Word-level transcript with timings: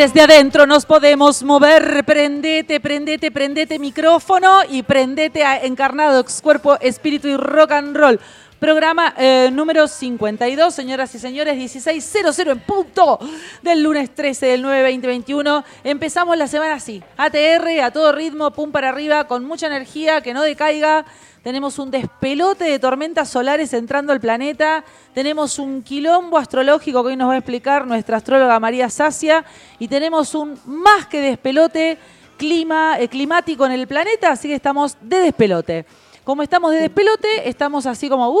Desde 0.00 0.22
adentro 0.22 0.66
nos 0.66 0.86
podemos 0.86 1.42
mover. 1.42 2.04
Prendete, 2.06 2.80
prendete, 2.80 3.30
prendete 3.30 3.78
micrófono 3.78 4.60
y 4.66 4.82
prendete 4.82 5.44
a 5.44 5.58
Encarnadox, 5.58 6.40
Cuerpo, 6.40 6.80
Espíritu 6.80 7.28
y 7.28 7.36
Rock 7.36 7.72
and 7.72 7.94
Roll. 7.94 8.18
Programa 8.58 9.12
eh, 9.18 9.50
número 9.52 9.86
52, 9.86 10.74
señoras 10.74 11.14
y 11.14 11.18
señores, 11.18 11.54
16.00 11.58 12.52
en 12.52 12.60
punto 12.60 13.18
del 13.60 13.82
lunes 13.82 14.14
13 14.14 14.46
del 14.46 14.62
9 14.62 14.80
2021. 14.84 15.64
Empezamos 15.84 16.34
la 16.38 16.46
semana 16.46 16.76
así, 16.76 17.02
ATR, 17.18 17.82
a 17.82 17.90
todo 17.90 18.12
ritmo, 18.12 18.52
pum 18.52 18.72
para 18.72 18.88
arriba, 18.88 19.26
con 19.26 19.44
mucha 19.44 19.66
energía, 19.66 20.22
que 20.22 20.32
no 20.32 20.40
decaiga. 20.42 21.04
Tenemos 21.42 21.78
un 21.78 21.90
despelote 21.90 22.64
de 22.64 22.78
tormentas 22.78 23.28
solares 23.30 23.72
entrando 23.72 24.12
al 24.12 24.20
planeta. 24.20 24.84
Tenemos 25.14 25.58
un 25.58 25.82
quilombo 25.82 26.36
astrológico 26.36 27.02
que 27.02 27.08
hoy 27.10 27.16
nos 27.16 27.30
va 27.30 27.34
a 27.34 27.38
explicar 27.38 27.86
nuestra 27.86 28.18
astróloga 28.18 28.60
María 28.60 28.90
Sacia. 28.90 29.44
Y 29.78 29.88
tenemos 29.88 30.34
un 30.34 30.58
más 30.66 31.06
que 31.06 31.20
despelote 31.22 31.96
clima, 32.36 32.98
eh, 33.00 33.08
climático 33.08 33.64
en 33.64 33.72
el 33.72 33.86
planeta, 33.86 34.32
así 34.32 34.48
que 34.48 34.54
estamos 34.54 34.98
de 35.00 35.20
despelote. 35.20 35.86
Como 36.24 36.42
estamos 36.42 36.72
de 36.72 36.80
despelote, 36.80 37.48
estamos 37.48 37.86
así 37.86 38.08
como... 38.10 38.28
uh, 38.28 38.38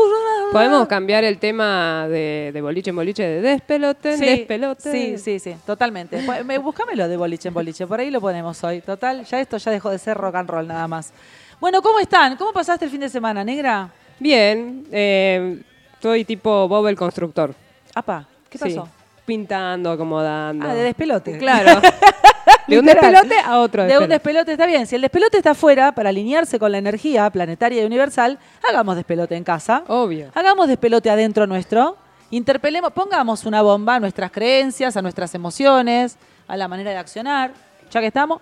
Podemos 0.52 0.86
cambiar 0.86 1.24
el 1.24 1.38
tema 1.38 2.06
de, 2.08 2.50
de 2.52 2.60
boliche 2.60 2.90
en 2.90 2.96
boliche 2.96 3.22
de 3.22 3.40
despelote, 3.40 4.18
Sí, 4.18 4.26
despelote. 4.26 4.92
Sí, 4.92 5.18
sí, 5.18 5.38
sí, 5.38 5.56
totalmente. 5.64 6.22
Me- 6.44 6.58
Búscamelo 6.58 7.08
de 7.08 7.16
boliche 7.16 7.48
en 7.48 7.54
boliche, 7.54 7.86
por 7.86 7.98
ahí 7.98 8.10
lo 8.10 8.20
ponemos 8.20 8.62
hoy. 8.62 8.82
Total, 8.82 9.24
ya 9.24 9.40
esto 9.40 9.56
ya 9.56 9.70
dejó 9.70 9.88
de 9.90 9.98
ser 9.98 10.18
rock 10.18 10.34
and 10.36 10.50
roll 10.50 10.66
nada 10.68 10.86
más. 10.86 11.12
Bueno, 11.60 11.82
¿cómo 11.82 11.98
están? 11.98 12.36
¿Cómo 12.36 12.52
pasaste 12.52 12.86
el 12.86 12.90
fin 12.90 13.00
de 13.00 13.08
semana, 13.08 13.44
negra? 13.44 13.90
Bien, 14.18 14.86
eh, 14.90 15.62
soy 16.00 16.24
tipo 16.24 16.66
Bob 16.66 16.86
el 16.88 16.96
constructor. 16.96 17.54
Apa, 17.94 18.26
¿qué 18.48 18.56
Sí, 18.56 18.64
pasó? 18.64 18.88
Pintando, 19.26 19.90
acomodando. 19.90 20.66
Ah, 20.66 20.74
de 20.74 20.82
despelote. 20.84 21.38
Claro. 21.38 21.80
de 22.66 22.78
un 22.78 22.86
despelote 22.86 23.38
a 23.38 23.58
otro 23.60 23.82
De 23.84 23.98
un 23.98 24.08
despelote. 24.08 24.12
despelote 24.14 24.52
está 24.52 24.66
bien. 24.66 24.86
Si 24.86 24.94
el 24.96 25.02
despelote 25.02 25.36
está 25.36 25.50
afuera, 25.50 25.92
para 25.92 26.08
alinearse 26.08 26.58
con 26.58 26.72
la 26.72 26.78
energía 26.78 27.28
planetaria 27.30 27.82
y 27.82 27.86
universal, 27.86 28.38
hagamos 28.68 28.96
despelote 28.96 29.36
en 29.36 29.44
casa. 29.44 29.84
Obvio. 29.88 30.30
Hagamos 30.34 30.66
despelote 30.66 31.10
adentro 31.10 31.46
nuestro. 31.46 31.96
Interpelemos, 32.30 32.92
pongamos 32.92 33.44
una 33.44 33.60
bomba 33.60 33.96
a 33.96 34.00
nuestras 34.00 34.30
creencias, 34.30 34.96
a 34.96 35.02
nuestras 35.02 35.34
emociones, 35.34 36.16
a 36.48 36.56
la 36.56 36.68
manera 36.68 36.90
de 36.90 36.96
accionar. 36.96 37.52
Ya 37.90 38.00
que 38.00 38.06
estamos, 38.06 38.40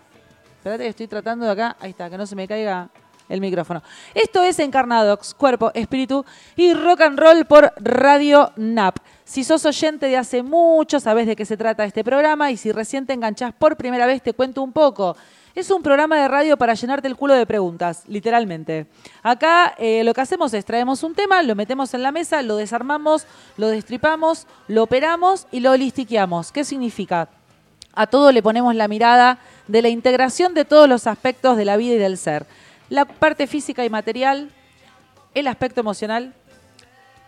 espérate 0.58 0.84
que 0.84 0.90
estoy 0.90 1.08
tratando 1.08 1.46
de 1.46 1.52
acá, 1.52 1.76
ahí 1.80 1.90
está, 1.90 2.08
que 2.08 2.18
no 2.18 2.26
se 2.26 2.36
me 2.36 2.46
caiga 2.46 2.88
el 3.28 3.40
micrófono. 3.40 3.82
Esto 4.14 4.42
es 4.42 4.58
Encarnadox, 4.58 5.34
Cuerpo, 5.34 5.70
Espíritu 5.74 6.24
y 6.56 6.74
Rock 6.74 7.02
and 7.02 7.18
Roll 7.18 7.44
por 7.46 7.72
Radio 7.76 8.52
NAP. 8.56 8.98
Si 9.24 9.44
sos 9.44 9.66
oyente 9.66 10.06
de 10.06 10.16
hace 10.16 10.42
mucho, 10.42 11.00
sabés 11.00 11.26
de 11.26 11.36
qué 11.36 11.44
se 11.44 11.56
trata 11.56 11.84
este 11.84 12.02
programa 12.02 12.50
y 12.50 12.56
si 12.56 12.72
recién 12.72 13.06
te 13.06 13.12
enganchás 13.12 13.52
por 13.52 13.76
primera 13.76 14.06
vez, 14.06 14.22
te 14.22 14.32
cuento 14.32 14.62
un 14.62 14.72
poco. 14.72 15.16
Es 15.54 15.70
un 15.70 15.82
programa 15.82 16.16
de 16.16 16.28
radio 16.28 16.56
para 16.56 16.74
llenarte 16.74 17.08
el 17.08 17.16
culo 17.16 17.34
de 17.34 17.44
preguntas, 17.44 18.04
literalmente. 18.06 18.86
Acá 19.22 19.74
eh, 19.76 20.04
lo 20.04 20.14
que 20.14 20.20
hacemos 20.20 20.54
es 20.54 20.64
traemos 20.64 21.02
un 21.02 21.14
tema, 21.14 21.42
lo 21.42 21.56
metemos 21.56 21.92
en 21.94 22.02
la 22.04 22.12
mesa, 22.12 22.42
lo 22.42 22.56
desarmamos, 22.56 23.26
lo 23.56 23.66
destripamos, 23.66 24.46
lo 24.68 24.84
operamos 24.84 25.48
y 25.50 25.60
lo 25.60 25.76
listiqueamos. 25.76 26.52
¿Qué 26.52 26.64
significa? 26.64 27.28
A 27.92 28.06
todo 28.06 28.30
le 28.30 28.42
ponemos 28.42 28.74
la 28.76 28.86
mirada 28.86 29.40
de 29.66 29.82
la 29.82 29.88
integración 29.88 30.54
de 30.54 30.64
todos 30.64 30.88
los 30.88 31.08
aspectos 31.08 31.56
de 31.56 31.64
la 31.64 31.76
vida 31.76 31.96
y 31.96 31.98
del 31.98 32.18
ser. 32.18 32.46
La 32.88 33.04
parte 33.04 33.46
física 33.46 33.84
y 33.84 33.90
material, 33.90 34.50
el 35.34 35.46
aspecto 35.46 35.80
emocional, 35.80 36.34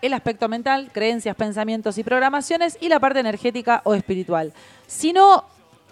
el 0.02 0.14
aspecto 0.14 0.48
mental, 0.48 0.90
creencias, 0.92 1.36
pensamientos 1.36 1.98
y 1.98 2.04
programaciones, 2.04 2.78
y 2.80 2.88
la 2.88 3.00
parte 3.00 3.20
energética 3.20 3.82
o 3.84 3.94
espiritual. 3.94 4.52
Si 4.86 5.12
no, 5.12 5.44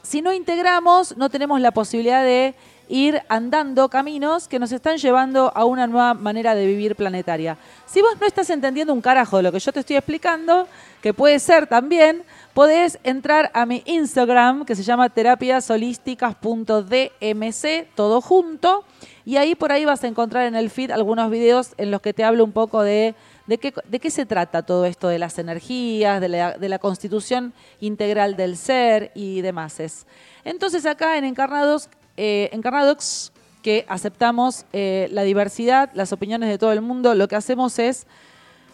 si 0.02 0.22
no 0.22 0.32
integramos, 0.32 1.16
no 1.16 1.28
tenemos 1.28 1.60
la 1.60 1.72
posibilidad 1.72 2.24
de 2.24 2.54
ir 2.88 3.20
andando 3.28 3.90
caminos 3.90 4.48
que 4.48 4.58
nos 4.58 4.72
están 4.72 4.96
llevando 4.96 5.52
a 5.54 5.64
una 5.66 5.86
nueva 5.86 6.14
manera 6.14 6.54
de 6.54 6.66
vivir 6.66 6.96
planetaria. 6.96 7.58
Si 7.86 8.00
vos 8.00 8.18
no 8.18 8.26
estás 8.26 8.48
entendiendo 8.48 8.94
un 8.94 9.02
carajo 9.02 9.36
de 9.36 9.42
lo 9.42 9.52
que 9.52 9.60
yo 9.60 9.72
te 9.72 9.80
estoy 9.80 9.96
explicando, 9.96 10.66
que 11.02 11.12
puede 11.12 11.38
ser 11.38 11.66
también, 11.66 12.24
podés 12.58 12.98
entrar 13.04 13.52
a 13.54 13.66
mi 13.66 13.84
Instagram, 13.86 14.64
que 14.64 14.74
se 14.74 14.82
llama 14.82 15.08
terapiasholísticas.dmc, 15.10 17.94
todo 17.94 18.20
junto, 18.20 18.84
y 19.24 19.36
ahí 19.36 19.54
por 19.54 19.70
ahí 19.70 19.84
vas 19.84 20.02
a 20.02 20.08
encontrar 20.08 20.44
en 20.44 20.56
el 20.56 20.68
feed 20.68 20.90
algunos 20.90 21.30
videos 21.30 21.74
en 21.76 21.92
los 21.92 22.00
que 22.00 22.12
te 22.12 22.24
hablo 22.24 22.42
un 22.42 22.50
poco 22.50 22.82
de 22.82 23.14
¿De 23.46 23.58
qué, 23.58 23.72
de 23.88 24.00
qué 24.00 24.10
se 24.10 24.26
trata 24.26 24.62
todo 24.62 24.86
esto 24.86 25.06
de 25.06 25.20
las 25.20 25.38
energías, 25.38 26.20
de 26.20 26.28
la, 26.28 26.58
de 26.58 26.68
la 26.68 26.80
constitución 26.80 27.54
integral 27.80 28.36
del 28.36 28.56
ser 28.56 29.12
y 29.14 29.40
demás? 29.40 30.04
Entonces 30.44 30.84
acá 30.84 31.16
en 31.16 31.24
Encarnados, 31.24 31.88
eh, 32.16 32.50
Encarnadox, 32.52 33.30
que 33.62 33.86
aceptamos 33.88 34.64
eh, 34.72 35.06
la 35.12 35.22
diversidad, 35.22 35.90
las 35.94 36.12
opiniones 36.12 36.48
de 36.48 36.58
todo 36.58 36.72
el 36.72 36.80
mundo, 36.80 37.14
lo 37.14 37.28
que 37.28 37.36
hacemos 37.36 37.78
es 37.78 38.08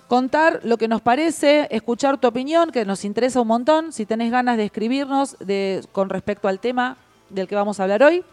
contar 0.09 0.61
lo 0.65 0.77
que 0.77 0.89
nos 0.89 1.01
parece, 1.01 1.67
escuchar 1.71 2.19
tu 2.19 2.29
opinión, 2.29 2.71
que 2.71 2.85
nos 2.85 3.05
interesa 3.05 3.41
un 3.41 3.49
montón, 3.49 3.93
si 3.93 4.07
tenés 4.07 4.31
ganas 4.31 4.57
de 4.57 4.65
escribirnos 4.67 5.37
de, 5.39 5.85
con 5.93 6.09
respecto 6.09 6.49
al 6.49 6.59
tema 6.61 6.97
del 7.31 7.49
que 7.49 7.55
vamos 7.55 7.81
a 7.81 7.85
hablar 7.85 8.03
hoy. 8.03 8.25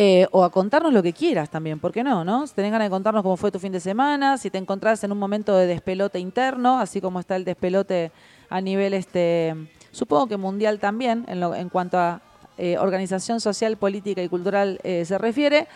Eh, 0.00 0.28
o 0.30 0.44
a 0.44 0.50
contarnos 0.50 0.92
lo 0.92 1.02
que 1.02 1.12
quieras 1.12 1.50
también, 1.50 1.80
¿por 1.80 1.90
qué 1.90 2.04
no? 2.04 2.24
no? 2.24 2.46
Si 2.46 2.54
tenés 2.54 2.70
ganas 2.70 2.86
de 2.86 2.90
contarnos 2.90 3.24
cómo 3.24 3.36
fue 3.36 3.50
tu 3.50 3.58
fin 3.58 3.72
de 3.72 3.80
semana, 3.80 4.38
si 4.38 4.48
te 4.48 4.56
encontrás 4.56 5.02
en 5.02 5.10
un 5.10 5.18
momento 5.18 5.56
de 5.56 5.66
despelote 5.66 6.20
interno, 6.20 6.78
así 6.78 7.00
como 7.00 7.18
está 7.18 7.34
el 7.34 7.44
despelote 7.44 8.12
a 8.48 8.60
nivel, 8.60 8.94
este, 8.94 9.56
supongo 9.90 10.28
que 10.28 10.36
mundial 10.36 10.78
también, 10.78 11.24
en, 11.26 11.40
lo- 11.40 11.52
en 11.52 11.68
cuanto 11.68 11.98
a 11.98 12.20
eh, 12.58 12.76
organización 12.78 13.40
social, 13.40 13.76
política 13.76 14.22
y 14.22 14.28
cultural 14.28 14.78
eh, 14.82 15.04
se 15.06 15.16
refiere, 15.16 15.66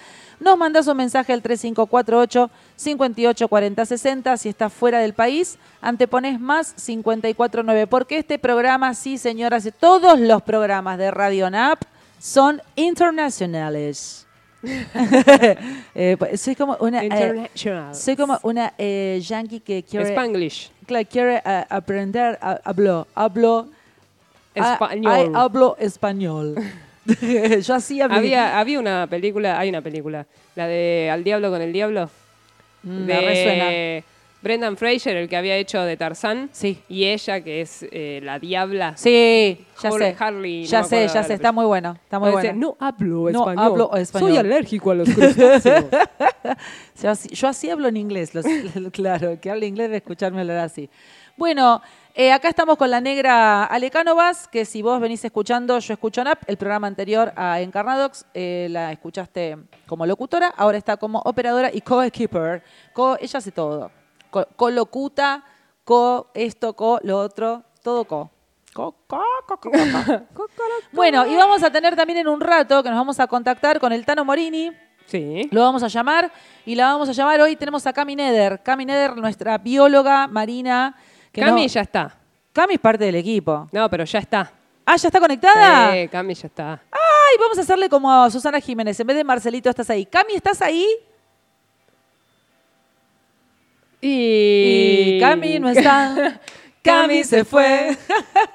nos 0.40 0.58
mandás 0.58 0.86
un 0.88 0.96
mensaje 0.96 1.32
al 1.32 1.40
3548 1.42 2.50
584060 2.76 4.36
si 4.36 4.48
estás 4.48 4.72
fuera 4.72 4.98
del 4.98 5.14
país, 5.14 5.58
antepones 5.80 6.40
más 6.40 6.72
549, 6.84 7.86
porque 7.86 8.18
este 8.18 8.38
programa, 8.38 8.92
sí 8.94 9.18
señoras, 9.18 9.68
todos 9.78 10.18
los 10.18 10.42
programas 10.42 10.98
de 10.98 11.10
Radio 11.10 11.48
NAP 11.50 11.82
son 12.18 12.60
internacionales. 12.76 14.26
Eh, 15.94 16.16
pues, 16.18 16.40
soy 16.40 16.54
como 16.54 16.76
una 16.80 17.02
eh, 17.02 17.50
soy 17.92 18.16
como 18.16 18.38
una 18.44 18.72
eh, 18.78 19.20
yankee 19.22 19.58
que 19.60 19.82
quiere 19.82 20.10
Spanglish. 20.10 20.70
claro, 20.86 21.06
quiere 21.10 21.42
aprender 21.68 22.38
a- 22.40 22.60
hablo 22.64 23.06
hablo 23.14 23.68
Español. 24.54 25.12
ay, 25.14 25.30
hablo 25.34 25.76
español. 25.78 26.54
Yo 27.62 27.74
hacía 27.74 28.04
Había, 28.06 28.58
había 28.60 28.78
una 28.78 29.06
película, 29.08 29.58
hay 29.58 29.68
una 29.68 29.80
película, 29.82 30.26
la 30.54 30.66
de 30.68 31.10
Al 31.10 31.24
Diablo 31.24 31.50
con 31.50 31.60
el 31.62 31.72
Diablo, 31.72 32.10
Mm, 32.84 33.04
me 33.06 33.20
resuena. 33.20 33.64
de 33.68 34.04
Brendan 34.42 34.76
Fraser, 34.76 35.16
el 35.16 35.28
que 35.28 35.36
había 35.36 35.54
hecho 35.56 35.80
de 35.82 35.96
Tarzán, 35.96 36.48
Sí. 36.50 36.80
y 36.88 37.04
ella, 37.04 37.40
que 37.42 37.60
es 37.60 37.86
eh, 37.92 38.18
la 38.24 38.40
Diabla. 38.40 38.96
Sí, 38.96 39.64
ya 39.80 39.88
Har- 39.88 39.98
sé. 39.98 40.16
Harley, 40.18 40.62
no 40.62 40.66
ya 40.68 40.82
me 40.82 40.88
sé, 40.88 41.06
ya 41.08 41.22
sé, 41.22 41.34
está 41.34 41.52
muy 41.52 41.64
bueno, 41.64 41.96
está 42.02 42.18
muy 42.18 42.32
bueno. 42.32 42.52
No 42.54 42.76
hablo 42.80 43.30
No 43.30 43.38
español. 43.38 43.58
hablo 43.64 43.96
español". 43.96 44.30
Soy 44.30 44.36
alérgico 44.38 44.90
a 44.90 44.94
los 44.96 45.08
crustáceos. 45.10 45.84
Yo 47.02 47.10
así, 47.10 47.28
yo 47.30 47.48
así 47.48 47.70
hablo 47.70 47.86
en 47.88 47.96
inglés, 47.96 48.34
los- 48.34 48.44
claro, 48.92 49.38
que 49.40 49.50
hable 49.50 49.66
inglés 49.66 49.90
de 49.90 49.96
escucharme 49.98 50.40
hablar 50.40 50.58
así. 50.58 50.90
Bueno, 51.36 51.80
eh, 52.14 52.30
acá 52.32 52.48
estamos 52.48 52.76
con 52.76 52.90
la 52.90 53.00
negra 53.00 53.64
Ale 53.64 53.90
Cánovas, 53.90 54.46
que 54.48 54.64
si 54.64 54.82
vos 54.82 55.00
venís 55.00 55.24
escuchando, 55.24 55.78
yo 55.78 55.92
escucho 55.94 56.22
NAP, 56.22 56.42
el 56.46 56.56
programa 56.56 56.86
anterior 56.86 57.32
a 57.36 57.60
Encarnadox, 57.60 58.26
eh, 58.34 58.68
la 58.70 58.92
escuchaste 58.92 59.56
como 59.86 60.04
locutora, 60.06 60.52
ahora 60.56 60.76
está 60.78 60.96
como 60.96 61.20
operadora 61.24 61.70
y 61.72 61.80
co-keeper. 61.80 62.62
Co, 62.92 63.16
ella 63.20 63.38
hace 63.38 63.50
todo. 63.52 63.90
Co- 64.30 64.46
Co-locuta, 64.56 65.44
co 65.84 66.30
esto, 66.34 66.74
co 66.74 67.00
lo 67.02 67.18
otro, 67.18 67.62
todo 67.82 68.04
co. 68.04 68.30
Co, 68.74 68.94
co, 69.06 69.22
co, 69.46 69.56
co, 69.58 69.70
co, 69.70 69.78
co. 70.34 70.44
Bueno, 70.92 71.26
y 71.26 71.36
vamos 71.36 71.62
a 71.62 71.70
tener 71.70 71.94
también 71.96 72.18
en 72.20 72.28
un 72.28 72.40
rato 72.40 72.82
que 72.82 72.88
nos 72.88 72.98
vamos 72.98 73.20
a 73.20 73.26
contactar 73.26 73.78
con 73.78 73.92
el 73.92 74.04
Tano 74.06 74.24
Morini, 74.24 74.70
sí. 75.06 75.48
lo 75.50 75.60
vamos 75.62 75.82
a 75.82 75.88
llamar 75.88 76.30
y 76.64 76.74
la 76.74 76.86
vamos 76.92 77.08
a 77.08 77.12
llamar 77.12 77.40
hoy. 77.42 77.56
Tenemos 77.56 77.86
a 77.86 77.92
Cami 77.92 78.16
Neder. 78.16 78.62
Cami 78.62 78.86
Neder, 78.86 79.14
nuestra 79.16 79.58
bióloga 79.58 80.26
marina. 80.26 80.94
Que 81.32 81.40
Cami 81.40 81.62
no- 81.62 81.66
ya 81.68 81.80
está. 81.80 82.14
Cami 82.52 82.74
es 82.74 82.80
parte 82.80 83.04
del 83.04 83.14
equipo. 83.16 83.66
No, 83.72 83.88
pero 83.88 84.04
ya 84.04 84.18
está. 84.18 84.52
Ah, 84.84 84.96
¿ya 84.96 85.08
está 85.08 85.18
conectada? 85.20 85.92
Sí, 85.92 86.08
Cami 86.08 86.34
ya 86.34 86.46
está. 86.46 86.72
Ay, 86.90 87.36
vamos 87.40 87.56
a 87.58 87.62
hacerle 87.62 87.88
como 87.88 88.12
a 88.12 88.30
Susana 88.30 88.60
Jiménez. 88.60 88.98
En 89.00 89.06
vez 89.06 89.16
de 89.16 89.24
Marcelito, 89.24 89.70
estás 89.70 89.88
ahí. 89.90 90.04
Cami, 90.04 90.34
¿estás 90.34 90.60
ahí? 90.60 90.86
Y... 94.00 95.14
Y 95.16 95.20
Cami 95.20 95.58
no 95.60 95.68
está. 95.70 96.40
Cami 96.82 97.22
se 97.22 97.44
fue. 97.44 97.96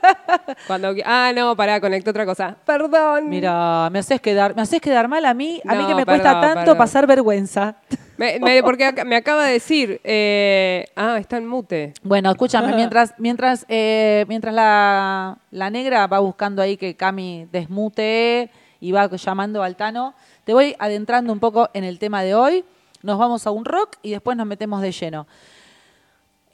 Cuando... 0.68 0.94
Ah, 1.06 1.32
no, 1.34 1.56
pará, 1.56 1.80
conecté 1.80 2.10
otra 2.10 2.26
cosa. 2.26 2.56
Perdón. 2.66 3.30
Mira, 3.30 3.90
me 3.90 4.00
haces 4.00 4.20
quedar, 4.20 4.54
me 4.54 4.62
haces 4.62 4.82
quedar 4.82 5.08
mal 5.08 5.26
a 5.26 5.34
mí, 5.34 5.62
a 5.66 5.76
mí 5.76 5.88
que 5.88 5.96
me 5.96 6.06
cuesta 6.06 6.42
tanto 6.42 6.60
perdón. 6.60 6.78
pasar 6.78 7.08
vergüenza. 7.08 7.76
Me- 8.18 8.40
me- 8.40 8.64
porque 8.64 8.92
me 9.06 9.16
acaba 9.16 9.46
de 9.46 9.54
decir. 9.54 10.02
eh, 10.04 10.86
ah, 10.96 11.18
está 11.20 11.38
en 11.38 11.48
mute. 11.48 11.94
Bueno, 12.04 12.32
escúchame, 12.32 12.68
mientras, 12.76 13.14
mientras, 13.18 13.66
eh, 13.70 14.26
mientras 14.28 14.54
la, 14.54 15.38
la 15.52 15.70
negra 15.70 16.08
va 16.08 16.20
buscando 16.20 16.62
ahí 16.62 16.78
que 16.78 16.96
Cami 16.96 17.48
desmute 17.52 18.50
y 18.80 18.92
va 18.92 19.10
llamando 19.10 19.64
al 19.64 19.76
Tano, 19.76 20.14
te 20.44 20.54
voy 20.54 20.76
adentrando 20.80 21.32
un 21.32 21.40
poco 21.40 21.70
en 21.74 21.84
el 21.84 22.00
tema 22.00 22.24
de 22.24 22.34
hoy. 22.36 22.66
Nos 23.04 23.18
vamos 23.20 23.46
a 23.46 23.52
un 23.52 23.64
rock 23.66 23.96
y 24.02 24.12
después 24.12 24.36
nos 24.36 24.48
metemos 24.48 24.82
de 24.82 24.92
lleno. 24.92 25.28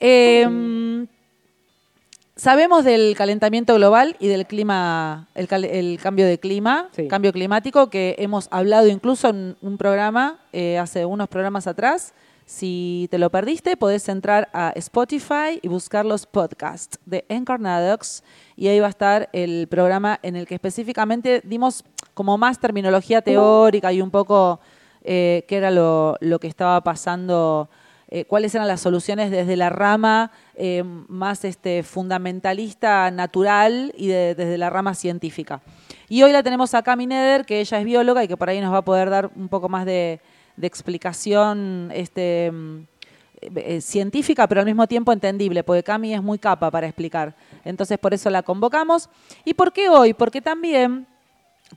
Eh, 0.00 1.06
sabemos 2.36 2.84
del 2.84 3.14
calentamiento 3.16 3.74
global 3.74 4.16
y 4.18 4.28
del 4.28 4.46
clima, 4.46 5.28
el, 5.34 5.46
cal- 5.48 5.64
el 5.64 5.98
cambio 6.02 6.26
de 6.26 6.38
clima, 6.38 6.88
Sí. 6.92 7.08
cambio 7.08 7.32
climático, 7.32 7.90
que 7.90 8.16
hemos 8.18 8.48
hablado 8.50 8.88
incluso 8.88 9.28
en 9.28 9.56
un 9.62 9.78
programa, 9.78 10.38
eh, 10.52 10.78
hace 10.78 11.04
unos 11.04 11.28
programas 11.28 11.66
atrás. 11.66 12.12
Si 12.46 13.08
te 13.10 13.16
lo 13.18 13.30
perdiste, 13.30 13.76
podés 13.78 14.06
entrar 14.10 14.50
a 14.52 14.70
Spotify 14.76 15.58
y 15.62 15.68
buscar 15.68 16.04
los 16.04 16.26
podcasts 16.26 16.98
de 17.06 17.24
Encarnadox 17.30 18.22
y 18.54 18.68
ahí 18.68 18.80
va 18.80 18.86
a 18.88 18.90
estar 18.90 19.30
el 19.32 19.66
programa 19.68 20.18
en 20.22 20.36
el 20.36 20.46
que 20.46 20.54
específicamente 20.56 21.40
dimos 21.44 21.84
como 22.12 22.36
más 22.36 22.58
terminología 22.60 23.22
teórica 23.22 23.92
y 23.94 24.02
un 24.02 24.10
poco 24.10 24.60
eh, 25.04 25.44
qué 25.48 25.56
era 25.56 25.70
lo, 25.70 26.16
lo 26.20 26.38
que 26.38 26.48
estaba 26.48 26.82
pasando 26.82 27.70
eh, 28.08 28.24
cuáles 28.26 28.54
eran 28.54 28.68
las 28.68 28.80
soluciones 28.80 29.30
desde 29.30 29.56
la 29.56 29.70
rama 29.70 30.30
eh, 30.54 30.82
más 30.84 31.44
este, 31.44 31.82
fundamentalista 31.82 33.10
natural 33.10 33.92
y 33.96 34.08
de- 34.08 34.34
desde 34.34 34.58
la 34.58 34.70
rama 34.70 34.94
científica. 34.94 35.60
Y 36.08 36.22
hoy 36.22 36.32
la 36.32 36.42
tenemos 36.42 36.74
a 36.74 36.82
Cami 36.82 37.06
Neder, 37.06 37.44
que 37.46 37.60
ella 37.60 37.78
es 37.78 37.84
bióloga 37.84 38.22
y 38.22 38.28
que 38.28 38.36
por 38.36 38.48
ahí 38.48 38.60
nos 38.60 38.72
va 38.72 38.78
a 38.78 38.84
poder 38.84 39.10
dar 39.10 39.30
un 39.34 39.48
poco 39.48 39.68
más 39.68 39.86
de, 39.86 40.20
explicación 40.60 41.90
este, 41.94 42.50
mm, 42.52 42.78
eh, 43.40 43.80
científica, 43.80 44.46
pero 44.46 44.60
al 44.60 44.66
mismo 44.66 44.86
tiempo 44.86 45.12
entendible, 45.12 45.64
porque 45.64 45.82
Cami 45.82 46.14
es 46.14 46.22
muy 46.22 46.38
capa 46.38 46.70
para 46.70 46.86
explicar. 46.86 47.34
Entonces 47.64 47.98
por 47.98 48.14
eso 48.14 48.30
la 48.30 48.42
convocamos. 48.42 49.08
¿Y 49.44 49.54
por 49.54 49.72
qué 49.72 49.88
hoy? 49.88 50.14
Porque 50.14 50.40
también 50.40 51.06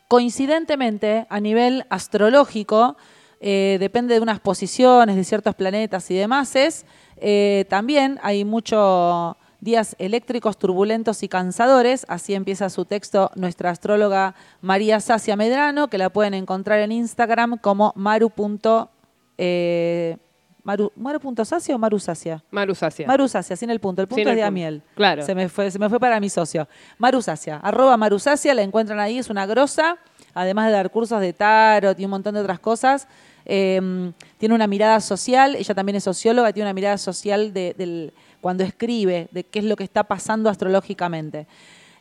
coincidentemente, 0.08 1.26
a 1.30 1.40
nivel 1.40 1.86
astrológico, 1.90 2.98
eh, 3.40 3.78
depende 3.80 4.14
de 4.14 4.20
unas 4.20 4.40
posiciones 4.40 5.16
de 5.16 5.24
ciertos 5.24 5.56
planetas 5.56 6.10
y 6.12 6.16
demás, 6.16 6.56
es, 6.56 6.86
eh, 7.18 7.66
también 7.70 8.20
hay 8.24 8.46
muchos 8.46 9.36
días 9.60 9.96
eléctricos 10.00 10.58
turbulentos 10.58 11.24
y 11.24 11.28
cansadores, 11.28 12.06
así 12.10 12.34
empieza 12.34 12.70
su 12.70 12.86
texto 12.86 13.32
nuestra 13.36 13.72
astróloga 13.72 14.36
María 14.62 15.00
Sacia 15.00 15.36
Medrano, 15.36 15.88
que 15.88 15.98
la 15.98 16.10
pueden 16.10 16.34
encontrar 16.34 16.80
en 16.80 16.92
Instagram 16.92 17.58
como 17.58 17.94
maru. 17.96 18.32
eh, 19.38 20.18
maru, 20.64 20.92
¿Maru.sacia 20.96 21.76
o 21.76 21.80
Maru 21.80 22.00
Sacia? 22.00 22.44
Maru 22.52 22.76
Sacia. 22.76 23.08
Maru 23.08 23.28
Sacia, 23.28 23.56
sin 23.56 23.70
el 23.70 23.80
punto. 23.80 24.02
El 24.02 24.08
punto 24.08 24.20
Sin 24.20 24.28
es 24.30 24.36
de. 24.36 24.44
Amiel. 24.44 24.84
Claro. 24.96 25.24
Se 25.26 25.34
me 25.34 25.50
fue, 25.50 25.72
se 25.72 25.80
me 25.80 25.90
fue 25.90 26.00
para 26.00 26.20
mi 26.20 26.30
socio. 26.30 26.68
Marusacia, 26.98 27.58
arroba 27.58 27.98
Marusacia, 27.98 28.54
la 28.54 28.62
encuentran 28.62 29.00
ahí, 29.00 29.18
es 29.18 29.30
una 29.30 29.46
grosa, 29.46 29.98
además 30.38 30.68
de 30.68 30.74
dar 30.74 30.90
cursos 30.92 31.20
de 31.20 31.34
tarot 31.34 32.00
y 32.00 32.06
un 32.06 32.12
montón 32.12 32.36
de 32.36 32.42
otras 32.42 32.60
cosas. 32.60 33.08
eh, 33.46 34.12
tiene 34.38 34.56
una 34.56 34.68
mirada 34.68 35.00
social, 35.00 35.56
ella 35.56 35.74
también 35.74 35.96
es 35.96 36.04
socióloga, 36.04 36.52
tiene 36.54 36.68
una 36.68 36.74
mirada 36.74 36.98
social 36.98 37.54
de, 37.54 38.12
cuando 38.42 38.64
escribe, 38.64 39.30
de 39.32 39.44
qué 39.46 39.60
es 39.60 39.66
lo 39.66 39.76
que 39.76 39.84
está 39.84 40.04
pasando 40.04 40.50
astrológicamente. 40.50 41.48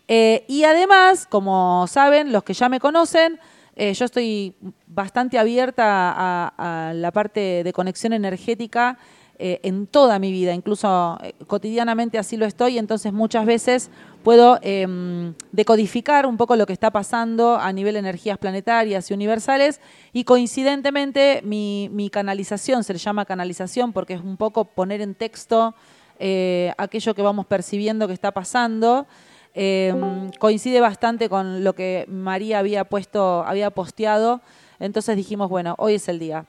Eh, 0.08 0.44
y 0.48 0.64
además, 0.64 1.26
como 1.26 1.86
saben, 1.88 2.32
los 2.32 2.42
que 2.42 2.52
ya 2.52 2.68
me 2.68 2.80
conocen, 2.80 3.38
eh, 3.76 3.92
yo 3.94 4.04
estoy 4.04 4.54
bastante 4.86 5.38
abierta 5.38 6.52
a 6.56 6.92
la 6.94 7.10
parte 7.12 7.62
de 7.62 7.72
conexión 7.72 8.12
energética 8.12 8.98
eh, 9.38 9.60
en 9.62 9.86
toda 9.86 10.18
mi 10.18 10.32
vida, 10.32 10.54
incluso 10.54 11.18
eh, 11.22 11.34
cotidianamente 11.46 12.18
así 12.18 12.36
lo 12.36 12.46
estoy, 12.46 12.78
entonces 12.78 13.12
muchas 13.12 13.46
veces 13.46 13.90
puedo 14.22 14.58
em, 14.62 15.34
decodificar 15.52 16.26
un 16.26 16.36
poco 16.36 16.56
lo 16.56 16.66
que 16.66 16.72
está 16.72 16.90
pasando 16.90 17.56
a 17.56 17.72
nivel 17.72 17.94
de 17.94 18.00
energías 18.00 18.38
planetarias 18.38 19.10
y 19.10 19.14
universales 19.14 19.80
y 20.12 20.24
coincidentemente 20.24 21.42
mi, 21.44 21.88
mi 21.92 22.10
canalización, 22.10 22.82
se 22.82 22.92
le 22.92 22.98
llama 22.98 23.24
canalización 23.24 23.92
porque 23.92 24.14
es 24.14 24.20
un 24.20 24.36
poco 24.36 24.64
poner 24.64 25.00
en 25.00 25.14
texto 25.14 25.74
eh, 26.18 26.72
aquello 26.78 27.14
que 27.14 27.22
vamos 27.22 27.46
percibiendo 27.46 28.06
que 28.06 28.14
está 28.14 28.32
pasando. 28.32 29.06
Eh, 29.54 29.94
coincide 30.38 30.80
bastante 30.80 31.28
con 31.28 31.64
lo 31.64 31.74
que 31.74 32.04
María 32.08 32.58
había 32.58 32.84
puesto, 32.84 33.44
había 33.44 33.70
posteado. 33.70 34.40
Entonces 34.78 35.16
dijimos, 35.16 35.48
bueno, 35.48 35.74
hoy 35.78 35.94
es 35.94 36.08
el 36.08 36.18
día. 36.18 36.46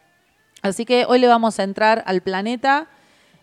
Así 0.62 0.86
que 0.86 1.06
hoy 1.07 1.19
le 1.19 1.27
vamos 1.27 1.59
a 1.59 1.63
entrar 1.63 2.04
al 2.06 2.21
planeta 2.21 2.88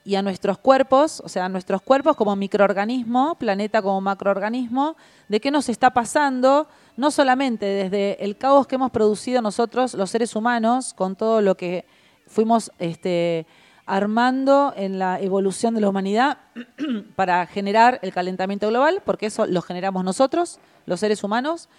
y 0.04 0.16
a 0.16 0.22
nuestros 0.22 0.58
cuerpos, 0.58 1.22
o 1.24 1.28
sea, 1.28 1.46
a 1.46 1.48
nuestros 1.48 1.80
cuerpos 1.80 2.16
como 2.16 2.36
microorganismo, 2.36 3.36
planeta 3.36 3.80
como 3.80 4.00
macroorganismo, 4.02 4.96
de 5.28 5.40
qué 5.40 5.50
nos 5.50 5.68
está 5.68 5.90
pasando, 5.90 6.68
no 6.96 7.10
solamente 7.10 7.64
desde 7.64 8.22
el 8.22 8.36
caos 8.36 8.66
que 8.66 8.74
hemos 8.74 8.90
producido 8.90 9.40
nosotros, 9.40 9.94
los 9.94 10.10
seres 10.10 10.36
humanos, 10.36 10.92
con 10.92 11.16
todo 11.16 11.40
lo 11.40 11.56
que 11.56 11.86
fuimos 12.26 12.70
este, 12.78 13.46
armando 13.86 14.74
en 14.76 14.98
la 14.98 15.20
evolución 15.20 15.74
de 15.74 15.80
la 15.80 15.88
humanidad 15.88 16.38
para 17.16 17.46
generar 17.46 17.98
el 18.02 18.12
calentamiento 18.12 18.68
global, 18.68 19.00
porque 19.06 19.26
eso 19.26 19.46
lo 19.46 19.62
generamos 19.62 20.04
nosotros, 20.04 20.58
los 20.84 21.00
seres 21.00 21.24
humanos, 21.24 21.70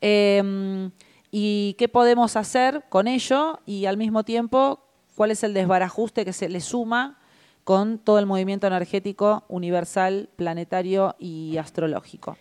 eh, 0.00 0.90
y 1.30 1.74
qué 1.78 1.88
podemos 1.88 2.36
hacer 2.36 2.84
con 2.88 3.08
ello 3.08 3.60
y 3.66 3.86
al 3.86 3.96
mismo 3.96 4.24
tiempo 4.24 4.80
cuál 5.14 5.30
es 5.30 5.42
el 5.42 5.54
desbarajuste 5.54 6.24
que 6.24 6.32
se 6.32 6.48
le 6.48 6.60
suma 6.60 7.18
con 7.64 7.98
todo 7.98 8.18
el 8.18 8.26
movimiento 8.26 8.66
energético 8.66 9.44
universal, 9.48 10.30
planetario 10.36 11.16
y 11.18 11.56
astrológico. 11.58 12.36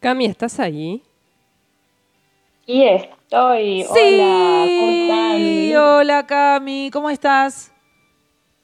Cami, 0.00 0.26
¿estás 0.26 0.58
ahí? 0.60 1.02
Y 2.66 2.84
estoy. 2.84 3.84
Hola, 3.84 4.64
¿cómo 4.66 4.90
están? 4.90 5.76
hola 5.76 6.26
Cami, 6.26 6.90
¿cómo 6.90 7.10
estás? 7.10 7.72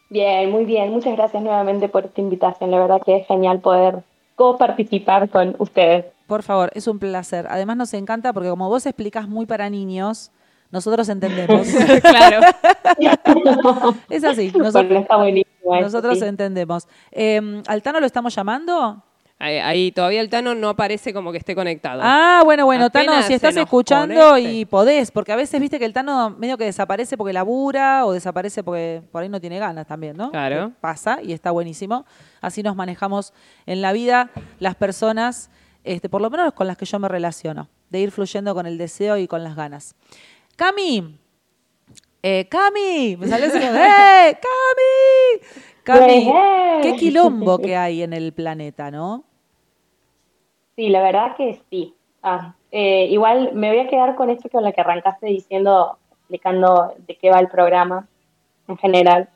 Bien, 0.08 0.50
muy 0.50 0.64
bien. 0.64 0.90
Muchas 0.90 1.14
gracias 1.16 1.42
nuevamente 1.42 1.88
por 1.88 2.06
esta 2.06 2.20
invitación. 2.20 2.70
La 2.70 2.78
verdad 2.78 3.02
que 3.04 3.16
es 3.16 3.26
genial 3.26 3.60
poder 3.60 4.02
coparticipar 4.36 5.28
con 5.28 5.56
ustedes. 5.58 6.06
Por 6.28 6.42
favor, 6.42 6.70
es 6.74 6.86
un 6.86 6.98
placer. 6.98 7.46
Además 7.48 7.78
nos 7.78 7.94
encanta 7.94 8.34
porque 8.34 8.50
como 8.50 8.68
vos 8.68 8.84
explicás 8.84 9.26
muy 9.26 9.46
para 9.46 9.70
niños, 9.70 10.30
nosotros 10.70 11.08
entendemos. 11.08 11.66
claro. 12.02 12.40
es 14.10 14.22
así, 14.24 14.50
Bueno, 14.50 14.66
nosotros, 14.66 15.00
está 15.00 15.16
buenísimo. 15.16 15.74
eso, 15.74 15.84
nosotros 15.84 16.18
sí. 16.18 16.26
entendemos. 16.26 16.86
Eh, 17.12 17.62
¿Altano 17.66 17.98
lo 17.98 18.04
estamos 18.04 18.34
llamando? 18.34 19.02
Ahí, 19.40 19.56
ahí 19.56 19.92
todavía 19.92 20.20
el 20.20 20.28
Tano 20.28 20.54
no 20.54 20.68
aparece 20.68 21.14
como 21.14 21.32
que 21.32 21.38
esté 21.38 21.54
conectado. 21.54 22.00
Ah, 22.04 22.42
bueno, 22.44 22.66
bueno, 22.66 22.90
Tano, 22.90 23.12
Apenas 23.12 23.24
si 23.24 23.28
se 23.28 23.36
estás 23.36 23.56
escuchando 23.56 24.30
conecte. 24.30 24.52
y 24.52 24.64
podés, 24.66 25.12
porque 25.12 25.32
a 25.32 25.36
veces 25.36 25.58
viste 25.60 25.78
que 25.78 25.84
el 25.86 25.94
Tano 25.94 26.30
medio 26.30 26.58
que 26.58 26.64
desaparece 26.64 27.16
porque 27.16 27.32
labura 27.32 28.04
o 28.04 28.12
desaparece 28.12 28.62
porque 28.62 29.00
por 29.12 29.22
ahí 29.22 29.30
no 29.30 29.40
tiene 29.40 29.58
ganas 29.60 29.86
también, 29.86 30.16
¿no? 30.16 30.30
Claro. 30.32 30.70
Que 30.70 30.74
Pasa 30.80 31.20
y 31.22 31.32
está 31.32 31.52
buenísimo. 31.52 32.04
Así 32.42 32.62
nos 32.62 32.74
manejamos 32.76 33.32
en 33.64 33.80
la 33.80 33.92
vida 33.92 34.30
las 34.58 34.74
personas, 34.74 35.50
este, 35.88 36.08
por 36.08 36.20
lo 36.20 36.28
menos 36.28 36.52
con 36.52 36.66
las 36.66 36.76
que 36.76 36.84
yo 36.84 36.98
me 36.98 37.08
relaciono, 37.08 37.68
de 37.88 38.00
ir 38.00 38.10
fluyendo 38.10 38.54
con 38.54 38.66
el 38.66 38.76
deseo 38.76 39.16
y 39.16 39.26
con 39.26 39.42
las 39.42 39.56
ganas. 39.56 39.96
Cami, 40.56 41.18
eh, 42.22 42.46
Cami, 42.48 43.16
me 43.16 43.26
salió 43.26 43.46
así 43.46 43.56
¡eh, 43.62 44.38
Cami! 44.38 45.48
Cami, 45.84 46.32
qué 46.82 46.96
quilombo 46.96 47.58
que 47.58 47.74
hay 47.74 48.02
en 48.02 48.12
el 48.12 48.34
planeta, 48.34 48.90
¿no? 48.90 49.24
Sí, 50.76 50.90
la 50.90 51.02
verdad 51.02 51.36
que 51.36 51.60
sí. 51.70 51.94
Ah, 52.22 52.54
eh, 52.70 53.06
igual 53.10 53.52
me 53.54 53.70
voy 53.70 53.78
a 53.78 53.88
quedar 53.88 54.14
con 54.14 54.28
esto 54.28 54.50
con 54.50 54.64
lo 54.64 54.72
que 54.72 54.80
arrancaste 54.82 55.26
diciendo, 55.26 55.96
explicando 56.12 56.94
de 57.06 57.16
qué 57.16 57.30
va 57.30 57.40
el 57.40 57.48
programa 57.48 58.06
en 58.68 58.76
general. 58.76 59.30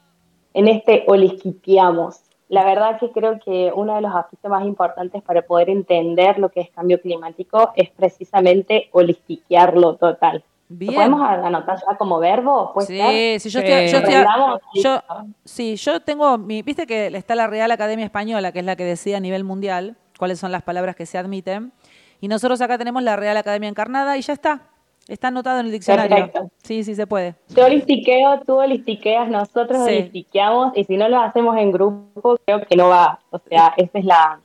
En 0.53 0.69
este 0.69 1.05
holisquipiamos. 1.07 2.21
La 2.53 2.67
verdad 2.67 2.99
que 3.01 3.11
creo 3.13 3.41
que 3.41 3.73
uno 3.75 3.95
de 3.95 4.03
los 4.03 4.15
aspectos 4.15 4.51
más 4.51 4.63
importantes 4.67 5.23
para 5.23 5.41
poder 5.41 5.71
entender 5.71 6.39
lo 6.39 6.51
que 6.51 6.61
es 6.61 6.69
cambio 6.71 7.01
climático 7.01 7.73
es 7.77 7.89
precisamente 7.89 8.91
holistiquearlo 8.93 9.97
total. 9.97 10.45
¿Lo 10.69 10.93
podemos 10.93 11.23
anotar 11.23 11.79
ya 11.79 11.97
como 11.97 12.19
verbo? 12.19 12.75
Sí, 12.81 13.37
sí, 13.39 13.49
yo 13.49 13.61
Sí. 13.61 13.67
estoy, 13.67 13.89
yo 13.89 13.97
estoy- 13.99 14.15
Arreglamos, 14.17 14.61
yo- 14.75 14.95
listo. 14.95 15.05
sí, 15.47 15.77
yo 15.77 16.01
tengo 16.01 16.37
mi, 16.37 16.61
viste 16.61 16.87
que 16.87 17.07
está 17.07 17.35
la 17.35 17.47
Real 17.47 17.71
Academia 17.71 18.05
Española, 18.05 18.53
que 18.53 18.59
es 18.59 18.67
la 18.67 18.77
que 18.77 18.85
decide 18.85 19.17
a 19.17 19.21
nivel 19.21 19.45
mundial 19.45 19.97
cuáles 20.19 20.39
son 20.39 20.53
las 20.53 20.63
palabras 20.63 20.95
que 20.95 21.07
se 21.07 21.17
admiten, 21.17 21.73
y 22.21 22.29
nosotros 22.29 22.61
acá 22.61 22.77
tenemos 22.77 23.03
la 23.03 23.17
Real 23.17 23.39
Academia 23.39 23.71
Encarnada 23.71 24.19
y 24.19 24.21
ya 24.21 24.35
está, 24.35 24.61
está 25.09 25.29
anotado 25.29 25.61
en 25.61 25.67
el 25.67 25.73
diccionario. 25.73 26.17
Perfecto. 26.17 26.51
Sí, 26.63 26.85
sí 26.85 26.95
se 26.95 27.07
puede. 27.07 27.35
Yo 27.51 27.65
holistiqueo, 27.67 28.41
tú 28.47 28.55
holistiqueas, 28.61 29.29
nosotros 29.29 29.85
Sí. 29.87 29.93
holistiqueamos, 29.99 30.77
y 30.77 30.85
si 30.85 30.97
no 30.97 31.09
lo 31.09 31.21
hacemos 31.21 31.57
en 31.59 31.73
grupo, 31.73 32.39
creo 32.45 32.61
que 32.67 32.77
no 32.77 32.89
va. 32.89 33.21
O 33.31 33.39
sea, 33.49 33.75
esa 33.77 33.99
es 33.99 34.05
la, 34.05 34.41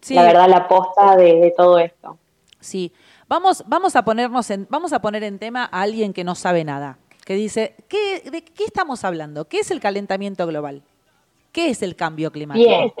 Sí, 0.00 0.14
la 0.14 0.22
verdad, 0.22 0.48
la 0.48 0.66
posta 0.68 1.16
de, 1.16 1.34
de 1.40 1.50
todo 1.56 1.78
esto. 1.78 2.16
sí. 2.58 2.92
Vamos, 3.28 3.62
vamos 3.68 3.94
a 3.94 4.04
ponernos 4.04 4.50
en, 4.50 4.66
vamos 4.70 4.92
a 4.92 5.00
poner 5.00 5.22
en 5.22 5.38
tema 5.38 5.62
a 5.70 5.82
alguien 5.82 6.12
que 6.12 6.24
no 6.24 6.34
sabe 6.34 6.64
nada, 6.64 6.98
que 7.24 7.34
dice, 7.34 7.76
¿qué, 7.86 8.28
¿de 8.28 8.42
qué 8.42 8.64
estamos 8.64 9.04
hablando? 9.04 9.44
¿Qué 9.46 9.58
es 9.60 9.70
el 9.70 9.78
calentamiento 9.78 10.44
global? 10.48 10.82
¿Qué 11.52 11.68
es 11.70 11.82
el 11.82 11.94
cambio 11.94 12.32
climático? 12.32 12.68
Bien. 12.68 12.92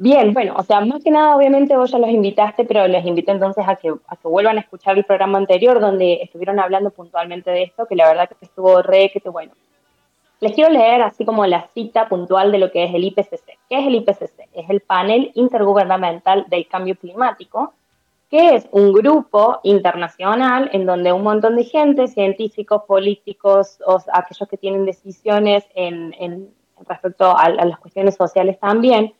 Bien, 0.00 0.32
bueno, 0.32 0.54
o 0.56 0.62
sea, 0.62 0.80
más 0.80 1.02
que 1.02 1.10
nada, 1.10 1.34
obviamente 1.34 1.76
vos 1.76 1.90
ya 1.90 1.98
los 1.98 2.08
invitaste, 2.08 2.64
pero 2.64 2.86
les 2.86 3.04
invito 3.04 3.32
entonces 3.32 3.64
a 3.66 3.74
que, 3.74 3.92
a 4.06 4.14
que 4.14 4.28
vuelvan 4.28 4.56
a 4.56 4.60
escuchar 4.60 4.96
el 4.96 5.02
programa 5.02 5.38
anterior 5.38 5.80
donde 5.80 6.20
estuvieron 6.22 6.60
hablando 6.60 6.90
puntualmente 6.90 7.50
de 7.50 7.64
esto, 7.64 7.84
que 7.86 7.96
la 7.96 8.06
verdad 8.06 8.28
que 8.28 8.44
estuvo 8.44 8.80
re, 8.80 9.10
que 9.10 9.28
bueno. 9.28 9.50
Les 10.38 10.52
quiero 10.52 10.70
leer 10.70 11.02
así 11.02 11.24
como 11.24 11.44
la 11.46 11.66
cita 11.74 12.08
puntual 12.08 12.52
de 12.52 12.58
lo 12.58 12.70
que 12.70 12.84
es 12.84 12.94
el 12.94 13.02
IPCC. 13.02 13.58
¿Qué 13.68 13.80
es 13.80 13.86
el 13.88 13.96
IPCC? 13.96 14.48
Es 14.52 14.70
el 14.70 14.82
Panel 14.82 15.32
Intergubernamental 15.34 16.46
del 16.48 16.68
Cambio 16.68 16.94
Climático, 16.94 17.72
que 18.30 18.54
es 18.54 18.68
un 18.70 18.92
grupo 18.92 19.58
internacional 19.64 20.70
en 20.72 20.86
donde 20.86 21.12
un 21.12 21.24
montón 21.24 21.56
de 21.56 21.64
gente, 21.64 22.06
científicos, 22.06 22.82
políticos, 22.86 23.80
o 23.84 23.98
aquellos 24.12 24.48
que 24.48 24.58
tienen 24.58 24.86
decisiones 24.86 25.64
en, 25.74 26.14
en 26.20 26.54
respecto 26.86 27.24
a, 27.24 27.46
a 27.46 27.64
las 27.64 27.80
cuestiones 27.80 28.14
sociales 28.14 28.60
también, 28.60 29.12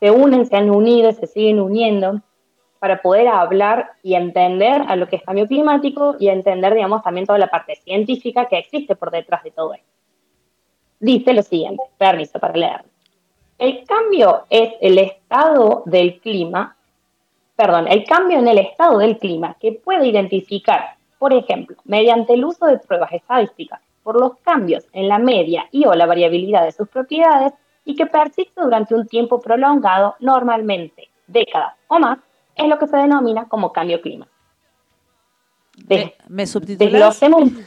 se 0.00 0.10
unen, 0.10 0.46
se 0.46 0.56
han 0.56 0.70
unido, 0.70 1.12
se 1.12 1.26
siguen 1.26 1.60
uniendo 1.60 2.20
para 2.78 3.00
poder 3.00 3.28
hablar 3.28 3.92
y 4.02 4.14
entender 4.14 4.82
a 4.86 4.96
lo 4.96 5.08
que 5.08 5.16
es 5.16 5.22
cambio 5.22 5.46
climático 5.46 6.16
y 6.18 6.28
entender, 6.28 6.74
digamos, 6.74 7.02
también 7.02 7.26
toda 7.26 7.38
la 7.38 7.46
parte 7.46 7.76
científica 7.76 8.46
que 8.46 8.58
existe 8.58 8.94
por 8.94 9.10
detrás 9.10 9.42
de 9.42 9.50
todo 9.50 9.72
esto. 9.72 9.88
Dice 11.00 11.32
lo 11.32 11.42
siguiente, 11.42 11.82
permiso 11.96 12.38
para 12.38 12.54
leer. 12.54 12.84
El 13.58 13.84
cambio 13.84 14.44
es 14.50 14.74
el 14.80 14.98
estado 14.98 15.82
del 15.86 16.20
clima, 16.20 16.76
perdón, 17.56 17.86
el 17.88 18.04
cambio 18.04 18.38
en 18.38 18.48
el 18.48 18.58
estado 18.58 18.98
del 18.98 19.16
clima 19.16 19.56
que 19.60 19.72
puede 19.72 20.08
identificar, 20.08 20.96
por 21.18 21.32
ejemplo, 21.32 21.76
mediante 21.84 22.34
el 22.34 22.44
uso 22.44 22.66
de 22.66 22.78
pruebas 22.78 23.12
estadísticas 23.12 23.80
por 24.02 24.20
los 24.20 24.36
cambios 24.40 24.84
en 24.92 25.08
la 25.08 25.18
media 25.18 25.66
y 25.70 25.86
o 25.86 25.94
la 25.94 26.04
variabilidad 26.06 26.64
de 26.64 26.72
sus 26.72 26.88
propiedades, 26.88 27.54
y 27.84 27.94
que 27.94 28.06
persiste 28.06 28.60
durante 28.60 28.94
un 28.94 29.06
tiempo 29.06 29.40
prolongado, 29.40 30.16
normalmente 30.20 31.10
décadas 31.26 31.74
o 31.88 31.98
más, 31.98 32.18
es 32.56 32.66
lo 32.66 32.78
que 32.78 32.86
se 32.86 32.96
denomina 32.96 33.48
como 33.48 33.72
cambio 33.72 34.00
climático. 34.00 34.34
¿Me 36.28 36.46
subtitulas? 36.46 37.20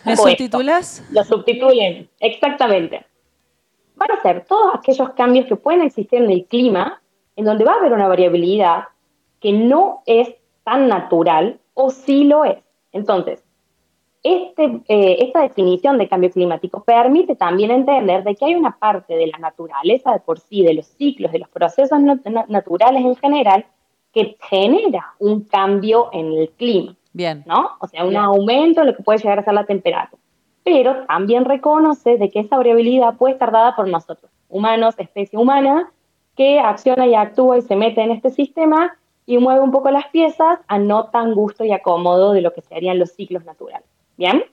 ¿Me 0.05 0.15
subtitulas? 0.15 1.03
Lo 1.11 1.23
subtituyen, 1.23 2.09
exactamente. 2.19 3.05
Van 3.95 4.11
a 4.11 4.21
ser 4.21 4.45
todos 4.45 4.75
aquellos 4.75 5.09
cambios 5.11 5.45
que 5.47 5.55
pueden 5.55 5.81
existir 5.81 6.21
en 6.21 6.31
el 6.31 6.45
clima, 6.45 7.01
en 7.35 7.45
donde 7.45 7.65
va 7.65 7.73
a 7.73 7.77
haber 7.77 7.93
una 7.93 8.07
variabilidad 8.07 8.85
que 9.39 9.51
no 9.51 10.03
es 10.05 10.35
tan 10.63 10.87
natural 10.87 11.59
o 11.73 11.89
sí 11.89 12.23
lo 12.23 12.45
es. 12.45 12.57
Entonces, 12.91 13.43
este, 14.27 14.81
eh, 14.87 15.17
esta 15.19 15.41
definición 15.41 15.97
de 15.97 16.07
cambio 16.07 16.31
climático 16.31 16.83
permite 16.83 17.35
también 17.35 17.71
entender 17.71 18.23
de 18.23 18.35
que 18.35 18.45
hay 18.45 18.55
una 18.55 18.77
parte 18.77 19.15
de 19.15 19.27
la 19.27 19.37
naturaleza 19.37 20.11
de 20.11 20.19
por 20.19 20.39
sí, 20.39 20.63
de 20.63 20.73
los 20.73 20.87
ciclos, 20.87 21.31
de 21.31 21.39
los 21.39 21.49
procesos 21.49 21.99
naturales 22.47 23.05
en 23.05 23.15
general, 23.15 23.65
que 24.13 24.37
genera 24.49 25.13
un 25.19 25.43
cambio 25.43 26.09
en 26.13 26.33
el 26.33 26.49
clima. 26.51 26.95
Bien. 27.13 27.43
¿No? 27.45 27.71
O 27.79 27.87
sea, 27.87 28.05
un 28.05 28.15
aumento 28.15 28.81
en 28.81 28.87
lo 28.87 28.95
que 28.95 29.03
puede 29.03 29.19
llegar 29.19 29.39
a 29.39 29.43
ser 29.43 29.53
la 29.53 29.65
temperatura. 29.65 30.21
Pero 30.63 31.05
también 31.07 31.45
reconoce 31.45 32.17
de 32.17 32.29
que 32.29 32.39
esa 32.39 32.57
variabilidad 32.57 33.15
puede 33.17 33.33
estar 33.33 33.51
dada 33.51 33.75
por 33.75 33.87
nosotros, 33.87 34.31
humanos, 34.49 34.95
especie 34.97 35.39
humana, 35.39 35.91
que 36.35 36.59
acciona 36.59 37.07
y 37.07 37.15
actúa 37.15 37.57
y 37.57 37.61
se 37.61 37.75
mete 37.75 38.01
en 38.01 38.11
este 38.11 38.29
sistema 38.29 38.97
y 39.25 39.37
mueve 39.37 39.61
un 39.61 39.71
poco 39.71 39.91
las 39.91 40.07
piezas 40.07 40.59
a 40.67 40.79
no 40.79 41.07
tan 41.09 41.33
gusto 41.33 41.65
y 41.65 41.71
acomodo 41.71 42.33
de 42.33 42.41
lo 42.41 42.53
que 42.53 42.61
serían 42.61 42.99
los 42.99 43.11
ciclos 43.11 43.43
naturales. 43.45 43.87
¿Bien? 44.17 44.43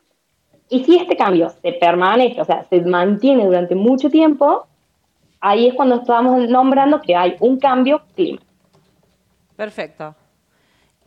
Y 0.68 0.84
si 0.84 0.96
este 0.96 1.16
cambio 1.16 1.50
se 1.50 1.72
permanece, 1.72 2.40
o 2.40 2.44
sea, 2.44 2.64
se 2.64 2.80
mantiene 2.82 3.44
durante 3.44 3.74
mucho 3.74 4.10
tiempo, 4.10 4.66
ahí 5.40 5.68
es 5.68 5.74
cuando 5.74 5.96
estamos 5.96 6.48
nombrando 6.48 7.00
que 7.00 7.14
hay 7.14 7.36
un 7.40 7.58
cambio 7.58 8.02
climático. 8.14 8.44
Perfecto. 9.56 10.14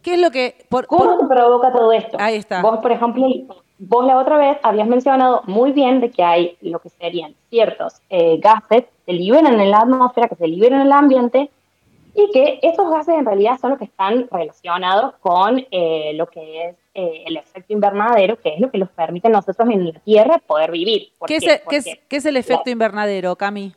¿Qué 0.02 0.14
es 0.14 0.22
lo 0.22 0.32
que... 0.32 0.66
¿Cómo 0.88 1.20
se 1.20 1.28
provoca 1.28 1.72
todo 1.72 1.92
esto? 1.92 2.18
Ahí 2.20 2.36
está. 2.36 2.62
Vos, 2.62 2.80
por 2.80 2.92
ejemplo, 2.92 3.28
vos 3.80 4.06
la 4.06 4.18
otra 4.18 4.38
vez 4.38 4.58
habías 4.64 4.88
mencionado 4.88 5.42
muy 5.48 5.72
bien 5.72 6.00
de 6.00 6.12
que 6.12 6.24
hay 6.24 6.58
lo 6.62 6.80
que 6.80 6.90
serían 6.90 7.36
ciertos 7.50 8.02
eh, 8.10 8.38
gases 8.40 8.86
que 8.86 9.02
se 9.06 9.14
liberan 9.14 9.60
en 9.60 9.72
la 9.72 9.80
atmósfera, 9.80 10.30
que 10.30 10.36
se 10.36 10.48
liberan 10.48 10.82
en 10.82 10.88
el 10.88 10.94
ambiente, 10.94 11.52
y 12.20 12.32
que 12.32 12.60
esos 12.64 12.90
gases 12.90 13.14
en 13.14 13.26
realidad 13.28 13.60
son 13.60 13.70
los 13.70 13.80
que 13.80 13.86
están 13.86 14.28
relacionados 14.32 15.14
con 15.22 15.64
eh, 15.70 16.14
lo 16.16 16.26
que 16.26 16.70
es 16.70 16.76
eh, 16.96 17.26
el 17.28 17.38
efecto 17.38 17.72
invernadero, 17.72 18.42
que 18.42 18.56
es 18.56 18.60
lo 18.60 18.72
que 18.72 18.80
nos 18.80 18.90
permite 18.90 19.28
a 19.28 19.32
nosotros 19.32 19.70
en 19.70 19.86
la 19.86 20.00
Tierra 20.00 20.40
poder 20.40 20.72
vivir. 20.72 21.14
¿Qué, 21.28 21.36
es, 21.36 21.62
¿qué, 21.70 22.16
es, 22.16 22.26
el 22.26 22.38
efecto 22.38 22.72
invernadero, 22.72 23.36
Cami? 23.36 23.72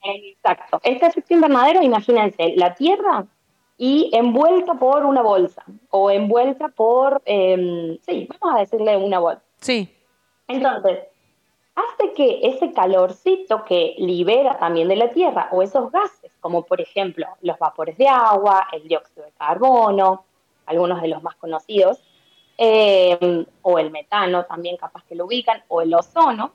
Exacto. 0.00 0.80
Este 0.84 1.06
efecto 1.06 1.34
invernadero, 1.34 1.82
imagínense, 1.82 2.54
la 2.54 2.72
Tierra 2.72 3.26
y 3.76 4.10
envuelta 4.12 4.74
por 4.74 5.04
una 5.04 5.22
bolsa, 5.22 5.64
o 5.90 6.12
envuelta 6.12 6.68
por, 6.68 7.20
em, 7.24 7.98
sí, 8.02 8.28
vamos 8.40 8.56
a 8.56 8.60
decirle 8.60 8.96
una 8.96 9.18
bolsa. 9.18 9.42
Sí. 9.58 9.92
Entonces, 10.46 11.00
hace 11.76 12.12
que 12.14 12.40
ese 12.42 12.72
calorcito 12.72 13.64
que 13.64 13.94
libera 13.98 14.58
también 14.58 14.88
de 14.88 14.96
la 14.96 15.10
Tierra 15.10 15.48
o 15.52 15.62
esos 15.62 15.92
gases, 15.92 16.32
como 16.40 16.62
por 16.62 16.80
ejemplo 16.80 17.26
los 17.42 17.58
vapores 17.58 17.96
de 17.98 18.08
agua, 18.08 18.66
el 18.72 18.88
dióxido 18.88 19.24
de 19.24 19.32
carbono, 19.32 20.24
algunos 20.64 21.00
de 21.00 21.08
los 21.08 21.22
más 21.22 21.36
conocidos, 21.36 22.02
eh, 22.58 23.46
o 23.62 23.78
el 23.78 23.90
metano 23.90 24.44
también 24.46 24.76
capaz 24.78 25.04
que 25.04 25.14
lo 25.14 25.26
ubican, 25.26 25.62
o 25.68 25.82
el 25.82 25.94
ozono, 25.94 26.52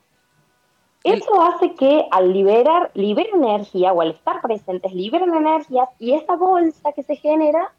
eso 1.04 1.42
hace 1.42 1.74
que 1.74 2.06
al 2.10 2.32
liberar, 2.32 2.90
liberen 2.94 3.42
energía 3.44 3.92
o 3.92 4.00
al 4.00 4.12
estar 4.12 4.40
presentes, 4.40 4.92
liberen 4.92 5.34
energías 5.34 5.88
y 5.98 6.12
esa 6.12 6.36
bolsa 6.36 6.92
que 6.92 7.02
se 7.02 7.16
genera 7.16 7.72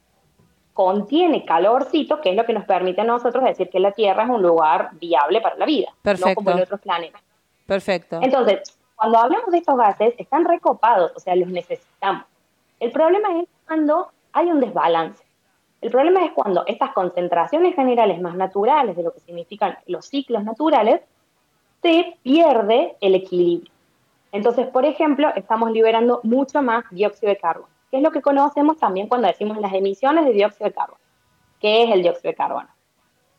contiene 0.73 1.45
calorcito, 1.45 2.19
que 2.19 2.31
es 2.31 2.35
lo 2.35 2.45
que 2.45 2.53
nos 2.53 2.65
permite 2.65 3.01
a 3.01 3.05
nosotros 3.05 3.43
decir 3.43 3.69
que 3.69 3.79
la 3.79 3.91
Tierra 3.91 4.23
es 4.23 4.29
un 4.29 4.41
lugar 4.41 4.89
viable 4.93 5.39
para 5.39 5.55
la 5.55 5.65
vida, 5.65 5.93
Perfecto. 6.01 6.29
no 6.29 6.35
como 6.35 6.51
en 6.51 6.63
otros 6.63 6.81
planetas. 6.81 7.21
Perfecto. 7.65 8.19
Entonces, 8.21 8.61
cuando 8.95 9.19
hablamos 9.19 9.51
de 9.51 9.57
estos 9.57 9.77
gases, 9.77 10.13
están 10.17 10.45
recopados, 10.45 11.11
o 11.15 11.19
sea, 11.19 11.35
los 11.35 11.49
necesitamos. 11.49 12.25
El 12.79 12.91
problema 12.91 13.39
es 13.39 13.47
cuando 13.65 14.11
hay 14.31 14.47
un 14.47 14.59
desbalance. 14.59 15.23
El 15.81 15.91
problema 15.91 16.23
es 16.23 16.31
cuando 16.31 16.63
estas 16.65 16.91
concentraciones 16.93 17.75
generales 17.75 18.21
más 18.21 18.35
naturales 18.35 18.95
de 18.95 19.03
lo 19.03 19.13
que 19.13 19.19
significan 19.19 19.77
los 19.85 20.05
ciclos 20.05 20.43
naturales, 20.43 21.01
se 21.81 22.17
pierde 22.23 22.95
el 23.01 23.15
equilibrio. 23.15 23.71
Entonces, 24.31 24.67
por 24.67 24.85
ejemplo, 24.85 25.29
estamos 25.35 25.71
liberando 25.71 26.21
mucho 26.23 26.61
más 26.61 26.85
dióxido 26.89 27.29
de 27.29 27.37
carbono, 27.37 27.69
que 27.91 27.97
es 27.97 28.03
lo 28.03 28.11
que 28.11 28.21
conocemos 28.21 28.77
también 28.77 29.07
cuando 29.07 29.27
decimos 29.27 29.57
las 29.57 29.73
emisiones 29.73 30.25
de 30.25 30.31
dióxido 30.31 30.69
de 30.69 30.73
carbono. 30.73 30.99
¿Qué 31.59 31.83
es 31.83 31.91
el 31.91 32.01
dióxido 32.01 32.31
de 32.31 32.35
carbono? 32.35 32.69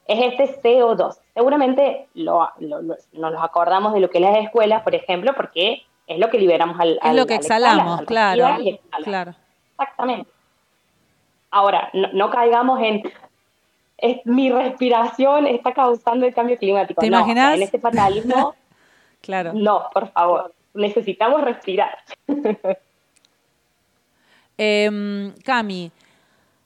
Es 0.06 0.32
este 0.32 0.61
CO2. 0.61 1.18
Seguramente 1.32 2.08
lo, 2.14 2.49
nos 2.61 2.99
los 3.12 3.42
acordamos 3.42 3.94
de 3.94 4.00
lo 4.00 4.11
que 4.11 4.20
las 4.20 4.37
escuelas, 4.38 4.82
por 4.82 4.94
ejemplo, 4.94 5.32
porque 5.34 5.82
es 6.06 6.18
lo 6.18 6.28
que 6.28 6.38
liberamos 6.38 6.78
al... 6.78 6.99
Es 7.02 7.14
lo 7.14 7.26
que 7.26 7.34
exhalamos, 7.37 8.02
claro, 8.02 8.44
claro. 9.02 9.34
Exactamente. 9.73 10.30
Ahora, 11.50 11.90
no, 11.92 12.30
caigamos 12.30 12.80
en... 12.82 13.02
Es, 13.96 14.26
mi 14.26 14.50
respiración 14.50 15.46
está 15.46 15.73
causando 15.73 16.26
el 16.26 16.34
cambio 16.34 16.58
climático. 16.58 17.00
¿Te 17.00 17.06
imaginas? 17.06 17.54
en 17.56 17.62
este 17.62 17.78
fatalismo... 17.78 18.54
claro. 19.23 19.52
No, 19.54 19.88
por 19.92 20.11
favor. 20.11 20.52
Necesitamos 20.75 21.40
respirar. 21.42 21.96
eh, 24.58 25.32
Cami, 25.44 25.90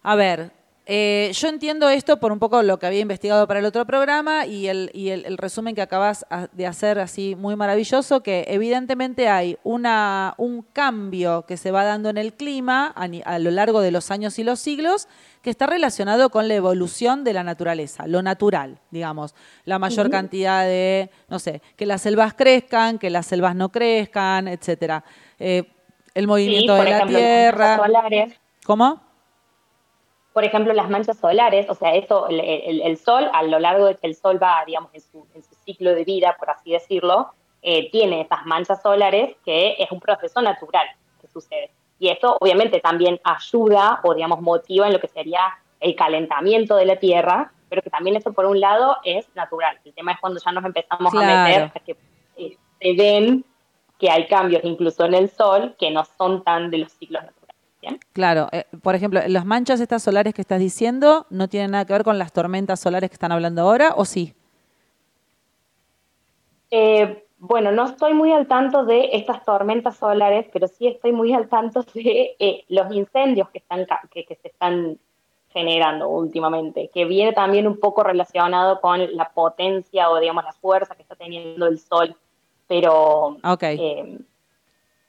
a 0.02 0.14
ver, 0.16 0.50
eh, 0.90 1.32
yo 1.34 1.48
entiendo 1.48 1.90
esto 1.90 2.18
por 2.18 2.32
un 2.32 2.38
poco 2.38 2.62
lo 2.62 2.78
que 2.78 2.86
había 2.86 3.00
investigado 3.00 3.46
para 3.46 3.60
el 3.60 3.66
otro 3.66 3.84
programa 3.84 4.46
y 4.46 4.68
el, 4.68 4.90
y 4.94 5.10
el, 5.10 5.36
resumen 5.36 5.74
que 5.74 5.82
acabas 5.82 6.24
de 6.52 6.66
hacer 6.66 6.98
así 6.98 7.36
muy 7.36 7.56
maravilloso, 7.56 8.22
que 8.22 8.46
evidentemente 8.48 9.28
hay 9.28 9.58
una, 9.64 10.32
un 10.38 10.62
cambio 10.62 11.44
que 11.46 11.58
se 11.58 11.72
va 11.72 11.84
dando 11.84 12.08
en 12.08 12.16
el 12.16 12.32
clima 12.32 12.86
a, 12.86 13.38
lo 13.38 13.50
largo 13.50 13.82
de 13.82 13.90
los 13.90 14.10
años 14.10 14.38
y 14.38 14.44
los 14.44 14.60
siglos 14.60 15.08
que 15.42 15.50
está 15.50 15.66
relacionado 15.66 16.30
con 16.30 16.48
la 16.48 16.54
evolución 16.54 17.22
de 17.22 17.34
la 17.34 17.44
naturaleza, 17.44 18.06
lo 18.06 18.22
natural, 18.22 18.80
digamos, 18.90 19.34
la 19.66 19.78
mayor 19.78 20.08
cantidad 20.08 20.64
de, 20.64 21.10
no 21.28 21.38
sé, 21.38 21.60
que 21.76 21.84
las 21.84 22.00
selvas 22.00 22.32
crezcan, 22.32 22.98
que 22.98 23.10
las 23.10 23.26
selvas 23.26 23.54
no 23.54 23.68
crezcan, 23.68 24.48
etcétera. 24.48 25.04
Eh, 25.38 25.64
el 26.14 26.26
movimiento 26.26 26.74
de 26.76 26.90
la 26.90 27.06
Tierra. 27.06 27.78
¿Cómo? 28.64 29.07
Por 30.32 30.44
ejemplo, 30.44 30.72
las 30.72 30.88
manchas 30.88 31.18
solares, 31.18 31.68
o 31.68 31.74
sea, 31.74 31.94
eso, 31.94 32.28
el, 32.28 32.96
sol, 32.98 33.28
a 33.32 33.42
lo 33.42 33.58
largo 33.58 33.86
de 33.86 33.96
que 33.96 34.06
el 34.06 34.14
sol 34.14 34.40
va, 34.40 34.62
digamos, 34.66 34.90
en 34.94 35.00
su, 35.00 35.26
ciclo 35.64 35.94
de 35.94 36.04
vida, 36.04 36.36
por 36.38 36.50
así 36.50 36.72
decirlo, 36.72 37.32
eh, 37.62 37.90
tiene 37.90 38.20
esas 38.20 38.46
manchas 38.46 38.80
solares 38.82 39.36
que 39.44 39.74
es 39.78 39.90
un 39.90 40.00
proceso 40.00 40.40
natural 40.40 40.86
que 41.20 41.26
sucede. 41.28 41.70
Y 41.98 42.08
eso 42.08 42.36
obviamente 42.40 42.80
también 42.80 43.20
ayuda 43.24 44.00
o, 44.04 44.14
digamos, 44.14 44.40
motiva 44.40 44.86
en 44.86 44.92
lo 44.92 45.00
que 45.00 45.08
sería 45.08 45.40
el 45.80 45.96
calentamiento 45.96 46.76
de 46.76 46.86
la 46.86 46.96
Tierra 46.96 47.52
pero 47.68 47.82
que 47.82 47.90
también 47.90 48.16
eso 48.16 48.32
por 48.32 48.46
un 48.46 48.60
lado 48.60 48.96
es 49.04 49.28
natural. 49.34 49.78
El 49.84 49.92
tema 49.92 50.12
es 50.12 50.20
cuando 50.20 50.40
ya 50.40 50.52
nos 50.52 50.64
empezamos 50.64 51.14
a 51.14 51.18
meter 51.18 51.62
a 51.74 51.80
que 51.80 51.96
eh, 52.36 52.56
se 52.80 52.92
ven 52.94 53.44
que 53.98 54.10
hay 54.10 54.26
cambios 54.26 54.62
incluso 54.64 55.04
en 55.04 55.14
el 55.14 55.30
sol 55.30 55.74
que 55.78 55.90
no 55.90 56.04
son 56.04 56.44
tan 56.44 56.70
de 56.70 56.78
los 56.78 56.92
ciclos 56.92 57.22
naturales. 57.22 57.37
Claro, 58.18 58.48
eh, 58.50 58.64
por 58.82 58.96
ejemplo, 58.96 59.20
las 59.28 59.46
manchas 59.46 59.78
estas 59.78 60.02
solares 60.02 60.34
que 60.34 60.40
estás 60.40 60.58
diciendo 60.58 61.26
no 61.30 61.46
tienen 61.46 61.70
nada 61.70 61.84
que 61.84 61.92
ver 61.92 62.02
con 62.02 62.18
las 62.18 62.32
tormentas 62.32 62.80
solares 62.80 63.10
que 63.10 63.14
están 63.14 63.30
hablando 63.30 63.62
ahora, 63.62 63.94
¿o 63.96 64.04
sí? 64.04 64.34
Eh, 66.72 67.24
bueno, 67.38 67.70
no 67.70 67.84
estoy 67.84 68.14
muy 68.14 68.32
al 68.32 68.48
tanto 68.48 68.84
de 68.84 69.10
estas 69.12 69.44
tormentas 69.44 69.98
solares, 69.98 70.46
pero 70.52 70.66
sí 70.66 70.88
estoy 70.88 71.12
muy 71.12 71.32
al 71.32 71.48
tanto 71.48 71.84
de 71.94 72.34
eh, 72.40 72.64
los 72.66 72.92
incendios 72.92 73.50
que, 73.50 73.58
están, 73.58 73.86
que, 74.10 74.24
se 74.42 74.48
están 74.48 74.98
generando 75.50 76.08
últimamente, 76.08 76.90
que 76.92 77.04
viene 77.04 77.32
también 77.32 77.68
un 77.68 77.78
poco 77.78 78.02
relacionado 78.02 78.80
con 78.80 79.14
la 79.16 79.28
potencia 79.28 80.10
o 80.10 80.18
digamos 80.18 80.42
la 80.42 80.54
fuerza 80.54 80.96
que 80.96 81.02
está 81.02 81.14
teniendo 81.14 81.68
el 81.68 81.78
sol, 81.78 82.16
pero 82.66 83.36
eh, 83.60 84.18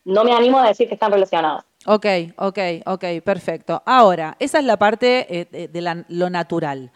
no 0.06 0.24
me 0.24 0.34
animo 0.34 0.60
a 0.60 0.68
decir 0.68 0.88
que 0.88 0.94
están 0.94 1.12
relacionados. 1.12 1.64
Ok, 1.92 2.06
ok, 2.38 2.60
ok, 2.86 3.04
perfecto. 3.24 3.82
Ahora, 3.84 4.36
esa 4.38 4.60
es 4.60 4.66
la 4.66 4.78
parte 4.78 5.26
eh, 5.28 5.68
de 5.68 6.04
lo 6.10 6.30
natural. 6.30 6.92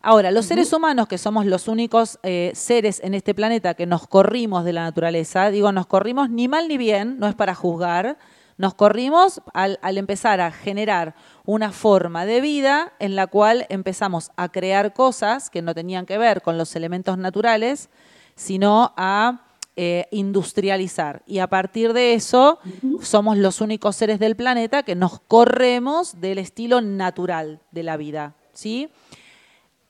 Ahora, 0.00 0.30
los 0.30 0.46
seres 0.46 0.72
humanos, 0.72 1.08
que 1.08 1.18
somos 1.18 1.44
los 1.44 1.66
únicos 1.66 2.20
eh, 2.22 2.52
seres 2.54 3.00
en 3.02 3.14
este 3.14 3.34
planeta 3.34 3.74
que 3.74 3.84
nos 3.84 4.06
corrimos 4.06 4.64
de 4.64 4.74
la 4.74 4.84
naturaleza, 4.84 5.50
digo, 5.50 5.72
nos 5.72 5.88
corrimos 5.88 6.30
ni 6.30 6.46
mal 6.46 6.68
ni 6.68 6.78
bien, 6.78 7.18
no 7.18 7.26
es 7.26 7.34
para 7.34 7.56
juzgar, 7.56 8.16
nos 8.58 8.74
corrimos 8.74 9.42
al, 9.54 9.78
empezar 9.98 10.40
a 10.40 10.52
generar 10.52 11.16
una 11.44 11.72
forma 11.72 12.24
de 12.24 12.40
vida 12.40 12.92
en 13.00 13.16
la 13.16 13.26
cual 13.26 13.66
empezamos 13.70 14.30
a 14.36 14.50
crear 14.50 14.92
cosas 14.92 15.50
que 15.50 15.62
no 15.62 15.74
tenían 15.74 16.06
que 16.06 16.16
ver 16.16 16.42
con 16.42 16.58
los 16.58 16.76
elementos 16.76 17.18
naturales, 17.18 17.90
sino 18.36 18.94
a 18.96 19.40
eh, 19.74 20.06
industrializar. 20.10 21.22
Y 21.26 21.38
a 21.38 21.46
partir 21.46 21.94
de 21.94 22.12
eso, 22.12 22.58
somos 23.00 23.38
los 23.38 23.62
únicos 23.62 23.96
seres 23.96 24.18
del 24.18 24.36
planeta 24.36 24.82
que 24.82 24.94
nos 24.94 25.20
corremos 25.20 26.20
del 26.20 26.38
estilo 26.38 26.82
natural 26.82 27.60
de 27.70 27.82
la 27.82 27.96
vida. 27.96 28.34
¿Sí? 28.52 28.90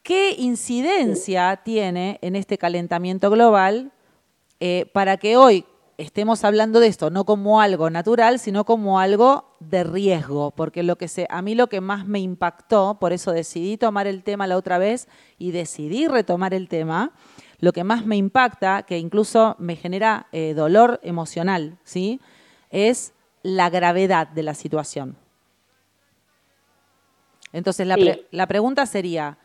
¿Qué 0.02 0.34
incidencia 0.38 1.60
tiene 1.64 2.18
en 2.22 2.36
este 2.36 2.58
calentamiento 2.58 3.30
global 3.30 3.92
eh, 4.60 4.90
para 4.92 5.16
que 5.16 5.36
hoy 5.36 5.64
estemos 5.96 6.44
hablando 6.44 6.80
de 6.80 6.88
esto 6.88 7.10
no 7.10 7.24
como 7.24 7.60
algo 7.60 7.90
natural, 7.90 8.38
sino 8.38 8.64
como 8.64 8.98
algo 8.98 9.44
de 9.60 9.84
riesgo? 9.84 10.50
Porque 10.52 10.82
lo 10.82 10.96
que 10.96 11.08
se, 11.08 11.26
a 11.30 11.42
mí 11.42 11.54
lo 11.54 11.68
que 11.68 11.80
más 11.80 12.06
me 12.06 12.20
impactó, 12.20 12.98
por 13.00 13.12
eso 13.12 13.32
decidí 13.32 13.76
tomar 13.76 14.06
el 14.06 14.22
tema 14.22 14.46
la 14.46 14.56
otra 14.56 14.78
vez 14.78 15.08
y 15.38 15.52
decidí 15.52 16.08
retomar 16.08 16.52
el 16.54 16.68
tema, 16.68 17.12
lo 17.62 17.72
que 17.72 17.82
más 17.82 18.04
me 18.04 18.16
impacta, 18.16 18.82
que 18.82 18.98
incluso 18.98 19.56
me 19.58 19.76
genera 19.76 20.26
eh, 20.32 20.52
dolor 20.52 21.00
emocional, 21.02 21.78
¿sí? 21.82 22.20
es 22.68 23.14
la 23.42 23.70
gravedad 23.70 24.28
de 24.28 24.42
la 24.42 24.52
situación. 24.52 25.16
Entonces 27.54 27.86
la, 27.86 27.96
la 28.30 28.46
pregunta 28.46 28.84
sería, 28.84 29.38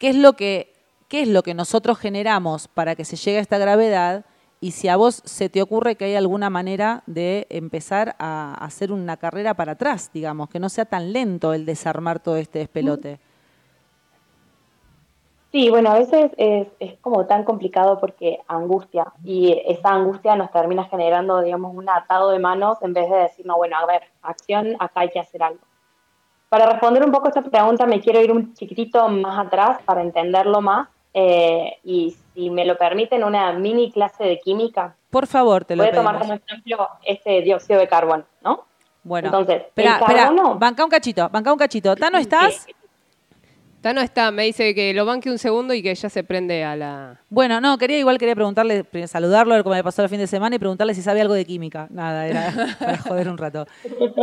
¿Qué 0.00 0.08
es 0.08 0.16
lo 0.16 0.32
que, 0.32 0.72
qué 1.08 1.20
es 1.20 1.28
lo 1.28 1.42
que 1.42 1.52
nosotros 1.52 1.98
generamos 1.98 2.68
para 2.68 2.96
que 2.96 3.04
se 3.04 3.16
llegue 3.16 3.36
a 3.36 3.42
esta 3.42 3.58
gravedad? 3.58 4.24
Y 4.58 4.70
si 4.70 4.88
a 4.88 4.96
vos 4.96 5.20
se 5.26 5.50
te 5.50 5.60
ocurre 5.60 5.96
que 5.96 6.06
hay 6.06 6.14
alguna 6.14 6.48
manera 6.48 7.02
de 7.06 7.46
empezar 7.50 8.16
a 8.18 8.54
hacer 8.64 8.92
una 8.92 9.18
carrera 9.18 9.52
para 9.52 9.72
atrás, 9.72 10.10
digamos, 10.14 10.48
que 10.48 10.58
no 10.58 10.70
sea 10.70 10.86
tan 10.86 11.12
lento 11.12 11.52
el 11.52 11.66
desarmar 11.66 12.18
todo 12.18 12.38
este 12.38 12.60
despelote. 12.60 13.20
Sí, 15.52 15.68
bueno, 15.68 15.90
a 15.90 15.98
veces 15.98 16.30
es, 16.36 16.68
es, 16.78 16.96
como 17.00 17.26
tan 17.26 17.42
complicado 17.42 17.98
porque 17.98 18.38
angustia 18.46 19.06
y 19.24 19.60
esa 19.66 19.90
angustia 19.90 20.36
nos 20.36 20.52
termina 20.52 20.84
generando, 20.84 21.40
digamos, 21.40 21.74
un 21.74 21.88
atado 21.88 22.30
de 22.30 22.38
manos 22.38 22.78
en 22.82 22.92
vez 22.92 23.10
de 23.10 23.16
decir, 23.16 23.44
no, 23.46 23.56
bueno, 23.56 23.76
a 23.76 23.84
ver, 23.84 24.02
acción, 24.22 24.76
acá 24.78 25.00
hay 25.00 25.10
que 25.10 25.18
hacer 25.18 25.42
algo. 25.42 25.60
Para 26.48 26.66
responder 26.66 27.04
un 27.04 27.10
poco 27.10 27.28
esta 27.28 27.42
pregunta 27.42 27.84
me 27.86 28.00
quiero 28.00 28.20
ir 28.20 28.30
un 28.30 28.54
chiquitito 28.54 29.08
más 29.08 29.46
atrás 29.46 29.78
para 29.84 30.02
entenderlo 30.02 30.60
más 30.60 30.88
eh, 31.14 31.78
y 31.82 32.16
si 32.32 32.50
me 32.50 32.64
lo 32.64 32.78
permiten 32.78 33.24
una 33.24 33.52
mini 33.52 33.90
clase 33.90 34.22
de 34.24 34.38
química. 34.38 34.94
Por 35.10 35.26
favor, 35.26 35.64
te 35.64 35.74
lo 35.74 35.82
Voy 35.82 35.92
a 35.92 35.94
tomar 35.94 36.18
como 36.20 36.34
ejemplo 36.34 36.88
este 37.04 37.42
dióxido 37.42 37.80
de 37.80 37.88
carbono, 37.88 38.24
¿no? 38.42 38.64
Bueno, 39.02 39.28
entonces, 39.28 39.62
espera, 39.62 39.98
espera, 39.98 40.30
banca 40.56 40.84
un 40.84 40.90
cachito, 40.90 41.28
banca 41.28 41.52
un 41.52 41.58
cachito. 41.58 41.96
¿Tano 41.96 42.18
estás? 42.18 42.66
No 43.82 44.00
está, 44.02 44.30
me 44.30 44.44
dice 44.44 44.74
que 44.74 44.92
lo 44.92 45.06
banque 45.06 45.30
un 45.30 45.38
segundo 45.38 45.72
y 45.72 45.82
que 45.82 45.94
ya 45.94 46.10
se 46.10 46.22
prende 46.22 46.64
a 46.64 46.76
la. 46.76 47.20
Bueno, 47.30 47.60
no, 47.60 47.78
quería 47.78 47.98
igual 47.98 48.18
quería 48.18 48.34
preguntarle, 48.34 48.84
saludarlo, 49.06 49.54
a 49.54 49.56
ver 49.56 49.64
cómo 49.64 49.74
le 49.74 49.82
pasó 49.82 50.02
el 50.02 50.10
fin 50.10 50.18
de 50.18 50.26
semana 50.26 50.56
y 50.56 50.58
preguntarle 50.58 50.94
si 50.94 51.00
sabe 51.00 51.22
algo 51.22 51.32
de 51.32 51.46
química. 51.46 51.86
Nada, 51.90 52.26
era 52.26 52.76
para 52.78 52.98
joder 52.98 53.28
un 53.28 53.38
rato. 53.38 53.66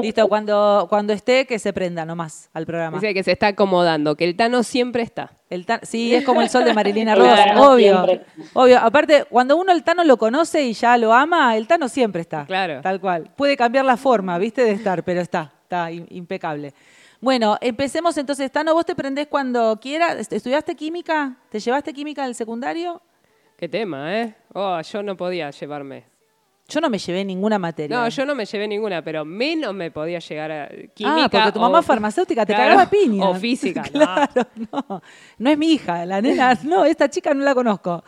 Listo, 0.02 0.28
cuando, 0.28 0.86
cuando 0.90 1.12
esté, 1.12 1.46
que 1.46 1.58
se 1.58 1.74
prenda 1.74 2.06
nomás 2.06 2.50
al 2.54 2.66
programa. 2.68 3.00
Dice 3.00 3.14
que 3.16 3.24
se 3.24 3.32
está 3.32 3.48
acomodando, 3.48 4.16
que 4.16 4.26
el 4.26 4.36
Tano 4.36 4.62
siempre 4.62 5.02
está. 5.02 5.32
El 5.50 5.66
sí, 5.84 6.14
es 6.14 6.24
como 6.24 6.42
el 6.42 6.50
sol 6.50 6.64
de 6.64 6.74
Marilina 6.74 7.16
Rosa, 7.16 7.60
obvio. 7.60 8.06
Obvio. 8.54 8.80
Aparte, 8.80 9.26
cuando 9.30 9.58
uno 9.58 9.72
el 9.72 9.84
Tano 9.84 10.04
lo 10.04 10.18
conoce 10.18 10.64
y 10.64 10.74
ya 10.74 10.98
lo 10.98 11.14
ama, 11.14 11.58
el 11.58 11.68
Tano 11.68 11.90
siempre 11.90 12.22
está. 12.22 12.46
Claro. 12.46 12.82
Tal 12.82 13.00
cual. 13.00 13.32
Puede 13.36 13.58
cambiar 13.58 13.86
la 13.86 13.98
forma, 13.98 14.38
viste, 14.38 14.64
de 14.64 14.72
estar, 14.72 15.04
pero 15.04 15.22
está, 15.22 15.52
está 15.64 15.92
impecable. 15.92 16.74
Bueno, 17.20 17.58
empecemos 17.62 18.18
entonces. 18.18 18.52
Tano, 18.52 18.74
vos 18.74 18.86
te 18.86 18.96
prendés 18.96 19.28
cuando 19.28 19.80
quieras. 19.82 20.32
¿Estudiaste 20.32 20.76
química? 20.76 21.38
¿Te 21.50 21.60
llevaste 21.60 21.94
química 21.94 22.26
del 22.26 22.36
secundario? 22.36 23.02
Qué 23.58 23.68
tema, 23.68 24.16
¿eh? 24.16 24.36
Oh, 24.54 24.80
yo 24.82 25.02
no 25.02 25.18
podía 25.18 25.50
llevarme. 25.50 26.06
Yo 26.70 26.82
no 26.82 26.90
me 26.90 27.00
llevé 27.00 27.24
ninguna 27.24 27.58
materia. 27.58 27.98
No, 27.98 28.10
yo 28.10 28.26
no 28.26 28.36
me 28.36 28.46
llevé 28.46 28.68
ninguna, 28.68 29.02
pero 29.02 29.24
menos 29.24 29.74
me 29.74 29.90
podía 29.90 30.20
llegar 30.20 30.52
a 30.52 30.68
química. 30.94 31.24
Ah, 31.24 31.30
porque 31.32 31.52
tu 31.54 31.60
mamá 31.60 31.82
farmacéutica 31.82 32.46
te 32.46 32.54
cagaba 32.54 32.90
piña. 32.90 33.30
O 33.30 33.36
física, 33.36 33.82
claro, 33.92 34.46
no. 34.72 35.02
no. 35.38 35.50
es 35.50 35.58
mi 35.58 35.72
hija, 35.72 36.06
la 36.06 36.22
nena, 36.22 36.60
no, 36.64 36.84
esta 36.84 37.10
chica 37.10 37.34
no 37.34 37.44
la 37.44 37.56
conozco. 37.56 38.04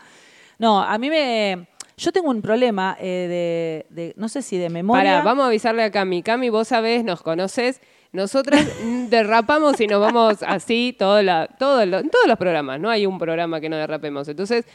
No, 0.57 0.81
a 0.81 0.97
mí 0.97 1.09
me... 1.09 1.67
Yo 1.95 2.11
tengo 2.11 2.29
un 2.29 2.41
problema 2.41 2.97
eh, 2.99 3.85
de, 3.89 4.13
no 4.17 4.29
sé 4.29 4.41
si 4.41 4.57
de 4.57 4.69
memoria. 4.69 5.03
Para, 5.03 5.23
vamos 5.23 5.43
a 5.43 5.47
avisarle 5.47 5.83
a 5.83 5.91
Cami. 5.91 6.21
Cami, 6.21 6.49
vos 6.49 6.67
sabés, 6.67 7.03
nos 7.03 7.21
conoces 7.21 7.81
nosotras 8.11 8.67
derrapamos 9.09 9.79
y 9.81 9.87
nos 9.87 10.01
vamos 10.01 10.43
así 10.43 10.95
todo 10.97 11.21
la, 11.21 11.47
todo 11.47 11.81
en 11.81 12.09
todos 12.09 12.27
los 12.27 12.37
programas. 12.37 12.79
No 12.79 12.89
hay 12.89 13.05
un 13.05 13.19
programa 13.19 13.59
que 13.59 13.69
no 13.69 13.77
derrapemos. 13.77 14.27
Entonces, 14.27 14.65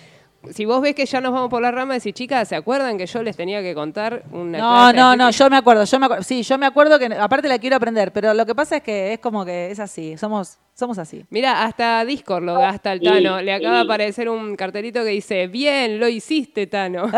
si 0.53 0.65
vos 0.65 0.83
ves 0.83 0.95
que 0.95 1.07
ya 1.07 1.21
nos 1.21 1.33
vamos 1.33 1.49
por 1.49 1.63
la 1.63 1.71
rama, 1.71 1.95
decís, 1.95 2.13
chicas, 2.13 2.49
¿se 2.49 2.57
acuerdan 2.57 2.99
que 2.99 3.07
yo 3.07 3.23
les 3.23 3.37
tenía 3.37 3.63
que 3.63 3.75
contar 3.75 4.25
una 4.31 4.59
No, 4.59 4.93
no, 4.93 5.17
no, 5.17 5.31
yo 5.31 5.51
me 5.51 5.57
acuerdo, 5.57 5.85
yo 5.85 5.99
me 5.99 6.07
acuerdo. 6.07 6.23
Sí, 6.23 6.43
yo 6.43 6.59
me 6.59 6.67
acuerdo 6.67 6.99
que 6.99 7.07
aparte 7.07 7.49
la 7.49 7.59
quiero 7.59 7.77
aprender, 7.77 8.13
pero 8.13 8.35
lo 8.35 8.45
que 8.45 8.55
pasa 8.55 8.77
es 8.77 8.83
que 8.83 9.15
es 9.15 9.19
como 9.21 9.45
que 9.45 9.71
es 9.71 9.81
así, 9.81 10.19
somos 10.19 10.59
somos 10.75 10.99
así. 10.99 11.25
Mira, 11.31 11.65
hasta 11.65 12.05
Discord 12.05 12.45
lo 12.45 12.59
gasta 12.59 12.93
el 12.93 13.01
Tano. 13.01 13.41
Le 13.41 13.55
acaba 13.55 13.77
de 13.77 13.83
aparecer 13.83 14.29
un 14.29 14.57
cartelito 14.57 15.05
que 15.05 15.11
dice, 15.11 15.47
bien, 15.47 16.01
lo 16.01 16.09
hiciste, 16.09 16.67
Tano. 16.67 17.07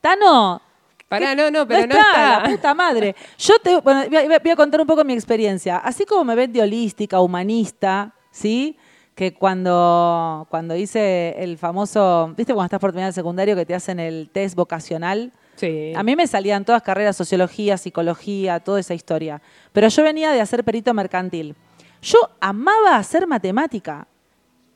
Tano, 0.00 0.62
Pará, 1.08 1.34
no, 1.34 1.50
no, 1.50 1.66
pero 1.66 1.86
no, 1.86 1.96
está, 1.96 2.42
La 2.42 2.50
puta 2.50 2.74
madre. 2.74 3.16
Yo 3.38 3.58
te 3.60 3.80
bueno, 3.80 4.04
voy, 4.10 4.50
a, 4.50 4.56
contar 4.56 4.80
un 4.80 4.86
poco 4.86 5.04
mi 5.04 5.14
experiencia. 5.14 5.78
Así 5.78 6.04
como 6.04 6.24
me 6.24 6.34
ven 6.34 6.52
de 6.52 6.60
holística, 6.60 7.20
humanista, 7.20 8.14
¿sí? 8.30 8.76
Que 9.14 9.32
cuando, 9.32 10.46
cuando 10.50 10.76
hice 10.76 11.34
el 11.38 11.56
famoso, 11.56 12.34
¿viste 12.36 12.52
cuando 12.52 12.66
estás 12.66 12.80
por 12.80 12.90
terminar 12.90 13.08
el 13.08 13.14
secundario 13.14 13.56
que 13.56 13.64
te 13.64 13.74
hacen 13.74 13.98
el 13.98 14.28
test 14.30 14.54
vocacional? 14.54 15.32
Sí. 15.56 15.92
A 15.96 16.02
mí 16.02 16.14
me 16.14 16.26
salían 16.26 16.64
todas 16.64 16.82
carreras, 16.82 17.16
sociología, 17.16 17.78
psicología, 17.78 18.60
toda 18.60 18.78
esa 18.78 18.94
historia. 18.94 19.40
Pero 19.72 19.88
yo 19.88 20.04
venía 20.04 20.30
de 20.30 20.42
hacer 20.42 20.62
perito 20.62 20.92
mercantil. 20.92 21.56
Yo 22.02 22.18
amaba 22.38 22.96
hacer 22.96 23.26
matemática. 23.26 24.06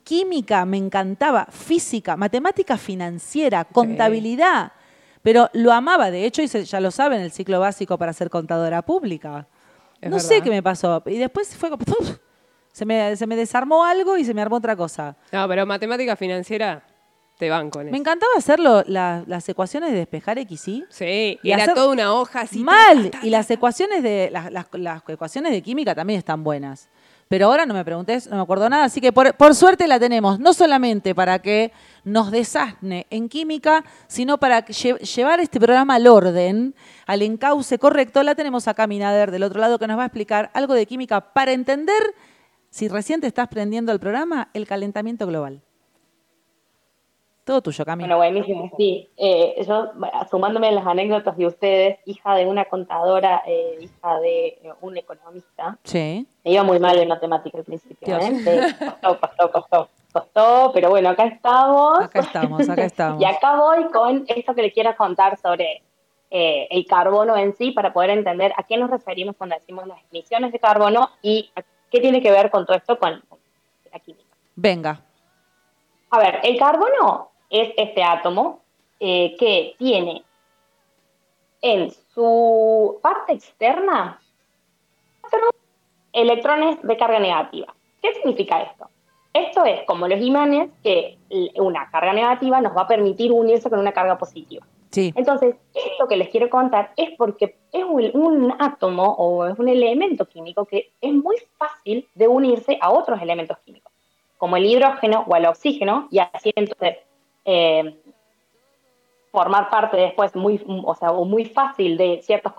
Química 0.03 0.64
me 0.64 0.79
encantaba, 0.79 1.47
física, 1.51 2.16
matemática 2.16 2.77
financiera, 2.77 3.64
contabilidad. 3.64 4.73
Pero 5.23 5.49
lo 5.53 5.73
amaba, 5.73 6.11
de 6.11 6.25
hecho, 6.25 6.43
y 6.43 6.47
ya 6.47 6.81
lo 6.81 6.91
saben, 6.91 7.21
el 7.21 7.31
ciclo 7.31 7.61
básico 7.61 7.97
para 7.97 8.13
ser 8.13 8.29
contadora 8.29 8.83
pública. 8.83 9.47
no 10.03 10.19
sé 10.19 10.43
qué 10.43 10.51
me 10.51 10.63
pasó. 10.63 11.03
Y 11.07 11.19
después 11.19 11.57
fue 11.57 11.71
como... 11.71 11.85
Se 12.73 12.87
me, 12.87 13.15
se 13.17 13.27
me 13.27 13.37
desarmó 13.37 13.85
algo 13.85 14.17
y 14.17 14.25
se 14.25 14.33
me 14.33 14.41
armó 14.41 14.57
otra 14.57 14.75
cosa. 14.75 15.15
No, 15.31 15.47
pero 15.47 15.67
matemática 15.67 16.17
financiera 16.17 16.83
te 17.43 17.51
van 17.51 17.71
con 17.71 17.83
eso. 17.83 17.93
Me 17.93 17.99
encantaba 17.99 18.33
hacerlo, 18.39 18.85
las 18.87 19.49
ecuaciones 19.49 19.91
de 19.91 19.99
despejar 19.99 20.39
X, 20.39 20.61
¿sí? 20.61 20.85
Sí, 20.89 21.39
y 21.43 21.51
era 21.51 21.75
toda 21.75 21.89
una 21.89 22.15
hoja 22.15 22.43
así. 22.43 22.61
Mal. 22.61 23.11
y 23.23 23.31
las 23.31 23.51
ecuaciones 23.51 24.03
de 24.03 24.31
las, 24.31 24.51
las, 24.73 25.03
ecuaciones 25.09 25.53
de 25.53 25.61
química 25.61 25.95
también 25.95 26.19
están 26.19 26.45
buenas. 26.45 26.89
Pero 27.33 27.47
ahora 27.47 27.64
no 27.64 27.73
me 27.73 27.83
preguntes, 27.83 28.29
no 28.29 28.37
me 28.37 28.42
acuerdo 28.42 28.68
nada, 28.68 28.85
así 28.85 29.01
que 29.01 29.11
por, 29.11 29.55
suerte 29.55 29.88
la 29.88 29.99
tenemos, 29.99 30.38
no 30.38 30.53
solamente 30.53 31.14
para 31.14 31.38
que 31.38 31.73
nos 32.05 32.31
desasne 32.31 33.07
en 33.09 33.31
química, 33.31 33.87
sino 34.07 34.37
para 34.37 34.66
llevar 34.66 35.40
este 35.40 35.59
programa 35.59 35.95
al 35.95 36.09
orden, 36.09 36.75
al 37.07 37.23
encauce 37.23 37.79
correcto, 37.79 38.23
la 38.23 38.35
tenemos 38.35 38.68
acá 38.68 38.87
Minader 38.87 39.31
del 39.31 39.45
otro 39.45 39.61
lado 39.61 39.79
que 39.79 39.87
nos 39.87 39.97
va 39.97 40.03
a 40.03 40.07
explicar 40.09 40.51
algo 40.53 40.75
de 40.75 40.85
química 40.85 41.33
para 41.33 41.53
entender 41.53 42.03
si 42.68 42.88
recién 42.88 43.23
te 43.23 43.29
estás 43.29 43.49
prendiendo 43.49 43.92
el 43.92 43.99
programa, 43.99 44.51
el 44.53 44.66
calentamiento 44.66 45.27
global. 45.27 45.62
Todo 47.44 47.61
tuyo, 47.61 47.85
Cami. 47.85 48.05
Bueno, 48.05 48.18
buenísimo, 48.18 48.70
sí. 48.76 49.11
Eh, 49.16 49.64
yo, 49.66 49.90
sumándome 50.31 50.68
a 50.68 50.72
las 50.72 50.87
anécdotas 50.87 51.37
de 51.37 51.46
ustedes, 51.46 51.98
hija 52.07 52.37
de 52.37 52.46
una 52.46 52.66
contadora, 52.66 53.42
eh, 53.46 53.78
hija 53.81 54.20
de 54.20 54.46
eh, 54.62 54.72
un 54.81 54.96
economista, 54.96 55.76
Sí. 55.83 56.24
me 56.44 56.52
iba 56.52 56.62
muy 56.62 56.78
mal 56.78 56.96
en 56.98 57.09
matemática 57.09 57.59
al 57.59 57.64
principio, 57.64 58.16
¿eh? 58.16 58.33
Costó, 58.78 59.18
costó, 59.20 59.50
costó, 59.50 59.88
costó, 60.12 60.70
pero 60.72 60.90
bueno, 60.90 61.09
acá 61.09 61.24
estamos. 61.24 62.00
Acá 62.00 62.20
estamos, 62.20 62.68
acá 62.68 62.85
estamos. 62.85 63.20
Y 63.22 63.24
acá 63.24 63.57
voy 63.57 63.90
con 63.90 64.24
esto 64.28 64.55
que 64.55 64.62
le 64.62 64.72
quiero 64.72 64.94
contar 64.96 65.37
sobre 65.37 65.83
eh, 66.31 66.68
el 66.70 66.87
carbono 66.87 67.37
en 67.37 67.57
sí, 67.57 67.72
para 67.72 67.92
poder 67.92 68.11
entender 68.11 68.52
a 68.57 68.62
qué 68.62 68.76
nos 68.76 68.88
referimos 68.88 69.35
cuando 69.37 69.57
decimos 69.57 69.85
las 69.88 69.98
emisiones 70.12 70.52
de 70.52 70.61
carbono 70.61 71.11
y 71.22 71.50
a 71.57 71.62
qué 71.90 71.98
tiene 72.00 72.22
que 72.22 72.31
ver 72.31 72.52
con 72.52 72.64
todo 72.66 72.76
esto 72.76 72.96
con 73.00 73.20
la 73.92 73.98
química. 73.98 74.28
Venga. 74.55 75.00
A 76.11 76.18
ver, 76.18 76.38
el 76.44 76.57
carbono 76.59 77.32
es 77.53 77.73
este 77.77 78.03
átomo 78.03 78.61
eh, 78.99 79.37
que 79.38 79.75
tiene 79.79 80.25
en 81.61 81.93
su 82.15 82.99
parte 83.03 83.35
externa 83.35 84.21
cuatro 85.21 85.51
electrones 86.12 86.83
de 86.83 86.97
carga 86.97 87.21
negativa. 87.21 87.75
¿Qué 88.01 88.15
significa 88.15 88.62
esto? 88.62 88.88
Esto 89.35 89.65
es 89.65 89.83
como 89.85 90.09
los 90.09 90.21
imanes 90.21 90.71
que 90.83 91.19
una 91.57 91.91
carga 91.91 92.12
negativa 92.12 92.61
nos 92.61 92.77
va 92.77 92.83
a 92.83 92.88
permitir 92.88 93.31
unirse 93.33 93.71
con 93.71 93.79
una 93.79 93.93
carga 93.93 94.19
positiva. 94.19 94.67
Sí. 94.91 95.12
Entonces, 95.17 95.57
esto 95.75 96.09
que 96.09 96.17
les 96.17 96.29
quiero 96.29 96.51
contar 96.51 96.93
es 96.97 97.11
porque 97.17 97.57
es 97.73 97.85
un, 97.85 98.11
un 98.15 98.55
átomo 98.59 99.15
o 99.19 99.47
es 99.47 99.59
un 99.59 99.69
elemento 99.69 100.27
químico 100.27 100.65
que 100.67 100.91
es 101.01 101.12
muy 101.12 101.37
fácil 101.57 102.09
de 102.15 102.29
unirse 102.29 102.79
a 102.81 102.91
otros 102.91 103.21
elementos 103.23 103.57
químicos, 103.65 103.93
como 104.37 104.57
el 104.57 104.67
hidrógeno 104.67 105.25
o 105.27 105.37
el 105.37 105.47
oxígeno, 105.47 106.09
y 106.11 106.19
así 106.19 106.53
entonces 106.55 106.99
eh, 107.44 107.98
formar 109.31 109.70
parte 109.70 109.96
después 109.96 110.37
muy, 110.37 110.62
o 110.85 110.94
sea, 110.94 111.12
muy 111.12 111.46
fácil 111.46 111.96
de 111.96 112.20
ciertas 112.22 112.52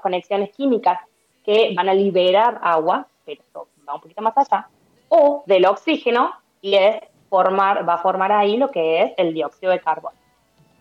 conexiones 0.00 0.50
químicas 0.50 0.98
que 1.44 1.74
van 1.76 1.88
a 1.88 1.94
liberar 1.94 2.58
agua, 2.62 3.06
pero 3.24 3.42
esto 3.42 3.68
va 3.88 3.94
un 3.94 4.00
poquito 4.00 4.22
más 4.22 4.36
allá, 4.36 4.68
o 5.08 5.44
del 5.46 5.66
oxígeno, 5.66 6.32
y 6.60 6.74
es 6.74 6.96
formar, 7.28 7.88
va 7.88 7.94
a 7.94 7.98
formar 7.98 8.32
ahí 8.32 8.56
lo 8.56 8.70
que 8.70 9.02
es 9.02 9.12
el 9.18 9.34
dióxido 9.34 9.72
de 9.72 9.80
carbono. 9.80 10.16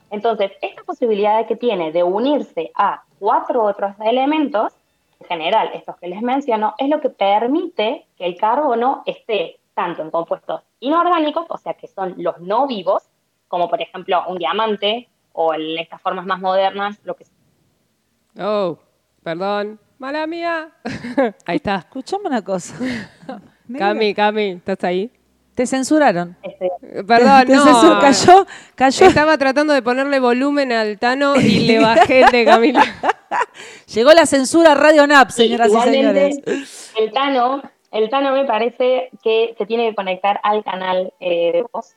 Entonces, 0.10 0.51
esta 0.62 0.84
posibilidad 0.84 1.45
que 1.45 1.55
tiene 1.55 1.91
de 1.91 2.03
unirse 2.03 2.71
a 2.75 3.03
cuatro 3.19 3.63
otros 3.63 3.93
elementos, 3.99 4.73
en 5.19 5.27
general 5.27 5.71
estos 5.73 5.97
que 5.97 6.08
les 6.08 6.21
menciono, 6.21 6.75
es 6.77 6.89
lo 6.89 7.01
que 7.01 7.10
permite 7.10 8.08
que 8.17 8.25
el 8.25 8.38
carbono 8.38 9.03
esté 9.05 9.60
tanto 9.73 10.01
en 10.01 10.12
compuestos 10.12 10.62
inorgánicos, 10.79 11.45
o 11.49 11.58
sea 11.58 11.73
que 11.73 11.88
son 11.88 12.15
los 12.17 12.39
no 12.39 12.67
vivos, 12.67 13.03
como 13.56 13.70
por 13.70 13.82
ejemplo 13.82 14.22
un 14.28 14.38
diamante, 14.38 15.08
o 15.32 15.54
en 15.54 15.80
estas 15.80 16.02
formas 16.02 16.26
más 16.26 16.41
modernas, 16.41 16.98
lo 17.06 17.15
que 17.15 17.24
Oh, 18.38 18.78
perdón. 19.24 19.80
Mala 19.98 20.28
mía. 20.28 20.72
Ahí 21.46 21.56
está. 21.56 21.76
Escuchame 21.78 22.28
una 22.28 22.44
cosa. 22.44 22.76
Cami, 23.78 24.13
Cami, 24.13 24.50
¿estás 24.52 24.84
ahí? 24.84 25.10
Te 25.56 25.65
censuraron. 25.65 26.36
este, 26.44 26.70
Perdón, 27.08 27.39
Te- 27.39 27.46
te 27.46 27.56
no. 27.56 27.63
censuró. 27.63 28.00
Cayó, 28.02 28.46
cayó. 28.76 29.06
Estaba 29.08 29.38
tratando 29.38 29.72
de 29.74 29.82
ponerle 29.82 30.20
volumen 30.20 30.74
al 30.74 31.00
Tano 31.00 31.38
y 31.38 31.60
le 31.65 31.80
bajé 31.80 32.26
de 32.30 32.44
Camila. 32.44 32.84
Llegó 33.94 34.12
la 34.12 34.26
censura 34.26 34.74
a 34.74 34.76
Radio 34.76 35.08
NAP, 35.08 35.30
señoras 35.30 35.70
y 35.72 35.80
señores. 35.89 36.91
El 37.00 37.10
Tano, 37.13 37.62
el 37.91 38.10
Tano 38.10 38.34
me 38.34 38.44
parece 38.44 39.12
que 39.24 39.56
se 39.58 39.65
tiene 39.65 39.88
que 39.89 39.96
conectar 39.96 40.41
al 40.44 40.62
canal 40.65 41.13
eh, 41.22 41.54
de 41.54 41.63
voz. 41.72 41.96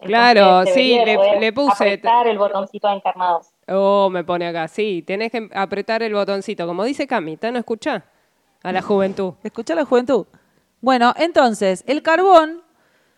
Claro, 0.00 0.40
Entonces, 0.60 0.74
sí, 0.74 0.98
le- 1.04 1.52
puse- 1.52 1.72
apretar 1.72 2.26
el 2.26 2.38
botoncito 2.38 2.88
de 2.88 2.94
encarnados. 2.94 3.48
Oh, 3.68 4.08
me 4.10 4.22
pone 4.24 4.46
acá. 4.46 4.68
Sí, 4.68 5.02
tenés 5.06 5.32
que 5.32 5.48
apretar 5.54 6.02
el 6.02 6.12
botoncito. 6.14 6.66
Como 6.66 6.84
dice 6.84 7.06
Cami, 7.06 7.36
Tano, 7.36 7.58
escucha 7.58 8.04
a 8.62 8.72
la 8.72 8.82
juventud. 8.82 9.34
Escucha 9.42 9.74
la 9.74 9.84
juventud. 9.84 10.26
Bueno, 10.80 11.14
entonces, 11.16 11.82
el 11.86 12.02
carbón, 12.02 12.62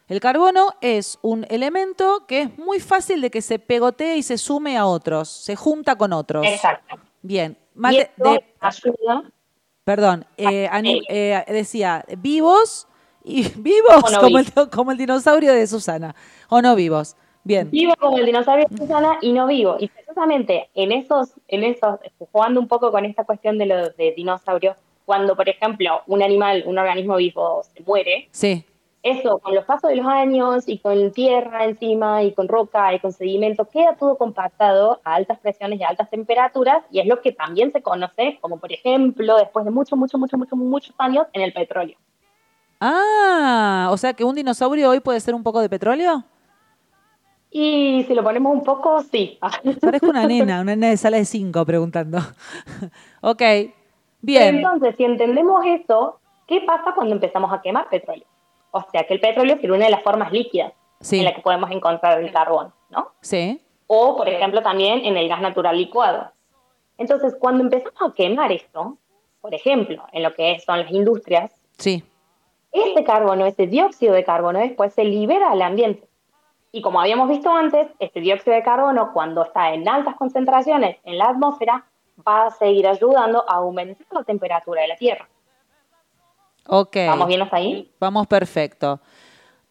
el 0.06 0.20
carbono 0.20 0.68
es 0.80 1.18
un 1.22 1.44
elemento 1.50 2.24
que 2.26 2.42
es 2.42 2.58
muy 2.58 2.78
fácil 2.80 3.20
de 3.20 3.30
que 3.30 3.42
se 3.42 3.58
pegotee 3.58 4.16
y 4.16 4.22
se 4.22 4.38
sume 4.38 4.78
a 4.78 4.86
otros, 4.86 5.28
se 5.28 5.56
junta 5.56 5.96
con 5.96 6.12
otros. 6.12 6.46
Exacto. 6.46 6.96
Bien. 7.22 7.58
Y 7.74 7.78
Mate- 7.80 8.00
esto 8.02 8.32
de- 8.32 8.44
ayuda 8.60 9.22
perdón, 9.84 10.26
eh, 10.36 10.68
ani- 10.70 11.02
eh, 11.08 11.42
decía 11.48 12.04
vivos 12.18 12.86
y 13.24 13.42
vivos 13.56 14.12
no 14.12 14.20
como, 14.20 14.38
el, 14.38 14.46
como 14.72 14.92
el 14.92 14.98
dinosaurio 14.98 15.52
de 15.52 15.66
Susana, 15.66 16.14
o 16.48 16.60
no 16.62 16.74
vivos. 16.74 17.16
Bien. 17.44 17.70
vivo 17.70 17.94
como 17.98 18.18
el 18.18 18.26
dinosaurio 18.26 18.66
de 18.68 18.76
Susana 18.76 19.18
y 19.22 19.32
no 19.32 19.46
vivo. 19.46 19.76
Y 19.78 19.88
precisamente 19.88 20.68
en 20.74 20.92
esos, 20.92 21.30
en 21.48 21.64
esos, 21.64 21.98
jugando 22.30 22.60
un 22.60 22.68
poco 22.68 22.90
con 22.90 23.04
esta 23.06 23.24
cuestión 23.24 23.56
de 23.56 23.66
los 23.66 23.96
de 23.96 24.12
dinosaurios, 24.12 24.76
cuando 25.06 25.34
por 25.34 25.48
ejemplo 25.48 26.02
un 26.06 26.22
animal, 26.22 26.64
un 26.66 26.76
organismo 26.78 27.16
vivo 27.16 27.62
se 27.62 27.82
muere, 27.84 28.28
Sí. 28.32 28.64
eso 29.02 29.38
con 29.38 29.54
los 29.54 29.64
pasos 29.64 29.88
de 29.88 29.96
los 29.96 30.06
años 30.06 30.68
y 30.68 30.78
con 30.78 31.10
tierra 31.12 31.64
encima 31.64 32.22
y 32.22 32.32
con 32.32 32.48
roca 32.48 32.92
y 32.92 32.98
con 32.98 33.12
sedimento, 33.12 33.64
queda 33.66 33.96
todo 33.96 34.18
compactado 34.18 35.00
a 35.04 35.14
altas 35.14 35.38
presiones 35.38 35.80
y 35.80 35.84
a 35.84 35.88
altas 35.88 36.10
temperaturas 36.10 36.84
y 36.90 37.00
es 37.00 37.06
lo 37.06 37.22
que 37.22 37.32
también 37.32 37.72
se 37.72 37.80
conoce 37.80 38.36
como 38.42 38.58
por 38.58 38.70
ejemplo 38.72 39.38
después 39.38 39.64
de 39.64 39.70
muchos, 39.70 39.98
muchos, 39.98 40.20
muchos, 40.20 40.38
muchos, 40.38 40.58
muchos 40.58 40.94
años 40.98 41.26
en 41.32 41.40
el 41.42 41.54
petróleo. 41.54 41.96
Ah, 42.80 43.88
o 43.90 43.96
sea 43.96 44.12
que 44.12 44.24
un 44.24 44.34
dinosaurio 44.34 44.90
hoy 44.90 45.00
puede 45.00 45.20
ser 45.20 45.34
un 45.34 45.42
poco 45.42 45.60
de 45.60 45.68
petróleo. 45.68 46.24
Y 47.50 48.04
si 48.06 48.14
lo 48.14 48.22
ponemos 48.22 48.52
un 48.52 48.62
poco, 48.62 49.02
sí. 49.02 49.38
Parezco 49.80 50.08
una 50.10 50.26
nena, 50.26 50.60
una 50.60 50.76
nena 50.76 50.88
de 50.90 50.96
sala 50.96 51.16
de 51.16 51.24
cinco 51.24 51.64
preguntando. 51.64 52.18
ok, 53.22 53.42
bien. 54.20 54.56
Entonces, 54.56 54.94
si 54.96 55.04
entendemos 55.04 55.64
eso, 55.66 56.20
¿qué 56.46 56.60
pasa 56.60 56.92
cuando 56.94 57.14
empezamos 57.14 57.52
a 57.52 57.60
quemar 57.62 57.88
petróleo? 57.88 58.26
O 58.70 58.84
sea, 58.92 59.04
que 59.04 59.14
el 59.14 59.20
petróleo 59.20 59.56
es 59.60 59.64
una 59.70 59.86
de 59.86 59.90
las 59.90 60.02
formas 60.02 60.30
líquidas 60.32 60.72
Sí. 61.00 61.18
en 61.20 61.24
la 61.24 61.34
que 61.34 61.40
podemos 61.42 61.70
encontrar 61.70 62.20
el 62.20 62.32
carbón, 62.32 62.72
¿no? 62.90 63.12
Sí, 63.20 63.60
O, 63.86 64.16
por 64.16 64.28
ejemplo, 64.28 64.62
también 64.62 65.04
en 65.04 65.16
el 65.16 65.28
gas 65.28 65.40
natural 65.40 65.76
licuado. 65.78 66.30
Entonces, 66.98 67.34
cuando 67.38 67.62
empezamos 67.62 68.02
a 68.02 68.12
quemar 68.14 68.50
esto, 68.52 68.98
por 69.40 69.54
ejemplo, 69.54 70.04
en 70.12 70.22
lo 70.24 70.34
que 70.34 70.58
son 70.60 70.80
las 70.80 70.90
industrias, 70.90 71.52
sí. 71.78 72.02
Ese 72.72 73.04
carbono, 73.04 73.46
ese 73.46 73.66
dióxido 73.66 74.14
de 74.14 74.24
carbono, 74.24 74.58
después 74.58 74.92
se 74.92 75.04
libera 75.04 75.50
al 75.50 75.62
ambiente. 75.62 76.08
Y 76.70 76.82
como 76.82 77.00
habíamos 77.00 77.28
visto 77.28 77.50
antes, 77.50 77.88
este 77.98 78.20
dióxido 78.20 78.54
de 78.54 78.62
carbono, 78.62 79.12
cuando 79.12 79.42
está 79.42 79.72
en 79.72 79.88
altas 79.88 80.16
concentraciones 80.16 80.98
en 81.04 81.18
la 81.18 81.26
atmósfera, 81.26 81.86
va 82.26 82.46
a 82.46 82.50
seguir 82.50 82.86
ayudando 82.86 83.44
a 83.48 83.54
aumentar 83.54 84.06
la 84.10 84.24
temperatura 84.24 84.82
de 84.82 84.88
la 84.88 84.96
Tierra. 84.96 85.28
Ok. 86.66 86.96
¿Vamos 87.06 87.28
bien 87.28 87.42
hasta 87.42 87.56
ahí? 87.56 87.90
Vamos 87.98 88.26
perfecto. 88.26 89.00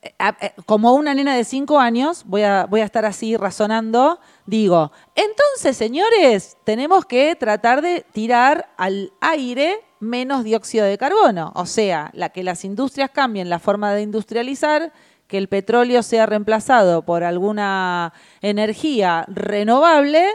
Eh, 0.02 0.12
eh, 0.20 0.52
Como 0.66 0.94
una 0.94 1.14
nena 1.14 1.36
de 1.36 1.44
cinco 1.44 1.80
años, 1.80 2.24
voy 2.26 2.42
a, 2.42 2.66
voy 2.66 2.82
a 2.82 2.86
estar 2.86 3.06
así 3.06 3.38
razonando, 3.38 4.20
digo, 4.46 4.92
entonces, 5.16 5.78
señores, 5.78 6.58
tenemos 6.64 7.06
que 7.06 7.36
tratar 7.36 7.82
de 7.82 8.06
tirar 8.12 8.70
al 8.78 9.12
aire 9.22 9.84
menos 10.00 10.44
dióxido 10.44 10.86
de 10.86 10.98
carbono. 10.98 11.52
O 11.56 11.66
sea, 11.66 12.10
la 12.14 12.30
que 12.30 12.44
las 12.44 12.64
industrias 12.66 13.10
cambien 13.12 13.50
la 13.50 13.60
forma 13.60 13.94
de 13.94 14.02
industrializar, 14.02 14.92
que 15.28 15.38
el 15.38 15.48
petróleo 15.50 16.04
sea 16.04 16.26
reemplazado 16.26 17.02
por 17.02 17.24
alguna 17.24 18.14
energía 18.42 19.26
renovable 19.28 20.26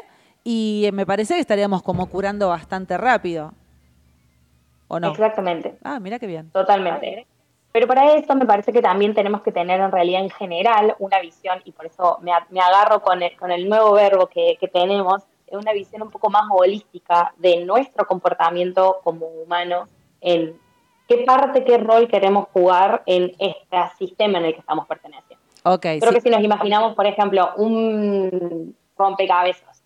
y 0.45 0.85
eh, 0.87 0.93
me 0.93 1.07
parece 1.07 1.35
que 1.35 1.41
estaríamos 1.41 1.83
como 1.83 2.07
curando 2.09 2.49
bastante 2.49 2.99
rápido. 2.99 3.53
¿O 4.89 5.01
no? 5.01 5.11
Exactamente, 5.13 5.77
Ah, 5.83 5.99
mira 6.01 6.19
qué 6.19 6.27
bien. 6.27 6.51
totalmente. 6.51 7.27
Pero 7.73 7.87
para 7.87 8.13
eso 8.17 8.35
me 8.35 8.45
parece 8.45 8.71
que 8.71 8.83
también 8.83 9.15
tenemos 9.15 9.41
que 9.41 9.51
tener 9.51 9.81
en 9.81 9.91
realidad 9.91 10.21
en 10.21 10.29
general 10.29 10.95
una 10.99 11.21
visión, 11.21 11.63
y 11.65 11.73
por 11.73 11.87
eso 11.87 12.19
me, 12.21 12.31
me 12.51 12.61
agarro 12.61 13.01
con 13.01 13.23
el, 13.23 13.35
con 13.39 13.51
el 13.51 13.67
nuevo 13.67 13.93
verbo 13.95 14.27
que, 14.27 14.59
que 14.61 14.69
tenemos, 14.69 15.23
una 15.57 15.73
visión 15.73 16.03
un 16.03 16.11
poco 16.11 16.31
más 16.31 16.45
holística 16.51 17.33
de 17.39 17.65
nuestro 17.65 18.07
comportamiento 18.07 19.01
como 19.03 19.27
humanos, 19.27 19.89
en 20.21 20.59
qué 21.09 21.19
parte, 21.25 21.65
qué 21.65 21.79
rol 21.79 22.09
queremos 22.09 22.49
jugar 22.53 23.03
en 23.07 23.33
este 23.39 23.77
sistema 23.99 24.39
en 24.39 24.47
el 24.47 24.55
que 24.55 24.61
estamos 24.61 24.87
perteneciendo. 24.87 25.43
Ok, 25.65 25.81
Creo 25.81 26.09
sí. 26.09 26.15
que 26.15 26.21
si 26.21 26.31
nos 26.31 26.43
imaginamos, 26.43 26.95
por 26.95 27.07
ejemplo, 27.07 27.51
un 27.57 28.75
rompecabezas 28.97 29.83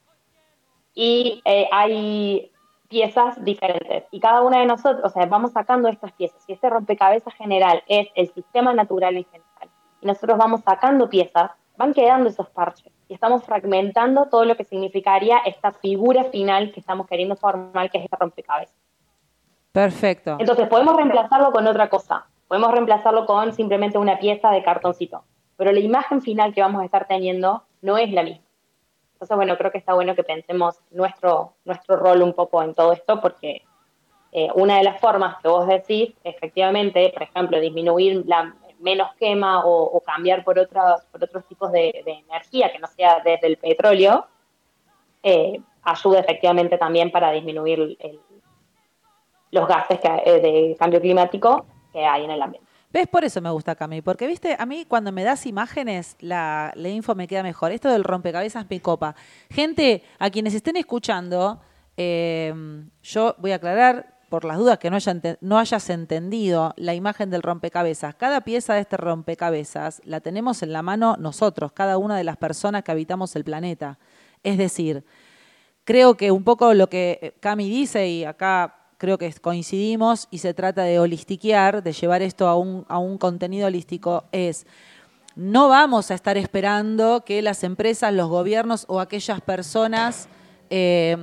y 0.95 1.43
eh, 1.45 1.69
hay 1.71 2.51
piezas 2.89 3.43
diferentes 3.45 4.05
y 4.11 4.21
cada 4.21 4.43
una 4.43 4.61
de 4.61 4.67
nosotros, 4.67 5.05
o 5.05 5.09
sea, 5.09 5.27
vamos 5.27 5.53
sacando 5.53 5.89
estas 5.89 6.13
piezas 6.13 6.43
y 6.47 6.53
este 6.53 6.71
rompecabezas 6.71 7.35
general 7.35 7.83
es 7.89 8.09
el 8.15 8.33
sistema 8.33 8.73
natural 8.73 9.17
en 9.17 9.25
general 9.25 9.71
y 10.01 10.07
nosotros 10.07 10.39
vamos 10.39 10.63
sacando 10.63 11.09
piezas, 11.09 11.51
van 11.77 11.95
quedando 11.95 12.29
esos 12.29 12.49
parches 12.51 12.93
y 13.09 13.15
estamos 13.15 13.45
fragmentando 13.45 14.27
todo 14.27 14.45
lo 14.45 14.57
que 14.57 14.65
significaría 14.65 15.39
esta 15.39 15.73
figura 15.73 16.25
final 16.25 16.73
que 16.73 16.81
estamos 16.81 17.07
queriendo 17.07 17.37
formar, 17.37 17.91
que 17.91 17.99
es 17.99 18.05
este 18.05 18.17
rompecabezas. 18.17 18.77
Perfecto. 19.73 20.37
Entonces 20.39 20.69
podemos 20.69 20.97
reemplazarlo 20.97 21.53
con 21.53 21.67
otra 21.67 21.89
cosa. 21.89 22.27
podemos 22.49 22.71
reemplazarlo 22.73 23.27
con 23.27 23.53
simplemente 23.53 23.99
una 23.99 24.19
pieza 24.19 24.51
de 24.51 24.63
cartoncito, 24.63 25.25
pero 25.57 25.73
la 25.73 25.81
imagen 25.81 26.23
final 26.23 26.55
que 26.55 26.61
vamos 26.61 26.83
a 26.83 26.85
estar 26.85 27.07
teniendo 27.07 27.65
no 27.83 27.99
es 27.99 28.13
la 28.13 28.23
misma. 28.23 28.45
Entonces, 29.15 29.37
bueno, 29.37 29.57
creo 29.57 29.73
que 29.73 29.79
está 29.79 29.95
bueno 29.95 30.15
que 30.15 30.23
pensemos 30.23 30.79
nuestro, 30.91 31.55
nuestro 31.65 31.97
rol 31.97 32.23
un 32.23 32.35
poco 32.35 32.63
en 32.63 32.75
todo 32.75 32.93
esto, 32.93 33.21
porque 33.21 33.63
eh, 34.33 34.49
una 34.55 34.77
de 34.77 34.85
las 34.85 35.01
formas 35.01 35.41
que 35.41 35.49
vos 35.49 35.67
decís, 35.67 36.15
efectivamente, 36.23 37.11
por 37.15 37.23
ejemplo, 37.23 37.59
disminuir 37.59 38.25
la 38.27 38.55
menos 38.81 39.15
quema 39.19 39.65
o, 39.65 40.01
cambiar 40.05 40.45
por 40.45 40.59
otros, 40.59 41.03
por 41.11 41.23
otros 41.23 41.47
tipos 41.47 41.73
de, 41.73 41.91
energía 42.29 42.71
que 42.73 42.79
no 42.79 42.87
sea 42.89 43.21
desde 43.25 43.47
el 43.47 43.57
petróleo, 43.57 44.27
eh, 45.23 45.61
ayuda 45.83 46.21
efectivamente 46.21 46.79
también 46.79 47.11
para 47.11 47.31
disminuir 47.31 47.99
los 49.51 49.69
gases 49.69 49.99
eh, 50.03 50.41
de 50.41 50.77
cambio 50.79 51.01
climático 51.01 51.67
que 51.93 52.05
hay 52.05 52.25
en 52.25 52.31
el 52.31 52.43
ambiente. 52.43 52.67
¿Ves? 52.93 53.09
Por 53.09 53.25
eso 53.25 53.41
me 53.41 53.51
gusta 53.51 53.75
Cami, 53.75 54.01
porque 54.01 54.27
viste, 54.27 54.57
a 54.59 54.65
mí 54.65 54.85
cuando 54.87 55.13
me 55.13 55.25
das 55.25 55.45
imágenes, 55.47 56.17
la, 56.21 56.73
la 56.77 56.89
info 56.89 57.15
me 57.15 57.27
queda 57.27 57.43
mejor. 57.43 57.73
Esto 57.73 57.91
del 57.91 58.05
rompecabezas 58.05 58.67
me 58.71 58.81
copa. 58.81 59.15
Gente, 59.51 60.03
a 60.19 60.31
quienes 60.31 60.55
estén 60.55 60.77
escuchando, 60.77 61.61
eh, 61.97 62.55
yo 63.03 63.35
voy 63.39 63.53
a 63.53 63.57
aclarar, 63.57 64.16
por 64.29 64.45
las 64.45 64.59
dudas 64.59 64.79
que 64.79 64.91
no, 64.91 65.59
hayas 65.59 65.91
entendido 65.91 66.75
la 66.77 66.95
imagen 66.95 67.31
del 67.31 67.43
rompecabezas, 67.43 68.15
cada 68.15 68.41
pieza 68.43 68.75
de 68.75 68.81
este 68.81 68.97
rompecabezas 68.97 70.03
la 70.05 70.21
tenemos 70.21 70.63
en 70.63 70.73
la 70.73 70.83
mano 70.83 71.17
nosotros, 71.19 71.73
cada 71.73 71.99
una 71.99 72.17
de 72.17 72.25
las 72.25 72.37
personas 72.37 72.83
que 72.83 72.93
habitamos 72.93 73.37
el 73.37 73.45
planeta. 73.45 73.99
Es 74.43 74.59
decir, 74.59 75.05
creo 75.85 76.17
que 76.17 76.31
un 76.31 76.45
poco 76.45 76.75
lo 76.75 76.89
que 76.89 77.35
Cami 77.41 77.69
dice, 77.69 78.09
y 78.09 78.25
acá 78.25 78.75
creo 78.99 79.19
que 79.19 79.33
coincidimos, 79.35 80.29
y 80.31 80.39
se 80.39 80.55
trata 80.55 80.83
de 80.83 80.99
holistiquear, 80.99 81.83
de 81.83 81.93
llevar 81.93 82.23
esto 82.23 82.49
a 82.49 82.57
un, 82.57 82.85
a 82.89 82.99
un 82.99 83.19
contenido 83.19 83.67
holístico, 83.67 84.25
es 84.33 84.67
no 85.37 85.69
vamos 85.69 86.11
a 86.11 86.15
estar 86.15 86.39
esperando 86.39 87.23
que 87.25 87.43
las 87.43 87.63
empresas, 87.63 88.13
los 88.13 88.29
gobiernos 88.29 88.87
o 88.89 89.01
aquellas 89.01 89.43
personas 89.43 90.29
eh, 90.71 91.15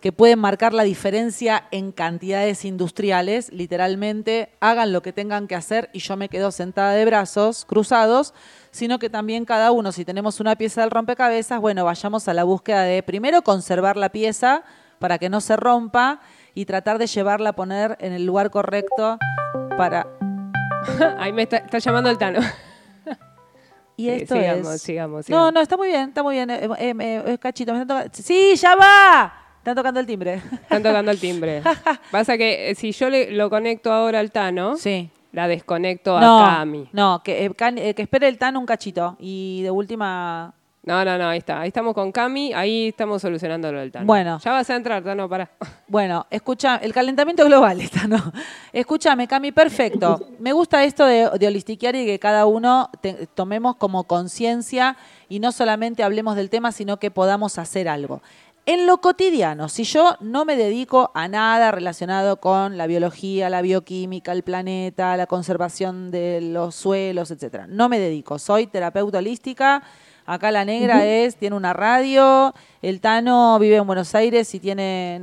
que 0.00 0.12
pueden 0.12 0.38
marcar 0.38 0.72
la 0.72 0.82
diferencia 0.82 1.68
en 1.70 1.92
cantidades 1.92 2.64
industriales, 2.64 3.52
literalmente 3.52 4.50
hagan 4.60 4.92
lo 4.92 5.02
que 5.02 5.12
tengan 5.12 5.46
que 5.46 5.54
hacer 5.54 5.90
y 5.92 6.00
yo 6.00 6.16
me 6.16 6.28
quedo 6.28 6.50
sentada 6.50 6.92
de 6.92 7.04
brazos 7.04 7.64
cruzados, 7.64 8.34
sino 8.70 8.98
que 8.98 9.10
también 9.10 9.44
cada 9.44 9.72
uno, 9.72 9.92
si 9.92 10.04
tenemos 10.04 10.40
una 10.40 10.56
pieza 10.56 10.80
del 10.80 10.90
rompecabezas, 10.90 11.60
bueno, 11.60 11.84
vayamos 11.84 12.26
a 12.28 12.34
la 12.34 12.44
búsqueda 12.44 12.82
de 12.82 13.02
primero 13.02 13.42
conservar 13.42 13.96
la 13.96 14.08
pieza 14.08 14.64
para 14.98 15.18
que 15.18 15.28
no 15.28 15.40
se 15.40 15.56
rompa 15.56 16.20
y 16.54 16.64
tratar 16.64 16.98
de 16.98 17.06
llevarla 17.06 17.50
a 17.50 17.56
poner 17.56 17.96
en 18.00 18.12
el 18.12 18.24
lugar 18.24 18.50
correcto 18.50 19.18
para... 19.76 20.06
Ahí 21.18 21.32
me 21.32 21.42
está, 21.42 21.78
llamando 21.78 22.10
el 22.10 22.18
Tano. 22.18 22.40
Y 23.96 24.08
esto 24.08 24.34
sigamos, 24.34 24.80
sigamos, 24.80 25.28
No, 25.28 25.50
no, 25.52 25.60
está 25.60 25.76
muy 25.76 25.88
bien, 25.88 26.08
está 26.08 26.22
muy 26.22 26.36
bien. 26.36 26.50
Eh, 26.50 26.68
eh, 26.78 27.22
eh, 27.26 27.38
cachito, 27.38 27.74
Sí, 28.12 28.56
ya 28.56 28.74
va. 28.76 29.49
Están 29.60 29.76
tocando 29.76 30.00
el 30.00 30.06
timbre. 30.06 30.40
Están 30.52 30.82
tocando 30.82 31.10
el 31.10 31.20
timbre. 31.20 31.62
Pasa 32.10 32.38
que 32.38 32.70
eh, 32.70 32.74
si 32.74 32.92
yo 32.92 33.10
le, 33.10 33.30
lo 33.30 33.50
conecto 33.50 33.92
ahora 33.92 34.18
al 34.18 34.30
Tano, 34.32 34.76
sí. 34.76 35.10
la 35.32 35.48
desconecto 35.48 36.16
a 36.16 36.20
Cami. 36.20 36.88
No, 36.94 37.20
que, 37.22 37.44
eh, 37.44 37.52
eh, 37.76 37.94
que 37.94 38.00
espere 38.00 38.26
el 38.28 38.38
Tano 38.38 38.58
un 38.58 38.64
cachito. 38.64 39.16
Y 39.20 39.60
de 39.62 39.70
última. 39.70 40.54
No, 40.82 41.04
no, 41.04 41.18
no, 41.18 41.28
ahí 41.28 41.36
está. 41.36 41.60
Ahí 41.60 41.68
estamos 41.68 41.92
con 41.92 42.10
Cami, 42.10 42.54
ahí 42.54 42.88
estamos 42.88 43.20
solucionando 43.20 43.70
lo 43.70 43.80
del 43.80 43.92
Tano. 43.92 44.06
Bueno. 44.06 44.40
Ya 44.42 44.52
vas 44.52 44.70
a 44.70 44.76
entrar, 44.76 45.04
Tano, 45.04 45.28
para. 45.28 45.50
Bueno, 45.86 46.26
escucha, 46.30 46.76
el 46.76 46.94
calentamiento 46.94 47.44
global 47.44 47.80
está, 47.82 48.06
¿no? 48.06 48.32
Escúchame, 48.72 49.28
Cami, 49.28 49.52
perfecto. 49.52 50.26
Me 50.38 50.54
gusta 50.54 50.84
esto 50.84 51.04
de, 51.04 51.28
de 51.38 51.46
holistiquear 51.46 51.96
y 51.96 52.06
que 52.06 52.18
cada 52.18 52.46
uno 52.46 52.88
tomemos 53.34 53.76
como 53.76 54.04
conciencia 54.04 54.96
y 55.28 55.38
no 55.40 55.52
solamente 55.52 56.02
hablemos 56.02 56.34
del 56.36 56.48
tema, 56.48 56.72
sino 56.72 56.98
que 56.98 57.10
podamos 57.10 57.58
hacer 57.58 57.88
algo. 57.88 58.22
En 58.70 58.86
lo 58.86 58.98
cotidiano, 58.98 59.68
si 59.68 59.82
yo 59.82 60.14
no 60.20 60.44
me 60.44 60.54
dedico 60.54 61.10
a 61.12 61.26
nada 61.26 61.72
relacionado 61.72 62.36
con 62.36 62.78
la 62.78 62.86
biología, 62.86 63.50
la 63.50 63.62
bioquímica, 63.62 64.30
el 64.30 64.44
planeta, 64.44 65.16
la 65.16 65.26
conservación 65.26 66.12
de 66.12 66.40
los 66.40 66.76
suelos, 66.76 67.32
etcétera, 67.32 67.66
no 67.66 67.88
me 67.88 67.98
dedico, 67.98 68.38
soy 68.38 68.68
terapeuta 68.68 69.18
holística. 69.18 69.82
Acá 70.24 70.52
la 70.52 70.64
negra 70.64 71.04
es, 71.04 71.34
tiene 71.34 71.56
una 71.56 71.72
radio, 71.72 72.54
el 72.80 73.00
Tano 73.00 73.58
vive 73.58 73.74
en 73.74 73.88
Buenos 73.88 74.14
Aires 74.14 74.54
y 74.54 74.60
tiene 74.60 75.20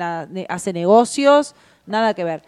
hace 0.50 0.74
negocios, 0.74 1.56
nada 1.86 2.14
que 2.14 2.26
ver. 2.26 2.44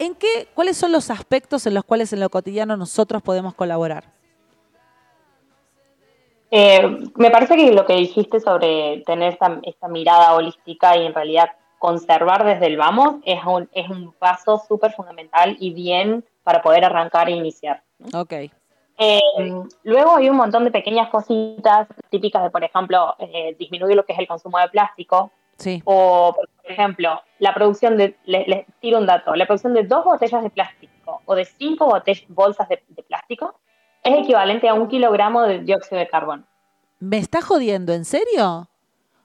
¿En 0.00 0.16
qué, 0.16 0.48
cuáles 0.52 0.76
son 0.76 0.90
los 0.90 1.10
aspectos 1.10 1.64
en 1.66 1.74
los 1.74 1.84
cuales 1.84 2.12
en 2.12 2.18
lo 2.18 2.28
cotidiano 2.28 2.76
nosotros 2.76 3.22
podemos 3.22 3.54
colaborar? 3.54 4.19
Eh, 6.50 6.82
me 7.14 7.30
parece 7.30 7.56
que 7.56 7.72
lo 7.72 7.86
que 7.86 7.94
dijiste 7.94 8.40
sobre 8.40 9.02
tener 9.06 9.32
esta, 9.32 9.88
mirada 9.88 10.34
holística 10.34 10.96
y 10.96 11.06
en 11.06 11.14
realidad 11.14 11.52
conservar 11.78 12.44
desde 12.44 12.66
el 12.66 12.76
vamos 12.76 13.16
es 13.24 13.40
un, 13.44 13.68
es 13.72 13.88
un 13.88 14.12
paso 14.12 14.62
súper 14.66 14.92
fundamental 14.92 15.56
y 15.60 15.72
bien 15.72 16.24
para 16.42 16.60
poder 16.60 16.84
arrancar 16.84 17.28
e 17.28 17.32
iniciar. 17.32 17.82
Ok. 18.14 18.32
Eh, 19.02 19.20
luego 19.84 20.16
hay 20.16 20.28
un 20.28 20.36
montón 20.36 20.64
de 20.64 20.70
pequeñas 20.70 21.08
cositas 21.08 21.88
típicas 22.10 22.42
de, 22.42 22.50
por 22.50 22.64
ejemplo, 22.64 23.14
eh, 23.18 23.56
disminuir 23.58 23.96
lo 23.96 24.04
que 24.04 24.12
es 24.12 24.18
el 24.18 24.26
consumo 24.26 24.58
de 24.58 24.68
plástico. 24.68 25.30
Sí. 25.56 25.80
O, 25.84 26.34
por 26.34 26.72
ejemplo, 26.72 27.22
la 27.38 27.54
producción 27.54 27.96
de, 27.96 28.16
les, 28.24 28.66
tiro 28.80 28.98
un 28.98 29.06
dato, 29.06 29.34
la 29.34 29.46
producción 29.46 29.74
de 29.74 29.84
dos 29.84 30.04
botellas 30.04 30.42
de 30.42 30.50
plástico 30.50 31.22
o 31.24 31.34
de 31.34 31.44
cinco 31.44 31.94
bolsas 32.28 32.68
de 32.68 33.02
plástico 33.06 33.54
es 34.02 34.18
equivalente 34.18 34.68
a 34.68 34.74
un 34.74 34.88
kilogramo 34.88 35.42
de 35.42 35.60
dióxido 35.60 35.98
de 35.98 36.08
carbono. 36.08 36.44
¿Me 36.98 37.18
está 37.18 37.40
jodiendo? 37.40 37.92
¿En 37.92 38.04
serio? 38.04 38.68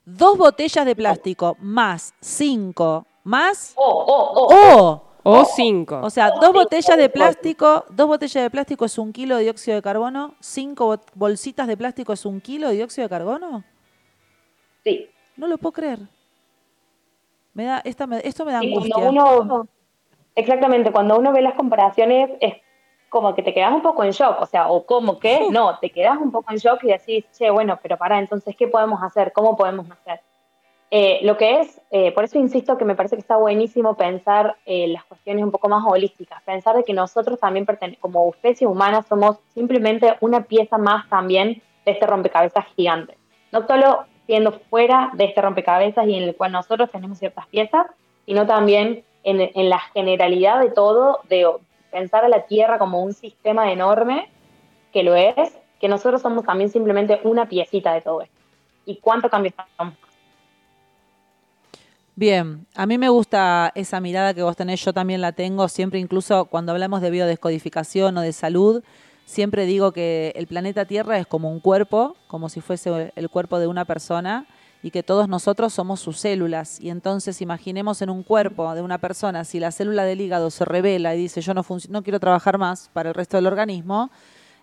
Dos 0.05 0.37
botellas 0.37 0.85
de 0.85 0.95
plástico 0.95 1.57
más 1.59 2.13
cinco 2.19 3.05
más... 3.23 3.73
O, 3.75 3.83
o, 3.83 4.53
o. 4.53 5.05
O 5.27 5.43
cinco. 5.43 6.01
O 6.03 6.09
sea, 6.11 6.29
dos 6.39 6.53
botellas 6.53 6.95
de 6.97 7.09
plástico, 7.09 7.83
dos 7.89 8.07
botellas 8.07 8.43
de 8.43 8.49
plástico 8.51 8.85
es 8.85 8.95
un 8.99 9.11
kilo 9.11 9.37
de 9.37 9.43
dióxido 9.45 9.73
de 9.73 9.81
carbono, 9.81 10.35
cinco 10.39 10.99
bolsitas 11.15 11.65
de 11.65 11.75
plástico 11.75 12.13
es 12.13 12.27
un 12.27 12.39
kilo 12.39 12.67
de 12.69 12.75
dióxido 12.75 13.05
de 13.05 13.09
carbono. 13.09 13.63
Sí. 14.83 15.09
No 15.35 15.47
lo 15.47 15.57
puedo 15.57 15.71
creer. 15.71 15.97
Me 17.55 17.65
da, 17.65 17.81
esta 17.83 18.07
esto 18.23 18.45
me 18.45 18.51
da 18.51 18.59
angustia. 18.59 18.93
exactamente, 20.35 20.91
cuando 20.91 21.17
uno 21.17 21.33
ve 21.33 21.41
las 21.41 21.55
comparaciones 21.55 22.29
es 22.39 22.53
como 23.09 23.33
que 23.35 23.43
te 23.43 23.53
quedas 23.53 23.73
un 23.73 23.81
poco 23.81 24.03
en 24.03 24.11
shock, 24.11 24.41
o 24.41 24.45
sea, 24.45 24.69
o 24.69 24.85
como 24.85 25.19
que, 25.19 25.47
no, 25.51 25.77
te 25.79 25.89
quedas 25.89 26.17
un 26.17 26.31
poco 26.31 26.51
en 26.51 26.57
shock 26.57 26.83
y 26.83 26.87
decís, 26.87 27.25
che, 27.37 27.49
bueno, 27.49 27.79
pero 27.81 27.97
para, 27.97 28.19
entonces, 28.19 28.55
¿qué 28.55 28.67
podemos 28.67 29.01
hacer? 29.01 29.31
¿Cómo 29.33 29.55
podemos 29.55 29.89
hacer? 29.89 30.19
Eh, 30.91 31.19
lo 31.23 31.35
que 31.35 31.61
es, 31.61 31.81
eh, 31.91 32.11
por 32.11 32.23
eso 32.23 32.37
insisto 32.37 32.77
que 32.77 32.85
me 32.85 32.95
parece 32.95 33.15
que 33.15 33.21
está 33.21 33.37
buenísimo 33.37 33.95
pensar 33.95 34.55
eh, 34.65 34.87
las 34.87 35.03
cuestiones 35.03 35.43
un 35.43 35.51
poco 35.51 35.67
más 35.67 35.83
holísticas, 35.85 36.41
pensar 36.43 36.75
de 36.75 36.83
que 36.83 36.93
nosotros 36.93 37.39
también 37.39 37.65
como 37.99 38.29
especie 38.29 38.67
humana 38.67 39.01
somos 39.01 39.37
simplemente 39.53 40.15
una 40.21 40.43
pieza 40.43 40.77
más 40.77 41.09
también 41.09 41.61
de 41.85 41.91
este 41.91 42.05
rompecabezas 42.05 42.65
gigante. 42.75 43.17
No 43.51 43.65
solo 43.65 44.05
siendo 44.27 44.53
fuera 44.53 45.09
de 45.13 45.25
este 45.25 45.41
rompecabezas 45.41 46.07
y 46.07 46.15
en 46.15 46.23
el 46.23 46.35
cual 46.35 46.51
nosotros 46.51 46.89
tenemos 46.91 47.17
ciertas 47.17 47.47
piezas, 47.47 47.87
sino 48.25 48.45
también 48.45 49.03
en, 49.23 49.41
en 49.41 49.69
la 49.69 49.79
generalidad 49.79 50.59
de 50.59 50.69
todo, 50.69 51.19
de, 51.29 51.47
pensar 51.95 52.25
a 52.25 52.27
la 52.27 52.45
Tierra 52.45 52.77
como 52.77 53.01
un 53.01 53.13
sistema 53.13 53.71
enorme, 53.71 54.29
que 54.91 55.01
lo 55.01 55.15
es, 55.15 55.33
que 55.79 55.87
nosotros 55.87 56.21
somos 56.21 56.43
también 56.43 56.69
simplemente 56.69 57.21
una 57.23 57.47
piecita 57.47 57.93
de 57.93 58.01
todo 58.01 58.21
esto. 58.21 58.35
¿Y 58.85 58.97
cuánto 58.97 59.29
cambio 59.29 59.53
estamos? 59.57 59.93
Bien, 62.17 62.67
a 62.75 62.85
mí 62.85 62.97
me 62.97 63.07
gusta 63.07 63.71
esa 63.75 64.01
mirada 64.01 64.33
que 64.33 64.43
vos 64.43 64.57
tenés, 64.57 64.83
yo 64.83 64.91
también 64.91 65.21
la 65.21 65.31
tengo, 65.31 65.69
siempre 65.69 65.99
incluso 65.99 66.45
cuando 66.45 66.73
hablamos 66.73 66.99
de 66.99 67.11
biodescodificación 67.11 68.17
o 68.17 68.21
de 68.21 68.33
salud, 68.33 68.83
siempre 69.23 69.65
digo 69.65 69.93
que 69.93 70.33
el 70.35 70.47
planeta 70.47 70.83
Tierra 70.83 71.17
es 71.17 71.27
como 71.27 71.49
un 71.49 71.61
cuerpo, 71.61 72.17
como 72.27 72.49
si 72.49 72.59
fuese 72.59 73.13
el 73.15 73.29
cuerpo 73.29 73.57
de 73.57 73.67
una 73.67 73.85
persona, 73.85 74.47
y 74.85 74.91
que 74.91 75.01
todos 75.01 75.27
nosotros 75.27 75.73
somos 75.73 75.99
sus 75.99 76.19
células. 76.19 76.79
Y 76.79 76.91
entonces 76.91 77.41
imaginemos 77.41 78.03
en 78.03 78.11
un 78.11 78.21
cuerpo 78.21 78.75
de 78.75 78.83
una 78.83 78.99
persona, 78.99 79.43
si 79.43 79.59
la 79.59 79.71
célula 79.71 80.03
del 80.03 80.21
hígado 80.21 80.51
se 80.51 80.63
revela 80.63 81.15
y 81.15 81.17
dice 81.17 81.41
yo 81.41 81.55
no, 81.55 81.65
no 81.89 82.03
quiero 82.03 82.19
trabajar 82.19 82.59
más 82.59 82.91
para 82.93 83.09
el 83.09 83.15
resto 83.15 83.35
del 83.35 83.47
organismo, 83.47 84.11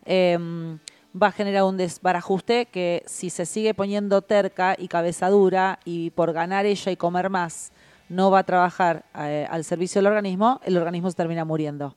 em, 0.05 0.79
va 1.21 1.27
a 1.27 1.33
generar 1.33 1.65
un 1.65 1.77
desbarajuste 1.77 2.67
que 2.67 3.03
si 3.05 3.31
se 3.31 3.47
sigue 3.47 3.75
poniendo 3.75 4.23
terca 4.23 4.77
y 4.79 4.87
cabeza 4.87 5.29
dura 5.29 5.81
y 5.85 6.11
por 6.11 6.33
ganar 6.33 6.67
ella 6.67 6.93
y 6.93 6.97
comer 6.97 7.29
más 7.29 7.73
no 8.09 8.31
va 8.31 8.39
a 8.39 8.45
trabajar 8.45 9.05
eh, 9.19 9.49
al 9.51 9.65
servicio 9.65 9.99
del 9.99 10.07
organismo, 10.07 10.61
el 10.63 10.77
organismo 10.77 11.11
se 11.11 11.17
termina 11.17 11.45
muriendo. 11.45 11.97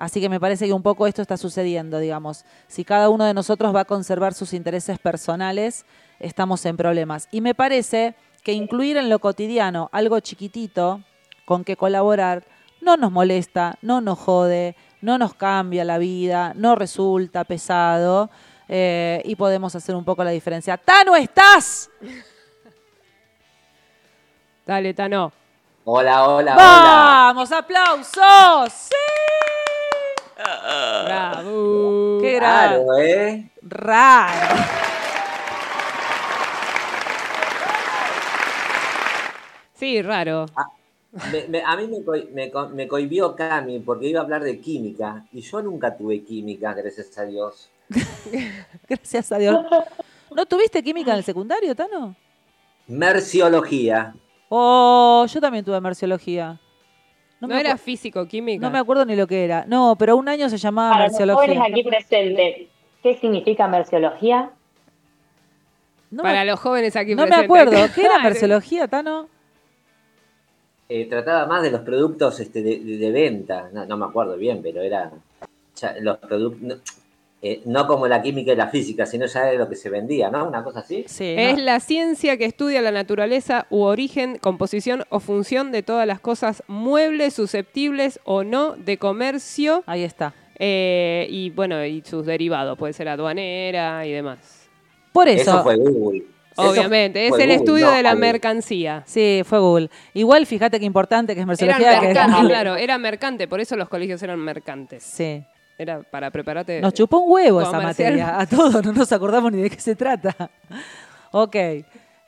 Así 0.00 0.18
que 0.18 0.30
me 0.30 0.40
parece 0.40 0.66
que 0.66 0.72
un 0.72 0.82
poco 0.82 1.06
esto 1.06 1.20
está 1.20 1.36
sucediendo, 1.36 1.98
digamos. 1.98 2.46
Si 2.68 2.86
cada 2.86 3.10
uno 3.10 3.26
de 3.26 3.34
nosotros 3.34 3.74
va 3.74 3.80
a 3.80 3.84
conservar 3.84 4.32
sus 4.32 4.54
intereses 4.54 4.98
personales, 4.98 5.84
estamos 6.18 6.64
en 6.64 6.78
problemas. 6.78 7.28
Y 7.30 7.42
me 7.42 7.54
parece 7.54 8.14
que 8.42 8.54
incluir 8.54 8.96
en 8.96 9.10
lo 9.10 9.18
cotidiano 9.18 9.90
algo 9.92 10.18
chiquitito 10.20 11.02
con 11.44 11.64
que 11.64 11.76
colaborar 11.76 12.44
no 12.80 12.96
nos 12.96 13.12
molesta, 13.12 13.76
no 13.82 14.00
nos 14.00 14.18
jode, 14.18 14.74
no 15.02 15.18
nos 15.18 15.34
cambia 15.34 15.84
la 15.84 15.98
vida, 15.98 16.54
no 16.56 16.76
resulta 16.76 17.44
pesado 17.44 18.30
eh, 18.68 19.20
y 19.26 19.36
podemos 19.36 19.74
hacer 19.74 19.94
un 19.94 20.06
poco 20.06 20.24
la 20.24 20.30
diferencia. 20.30 20.78
¡Tano, 20.78 21.14
estás! 21.14 21.90
Dale, 24.64 24.94
Tano. 24.94 25.30
Hola, 25.84 26.26
hola, 26.26 26.54
hola. 26.54 26.56
¡Vamos, 26.56 27.52
aplausos! 27.52 28.72
¡Sí! 28.72 28.94
Bravo. 31.04 32.18
¡Qué 32.20 32.32
grande! 32.34 32.76
Claro, 32.84 32.98
¿eh? 32.98 33.50
Raro. 33.62 34.56
Sí, 39.74 40.02
raro. 40.02 40.46
Me- 41.32 41.48
me- 41.48 41.62
a 41.64 41.76
mí 41.76 41.88
me, 41.88 42.04
coi- 42.04 42.28
me 42.32 42.50
co- 42.50 42.68
me 42.68 42.86
cohibió 42.86 43.34
Cami 43.34 43.80
porque 43.80 44.08
iba 44.08 44.20
a 44.20 44.22
hablar 44.24 44.44
de 44.44 44.60
química 44.60 45.24
y 45.32 45.40
yo 45.40 45.60
nunca 45.62 45.96
tuve 45.96 46.22
química, 46.22 46.72
gracias 46.74 47.16
a 47.18 47.24
Dios. 47.24 47.68
Gracias 48.88 49.32
a 49.32 49.38
Dios. 49.38 49.64
¿No 50.32 50.46
tuviste 50.46 50.80
química 50.80 51.10
en 51.10 51.18
el 51.18 51.24
secundario, 51.24 51.74
Tano? 51.74 52.14
Merciología. 52.86 54.14
Oh, 54.48 55.26
yo 55.28 55.40
también 55.40 55.64
tuve 55.64 55.80
merciología. 55.80 56.60
No, 57.40 57.48
me 57.48 57.60
era 57.60 57.74
acu- 57.74 57.78
físico-química. 57.78 58.60
No 58.60 58.70
me 58.70 58.78
acuerdo 58.78 59.04
ni 59.06 59.16
lo 59.16 59.26
que 59.26 59.44
era. 59.44 59.64
No, 59.66 59.96
pero 59.98 60.16
un 60.16 60.28
año 60.28 60.48
se 60.50 60.58
llamaba 60.58 60.92
Para 60.92 61.04
los 61.06 61.12
jóvenes 61.16 61.36
merciología. 61.58 61.64
aquí 61.64 61.82
presentes, 61.82 62.68
¿qué 63.02 63.14
significa 63.16 63.66
merciología? 63.66 64.50
No, 66.10 66.22
Para 66.22 66.40
me, 66.40 66.44
los 66.46 66.60
jóvenes 66.60 66.96
aquí 66.96 67.14
no 67.14 67.22
me 67.22 67.28
presentes. 67.28 67.44
acuerdo. 67.46 67.88
¿Qué 67.94 68.02
era 68.04 68.18
merciología, 68.18 68.88
Tano? 68.88 69.28
Eh, 70.88 71.06
trataba 71.08 71.46
más 71.46 71.62
de 71.62 71.70
los 71.70 71.82
productos 71.82 72.40
este, 72.40 72.62
de, 72.62 72.80
de- 72.80 72.96
de 72.98 73.10
venta. 73.12 73.70
No, 73.72 73.86
no 73.86 73.96
me 73.96 74.06
acuerdo 74.06 74.36
bien, 74.36 74.60
pero 74.62 74.82
era 74.82 75.10
los 76.00 76.18
productos. 76.18 76.80
No, 77.42 77.48
eh, 77.48 77.62
no 77.64 77.86
como 77.86 78.06
la 78.06 78.20
química 78.22 78.52
y 78.52 78.56
la 78.56 78.68
física, 78.68 79.06
sino 79.06 79.26
ya 79.26 79.44
de 79.46 79.56
lo 79.56 79.68
que 79.68 79.74
se 79.76 79.88
vendía, 79.88 80.30
¿no? 80.30 80.46
Una 80.46 80.62
cosa 80.62 80.80
así. 80.80 81.04
Sí. 81.08 81.34
Es 81.36 81.56
no. 81.56 81.62
la 81.64 81.80
ciencia 81.80 82.36
que 82.36 82.44
estudia 82.44 82.82
la 82.82 82.90
naturaleza 82.92 83.66
u 83.70 83.80
origen, 83.82 84.36
composición 84.38 85.04
o 85.08 85.20
función 85.20 85.72
de 85.72 85.82
todas 85.82 86.06
las 86.06 86.20
cosas 86.20 86.62
muebles, 86.66 87.32
susceptibles 87.34 88.20
o 88.24 88.44
no 88.44 88.76
de 88.76 88.98
comercio 88.98 89.82
Ahí 89.86 90.02
está. 90.04 90.34
eh, 90.58 91.26
y 91.30 91.50
bueno, 91.50 91.82
y 91.84 92.02
sus 92.02 92.26
derivados, 92.26 92.76
puede 92.78 92.92
ser 92.92 93.08
aduanera 93.08 94.04
y 94.06 94.12
demás. 94.12 94.68
Por 95.12 95.28
Eso, 95.28 95.50
eso. 95.50 95.62
fue 95.62 95.76
Google. 95.76 96.24
Obviamente, 96.56 97.20
es 97.26 97.32
el 97.32 97.38
Google, 97.38 97.54
estudio 97.54 97.86
no 97.86 97.92
de 97.92 98.02
la 98.02 98.14
mercancía. 98.16 99.02
Sí, 99.06 99.42
fue 99.46 99.60
Google. 99.60 99.88
Igual, 100.12 100.44
fíjate 100.44 100.78
qué 100.78 100.84
importante 100.84 101.34
que 101.34 101.40
es 101.40 101.44
Era 101.44 101.46
merciología. 101.78 102.00
que- 102.00 102.06
mercante, 102.08 102.36
claro, 102.48 102.76
era 102.76 102.98
mercante, 102.98 103.48
por 103.48 103.60
eso 103.60 103.76
los 103.76 103.88
colegios 103.88 104.22
eran 104.22 104.38
mercantes. 104.40 105.02
Sí. 105.02 105.42
Era 105.80 106.02
para 106.02 106.30
prepararte. 106.30 106.78
Nos 106.78 106.92
chupó 106.92 107.20
un 107.20 107.32
huevo 107.32 107.62
esa 107.62 107.80
materia. 107.80 108.38
A 108.38 108.46
todos 108.46 108.84
no 108.84 108.92
nos 108.92 109.10
acordamos 109.12 109.50
ni 109.50 109.62
de 109.62 109.70
qué 109.70 109.80
se 109.80 109.96
trata. 109.96 110.50
Ok. 111.32 111.56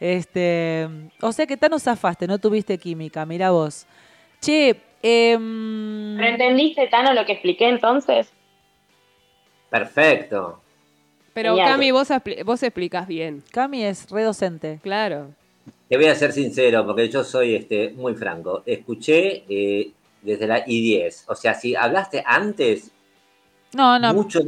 Este, 0.00 0.88
o 1.20 1.32
sea 1.32 1.46
que 1.46 1.58
tan 1.58 1.70
nos 1.70 1.82
zafaste, 1.82 2.26
no 2.26 2.38
tuviste 2.38 2.78
química, 2.78 3.26
mira 3.26 3.50
vos. 3.50 3.86
Che, 4.40 4.70
em, 5.02 6.16
¿Pero 6.16 6.28
entendiste, 6.28 6.88
Tano, 6.88 7.12
lo 7.12 7.26
que 7.26 7.32
expliqué 7.32 7.68
entonces? 7.68 8.32
Perfecto. 9.68 10.62
Pero 11.34 11.50
Genial. 11.50 11.68
Cami, 11.72 11.90
vos, 11.90 12.08
vos 12.46 12.62
explicás 12.62 13.06
bien. 13.06 13.44
Cami 13.52 13.84
es 13.84 14.10
redocente. 14.10 14.80
Claro. 14.82 15.28
Te 15.90 15.98
voy 15.98 16.06
a 16.06 16.14
ser 16.14 16.32
sincero, 16.32 16.86
porque 16.86 17.10
yo 17.10 17.22
soy 17.22 17.54
este, 17.54 17.90
muy 17.90 18.14
franco. 18.14 18.62
Escuché 18.64 19.44
eh, 19.46 19.90
desde 20.22 20.46
la 20.46 20.64
I10. 20.64 21.24
O 21.28 21.34
sea, 21.34 21.52
si 21.52 21.76
hablaste 21.76 22.22
antes, 22.24 22.90
No, 23.74 23.98
no. 23.98 24.12
mucho 24.14 24.40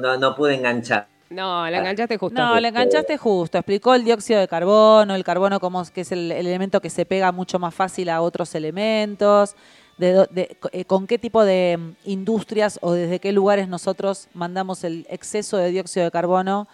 no, 0.00 0.16
no 0.16 0.34
pude 0.34 0.54
enganchar. 0.54 1.06
No, 1.30 1.68
la 1.68 1.78
enganchaste 1.78 2.18
justo. 2.18 2.40
No, 2.40 2.60
le 2.60 2.68
enganchaste 2.68 3.16
justo. 3.18 3.58
Explicó 3.58 3.94
el 3.94 4.04
dióxido 4.04 4.38
de 4.38 4.46
carbono, 4.46 5.14
el 5.14 5.24
carbono 5.24 5.58
como 5.58 5.82
es- 5.82 5.90
que 5.90 6.02
es 6.02 6.12
el, 6.12 6.30
el 6.30 6.46
elemento 6.46 6.80
que 6.80 6.88
se 6.90 7.04
pega 7.04 7.32
mucho 7.32 7.58
más 7.58 7.74
fácil 7.74 8.08
a 8.10 8.20
otros 8.20 8.54
elementos, 8.54 9.56
de, 9.98 10.26
de- 10.30 10.56
eh, 10.72 10.84
con 10.84 11.06
qué 11.08 11.18
tipo 11.18 11.44
de 11.44 11.78
mm, 11.78 11.92
industrias 12.10 12.78
o 12.82 12.92
desde 12.92 13.18
qué 13.18 13.32
lugares 13.32 13.66
nosotros 13.68 14.28
mandamos 14.34 14.84
el 14.84 15.04
exceso 15.10 15.56
de 15.56 15.70
dióxido 15.70 16.04
de 16.04 16.10
carbono 16.12 16.68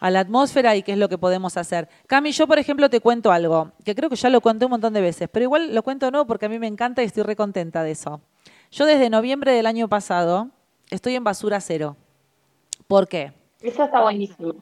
a 0.00 0.10
la 0.10 0.20
atmósfera 0.20 0.74
y 0.74 0.82
qué 0.82 0.92
es 0.92 0.98
lo 0.98 1.08
que 1.08 1.18
podemos 1.18 1.56
hacer. 1.56 1.88
Cami, 2.08 2.32
yo 2.32 2.48
por 2.48 2.58
ejemplo 2.58 2.90
te 2.90 3.00
cuento 3.00 3.30
algo, 3.30 3.70
que 3.84 3.94
creo 3.94 4.10
que 4.10 4.16
ya 4.16 4.28
lo 4.30 4.40
conté 4.40 4.64
un 4.64 4.72
montón 4.72 4.92
de 4.92 5.00
veces, 5.00 5.28
pero 5.30 5.44
igual 5.44 5.72
lo 5.72 5.82
cuento 5.84 6.10
no 6.10 6.26
porque 6.26 6.46
a 6.46 6.48
mí 6.48 6.58
me 6.58 6.66
encanta 6.66 7.02
y 7.02 7.06
estoy 7.06 7.22
recontenta 7.22 7.84
de 7.84 7.92
eso. 7.92 8.20
Yo 8.72 8.86
desde 8.86 9.08
noviembre 9.10 9.52
del 9.52 9.66
año 9.66 9.86
pasado 9.88 10.48
estoy 10.92 11.16
en 11.16 11.24
basura 11.24 11.60
cero. 11.60 11.96
¿Por 12.86 13.08
qué? 13.08 13.32
Eso 13.60 13.84
está 13.84 14.02
buenísimo. 14.02 14.54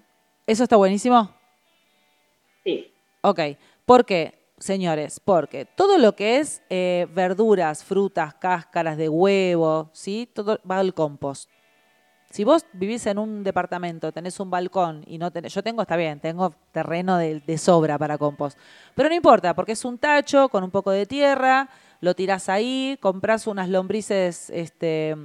¿Eso 0.46 0.62
está 0.62 0.76
buenísimo? 0.76 1.30
Sí. 2.64 2.92
Ok. 3.22 3.40
¿Por 3.84 4.04
qué, 4.04 4.38
señores? 4.58 5.20
Porque 5.20 5.64
todo 5.64 5.98
lo 5.98 6.14
que 6.14 6.38
es 6.38 6.62
eh, 6.70 7.08
verduras, 7.12 7.84
frutas, 7.84 8.34
cáscaras 8.34 8.96
de 8.96 9.08
huevo, 9.08 9.90
¿sí? 9.92 10.28
Todo 10.32 10.60
va 10.68 10.78
al 10.78 10.94
compost. 10.94 11.50
Si 12.30 12.44
vos 12.44 12.64
vivís 12.72 13.06
en 13.06 13.18
un 13.18 13.42
departamento, 13.42 14.12
tenés 14.12 14.38
un 14.38 14.50
balcón 14.50 15.02
y 15.08 15.18
no 15.18 15.32
tenés, 15.32 15.52
yo 15.52 15.64
tengo, 15.64 15.82
está 15.82 15.96
bien, 15.96 16.20
tengo 16.20 16.54
terreno 16.70 17.16
de, 17.16 17.40
de 17.40 17.58
sobra 17.58 17.98
para 17.98 18.18
compost, 18.18 18.56
pero 18.94 19.08
no 19.08 19.16
importa, 19.16 19.52
porque 19.52 19.72
es 19.72 19.84
un 19.84 19.98
tacho 19.98 20.48
con 20.48 20.62
un 20.62 20.70
poco 20.70 20.92
de 20.92 21.06
tierra, 21.06 21.68
lo 22.00 22.14
tirás 22.14 22.48
ahí, 22.48 22.96
compras 23.00 23.48
unas 23.48 23.68
lombrices, 23.68 24.48
este, 24.50 25.16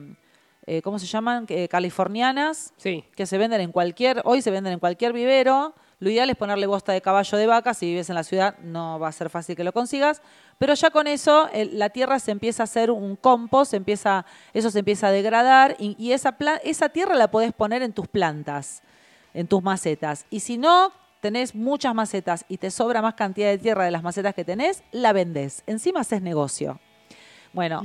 eh, 0.67 0.81
¿cómo 0.81 0.99
se 0.99 1.05
llaman? 1.05 1.45
Eh, 1.49 1.67
californianas, 1.67 2.73
Sí. 2.77 3.03
que 3.15 3.25
se 3.25 3.37
venden 3.37 3.61
en 3.61 3.71
cualquier, 3.71 4.21
hoy 4.25 4.41
se 4.41 4.51
venden 4.51 4.73
en 4.73 4.79
cualquier 4.79 5.13
vivero. 5.13 5.73
Lo 5.99 6.09
ideal 6.09 6.29
es 6.29 6.35
ponerle 6.35 6.67
bosta 6.67 6.91
de 6.91 7.01
caballo 7.01 7.37
de 7.37 7.47
vaca. 7.47 7.73
Si 7.73 7.85
vives 7.85 8.09
en 8.09 8.15
la 8.15 8.23
ciudad, 8.23 8.57
no 8.59 8.99
va 8.99 9.07
a 9.07 9.11
ser 9.13 9.29
fácil 9.29 9.55
que 9.55 9.63
lo 9.63 9.71
consigas. 9.71 10.21
Pero 10.57 10.73
ya 10.73 10.89
con 10.89 11.07
eso, 11.07 11.47
el- 11.53 11.79
la 11.79 11.89
tierra 11.89 12.19
se 12.19 12.31
empieza 12.31 12.63
a 12.63 12.65
hacer 12.65 12.91
un 12.91 13.15
compost, 13.15 13.71
se 13.71 13.77
empieza, 13.77 14.25
eso 14.53 14.69
se 14.71 14.79
empieza 14.79 15.07
a 15.07 15.11
degradar 15.11 15.75
y, 15.79 15.95
y 15.97 16.11
esa, 16.11 16.35
esa 16.63 16.89
tierra 16.89 17.15
la 17.15 17.31
podés 17.31 17.53
poner 17.53 17.81
en 17.81 17.93
tus 17.93 18.07
plantas, 18.07 18.83
en 19.33 19.47
tus 19.47 19.63
macetas. 19.63 20.25
Y 20.29 20.41
si 20.41 20.57
no 20.57 20.91
tenés 21.21 21.55
muchas 21.55 21.95
macetas 21.95 22.45
y 22.49 22.57
te 22.57 22.69
sobra 22.71 23.01
más 23.01 23.13
cantidad 23.15 23.49
de 23.49 23.57
tierra 23.57 23.85
de 23.85 23.91
las 23.91 24.03
macetas 24.03 24.35
que 24.35 24.43
tenés, 24.43 24.83
la 24.91 25.13
vendés. 25.13 25.63
Encima 25.65 26.01
haces 26.01 26.21
negocio. 26.21 26.79
Bueno, 27.53 27.81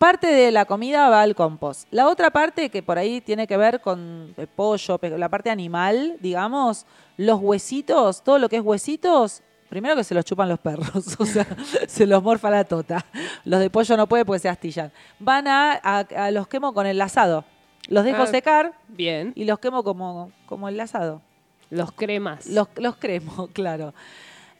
parte 0.00 0.28
de 0.28 0.50
la 0.50 0.64
comida 0.64 1.10
va 1.10 1.20
al 1.20 1.34
compost. 1.34 1.86
La 1.90 2.08
otra 2.08 2.30
parte 2.30 2.70
que 2.70 2.82
por 2.82 2.96
ahí 2.96 3.20
tiene 3.20 3.46
que 3.46 3.58
ver 3.58 3.80
con 3.82 4.32
el 4.38 4.46
pollo, 4.46 4.98
la 5.18 5.28
parte 5.28 5.50
animal, 5.50 6.16
digamos, 6.20 6.86
los 7.18 7.38
huesitos, 7.40 8.22
todo 8.24 8.38
lo 8.38 8.48
que 8.48 8.56
es 8.56 8.62
huesitos, 8.62 9.42
primero 9.68 9.94
que 9.96 10.02
se 10.04 10.14
los 10.14 10.24
chupan 10.24 10.48
los 10.48 10.58
perros, 10.58 10.88
o 11.20 11.26
sea, 11.26 11.46
se 11.86 12.06
los 12.06 12.22
morfa 12.22 12.48
la 12.48 12.64
tota. 12.64 13.04
Los 13.44 13.60
de 13.60 13.68
pollo 13.68 13.94
no 13.98 14.06
puede 14.06 14.24
porque 14.24 14.38
se 14.40 14.48
astillan. 14.48 14.90
Van 15.18 15.46
a, 15.46 15.72
a- 15.82 16.06
a 16.26 16.30
los 16.30 16.48
quemo 16.48 16.72
con 16.72 16.86
el 16.86 16.98
asado. 17.02 17.44
Los 17.88 18.02
dejo 18.04 18.22
Ah. 18.22 18.26
secar 18.26 18.72
Bien. 18.88 19.32
y 19.36 19.44
los 19.44 19.58
quemo 19.58 19.84
como, 19.84 20.32
como 20.46 20.68
el 20.70 20.80
asado. 20.80 21.20
Los 21.68 21.92
cremas. 21.92 22.46
Los, 22.46 22.68
los 22.76 22.96
cremo, 22.96 23.48
claro. 23.52 23.92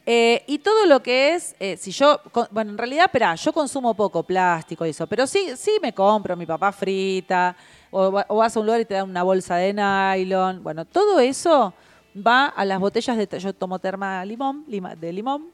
Eh, 0.05 0.43
y 0.47 0.57
todo 0.59 0.87
lo 0.87 1.03
que 1.03 1.35
es, 1.35 1.55
eh, 1.59 1.77
si 1.77 1.91
yo, 1.91 2.19
bueno, 2.49 2.71
en 2.71 2.77
realidad, 2.77 3.05
espera, 3.05 3.35
yo 3.35 3.53
consumo 3.53 3.93
poco 3.93 4.23
plástico 4.23 4.83
y 4.85 4.89
eso, 4.89 5.05
pero 5.05 5.27
sí, 5.27 5.51
sí 5.55 5.73
me 5.81 5.93
compro, 5.93 6.35
mi 6.35 6.47
papá 6.47 6.71
frita, 6.71 7.55
o, 7.91 8.11
o 8.27 8.35
vas 8.37 8.55
a 8.57 8.59
un 8.59 8.65
lugar 8.65 8.81
y 8.81 8.85
te 8.85 8.95
dan 8.95 9.07
una 9.09 9.21
bolsa 9.21 9.57
de 9.57 9.73
nylon, 9.73 10.63
bueno, 10.63 10.85
todo 10.85 11.19
eso 11.19 11.73
va 12.15 12.47
a 12.47 12.65
las 12.65 12.79
botellas 12.79 13.15
de, 13.15 13.27
yo 13.39 13.53
tomo 13.53 13.77
terma 13.77 14.25
limón, 14.25 14.65
lima- 14.67 14.95
de 14.95 15.13
limón, 15.13 15.49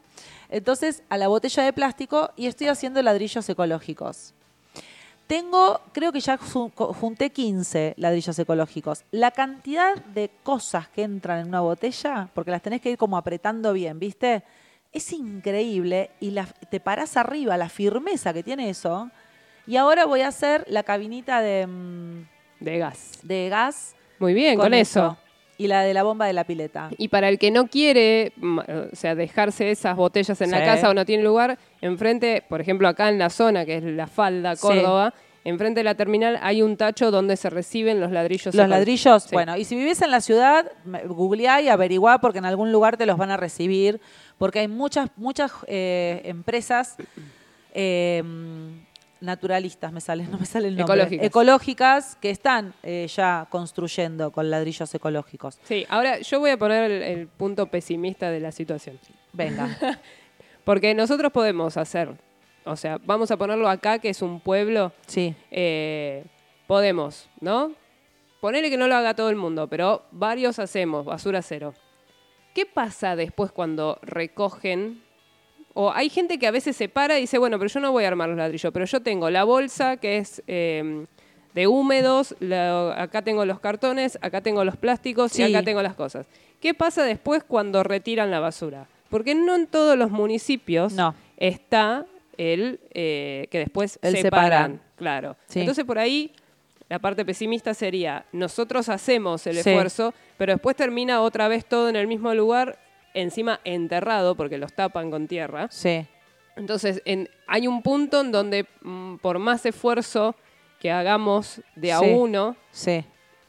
entonces 0.48 1.02
a 1.10 1.18
la 1.18 1.28
botella 1.28 1.62
de 1.62 1.72
plástico 1.74 2.30
y 2.34 2.46
estoy 2.46 2.68
haciendo 2.68 3.02
ladrillos 3.02 3.46
ecológicos. 3.50 4.32
Tengo, 5.28 5.80
creo 5.92 6.10
que 6.10 6.20
ya 6.20 6.38
junté 6.38 7.28
15 7.30 7.92
ladrillos 7.98 8.38
ecológicos. 8.38 9.04
La 9.10 9.30
cantidad 9.30 9.94
de 9.96 10.30
cosas 10.42 10.88
que 10.88 11.02
entran 11.02 11.40
en 11.40 11.48
una 11.48 11.60
botella, 11.60 12.28
porque 12.34 12.50
las 12.50 12.62
tenés 12.62 12.80
que 12.80 12.90
ir 12.90 12.96
como 12.98 13.18
apretando 13.18 13.74
bien, 13.74 13.98
¿viste? 13.98 14.42
Es 14.90 15.12
increíble 15.12 16.10
y 16.18 16.30
la- 16.30 16.46
te 16.46 16.80
parás 16.80 17.18
arriba, 17.18 17.58
la 17.58 17.68
firmeza 17.68 18.32
que 18.32 18.42
tiene 18.42 18.70
eso. 18.70 19.10
Y 19.66 19.76
ahora 19.76 20.06
voy 20.06 20.22
a 20.22 20.28
hacer 20.28 20.64
la 20.66 20.82
cabinita 20.82 21.42
de, 21.42 21.66
mm, 21.66 22.26
De 22.60 22.78
gas. 22.78 23.18
de 23.22 23.50
gas. 23.50 23.94
Muy 24.18 24.32
bien, 24.32 24.58
con, 24.58 24.72
eso. 24.72 25.18
Y 25.58 25.66
la 25.66 25.82
de 25.82 25.92
la 25.92 26.04
bomba 26.04 26.24
de 26.24 26.32
la 26.32 26.44
pileta. 26.44 26.88
Y 26.96 27.08
para 27.08 27.28
el 27.28 27.38
que 27.38 27.50
no 27.50 27.66
quiere, 27.66 28.32
o 28.42 28.96
sea, 28.96 29.14
dejarse 29.14 29.70
esas 29.70 29.94
botellas 29.94 30.40
en 30.40 30.52
la 30.52 30.64
casa 30.64 30.88
o 30.88 30.94
no 30.94 31.04
tiene 31.04 31.22
lugar, 31.22 31.58
enfrente, 31.80 32.44
por 32.48 32.60
ejemplo, 32.60 32.88
acá 32.88 33.08
en 33.08 33.18
la 33.18 33.30
zona, 33.30 33.64
que 33.64 33.76
es 33.76 33.84
la 33.84 34.06
falda, 34.06 34.56
Sí. 34.56 34.62
Córdoba, 34.62 35.14
enfrente 35.44 35.80
de 35.80 35.84
la 35.84 35.94
terminal 35.94 36.38
hay 36.42 36.60
un 36.62 36.76
tacho 36.76 37.10
donde 37.10 37.36
se 37.36 37.48
reciben 37.50 38.00
los 38.00 38.10
ladrillos. 38.10 38.54
Los 38.54 38.68
ladrillos, 38.68 39.22
Sí. 39.22 39.30
bueno, 39.32 39.56
y 39.56 39.64
si 39.64 39.76
vivís 39.76 40.02
en 40.02 40.10
la 40.10 40.20
ciudad, 40.20 40.70
googleá 41.06 41.60
y 41.62 41.68
averiguá 41.68 42.18
porque 42.18 42.38
en 42.38 42.44
algún 42.44 42.72
lugar 42.72 42.96
te 42.96 43.06
los 43.06 43.16
van 43.16 43.30
a 43.30 43.36
recibir, 43.36 44.00
porque 44.36 44.58
hay 44.60 44.68
muchas, 44.68 45.10
muchas 45.16 45.52
eh, 45.66 46.20
empresas 46.24 46.96
eh, 47.74 48.22
naturalistas, 49.20 49.92
me 49.92 50.00
sale, 50.00 50.24
no 50.30 50.38
me 50.38 50.46
sale 50.46 50.68
el 50.68 50.76
nombre. 50.76 50.94
Ecológicas. 50.96 51.26
Ecológicas 51.26 52.16
que 52.16 52.30
están 52.30 52.74
eh, 52.82 53.06
ya 53.14 53.46
construyendo 53.50 54.30
con 54.32 54.50
ladrillos 54.50 54.92
ecológicos. 54.94 55.58
Sí, 55.64 55.86
ahora 55.88 56.18
yo 56.20 56.40
voy 56.40 56.50
a 56.50 56.56
poner 56.56 56.90
el, 56.90 57.02
el 57.02 57.26
punto 57.26 57.66
pesimista 57.66 58.30
de 58.30 58.40
la 58.40 58.52
situación. 58.52 58.98
Venga. 59.32 59.68
Porque 60.68 60.92
nosotros 60.94 61.32
podemos 61.32 61.78
hacer, 61.78 62.10
o 62.66 62.76
sea, 62.76 62.98
vamos 63.06 63.30
a 63.30 63.38
ponerlo 63.38 63.70
acá, 63.70 64.00
que 64.00 64.10
es 64.10 64.20
un 64.20 64.38
pueblo, 64.38 64.92
Sí, 65.06 65.34
eh, 65.50 66.26
podemos, 66.66 67.26
¿no? 67.40 67.72
Ponele 68.42 68.68
que 68.68 68.76
no 68.76 68.86
lo 68.86 68.94
haga 68.94 69.14
todo 69.14 69.30
el 69.30 69.36
mundo, 69.36 69.66
pero 69.68 70.02
varios 70.10 70.58
hacemos 70.58 71.06
basura 71.06 71.40
cero. 71.40 71.72
¿Qué 72.54 72.66
pasa 72.66 73.16
después 73.16 73.50
cuando 73.50 73.98
recogen? 74.02 75.02
O 75.72 75.90
hay 75.90 76.10
gente 76.10 76.38
que 76.38 76.46
a 76.46 76.50
veces 76.50 76.76
se 76.76 76.90
para 76.90 77.16
y 77.16 77.22
dice, 77.22 77.38
bueno, 77.38 77.58
pero 77.58 77.70
yo 77.70 77.80
no 77.80 77.90
voy 77.92 78.04
a 78.04 78.08
armar 78.08 78.28
los 78.28 78.36
ladrillos, 78.36 78.70
pero 78.70 78.84
yo 78.84 79.00
tengo 79.00 79.30
la 79.30 79.44
bolsa 79.44 79.96
que 79.96 80.18
es 80.18 80.42
eh, 80.48 81.06
de 81.54 81.66
húmedos, 81.66 82.36
la- 82.40 83.00
acá 83.02 83.22
tengo 83.22 83.46
los 83.46 83.58
cartones, 83.58 84.18
acá 84.20 84.42
tengo 84.42 84.62
los 84.66 84.76
plásticos 84.76 85.32
Sí. 85.32 85.42
y 85.44 85.54
acá 85.54 85.64
tengo 85.64 85.80
las 85.80 85.94
cosas. 85.94 86.26
¿Qué 86.60 86.74
pasa 86.74 87.04
después 87.04 87.42
cuando 87.42 87.82
retiran 87.84 88.30
la 88.30 88.40
basura? 88.40 88.86
Porque 89.08 89.34
no 89.34 89.54
en 89.56 89.66
todos 89.66 89.96
los 89.96 90.10
municipios 90.10 90.92
No. 90.92 91.14
está 91.36 92.06
el 92.36 92.80
eh, 92.94 93.46
que 93.50 93.58
después 93.58 93.98
El 94.02 94.16
separan. 94.16 94.22
separan. 94.72 94.82
Claro. 94.96 95.36
Sí. 95.46 95.60
Entonces 95.60 95.84
por 95.84 95.98
ahí 95.98 96.32
la 96.88 96.98
parte 96.98 97.24
pesimista 97.24 97.74
sería, 97.74 98.24
nosotros 98.32 98.88
hacemos 98.88 99.46
el 99.46 99.54
Sí. 99.54 99.68
esfuerzo, 99.70 100.14
pero 100.38 100.52
después 100.52 100.74
termina 100.76 101.20
otra 101.20 101.48
vez 101.48 101.64
todo 101.66 101.88
en 101.88 101.96
el 101.96 102.06
mismo 102.06 102.32
lugar, 102.34 102.78
encima 103.14 103.60
enterrado, 103.64 104.34
porque 104.36 104.56
los 104.58 104.72
tapan 104.72 105.10
con 105.10 105.26
tierra. 105.26 105.68
sí. 105.70 106.06
Entonces 106.56 107.02
en- 107.04 107.28
hay 107.46 107.68
un 107.68 107.82
punto 107.82 108.20
en 108.20 108.32
donde 108.32 108.66
mm, 108.82 109.16
por 109.18 109.38
más 109.38 109.64
esfuerzo 109.64 110.34
que 110.80 110.90
hagamos 110.90 111.60
de 111.76 111.92
a 111.92 112.00
Sí. 112.00 112.06
uno, 112.10 112.56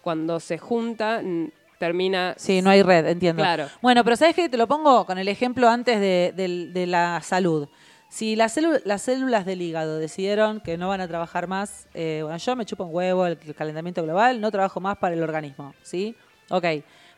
cuando 0.01 0.39
se 0.39 0.57
junta, 0.59 1.21
termina... 1.79 2.35
sí, 2.37 2.61
no 2.61 2.69
hay 2.69 2.83
red, 2.83 3.07
entiendo. 3.07 3.41
Claro. 3.41 3.67
Bueno, 3.81 4.03
pero 4.03 4.15
¿sabes 4.15 4.35
qué? 4.35 4.47
Te 4.49 4.57
lo 4.57 4.67
pongo 4.67 5.05
con 5.07 5.17
el 5.17 5.27
ejemplo 5.27 5.67
antes 5.69 5.99
de, 5.99 6.31
del- 6.35 6.71
de 6.73 6.85
la 6.85 7.19
salud. 7.23 7.67
Si 8.09 8.35
las, 8.35 8.57
las 8.85 9.01
células 9.01 9.45
del 9.45 9.61
hígado 9.61 9.97
decidieron 9.97 10.61
que 10.61 10.77
no 10.77 10.89
van 10.89 10.99
a 11.01 11.07
trabajar 11.07 11.47
más, 11.47 11.87
eh, 11.93 12.19
bueno, 12.23 12.37
yo 12.37 12.55
me 12.55 12.65
chupo 12.65 12.83
un 12.83 12.93
huevo 12.93 13.25
el, 13.25 13.37
el 13.45 13.55
calentamiento 13.55 14.03
global, 14.03 14.39
no 14.41 14.51
trabajo 14.51 14.79
más 14.79 14.97
para 14.97 15.15
el 15.15 15.23
organismo, 15.23 15.73
¿sí? 15.81 16.15
Ok. 16.49 16.65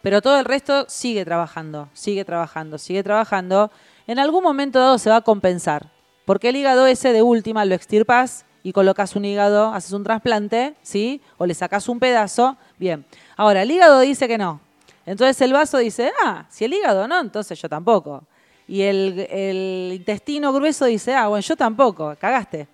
Pero 0.02 0.22
todo 0.22 0.38
el 0.40 0.46
resto 0.46 0.86
sigue 0.90 1.24
trabajando, 1.26 1.90
sigue 1.94 2.26
trabajando, 2.26 2.78
sigue 2.78 3.04
trabajando. 3.04 3.72
En 4.08 4.20
algún 4.20 4.44
momento 4.44 4.80
dado 4.80 4.98
se 4.98 5.10
va 5.10 5.18
a 5.18 5.22
compensar. 5.22 5.92
Porque 6.26 6.50
el 6.50 6.56
hígado 6.56 6.86
ese 6.88 7.14
de 7.14 7.22
última 7.22 7.64
lo 7.66 7.74
extirpas 7.76 8.46
y 8.64 8.74
colocas 8.74 9.16
un 9.16 9.26
hígado, 9.26 9.74
haces 9.74 9.92
un 9.94 10.04
trasplante, 10.04 10.76
¿sí? 10.82 11.22
O 11.38 11.46
le 11.46 11.54
sacas 11.54 11.88
un 11.90 12.00
pedazo, 12.00 12.58
bien. 12.82 13.06
Ahora, 13.38 13.62
el 13.62 13.70
hígado 13.70 14.00
dice 14.02 14.28
que 14.28 14.40
no. 14.40 14.60
Entonces 15.06 15.40
el 15.42 15.54
vaso 15.54 15.78
dice, 15.78 16.12
ah, 16.24 16.46
si 16.50 16.66
el 16.66 16.74
hígado 16.74 17.08
no, 17.08 17.22
entonces 17.22 17.62
yo 17.62 17.70
tampoco. 17.70 18.24
Y 18.68 18.82
el, 18.82 19.94
intestino 19.94 20.52
grueso 20.52 20.86
dice, 20.86 21.14
ah, 21.14 21.28
bueno, 21.28 21.42
yo 21.42 21.56
tampoco, 21.56 22.16
cagaste. 22.20 22.68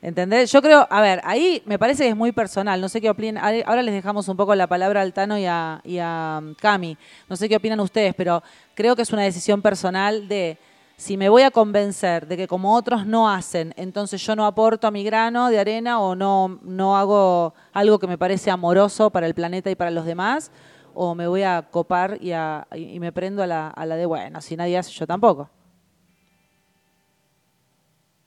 ¿Entendés? 0.00 0.50
Yo 0.50 0.62
creo, 0.62 0.86
a 0.88 1.00
ver, 1.00 1.20
ahí 1.24 1.62
me 1.64 1.78
parece 1.78 2.04
que 2.04 2.10
es 2.10 2.16
muy 2.16 2.32
personal, 2.32 2.80
no 2.80 2.88
sé 2.88 3.00
qué 3.00 3.08
opinan, 3.08 3.44
ahora 3.44 3.62
ahora 3.66 3.82
les 3.82 3.94
dejamos 3.94 4.26
un 4.28 4.36
poco 4.36 4.54
la 4.54 4.66
palabra 4.66 5.00
al 5.00 5.12
Tano 5.12 5.38
y 5.38 5.46
a, 5.46 5.80
y 5.84 5.98
a 5.98 6.40
um, 6.42 6.54
Cami, 6.54 6.96
no 7.28 7.36
sé 7.36 7.48
qué 7.48 7.56
opinan 7.56 7.78
ustedes, 7.78 8.12
pero 8.14 8.42
creo 8.74 8.96
que 8.96 9.02
es 9.02 9.12
una 9.12 9.22
decisión 9.22 9.62
personal 9.62 10.26
de 10.26 10.58
si 10.96 11.16
me 11.16 11.28
voy 11.28 11.42
a 11.42 11.50
convencer 11.50 12.26
de 12.26 12.36
que 12.36 12.46
como 12.46 12.76
otros 12.76 13.06
no 13.06 13.28
hacen, 13.28 13.74
entonces 13.76 14.24
yo 14.24 14.36
no 14.36 14.46
aporto 14.46 14.86
a 14.86 14.90
mi 14.90 15.02
grano 15.02 15.48
de 15.48 15.58
arena 15.58 16.00
o 16.00 16.14
no, 16.14 16.58
no 16.62 16.96
hago 16.96 17.54
algo 17.72 17.98
que 17.98 18.06
me 18.06 18.18
parece 18.18 18.50
amoroso 18.50 19.10
para 19.10 19.26
el 19.26 19.34
planeta 19.34 19.70
y 19.70 19.74
para 19.74 19.90
los 19.90 20.04
demás, 20.04 20.52
o 20.94 21.14
me 21.14 21.26
voy 21.26 21.42
a 21.42 21.62
copar 21.70 22.18
y, 22.20 22.32
a- 22.32 22.66
y- 22.74 23.00
me 23.00 23.10
prendo 23.12 23.42
a 23.42 23.46
la, 23.46 23.68
a 23.68 23.86
la 23.86 23.96
de, 23.96 24.06
bueno, 24.06 24.40
si 24.40 24.56
nadie 24.56 24.78
hace, 24.78 24.92
yo 24.92 25.06
tampoco. 25.06 25.48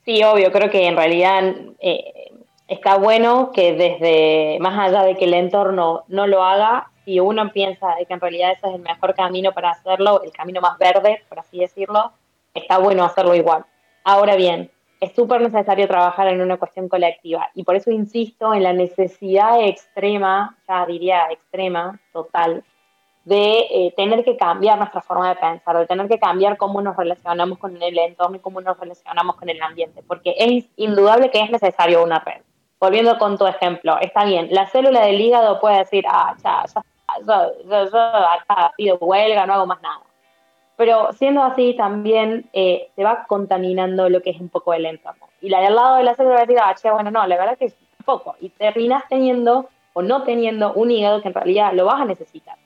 Sí, 0.04 0.22
obvio, 0.22 0.52
creo 0.52 0.70
que 0.70 0.86
en 0.86 0.96
realidad 0.96 1.42
eh, 1.80 2.30
está 2.68 2.96
bueno 2.96 3.50
que 3.52 3.72
desde, 3.74 4.58
más 4.60 4.78
allá 4.78 5.02
de 5.04 5.16
que 5.16 5.24
el 5.24 5.34
entorno 5.34 6.04
no 6.08 6.26
lo 6.26 6.44
haga, 6.44 6.90
si 7.04 7.18
uno 7.20 7.50
piensa 7.52 7.94
de 7.96 8.06
que 8.06 8.14
en 8.14 8.20
realidad 8.20 8.52
ese 8.52 8.68
es 8.68 8.74
el 8.74 8.82
mejor 8.82 9.14
camino 9.14 9.52
para 9.52 9.70
hacerlo, 9.70 10.22
el 10.22 10.32
camino 10.32 10.60
más 10.60 10.78
verde, 10.78 11.22
por 11.28 11.38
así 11.40 11.58
decirlo, 11.58 12.12
está 12.56 12.78
bueno 12.78 13.04
hacerlo 13.04 13.34
igual. 13.34 13.64
Ahora 14.04 14.36
bien, 14.36 14.70
es 15.00 15.12
súper 15.14 15.40
necesario 15.40 15.86
trabajar 15.86 16.28
en 16.28 16.40
una 16.40 16.56
cuestión 16.56 16.88
colectiva 16.88 17.50
y 17.54 17.64
por 17.64 17.76
eso 17.76 17.90
insisto 17.90 18.54
en 18.54 18.62
la 18.62 18.72
necesidad 18.72 19.60
extrema, 19.62 20.56
ya 20.66 20.86
diría 20.86 21.26
extrema, 21.30 22.00
total, 22.12 22.64
de 23.24 23.66
eh, 23.70 23.92
tener 23.96 24.24
que 24.24 24.36
cambiar 24.36 24.78
nuestra 24.78 25.00
forma 25.02 25.28
de 25.28 25.34
pensar, 25.34 25.76
de 25.76 25.86
tener 25.86 26.08
que 26.08 26.18
cambiar 26.18 26.56
cómo 26.56 26.80
nos 26.80 26.96
relacionamos 26.96 27.58
con 27.58 27.82
el 27.82 27.98
entorno 27.98 28.36
y 28.36 28.40
cómo 28.40 28.60
nos 28.60 28.78
relacionamos 28.78 29.34
con 29.34 29.48
el 29.48 29.60
ambiente, 29.60 30.02
porque 30.06 30.34
es 30.38 30.64
indudable 30.76 31.30
que 31.30 31.40
es 31.40 31.50
necesario 31.50 32.04
una 32.04 32.20
red. 32.20 32.40
Volviendo 32.78 33.18
con 33.18 33.36
tu 33.36 33.46
ejemplo, 33.46 33.98
está 34.00 34.24
bien, 34.24 34.48
la 34.50 34.66
célula 34.68 35.04
del 35.04 35.20
hígado 35.20 35.58
puede 35.60 35.78
decir, 35.78 36.04
ah, 36.08 36.36
ya, 36.42 36.64
ya, 36.72 36.82
yo, 37.26 37.68
yo, 37.68 37.90
yo 37.90 37.98
acá 37.98 38.72
pido 38.76 38.96
huelga, 38.98 39.44
no 39.44 39.54
hago 39.54 39.66
más 39.66 39.82
nada. 39.82 40.05
Pero 40.76 41.12
siendo 41.14 41.42
así, 41.42 41.74
también 41.74 42.48
eh, 42.52 42.90
se 42.94 43.02
va 43.02 43.24
contaminando 43.26 44.08
lo 44.08 44.20
que 44.20 44.30
es 44.30 44.40
un 44.40 44.48
poco 44.48 44.74
el 44.74 44.84
entorno. 44.84 45.26
Y 45.40 45.48
la 45.48 45.60
del 45.60 45.74
lado 45.74 45.96
de 45.96 46.02
la 46.02 46.14
célula 46.14 46.36
va 46.36 46.42
a 46.42 46.74
decir, 46.74 46.92
bueno, 46.92 47.10
no, 47.10 47.26
la 47.26 47.36
verdad 47.36 47.56
que 47.56 47.66
es 47.66 47.76
poco. 48.04 48.36
Y 48.40 48.50
terminas 48.50 49.04
teniendo 49.08 49.68
o 49.94 50.02
no 50.02 50.22
teniendo 50.22 50.74
un 50.74 50.90
hígado 50.90 51.22
que 51.22 51.28
en 51.28 51.34
realidad 51.34 51.72
lo 51.72 51.86
vas 51.86 52.00
a 52.00 52.04
necesitar. 52.04 52.56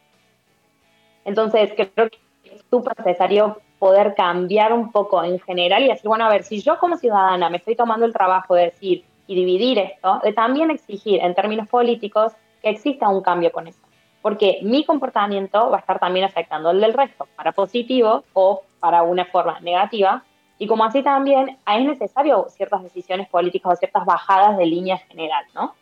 Entonces, 1.24 1.72
creo 1.74 2.11
que 2.11 2.18
es 2.44 2.64
súper 2.68 2.98
necesario 2.98 3.61
poder 3.78 4.14
cambiar 4.14 4.72
un 4.72 4.90
poco 4.90 5.22
en 5.22 5.38
general 5.40 5.84
y 5.84 5.88
decir, 5.88 6.08
bueno, 6.08 6.26
a 6.26 6.28
ver, 6.28 6.42
si 6.42 6.61
yo 6.61 6.78
como 6.78 6.96
ciudadana 6.96 7.48
me 7.48 7.58
estoy 7.58 7.76
tomando 7.76 8.04
el 8.04 8.12
trabajo 8.12 8.54
de 8.54 8.64
decir 8.64 9.04
y 9.26 9.34
dividir 9.34 9.78
esto, 9.78 10.20
de 10.22 10.32
también 10.32 10.70
exigir 10.70 11.20
en 11.22 11.34
términos 11.34 11.68
políticos 11.68 12.32
que 12.62 12.70
exista 12.70 13.08
un 13.08 13.22
cambio 13.22 13.52
con 13.52 13.68
eso. 13.68 13.80
Porque 14.22 14.58
mi 14.62 14.84
comportamiento 14.84 15.70
va 15.70 15.78
a 15.78 15.80
estar 15.80 15.98
también 15.98 16.26
afectando 16.26 16.70
el 16.70 16.80
del 16.80 16.92
resto, 16.92 17.26
para 17.36 17.52
positivo 17.52 18.24
o 18.32 18.62
para 18.78 19.02
una 19.02 19.24
forma 19.24 19.58
negativa. 19.60 20.22
Y 20.58 20.66
como 20.66 20.84
así 20.84 21.02
también 21.02 21.58
es 21.66 21.84
necesario 21.84 22.46
ciertas 22.50 22.82
decisiones 22.82 23.28
políticas 23.28 23.72
o 23.72 23.76
ciertas 23.76 24.04
bajadas 24.04 24.58
de 24.58 24.66
línea 24.66 24.98
general, 24.98 25.44
¿no? 25.54 25.74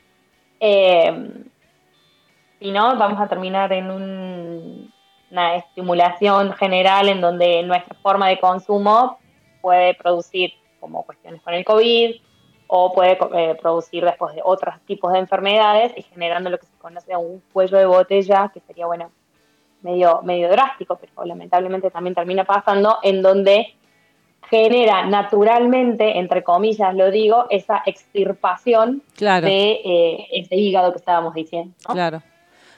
Eh, 0.61 1.45
si 2.61 2.71
no, 2.71 2.97
vamos 2.97 3.21
a 3.21 3.29
terminar 3.29 3.73
en 3.73 3.91
un, 3.91 4.93
una 5.31 5.57
estimulación 5.57 6.53
general 6.55 7.09
en 7.09 7.21
donde 7.21 7.63
nuestra 7.63 7.97
forma 8.03 8.29
de 8.29 8.39
consumo 8.39 9.19
puede 9.61 9.95
producir 9.95 10.53
como 10.81 11.05
cuestiones 11.05 11.43
con 11.43 11.55
el 11.55 11.65
COVID 11.65 12.17
o 12.69 12.93
puede 12.93 13.19
eh, 13.35 13.57
producir 13.61 14.05
después 14.05 14.35
de 14.35 14.43
otros 14.45 14.75
tipos 14.87 15.13
de 15.13 15.19
enfermedades 15.19 15.93
y 15.97 16.03
generando 16.03 16.51
lo 16.51 16.59
que 16.59 16.67
se 16.67 16.79
conoce 16.79 17.13
como 17.13 17.27
un 17.27 17.43
cuello 17.53 17.79
de 17.79 17.87
botella, 17.87 18.51
que 18.53 18.61
sería, 18.61 18.87
bueno, 18.87 19.11
medio, 19.83 20.21
medio 20.23 20.49
drástico, 20.51 20.97
pero 20.97 21.25
lamentablemente 21.25 21.91
también 21.91 22.15
termina 22.15 22.45
pasando, 22.45 22.99
en 23.03 23.23
donde 23.23 23.75
genera 24.51 25.07
naturalmente, 25.07 26.19
entre 26.19 26.45
comillas 26.45 26.95
lo 26.95 27.11
digo, 27.11 27.47
esa 27.51 27.83
extirpación 27.87 29.03
Claro, 29.17 29.47
de 29.47 29.81
eh, 29.85 30.27
ese 30.33 30.57
hígado 30.57 30.93
que 30.93 30.99
estábamos 30.99 31.35
diciendo. 31.35 31.75
¿no? 31.89 31.95
claro. 31.95 32.23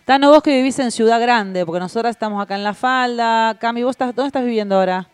Tano, 0.04 0.30
vos 0.30 0.42
que 0.42 0.50
vivís 0.50 0.78
en 0.78 0.90
Ciudad 0.90 1.20
Grande, 1.20 1.64
porque 1.66 1.78
nosotras 1.78 2.10
estamos 2.10 2.42
acá 2.42 2.56
en 2.56 2.64
La 2.64 2.74
Falda. 2.74 3.56
Cami, 3.60 3.84
¿vos 3.84 3.92
estás, 3.92 4.14
dónde 4.14 4.28
estás 4.28 4.44
viviendo 4.44 4.76
ahora? 4.76 5.08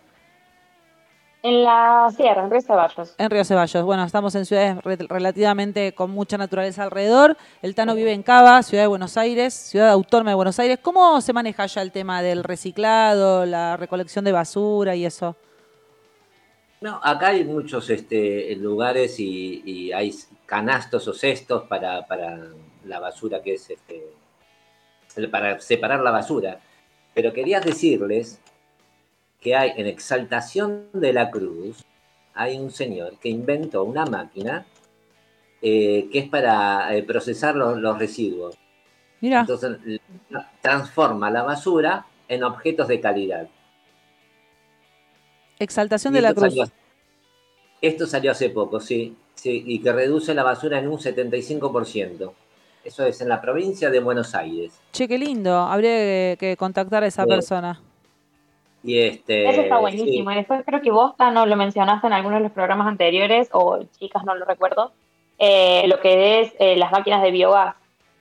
En 1.46 1.62
la 1.62 2.08
sierra, 2.10 2.42
en 2.42 2.50
Río 2.50 2.60
Ceballos. 2.60 3.14
En 3.18 3.30
Río 3.30 3.44
Ceballos. 3.44 3.84
Bueno, 3.84 4.02
estamos 4.02 4.34
en 4.34 4.44
ciudades 4.46 4.82
re- 4.82 4.96
relativamente 5.08 5.92
con 5.92 6.10
mucha 6.10 6.36
naturaleza 6.36 6.82
alrededor. 6.82 7.36
El 7.62 7.76
Tano 7.76 7.94
vive 7.94 8.12
en 8.12 8.24
Cava, 8.24 8.64
ciudad 8.64 8.82
de 8.82 8.88
Buenos 8.88 9.16
Aires, 9.16 9.54
ciudad 9.54 9.90
autónoma 9.90 10.32
de 10.32 10.34
Buenos 10.34 10.58
Aires. 10.58 10.80
¿Cómo 10.82 11.20
se 11.20 11.32
maneja 11.32 11.66
ya 11.66 11.82
el 11.82 11.92
tema 11.92 12.20
del 12.20 12.42
reciclado, 12.42 13.46
la 13.46 13.76
recolección 13.76 14.24
de 14.24 14.32
basura 14.32 14.96
y 14.96 15.06
eso? 15.06 15.36
No, 16.80 16.98
acá 17.00 17.28
hay 17.28 17.44
muchos 17.44 17.90
este, 17.90 18.56
lugares 18.56 19.20
y, 19.20 19.62
y 19.64 19.92
hay 19.92 20.12
canastos 20.46 21.06
o 21.06 21.14
cestos 21.14 21.62
para, 21.68 22.08
para 22.08 22.40
la 22.86 22.98
basura 22.98 23.40
que 23.40 23.54
es 23.54 23.70
este, 23.70 24.02
para 25.30 25.60
separar 25.60 26.00
la 26.00 26.10
basura. 26.10 26.58
Pero 27.14 27.32
quería 27.32 27.60
decirles 27.60 28.40
que 29.46 29.54
hay 29.54 29.74
en 29.76 29.86
Exaltación 29.86 30.88
de 30.92 31.12
la 31.12 31.30
Cruz, 31.30 31.84
hay 32.34 32.58
un 32.58 32.72
señor 32.72 33.16
que 33.20 33.28
inventó 33.28 33.84
una 33.84 34.04
máquina 34.04 34.66
eh, 35.62 36.08
que 36.10 36.18
es 36.18 36.28
para 36.28 36.92
eh, 36.96 37.04
procesar 37.04 37.54
los, 37.54 37.78
los 37.78 37.96
residuos. 37.96 38.58
Mira, 39.20 39.42
Entonces 39.42 39.78
transforma 40.60 41.30
la 41.30 41.44
basura 41.44 42.06
en 42.26 42.42
objetos 42.42 42.88
de 42.88 43.00
calidad. 43.00 43.46
exaltación 45.60 46.12
de 46.12 46.22
la 46.22 46.34
cruz. 46.34 46.48
salió- 46.48 46.72
Esto 47.80 48.06
salió 48.08 48.32
hace 48.32 48.50
poco, 48.50 48.80
sí, 48.80 49.16
sí, 49.36 49.62
y 49.64 49.80
que 49.80 49.92
reduce 49.92 50.34
la 50.34 50.42
basura 50.42 50.80
en 50.80 50.88
un 50.88 50.98
75%. 50.98 52.32
Eso 52.82 53.06
es 53.06 53.20
en 53.20 53.28
la 53.28 53.40
provincia 53.40 53.90
de 53.90 54.00
Buenos 54.00 54.34
Aires. 54.34 54.72
Che, 54.92 55.06
qué 55.06 55.18
lindo. 55.18 55.54
Habría 55.56 55.90
que, 55.90 56.36
que 56.40 56.56
contactar 56.56 57.04
a 57.04 57.06
esa 57.06 57.22
Sí. 57.22 57.28
persona. 57.28 57.80
Y 58.86 59.00
este, 59.00 59.48
Eso 59.48 59.62
está 59.62 59.76
sí. 59.76 59.80
buenísimo. 59.80 60.30
Y 60.30 60.34
después 60.36 60.62
creo 60.64 60.80
que 60.80 60.92
vos, 60.92 61.14
no 61.18 61.44
lo 61.44 61.56
mencionaste 61.56 62.06
en 62.06 62.12
algunos 62.12 62.38
de 62.38 62.44
los 62.44 62.52
programas 62.52 62.86
anteriores, 62.86 63.48
o 63.52 63.82
chicas, 63.98 64.24
no 64.24 64.34
lo 64.36 64.44
recuerdo, 64.44 64.92
eh, 65.38 65.84
lo 65.88 66.00
que 66.00 66.40
es 66.40 66.54
eh, 66.58 66.76
las 66.76 66.92
máquinas 66.92 67.20
de 67.22 67.32
biogás, 67.32 67.74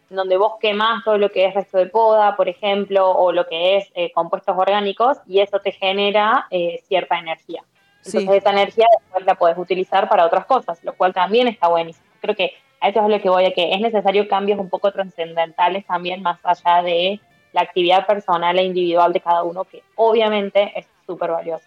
donde 0.09 0.37
vos 0.37 0.53
quemás 0.59 1.03
todo 1.03 1.17
lo 1.17 1.29
que 1.29 1.45
es 1.45 1.53
resto 1.53 1.77
de 1.77 1.85
poda, 1.85 2.35
por 2.35 2.49
ejemplo, 2.49 3.11
o 3.11 3.31
lo 3.31 3.45
que 3.47 3.77
es 3.77 3.91
eh, 3.93 4.11
compuestos 4.11 4.55
orgánicos, 4.57 5.17
y 5.27 5.39
eso 5.39 5.59
te 5.59 5.71
genera 5.71 6.47
eh, 6.49 6.81
cierta 6.87 7.19
energía. 7.19 7.63
Sí. 8.01 8.17
Entonces 8.17 8.41
esa 8.41 8.51
energía 8.51 8.87
después 8.99 9.25
la 9.25 9.35
podés 9.35 9.57
utilizar 9.57 10.09
para 10.09 10.25
otras 10.25 10.45
cosas, 10.45 10.83
lo 10.83 10.93
cual 10.93 11.13
también 11.13 11.47
está 11.47 11.67
buenísimo. 11.67 12.05
Creo 12.21 12.35
que 12.35 12.53
a 12.81 12.89
eso 12.89 13.01
es 13.01 13.09
lo 13.09 13.21
que 13.21 13.29
voy, 13.29 13.45
a 13.45 13.51
que 13.51 13.73
es 13.73 13.81
necesario 13.81 14.27
cambios 14.27 14.59
un 14.59 14.69
poco 14.69 14.91
trascendentales 14.91 15.85
también, 15.85 16.21
más 16.21 16.39
allá 16.43 16.81
de 16.83 17.19
la 17.55 17.61
actividad 17.61 18.05
personal 18.05 18.59
e 18.59 18.63
individual 18.63 19.11
de 19.13 19.21
cada 19.21 19.41
uno, 19.43 19.63
que 19.63 19.81
obviamente 19.95 20.71
es 20.77 20.85
súper 21.07 21.31
valioso. 21.31 21.65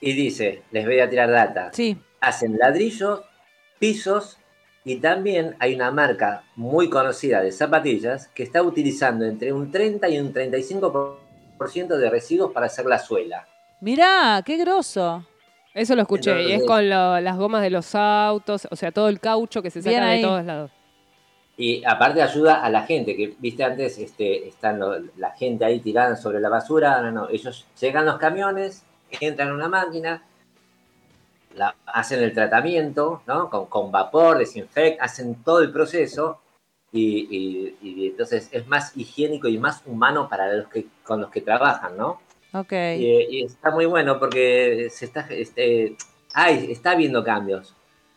Y 0.00 0.12
dice, 0.12 0.62
les 0.70 0.84
voy 0.84 1.00
a 1.00 1.08
tirar 1.10 1.30
data. 1.30 1.70
Sí. 1.72 1.96
Hacen 2.20 2.58
ladrillos, 2.58 3.22
pisos 3.78 4.38
y 4.84 4.96
también 4.96 5.56
hay 5.58 5.74
una 5.74 5.90
marca 5.90 6.44
muy 6.54 6.90
conocida 6.90 7.40
de 7.40 7.50
zapatillas 7.52 8.28
que 8.28 8.42
está 8.42 8.62
utilizando 8.62 9.24
entre 9.24 9.52
un 9.52 9.70
30 9.72 10.08
y 10.10 10.18
un 10.20 10.32
35% 10.34 11.96
de 11.96 12.10
residuos 12.10 12.52
para 12.52 12.66
hacer 12.66 12.84
la 12.86 12.98
suela. 12.98 13.46
Mirá, 13.80 14.42
qué 14.44 14.56
grosso. 14.58 15.24
Eso 15.74 15.94
lo 15.94 16.02
escuché. 16.02 16.42
Y 16.44 16.52
es 16.52 16.64
con 16.64 16.88
lo- 16.88 17.18
las 17.20 17.36
gomas 17.36 17.62
de 17.62 17.70
los 17.70 17.94
autos, 17.94 18.68
o 18.70 18.76
sea, 18.76 18.92
todo 18.92 19.08
el 19.08 19.20
caucho 19.20 19.62
que 19.62 19.70
se 19.70 19.82
saca 19.82 19.96
de 19.96 20.02
ahí. 20.06 20.22
todos 20.22 20.44
lados. 20.44 20.70
Y 21.58 21.82
aparte 21.84 22.20
ayuda 22.20 22.62
a 22.62 22.68
la 22.70 22.82
gente, 22.82 23.16
que 23.16 23.34
viste 23.38 23.64
antes, 23.64 23.98
este, 23.98 24.46
están 24.48 24.78
lo- 24.78 24.98
la 25.16 25.30
gente 25.32 25.64
ahí 25.64 25.80
tirada 25.80 26.14
sobre 26.16 26.38
la 26.40 26.50
basura, 26.50 27.00
no, 27.00 27.10
no, 27.10 27.28
ellos 27.30 27.66
llegan 27.80 28.04
los 28.04 28.18
camiones, 28.18 28.84
entran 29.20 29.48
en 29.48 29.54
una 29.54 29.68
máquina, 29.68 30.22
la- 31.54 31.74
hacen 31.86 32.22
el 32.22 32.34
tratamiento, 32.34 33.22
¿no? 33.26 33.48
Con, 33.48 33.66
con 33.66 33.90
vapor, 33.90 34.38
desinfectan, 34.38 35.04
hacen 35.04 35.42
todo 35.42 35.60
el 35.60 35.72
proceso 35.72 36.40
y, 36.92 37.26
y- 37.36 37.76
y 37.82 38.06
entonces 38.08 38.48
es 38.52 38.66
más 38.66 38.94
higiénico 38.96 39.48
y 39.48 39.58
más 39.58 39.82
humano 39.86 40.28
para 40.28 40.52
los 40.52 40.68
que 40.68 40.86
con 41.04 41.20
los 41.22 41.30
que 41.30 41.40
trabajan, 41.40 41.96
¿no? 41.96 42.20
Ok. 42.52 42.72
Y, 42.72 43.38
y 43.38 43.42
está 43.44 43.70
muy 43.70 43.86
bueno 43.86 44.18
porque 44.18 44.88
se 44.90 45.06
está, 45.06 45.26
este, 45.30 45.96
ay, 46.34 46.70
está 46.70 46.94
viendo 46.94 47.24
cambios. 47.24 47.74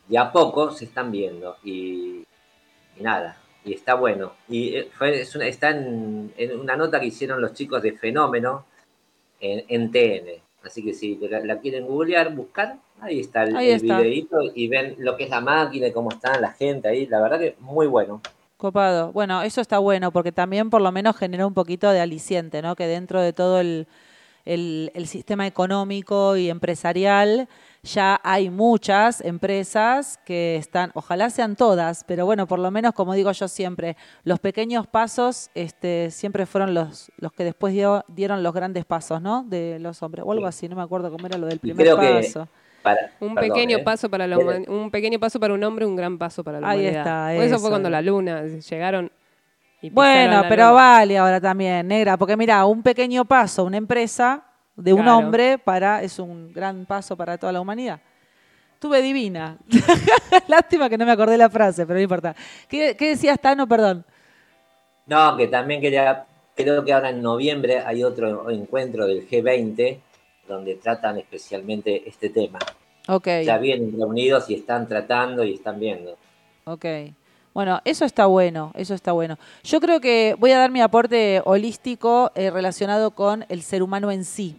Y 0.09 0.17
a 0.17 0.31
poco 0.31 0.71
se 0.71 0.85
están 0.85 1.11
viendo. 1.11 1.57
Y, 1.63 2.25
y 2.99 3.03
nada. 3.03 3.37
Y 3.65 3.73
está 3.73 3.93
bueno. 3.95 4.33
Y 4.47 4.75
eh, 4.75 4.89
fue, 4.97 5.21
es 5.21 5.35
una- 5.35 5.45
está 5.47 5.69
en, 5.71 6.31
en 6.37 6.59
una 6.59 6.75
nota 6.75 6.99
que 6.99 7.07
hicieron 7.07 7.41
los 7.41 7.53
chicos 7.53 7.81
de 7.81 7.93
Fenómeno 7.93 8.65
en, 9.39 9.63
en 9.67 9.91
TN. 9.91 10.41
Así 10.63 10.83
que 10.83 10.93
si 10.93 11.15
la, 11.29 11.39
la 11.39 11.59
quieren 11.59 11.85
googlear, 11.87 12.33
buscar, 12.35 12.77
ahí 13.01 13.19
está 13.21 13.43
el, 13.43 13.55
Ahí 13.55 13.69
el 13.69 13.75
está. 13.77 13.99
videíto 13.99 14.37
y 14.53 14.67
ven 14.67 14.95
lo 14.97 15.15
que 15.15 15.23
es 15.25 15.29
la 15.29 15.41
máquina 15.41 15.87
y 15.87 15.91
cómo 15.93 16.09
está 16.11 16.39
la 16.39 16.51
gente 16.51 16.87
ahí. 16.89 17.05
La 17.05 17.21
verdad 17.21 17.39
que 17.39 17.55
muy 17.59 17.87
bueno. 17.87 18.21
Copado. 18.57 19.13
Bueno, 19.13 19.41
eso 19.41 19.61
está 19.61 19.77
bueno 19.79 20.11
porque 20.11 20.33
también 20.33 20.69
por 20.69 20.81
lo 20.81 20.91
menos 20.91 21.15
genera 21.15 21.47
un 21.47 21.53
poquito 21.53 21.89
de 21.91 22.01
aliciente, 22.01 22.61
¿no? 22.61 22.75
Que 22.75 22.87
dentro 22.87 23.21
de 23.21 23.31
todo 23.31 23.61
el, 23.61 23.87
el- 24.45 24.91
el 24.95 25.07
sistema 25.07 25.47
económico 25.47 26.35
y 26.35 26.49
empresarial 26.49 27.47
ya 27.83 28.19
hay 28.23 28.49
muchas 28.49 29.21
empresas 29.21 30.19
que 30.25 30.55
están, 30.57 30.91
ojalá 30.93 31.29
sean 31.29 31.55
todas, 31.55 32.03
pero 32.03 32.25
bueno, 32.25 32.45
por 32.47 32.59
lo 32.59 32.71
menos 32.71 32.93
como 32.93 33.13
digo 33.13 33.31
yo 33.31 33.47
siempre, 33.47 33.95
los 34.23 34.39
pequeños 34.39 34.85
pasos 34.87 35.49
este, 35.55 36.11
siempre 36.11 36.45
fueron 36.45 36.73
los, 36.73 37.11
los 37.17 37.31
que 37.31 37.43
después 37.43 37.73
dio- 37.73 38.03
dieron 38.07 38.43
los 38.43 38.53
grandes 38.53 38.85
pasos, 38.85 39.21
¿no? 39.21 39.43
De 39.43 39.79
los 39.79 40.01
hombres, 40.03 40.25
o 40.27 40.31
algo 40.31 40.45
Sí. 40.45 40.49
así, 40.49 40.69
no 40.69 40.75
me 40.75 40.81
acuerdo 40.83 41.09
cómo 41.11 41.25
era 41.27 41.37
lo 41.37 41.47
del 41.47 41.59
primer 41.59 41.85
creo 41.85 41.99
que 41.99 42.13
paso. 42.21 42.47
Para, 42.83 43.11
Un 43.19 43.35
perdón, 43.35 43.49
pequeño 43.53 43.77
¿eh? 43.77 43.83
paso 43.83 44.09
para 44.09 44.25
la 44.27 44.37
un 44.37 44.89
pequeño 44.89 45.19
paso 45.19 45.39
para 45.39 45.53
un 45.53 45.63
hombre, 45.63 45.85
un 45.85 45.95
gran 45.95 46.17
paso 46.17 46.43
para 46.43 46.59
la 46.61 46.69
Ahí 46.69 46.79
humanidad. 46.79 47.01
está, 47.01 47.33
eso 47.35 47.43
eso. 47.55 47.59
fue 47.59 47.69
cuando 47.69 47.89
la 47.89 48.01
luna 48.01 48.43
llegaron 48.43 49.11
y 49.81 49.89
pisaron 49.89 49.93
Bueno, 49.95 50.41
pero 50.47 50.63
luna. 50.63 50.71
vale 50.71 51.17
ahora 51.17 51.41
también, 51.41 51.87
negra, 51.87 52.15
porque 52.17 52.37
mira, 52.37 52.65
un 52.65 52.81
pequeño 52.83 53.25
paso, 53.25 53.63
una 53.65 53.77
empresa 53.77 54.43
de 54.81 54.93
un 54.93 55.03
Claro. 55.03 55.17
hombre 55.17 55.57
para 55.57 56.01
es 56.03 56.19
un 56.19 56.51
gran 56.53 56.85
paso 56.85 57.15
para 57.15 57.37
toda 57.37 57.51
la 57.53 57.61
humanidad. 57.61 57.99
Estuve 58.73 59.01
divina. 59.01 59.57
Lástima 60.47 60.89
que 60.89 60.97
no 60.97 61.05
me 61.05 61.11
acordé 61.11 61.37
la 61.37 61.49
frase, 61.49 61.85
pero 61.85 61.97
no 61.97 62.03
importa. 62.03 62.35
¿Qué, 62.67 62.95
qué 62.97 63.09
decías, 63.09 63.39
Tano? 63.39 63.67
Perdón. 63.67 64.05
No, 65.05 65.35
que 65.35 65.47
también 65.47 65.81
quería, 65.81 66.25
creo 66.55 66.83
que 66.85 66.93
ahora 66.93 67.09
en 67.09 67.21
noviembre 67.21 67.79
hay 67.79 68.03
otro 68.03 68.49
encuentro 68.49 69.05
del 69.07 69.27
G20 69.27 69.99
donde 70.47 70.75
tratan 70.75 71.17
especialmente 71.17 72.07
este 72.07 72.29
tema. 72.29 72.59
Ok, 73.07 73.27
Ya 73.43 73.57
vienen 73.57 73.91
reunidos 73.97 74.49
y 74.49 74.55
están 74.55 74.87
tratando 74.87 75.43
y 75.43 75.55
están 75.55 75.79
viendo. 75.79 76.17
ok. 76.65 76.85
Bueno, 77.51 77.81
eso 77.83 78.05
está 78.05 78.27
bueno, 78.27 78.71
eso 78.75 78.93
está 78.93 79.11
bueno. 79.11 79.37
Yo 79.63 79.81
creo 79.81 79.99
que 79.99 80.35
voy 80.37 80.51
a 80.51 80.59
dar 80.59 80.69
mi 80.71 80.81
aporte 80.81 81.41
holístico 81.43 82.31
eh, 82.35 82.51
relacionado 82.51 83.11
con 83.11 83.43
el 83.49 83.63
ser 83.63 83.81
humano 83.81 84.11
en 84.11 84.23
sí. 84.23 84.55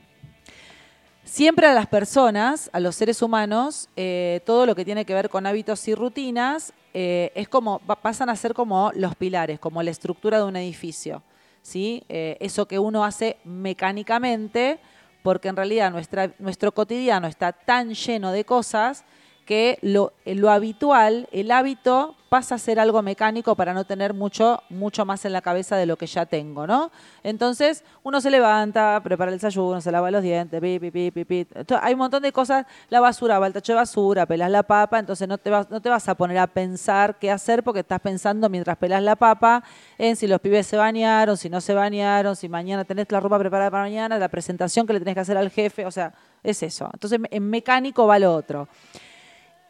Siempre 1.30 1.68
a 1.68 1.74
las 1.74 1.86
personas, 1.86 2.68
a 2.72 2.80
los 2.80 2.96
seres 2.96 3.22
humanos, 3.22 3.88
eh, 3.94 4.40
todo 4.44 4.66
lo 4.66 4.74
que 4.74 4.84
tiene 4.84 5.04
que 5.04 5.14
ver 5.14 5.28
con 5.30 5.46
hábitos 5.46 5.86
y 5.86 5.94
rutinas 5.94 6.72
eh, 6.92 7.30
es 7.36 7.48
como 7.48 7.78
pa- 7.78 7.94
pasan 7.94 8.28
a 8.30 8.34
ser 8.34 8.52
como 8.52 8.90
los 8.96 9.14
pilares, 9.14 9.60
como 9.60 9.80
la 9.80 9.92
estructura 9.92 10.38
de 10.38 10.44
un 10.44 10.56
edificio, 10.56 11.22
¿sí? 11.62 12.02
Eh, 12.08 12.36
eso 12.40 12.66
que 12.66 12.80
uno 12.80 13.04
hace 13.04 13.36
mecánicamente, 13.44 14.80
porque 15.22 15.46
en 15.46 15.54
realidad 15.54 15.92
nuestra, 15.92 16.32
nuestro 16.40 16.72
cotidiano 16.72 17.28
está 17.28 17.52
tan 17.52 17.94
lleno 17.94 18.32
de 18.32 18.44
cosas 18.44 19.04
que 19.50 19.80
lo, 19.82 20.12
lo 20.26 20.48
habitual, 20.48 21.28
el 21.32 21.50
hábito, 21.50 22.14
pasa 22.28 22.54
a 22.54 22.58
ser 22.58 22.78
algo 22.78 23.02
mecánico 23.02 23.56
para 23.56 23.74
no 23.74 23.84
tener 23.84 24.14
mucho, 24.14 24.62
mucho 24.70 25.04
más 25.04 25.24
en 25.24 25.32
la 25.32 25.42
cabeza 25.42 25.76
de 25.76 25.86
lo 25.86 25.96
que 25.96 26.06
ya 26.06 26.24
tengo, 26.24 26.68
¿no? 26.68 26.92
Entonces, 27.24 27.82
uno 28.04 28.20
se 28.20 28.30
levanta, 28.30 29.00
prepara 29.02 29.32
el 29.32 29.38
desayuno, 29.38 29.80
se 29.80 29.90
lava 29.90 30.12
los 30.12 30.22
dientes, 30.22 30.60
pi, 30.60 30.78
pi, 30.78 31.10
pi, 31.10 31.24
pi. 31.24 31.38
Entonces, 31.52 31.80
hay 31.82 31.94
un 31.94 31.98
montón 31.98 32.22
de 32.22 32.30
cosas, 32.30 32.64
la 32.90 33.00
basura, 33.00 33.40
va 33.40 33.46
al 33.46 33.52
tacho 33.52 33.72
de 33.72 33.78
basura, 33.78 34.24
pelas 34.24 34.52
la 34.52 34.62
papa, 34.62 35.00
entonces 35.00 35.26
no 35.26 35.36
te, 35.36 35.50
vas, 35.50 35.68
no 35.68 35.82
te 35.82 35.88
vas 35.88 36.08
a 36.08 36.14
poner 36.14 36.38
a 36.38 36.46
pensar 36.46 37.18
qué 37.18 37.32
hacer 37.32 37.64
porque 37.64 37.80
estás 37.80 37.98
pensando 37.98 38.48
mientras 38.48 38.76
pelas 38.76 39.02
la 39.02 39.16
papa 39.16 39.64
en 39.98 40.14
si 40.14 40.28
los 40.28 40.40
pibes 40.40 40.68
se 40.68 40.76
bañaron, 40.76 41.36
si 41.36 41.50
no 41.50 41.60
se 41.60 41.74
bañaron, 41.74 42.36
si 42.36 42.48
mañana 42.48 42.84
tenés 42.84 43.10
la 43.10 43.18
ropa 43.18 43.36
preparada 43.36 43.72
para 43.72 43.82
mañana, 43.82 44.16
la 44.16 44.28
presentación 44.28 44.86
que 44.86 44.92
le 44.92 45.00
tenés 45.00 45.14
que 45.14 45.20
hacer 45.22 45.36
al 45.36 45.50
jefe, 45.50 45.84
o 45.84 45.90
sea, 45.90 46.14
es 46.44 46.62
eso. 46.62 46.88
Entonces, 46.92 47.18
en 47.28 47.50
mecánico 47.50 48.06
va 48.06 48.20
lo 48.20 48.32
otro. 48.32 48.68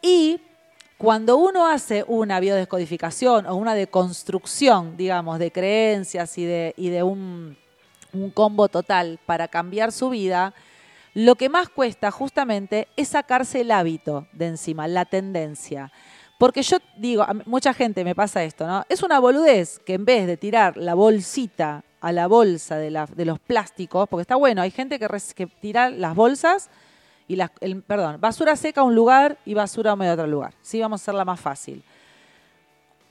Y 0.01 0.41
cuando 0.97 1.37
uno 1.37 1.67
hace 1.67 2.05
una 2.07 2.39
biodescodificación 2.39 3.47
o 3.47 3.55
una 3.55 3.73
deconstrucción, 3.73 4.97
digamos, 4.97 5.39
de 5.39 5.51
creencias 5.51 6.37
y 6.37 6.45
de, 6.45 7.03
un, 7.03 7.57
combo 8.33 8.67
total 8.67 9.19
para 9.25 9.47
cambiar 9.47 9.91
su 9.91 10.09
vida, 10.09 10.53
lo 11.13 11.35
que 11.35 11.49
más 11.49 11.69
cuesta 11.69 12.11
justamente 12.11 12.87
es 12.95 13.09
sacarse 13.09 13.61
el 13.61 13.71
hábito 13.71 14.27
de 14.31 14.47
encima, 14.47 14.87
la 14.87 15.05
tendencia. 15.05 15.91
Porque 16.37 16.61
yo 16.61 16.77
digo, 16.97 17.23
a 17.23 17.33
mucha 17.45 17.73
gente 17.73 18.03
me 18.03 18.13
pasa 18.13 18.43
esto, 18.43 18.67
¿no? 18.67 18.85
Es 18.87 19.01
una 19.01 19.19
boludez 19.19 19.79
que 19.79 19.95
en 19.95 20.05
vez 20.05 20.27
de 20.27 20.37
tirar 20.37 20.77
la 20.77 20.93
bolsita 20.93 21.83
a 21.99 22.11
la 22.11 22.27
bolsa 22.27 22.77
de, 22.77 22.91
los 22.91 23.39
plásticos, 23.39 24.07
porque 24.07 24.21
está 24.21 24.35
bueno, 24.35 24.61
hay 24.61 24.71
gente 24.71 24.99
que, 24.99 25.07
que 25.35 25.47
tira 25.47 25.89
las 25.89 26.15
bolsas 26.15 26.69
y 27.27 27.35
las, 27.35 27.51
el- 27.61 27.81
perdón, 27.83 28.19
basura 28.19 28.55
seca 28.55 28.81
a 28.81 28.83
un 28.83 28.95
lugar 28.95 29.37
y 29.45 29.53
basura 29.53 29.93
húmeda 29.93 30.11
a 30.11 30.13
otro 30.15 30.27
lugar. 30.27 30.53
Sí, 30.61 30.79
vamos 30.81 31.01
a 31.01 31.03
hacerla 31.03 31.25
más 31.25 31.39
fácil. 31.39 31.83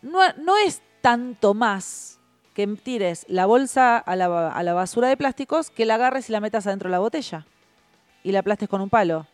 No, 0.02 0.20
no 0.42 0.56
es 0.56 0.82
tanto 1.00 1.54
más 1.54 2.18
que 2.54 2.66
tires 2.66 3.24
la 3.28 3.46
bolsa 3.46 3.96
a 3.98 4.16
la, 4.16 4.48
a 4.50 4.62
la 4.62 4.74
basura 4.74 5.08
de 5.08 5.16
plásticos 5.16 5.70
que 5.70 5.84
la 5.86 5.94
agarres 5.94 6.28
y 6.28 6.32
la 6.32 6.40
metas 6.40 6.66
adentro 6.66 6.88
de 6.88 6.92
la 6.92 6.98
botella 6.98 7.46
y 8.22 8.32
la 8.32 8.40
aplastes 8.40 8.68
con 8.68 8.80
un 8.80 8.90
palo. 8.90 9.26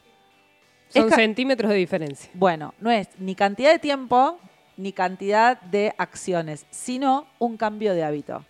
Son 0.89 1.09
Es 1.09 1.15
centímetros 1.15 1.71
de 1.71 1.77
diferencia. 1.77 2.31
Bueno, 2.35 2.75
no 2.79 2.91
es 2.91 3.09
ni 3.19 3.35
cantidad 3.35 3.73
de 3.73 3.79
tiempo 3.79 4.39
ni 4.77 4.93
cantidad 4.93 5.61
de 5.63 5.95
acciones, 5.99 6.67
sino 6.71 7.27
un 7.39 7.57
cambio 7.57 7.95
de 7.95 8.05
hábito. 8.05 8.45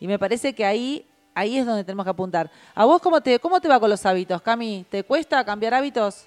Y 0.00 0.06
me 0.08 0.18
parece 0.18 0.54
que 0.54 0.66
ahí, 0.66 1.06
ahí 1.34 1.58
es 1.58 1.66
donde 1.66 1.84
tenemos 1.84 2.04
que 2.04 2.10
apuntar. 2.10 2.50
¿A 2.74 2.84
vos 2.84 3.00
cómo 3.00 3.20
te, 3.20 3.38
cómo 3.38 3.60
te 3.60 3.68
va 3.68 3.80
con 3.80 3.90
los 3.90 4.04
hábitos, 4.06 4.40
Cami? 4.42 4.84
¿Te 4.88 5.02
cuesta 5.04 5.44
cambiar 5.44 5.74
hábitos? 5.74 6.26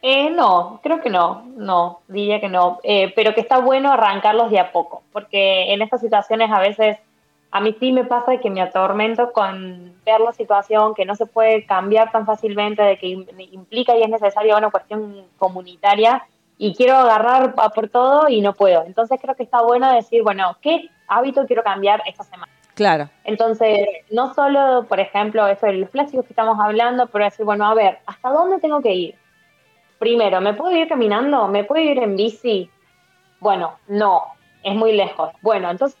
Eh, 0.00 0.30
no, 0.30 0.78
creo 0.82 1.00
que 1.00 1.10
no, 1.10 1.44
no, 1.56 2.00
diría 2.06 2.40
que 2.40 2.48
no, 2.48 2.78
Eh, 2.84 3.12
pero 3.16 3.34
que 3.34 3.40
está 3.40 3.58
bueno 3.58 3.92
arrancarlos 3.92 4.50
de 4.50 4.60
a 4.60 4.70
poco, 4.70 5.02
porque 5.12 5.72
en 5.72 5.82
estas 5.82 6.00
situaciones 6.00 6.50
a 6.52 6.60
veces 6.60 6.98
a 7.50 7.60
mí 7.60 7.74
sí 7.80 7.92
me 7.92 8.04
pasa 8.04 8.36
que 8.38 8.50
me 8.50 8.60
atormento 8.60 9.32
con 9.32 9.94
ver 10.04 10.20
la 10.20 10.32
situación 10.32 10.94
que 10.94 11.04
no 11.04 11.16
se 11.16 11.26
puede 11.26 11.64
cambiar 11.66 12.12
tan 12.12 12.26
fácilmente, 12.26 12.82
de 12.82 12.98
que 12.98 13.08
implica 13.08 13.96
y 13.96 14.02
es 14.02 14.10
necesaria 14.10 14.56
una 14.56 14.70
cuestión 14.70 15.24
comunitaria 15.38 16.24
y 16.58 16.74
quiero 16.74 16.94
agarrar 16.96 17.54
por 17.74 17.88
todo 17.88 18.28
y 18.28 18.40
no 18.40 18.52
puedo. 18.52 18.84
Entonces 18.84 19.18
creo 19.20 19.34
que 19.34 19.44
está 19.44 19.62
bueno 19.62 19.92
decir, 19.92 20.22
bueno, 20.22 20.56
¿qué 20.60 20.90
hábito 21.06 21.46
quiero 21.46 21.62
cambiar 21.62 22.02
esta 22.06 22.22
semana? 22.24 22.52
Claro. 22.78 23.10
Entonces, 23.24 23.88
no 24.12 24.32
solo, 24.34 24.86
por 24.88 25.00
ejemplo, 25.00 25.48
eso 25.48 25.66
de 25.66 25.72
los 25.72 25.90
plásticos 25.90 26.24
que 26.24 26.32
estamos 26.32 26.60
hablando, 26.60 27.08
pero 27.08 27.24
decir, 27.24 27.44
bueno, 27.44 27.66
a 27.66 27.74
ver, 27.74 27.98
¿hasta 28.06 28.30
dónde 28.30 28.60
tengo 28.60 28.80
que 28.80 28.94
ir? 28.94 29.16
Primero, 29.98 30.40
¿me 30.40 30.54
puedo 30.54 30.70
ir 30.76 30.86
caminando? 30.86 31.48
¿Me 31.48 31.64
puedo 31.64 31.82
ir 31.82 31.98
en 31.98 32.14
bici? 32.14 32.70
Bueno, 33.40 33.80
no, 33.88 34.22
es 34.62 34.76
muy 34.76 34.92
lejos. 34.92 35.32
Bueno, 35.42 35.72
entonces 35.72 35.98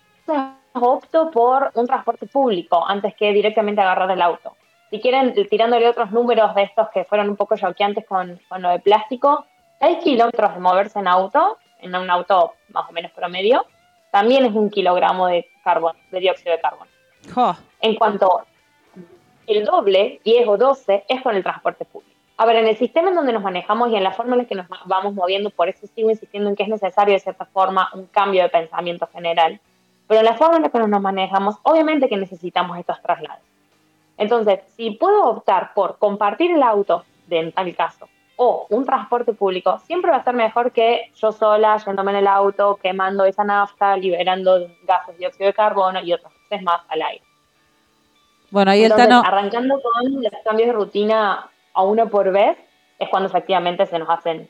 opto 0.72 1.32
por 1.32 1.72
un 1.74 1.88
transporte 1.88 2.28
público 2.28 2.86
antes 2.86 3.12
que 3.16 3.32
directamente 3.32 3.80
agarrar 3.80 4.12
el 4.12 4.22
auto. 4.22 4.54
Si 4.90 5.00
quieren, 5.00 5.34
tirándole 5.50 5.88
otros 5.88 6.12
números 6.12 6.54
de 6.54 6.62
estos 6.62 6.90
que 6.90 7.02
fueron 7.06 7.28
un 7.28 7.34
poco 7.34 7.56
choqueantes 7.56 8.06
con, 8.06 8.40
con 8.48 8.62
lo 8.62 8.70
de 8.70 8.78
plástico, 8.78 9.46
6 9.80 9.98
kilómetros 10.04 10.54
de 10.54 10.60
moverse 10.60 11.00
en 11.00 11.08
auto, 11.08 11.58
en 11.80 11.96
un 11.96 12.08
auto 12.08 12.54
más 12.68 12.88
o 12.88 12.92
menos 12.92 13.10
promedio, 13.10 13.66
también 14.10 14.44
es 14.44 14.52
un 14.52 14.70
kilogramo 14.70 15.26
de 15.26 15.46
carbono, 15.62 15.98
de 16.10 16.20
dióxido 16.20 16.52
de 16.52 16.60
carbono. 16.60 16.90
En 17.80 17.94
cuanto 17.96 18.42
el 19.46 19.64
doble, 19.64 20.20
10 20.24 20.48
o 20.48 20.56
12, 20.56 21.04
es 21.08 21.22
con 21.22 21.34
el 21.34 21.42
transporte 21.42 21.84
público. 21.84 22.14
A 22.36 22.46
ver, 22.46 22.56
en 22.56 22.68
el 22.68 22.76
sistema 22.76 23.08
en 23.08 23.16
donde 23.16 23.32
nos 23.32 23.42
manejamos 23.42 23.90
y 23.90 23.96
en 23.96 24.04
la 24.04 24.12
forma 24.12 24.34
en 24.34 24.42
la 24.42 24.44
que 24.44 24.54
nos 24.54 24.66
vamos 24.84 25.14
moviendo, 25.14 25.50
por 25.50 25.68
eso 25.68 25.86
sigo 25.88 26.10
insistiendo 26.10 26.48
en 26.48 26.56
que 26.56 26.62
es 26.62 26.68
necesario 26.68 27.14
de 27.14 27.20
cierta 27.20 27.46
forma 27.46 27.90
un 27.94 28.06
cambio 28.06 28.44
de 28.44 28.48
pensamiento 28.48 29.08
general, 29.12 29.60
pero 30.06 30.20
en 30.20 30.26
la 30.26 30.36
forma 30.36 30.56
en 30.56 30.62
la 30.62 30.68
que 30.68 30.78
nos 30.78 31.00
manejamos, 31.02 31.56
obviamente 31.64 32.08
que 32.08 32.16
necesitamos 32.16 32.78
estos 32.78 33.02
traslados. 33.02 33.42
Entonces, 34.16 34.60
si 34.76 34.92
puedo 34.92 35.24
optar 35.24 35.74
por 35.74 35.98
compartir 35.98 36.52
el 36.52 36.62
auto, 36.62 37.04
en 37.28 37.52
tal 37.52 37.74
caso, 37.74 38.08
o 38.40 38.66
un 38.70 38.84
transporte 38.84 39.32
público, 39.32 39.78
siempre 39.80 40.12
va 40.12 40.18
a 40.18 40.24
ser 40.24 40.32
mejor 40.32 40.70
que 40.70 41.10
yo 41.16 41.32
sola, 41.32 41.76
yéndome 41.84 42.12
en 42.12 42.18
el 42.18 42.26
auto, 42.28 42.78
quemando 42.80 43.24
esa 43.24 43.42
nafta, 43.42 43.96
liberando 43.96 44.60
gases 44.84 45.14
de 45.14 45.18
dióxido 45.18 45.48
de 45.48 45.54
carbono 45.54 46.00
y 46.00 46.12
otros 46.12 46.32
gases 46.32 46.64
más 46.64 46.80
al 46.88 47.02
aire. 47.02 47.24
Bueno, 48.50 48.70
ahí 48.70 48.84
el 48.84 48.94
Tano... 48.94 49.22
Arrancando 49.26 49.80
con 49.82 50.22
los 50.22 50.32
cambios 50.44 50.68
de 50.68 50.72
rutina 50.72 51.50
a 51.74 51.82
uno 51.82 52.08
por 52.08 52.30
vez, 52.30 52.56
es 53.00 53.08
cuando 53.08 53.28
efectivamente 53.28 53.86
se 53.86 53.98
nos 53.98 54.08
hacen 54.08 54.48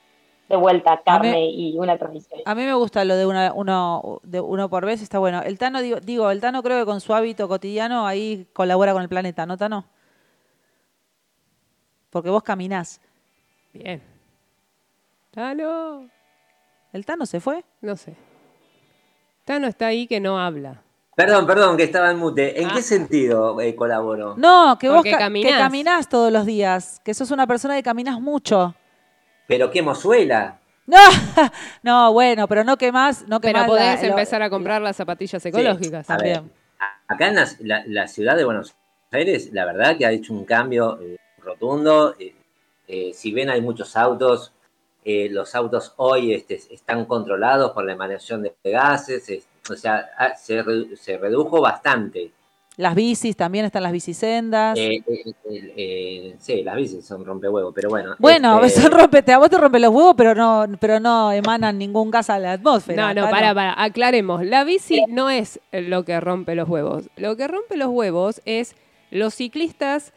de 0.51 0.57
vuelta 0.57 1.01
carne 1.03 1.49
y 1.51 1.79
una 1.79 1.97
transmisión. 1.97 2.41
A 2.45 2.55
mí 2.55 2.65
me 2.65 2.75
gusta 2.75 3.07
lo 3.07 3.17
de 3.17 3.25
una, 3.25 3.55
uno, 3.55 4.21
de 4.23 4.41
uno 4.43 4.69
por 4.69 4.85
vez, 4.85 5.01
está 5.01 5.19
bueno. 5.19 5.41
El 5.43 5.59
Tano, 5.59 5.81
digo, 5.81 5.99
digo, 6.01 6.31
el 6.31 6.43
Tano 6.43 6.63
creo 6.63 6.79
que 6.79 6.85
con 6.85 7.01
su 7.01 7.15
hábito 7.15 7.49
cotidiano 7.49 8.07
ahí 8.07 8.47
colabora 8.53 8.93
con 8.93 9.01
el 9.01 9.09
planeta, 9.09 9.47
¿no, 9.47 9.57
Tano? 9.57 9.87
Porque 12.11 12.29
vos 12.29 12.43
caminás. 12.43 13.01
Bien. 13.79 14.03
Tano. 15.31 16.11
¿El 16.93 17.07
Tano 17.07 17.27
se 17.27 17.39
fue? 17.39 17.65
No 17.81 17.97
sé. 17.97 18.15
Tano 19.45 19.69
está 19.69 19.87
ahí 19.87 20.07
que 20.07 20.19
no 20.19 20.41
habla. 20.41 20.83
Perdón, 21.15 21.47
perdón, 21.47 21.77
que 21.77 21.85
estaba 21.85 22.11
en 22.11 22.19
mute. 22.19 22.61
¿En 22.61 22.69
qué 22.69 22.79
ah. 22.79 22.83
sentido 22.83 23.61
eh, 23.61 23.75
colaboro? 23.75 24.35
No, 24.37 24.77
que 24.79 24.89
vos 24.89 25.03
que 25.03 25.13
caminás 25.13 26.09
todos 26.09 26.33
los 26.33 26.45
días, 26.47 27.01
que 27.05 27.15
sos 27.15 27.31
una 27.31 27.47
persona 27.47 27.77
que 27.77 27.83
caminas 27.83 28.21
mucho. 28.21 28.75
Pero 29.47 29.71
qué 29.71 29.83
mozuela. 29.83 30.59
No, 30.87 30.97
no, 31.83 32.13
bueno, 32.13 32.49
pero 32.49 32.65
no 32.65 32.77
que 32.77 32.93
más, 32.93 33.27
no 33.29 33.41
que 33.41 33.53
Pero 33.53 33.67
podés 33.67 34.03
empezar 34.03 34.43
a 34.43 34.51
comprar 34.51 34.81
las 34.81 34.97
zapatillas 34.97 35.45
ecológicas 35.45 36.07
también. 36.07 36.51
acá 37.07 37.29
en 37.29 37.95
la, 37.95 38.09
ciudad 38.09 38.37
de 38.37 38.45
Buenos 38.45 38.75
Aires, 39.11 39.51
la 39.53 39.65
verdad 39.65 39.97
que 39.97 40.07
ha 40.07 40.11
hecho 40.13 40.33
un 40.33 40.45
cambio 40.45 41.01
eh, 41.01 41.17
rotundo. 41.43 42.15
Eh, 42.19 42.35
eh, 42.89 43.13
si 43.15 43.33
bien 43.33 43.51
hay 43.51 43.61
muchos 43.61 43.97
autos, 43.97 44.53
eh, 45.05 45.29
los 45.31 45.55
autos 45.55 45.93
hoy 45.97 46.33
este, 46.33 46.55
están 46.71 47.05
controlados 47.05 47.73
por 47.73 47.85
la 47.85 47.93
emanación 47.93 48.43
de 48.43 48.55
gases, 48.65 49.47
o 49.71 49.77
sea, 49.77 50.09
ah, 50.17 50.35
se, 50.35 50.63
redujo 51.19 51.61
bastante. 51.61 52.33
Las 52.79 52.95
bicis, 52.95 53.37
también 53.37 53.65
están 53.65 53.83
las 53.83 53.93
bicisendas. 53.93 54.79
Eh, 54.79 56.37
sí, 56.39 56.63
las 56.63 56.77
bicis 56.77 57.05
son 57.05 57.25
rompehuevos, 57.25 57.73
pero 57.75 57.91
bueno. 57.91 58.15
Bueno, 58.19 58.65
este, 58.65 58.81
son 58.83 58.93
rompe, 58.93 59.23
a 59.33 59.39
vos 59.39 59.51
te 59.51 59.59
rompen 59.59 59.83
los 59.83 59.93
huevos, 59.93 60.15
pero 60.17 60.35
no, 60.35 60.65
pero 60.81 61.01
no 61.01 61.33
emanan 61.33 61.77
ningún 61.77 62.11
gas 62.11 62.31
a 62.31 62.39
la 62.39 62.53
atmósfera. 62.53 63.13
No, 63.13 63.23
no, 63.23 63.31
para, 63.31 63.53
para, 63.55 63.83
aclaremos. 63.83 64.45
La 64.45 64.65
bici 64.65 65.05
no 65.09 65.29
es 65.29 65.61
lo 65.73 66.05
que 66.05 66.19
rompe 66.21 66.55
los 66.55 66.69
huevos. 66.69 67.11
Lo 67.17 67.37
que 67.37 67.49
rompe 67.49 67.77
los 67.77 67.89
huevos 67.89 68.41
es 68.45 68.75
los 69.11 69.35
ciclistas 69.35 70.13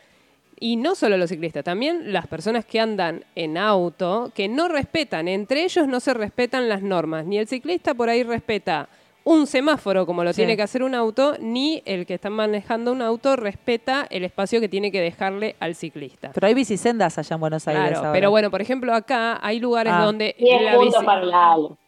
y 0.61 0.75
no 0.75 0.93
solo 0.93 1.17
los 1.17 1.29
ciclistas, 1.31 1.63
también 1.63 2.13
las 2.13 2.27
personas 2.27 2.63
que 2.65 2.79
andan 2.79 3.25
en 3.35 3.57
auto, 3.57 4.31
que 4.35 4.47
no 4.47 4.67
respetan, 4.67 5.27
entre 5.27 5.63
ellos 5.63 5.87
no 5.87 5.99
se 5.99 6.13
respetan 6.13 6.69
las 6.69 6.83
normas. 6.83 7.25
Ni 7.25 7.39
el 7.39 7.47
ciclista 7.47 7.95
por 7.95 8.09
ahí 8.09 8.21
respeta 8.21 8.87
un 9.23 9.47
semáforo 9.47 10.05
como 10.05 10.23
lo 10.23 10.33
tiene 10.33 10.55
que 10.55 10.61
hacer 10.61 10.83
un 10.83 10.93
auto, 10.93 11.35
ni 11.39 11.81
el 11.85 12.05
que 12.05 12.13
está 12.13 12.29
manejando 12.29 12.91
un 12.91 13.01
auto 13.01 13.35
respeta 13.35 14.05
el 14.11 14.23
espacio 14.23 14.59
que 14.59 14.69
tiene 14.69 14.91
que 14.91 15.01
dejarle 15.01 15.55
al 15.59 15.73
ciclista. 15.73 16.29
Pero 16.31 16.45
hay 16.45 16.53
bicisendas 16.53 17.17
allá 17.17 17.33
en 17.35 17.39
Buenos 17.39 17.67
Aires. 17.67 17.97
Claro, 17.99 18.13
pero 18.13 18.29
bueno, 18.29 18.51
por 18.51 18.61
ejemplo, 18.61 18.93
acá 18.93 19.39
hay 19.41 19.59
lugares 19.59 19.93
ah. 19.95 20.05
donde 20.05 20.35
la 20.39 20.77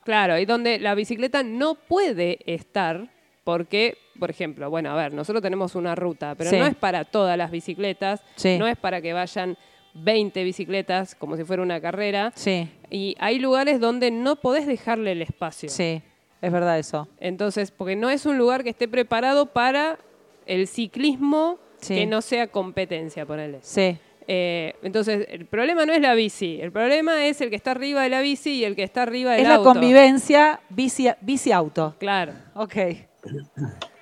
Claro, 0.03 0.39
y 0.39 0.45
donde 0.45 0.79
la 0.79 0.95
bicicleta 0.95 1.43
no 1.43 1.75
puede 1.75 2.39
estar 2.51 3.07
porque, 3.43 3.97
por 4.19 4.29
ejemplo, 4.29 4.69
bueno, 4.69 4.91
a 4.91 4.95
ver, 4.95 5.13
nosotros 5.13 5.41
tenemos 5.41 5.75
una 5.75 5.95
ruta, 5.95 6.35
pero 6.35 6.51
no 6.51 6.65
es 6.65 6.75
para 6.75 7.03
todas 7.03 7.37
las 7.37 7.51
bicicletas, 7.51 8.21
no 8.57 8.67
es 8.67 8.77
para 8.77 9.01
que 9.01 9.13
vayan 9.13 9.57
20 9.95 10.43
bicicletas 10.43 11.15
como 11.15 11.35
si 11.35 11.43
fuera 11.43 11.61
una 11.61 11.81
carrera. 11.81 12.31
Sí. 12.35 12.69
Y 12.89 13.15
hay 13.19 13.39
lugares 13.39 13.79
donde 13.79 14.11
no 14.11 14.37
podés 14.37 14.65
dejarle 14.65 15.11
el 15.11 15.21
espacio. 15.21 15.69
Sí, 15.69 16.01
es 16.41 16.51
verdad 16.51 16.79
eso. 16.79 17.07
Entonces, 17.19 17.71
porque 17.71 17.95
no 17.95 18.09
es 18.09 18.25
un 18.25 18.37
lugar 18.37 18.63
que 18.63 18.69
esté 18.69 18.87
preparado 18.87 19.47
para 19.47 19.99
el 20.45 20.67
ciclismo 20.67 21.59
que 21.85 22.05
no 22.05 22.21
sea 22.21 22.47
competencia, 22.47 23.25
ponele. 23.25 23.59
Sí. 23.61 23.97
Eh, 24.25 24.73
entonces, 24.83 25.27
el 25.29 25.45
problema 25.47 25.85
no 25.85 25.91
es 25.91 25.99
la 25.99 26.13
bici, 26.13 26.61
el 26.61 26.71
problema 26.71 27.25
es 27.25 27.41
el 27.41 27.49
que 27.49 27.57
está 27.57 27.71
arriba 27.71 28.03
de 28.03 28.09
la 28.09 28.21
bici 28.21 28.51
y 28.51 28.63
el 28.63 28.73
que 28.73 28.83
está 28.83 29.01
arriba 29.01 29.33
del 29.33 29.45
auto. 29.47 29.53
Es 29.53 29.59
la 29.59 29.73
convivencia 29.73 30.61
bici-auto. 30.69 31.95
claro. 31.99 32.31
Ok. 32.55 32.75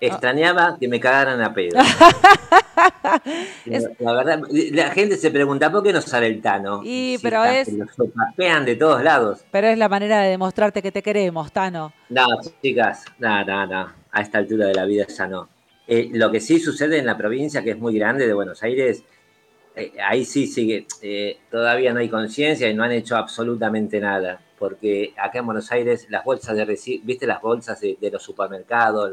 Extrañaba 0.00 0.78
que 0.80 0.88
me 0.88 0.98
cagaran 0.98 1.42
a 1.42 1.52
pedo. 1.52 1.78
La 3.98 4.12
verdad, 4.14 4.42
la 4.72 4.90
gente 4.90 5.16
se 5.16 5.30
pregunta 5.30 5.70
por 5.70 5.82
qué 5.82 5.92
no 5.92 6.00
sale 6.00 6.28
el 6.28 6.40
Tano. 6.40 6.80
Y, 6.82 7.18
pero 7.18 7.44
es. 7.44 7.70
Los 7.72 7.90
de 8.64 8.76
todos 8.76 9.02
lados. 9.02 9.44
Pero 9.50 9.66
es 9.66 9.76
la 9.76 9.90
manera 9.90 10.22
de 10.22 10.30
demostrarte 10.30 10.80
que 10.80 10.90
te 10.90 11.02
queremos, 11.02 11.52
Tano. 11.52 11.92
No, 12.08 12.26
chicas, 12.62 13.04
no, 13.18 13.44
no, 13.44 13.66
no. 13.66 13.92
A 14.12 14.22
esta 14.22 14.38
altura 14.38 14.66
de 14.66 14.74
la 14.74 14.86
vida 14.86 15.06
ya 15.06 15.26
no. 15.26 15.48
Eh, 15.86 16.08
lo 16.12 16.30
que 16.30 16.40
sí 16.40 16.58
sucede 16.58 16.98
en 16.98 17.06
la 17.06 17.18
provincia, 17.18 17.62
que 17.62 17.70
es 17.72 17.78
muy 17.78 17.98
grande 17.98 18.26
de 18.26 18.32
Buenos 18.32 18.62
Aires, 18.62 19.04
eh, 19.76 19.92
ahí 20.02 20.24
sí 20.24 20.46
sigue. 20.46 20.86
Eh, 21.02 21.38
todavía 21.50 21.92
no 21.92 22.00
hay 22.00 22.08
conciencia 22.08 22.68
y 22.68 22.74
no 22.74 22.84
han 22.84 22.92
hecho 22.92 23.16
absolutamente 23.16 24.00
nada 24.00 24.40
porque 24.60 25.14
acá 25.16 25.38
en 25.38 25.46
Buenos 25.46 25.72
Aires 25.72 26.06
las 26.10 26.22
bolsas 26.22 26.54
de 26.54 27.00
viste 27.02 27.26
las 27.26 27.40
bolsas 27.40 27.80
de, 27.80 28.10
los 28.12 28.22
supermercados, 28.22 29.10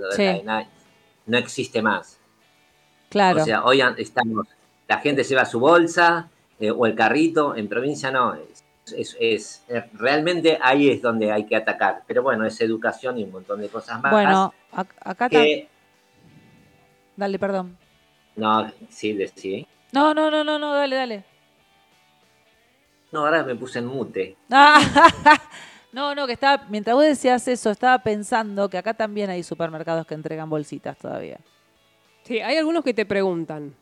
no 1.26 1.38
existe 1.38 1.82
más. 1.82 2.20
Claro. 3.10 3.42
O 3.42 3.46
sea, 3.46 3.64
hoy 3.64 3.82
estamos, 3.98 4.46
la 4.90 4.98
gente 5.00 5.24
lleva 5.24 5.46
su 5.46 5.62
bolsa 5.62 6.30
eh, 6.60 6.70
o 6.70 6.86
el 6.86 6.96
carrito, 6.96 7.56
en 7.56 7.70
provincia 7.70 8.12
no. 8.12 8.36
Es, 8.94 9.18
es, 9.20 9.64
realmente 9.94 10.60
ahí 10.62 10.90
es 10.90 11.02
donde 11.02 11.32
hay 11.32 11.46
que 11.46 11.56
atacar. 11.56 12.04
Pero 12.06 12.24
bueno, 12.24 12.46
es 12.46 12.60
educación 12.60 13.18
y 13.18 13.24
un 13.24 13.32
montón 13.32 13.62
de 13.62 13.70
cosas 13.70 14.02
más. 14.02 14.12
Bueno, 14.12 14.54
acá 15.02 15.30
que, 15.30 15.70
Dale, 17.16 17.40
perdón. 17.40 17.78
No, 18.36 18.70
sí, 18.90 19.18
sí. 19.34 19.66
No, 19.94 20.14
no, 20.14 20.30
no, 20.30 20.44
no, 20.44 20.60
no, 20.60 20.74
dale, 20.74 20.96
dale. 20.96 21.24
No, 23.12 23.26
ahora 23.26 23.44
me 23.44 23.56
puse 23.56 23.80
en 23.80 23.86
mute. 23.86 24.36
no, 25.94 26.14
no, 26.14 26.28
que 26.28 26.34
estaba, 26.34 26.66
mientras 26.70 26.96
vos 26.96 27.06
decías 27.06 27.48
eso, 27.48 27.72
estaba 27.72 28.00
pensando 28.00 28.70
que 28.70 28.78
acá 28.78 28.94
también 28.94 29.30
hay 29.30 29.44
supermercados 29.44 30.06
que 30.06 30.14
entregan 30.14 30.50
bolsitas 30.50 30.98
todavía. 30.98 31.40
Sí, 32.24 32.40
hay 32.42 32.58
algunos 32.58 32.84
que 32.84 32.94
te 32.94 33.06
preguntan. 33.06 33.74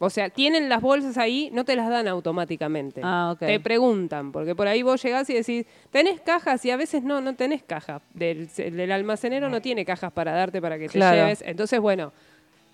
O 0.00 0.10
sea, 0.10 0.30
tienen 0.30 0.68
las 0.68 0.80
bolsas 0.80 1.18
ahí, 1.18 1.50
no 1.52 1.64
te 1.64 1.74
las 1.74 1.90
dan 1.90 2.06
automáticamente. 2.06 3.00
Ah, 3.02 3.32
ok. 3.32 3.40
Te 3.40 3.60
preguntan, 3.60 4.30
porque 4.30 4.54
por 4.54 4.68
ahí 4.68 4.82
vos 4.82 5.02
llegás 5.02 5.28
y 5.28 5.34
decís, 5.34 5.66
¿tenés 5.90 6.20
cajas? 6.20 6.64
Y 6.64 6.70
a 6.70 6.76
veces 6.76 7.02
no, 7.02 7.20
no 7.20 7.34
tenés 7.34 7.64
cajas. 7.64 8.00
Del, 8.14 8.92
almacenero 8.92 9.48
no 9.50 9.60
tiene 9.60 9.84
cajas 9.84 10.12
para 10.12 10.32
darte 10.32 10.62
para 10.62 10.78
que 10.78 10.88
te 10.88 11.00
lleves. 11.00 11.42
Entonces, 11.44 11.80
bueno, 11.80 12.12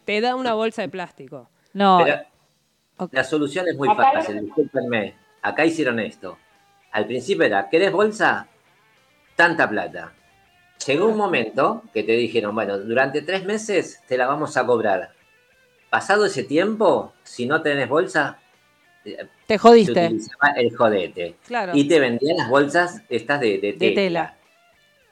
te 0.05 0.21
da 0.21 0.37
una 0.37 0.53
bolsa 0.53 0.83
de 0.83 0.91
plástico. 0.91 1.49
No. 1.73 2.05
La 3.11 3.25
solución 3.25 3.67
es 3.69 3.77
muy 3.77 3.89
fácil, 3.89 4.43
discúlpenme 4.43 5.24
acá 5.45 5.65
hicieron 5.65 6.01
esto. 6.01 6.39
Al 6.91 7.07
principio 7.07 7.45
era, 7.45 7.69
¿querés 7.69 7.93
bolsa? 7.93 8.49
Tanta 9.37 9.69
plata. 9.69 10.13
llegó 10.87 11.07
un 11.07 11.17
momento 11.17 11.83
que 11.93 12.03
te 12.03 12.13
dijeron, 12.13 12.55
bueno, 12.55 12.79
durante 12.79 13.23
tres 13.23 13.45
meses 13.45 14.01
te 14.07 14.17
la 14.17 14.27
vamos 14.27 14.57
a 14.57 14.65
cobrar. 14.67 15.13
Pasado 15.91 16.25
ese 16.27 16.45
tiempo, 16.45 17.13
si 17.23 17.47
no 17.47 17.63
tenés 17.63 17.89
bolsa, 17.89 18.39
Te 19.05 19.19
se 19.47 19.59
jodiste. 19.59 20.07
utilizaba 20.07 20.49
el 20.57 20.77
jodete. 20.77 21.37
Claro. 21.47 21.73
Y 21.75 21.87
te 21.89 22.01
vendían 22.01 22.37
las 22.39 22.49
bolsas 22.49 23.03
estas 23.09 23.41
de, 23.41 23.59
de 23.59 23.73
De 23.73 23.73
tela. 23.73 23.95
tela. 23.95 24.37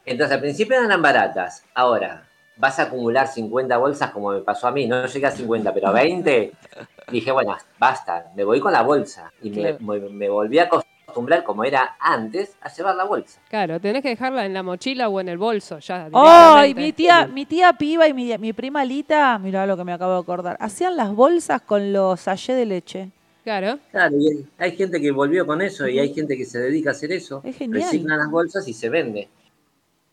Entonces 0.05 0.33
al 0.35 0.41
principio 0.41 0.81
eran 0.83 1.01
baratas. 1.01 1.63
Ahora, 1.73 2.27
vas 2.57 2.79
a 2.79 2.83
acumular 2.83 3.27
50 3.27 3.77
bolsas 3.77 4.11
como 4.11 4.31
me 4.31 4.41
pasó 4.41 4.67
a 4.67 4.71
mí. 4.71 4.87
No 4.87 5.05
llegué 5.05 5.25
a 5.27 5.31
50, 5.31 5.73
pero 5.73 5.87
a 5.87 5.91
20. 5.91 6.51
Dije, 7.11 7.31
bueno, 7.31 7.55
basta, 7.79 8.31
me 8.35 8.43
voy 8.43 8.59
con 8.59 8.71
la 8.73 8.81
bolsa. 8.81 9.31
Y 9.41 9.49
me- 9.49 9.55
Claro. 9.61 9.77
me, 9.81 9.99
me 9.99 10.29
volví 10.29 10.59
a 10.59 10.63
acostumbrar, 10.63 11.43
como 11.43 11.63
era 11.63 11.95
antes, 11.99 12.55
a 12.61 12.73
llevar 12.73 12.95
la 12.95 13.03
bolsa. 13.03 13.39
Claro, 13.49 13.79
tenés 13.79 14.01
que 14.01 14.09
dejarla 14.09 14.45
en 14.45 14.53
la 14.53 14.63
mochila 14.63 15.09
o 15.09 15.19
en 15.19 15.29
el 15.29 15.37
bolso 15.37 15.79
ya. 15.79 16.09
¡Ay! 16.13 16.73
mi 16.73 16.91
tía, 16.93 17.27
mi 17.27 17.45
tía 17.45 17.73
Piba 17.73 18.07
y 18.07 18.13
mi, 18.13 18.35
mi 18.37 18.53
prima 18.53 18.83
Lita, 18.85 19.37
mirá 19.39 19.65
lo 19.65 19.77
que 19.77 19.83
me 19.83 19.93
acabo 19.93 20.13
de 20.13 20.19
acordar. 20.19 20.57
Hacían 20.59 20.95
las 20.97 21.13
bolsas 21.13 21.61
con 21.61 21.93
los 21.93 22.21
sachets 22.21 22.57
de 22.57 22.65
leche. 22.65 23.09
Claro. 23.43 23.77
Claro, 23.91 24.15
y 24.17 24.45
hay 24.57 24.71
gente 24.75 25.01
que 25.01 25.11
volvió 25.11 25.45
con 25.45 25.61
eso 25.61 25.85
y 25.87 25.99
hay 25.99 26.13
gente 26.13 26.37
que 26.37 26.45
se 26.45 26.59
dedica 26.59 26.91
a 26.91 26.93
hacer 26.93 27.11
eso. 27.11 27.41
Es 27.43 27.57
genial. 27.57 27.81
Reciclan 27.81 28.17
las 28.17 28.31
bolsas 28.31 28.65
y 28.69 28.73
se 28.73 28.87
vende. 28.89 29.27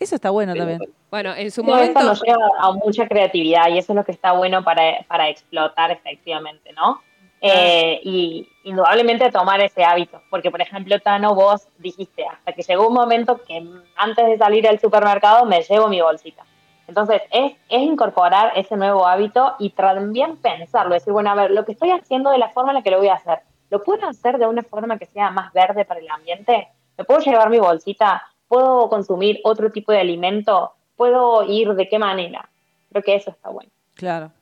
Eso 0.00 0.14
está 0.14 0.30
bueno 0.30 0.54
Pero, 0.54 0.66
también. 0.66 0.92
Bueno, 1.10 1.34
en 1.34 1.50
su 1.50 1.62
Todo 1.62 1.74
momento. 1.76 2.00
esto 2.00 2.08
nos 2.08 2.22
lleva 2.22 2.48
a 2.58 2.72
mucha 2.72 3.06
creatividad 3.06 3.68
y 3.68 3.78
eso 3.78 3.92
es 3.92 3.96
lo 3.96 4.04
que 4.04 4.12
está 4.12 4.32
bueno 4.32 4.64
para, 4.64 5.02
para 5.06 5.28
explotar 5.28 5.90
efectivamente, 5.90 6.72
¿no? 6.72 7.02
Eh, 7.42 8.00
y 8.02 8.48
indudablemente 8.64 9.30
tomar 9.30 9.60
ese 9.60 9.82
hábito, 9.84 10.22
porque 10.28 10.50
por 10.50 10.60
ejemplo, 10.60 10.98
Tano, 11.00 11.34
vos 11.34 11.68
dijiste, 11.78 12.26
hasta 12.26 12.52
que 12.52 12.62
llegó 12.62 12.88
un 12.88 12.94
momento 12.94 13.40
que 13.46 13.66
antes 13.96 14.26
de 14.26 14.36
salir 14.36 14.66
al 14.68 14.78
supermercado 14.78 15.44
me 15.46 15.62
llevo 15.62 15.88
mi 15.88 16.00
bolsita. 16.00 16.44
Entonces, 16.86 17.22
es, 17.30 17.52
es 17.68 17.82
incorporar 17.82 18.52
ese 18.56 18.76
nuevo 18.76 19.06
hábito 19.06 19.54
y 19.58 19.70
también 19.70 20.36
pensarlo, 20.38 20.94
decir, 20.94 21.12
bueno, 21.12 21.30
a 21.30 21.34
ver, 21.34 21.50
lo 21.50 21.64
que 21.64 21.72
estoy 21.72 21.90
haciendo 21.90 22.30
de 22.30 22.38
la 22.38 22.48
forma 22.48 22.72
en 22.72 22.76
la 22.76 22.82
que 22.82 22.90
lo 22.90 22.98
voy 22.98 23.08
a 23.08 23.14
hacer, 23.14 23.40
¿lo 23.70 23.82
puedo 23.82 24.06
hacer 24.06 24.38
de 24.38 24.46
una 24.46 24.62
forma 24.62 24.98
que 24.98 25.06
sea 25.06 25.30
más 25.30 25.52
verde 25.52 25.84
para 25.84 26.00
el 26.00 26.10
ambiente? 26.10 26.68
¿Me 26.98 27.04
puedo 27.04 27.20
llevar 27.20 27.48
mi 27.48 27.58
bolsita? 27.58 28.22
¿Puedo 28.50 28.88
consumir 28.88 29.38
otro 29.44 29.70
tipo 29.70 29.92
de 29.92 30.00
alimento? 30.00 30.72
¿Puedo 30.96 31.44
ir 31.44 31.72
de 31.74 31.88
qué 31.88 32.00
manera? 32.00 32.50
Creo 32.90 33.04
que 33.04 33.14
eso 33.14 33.30
está 33.30 33.48
bueno. 33.48 33.70
Claro. 33.94 34.32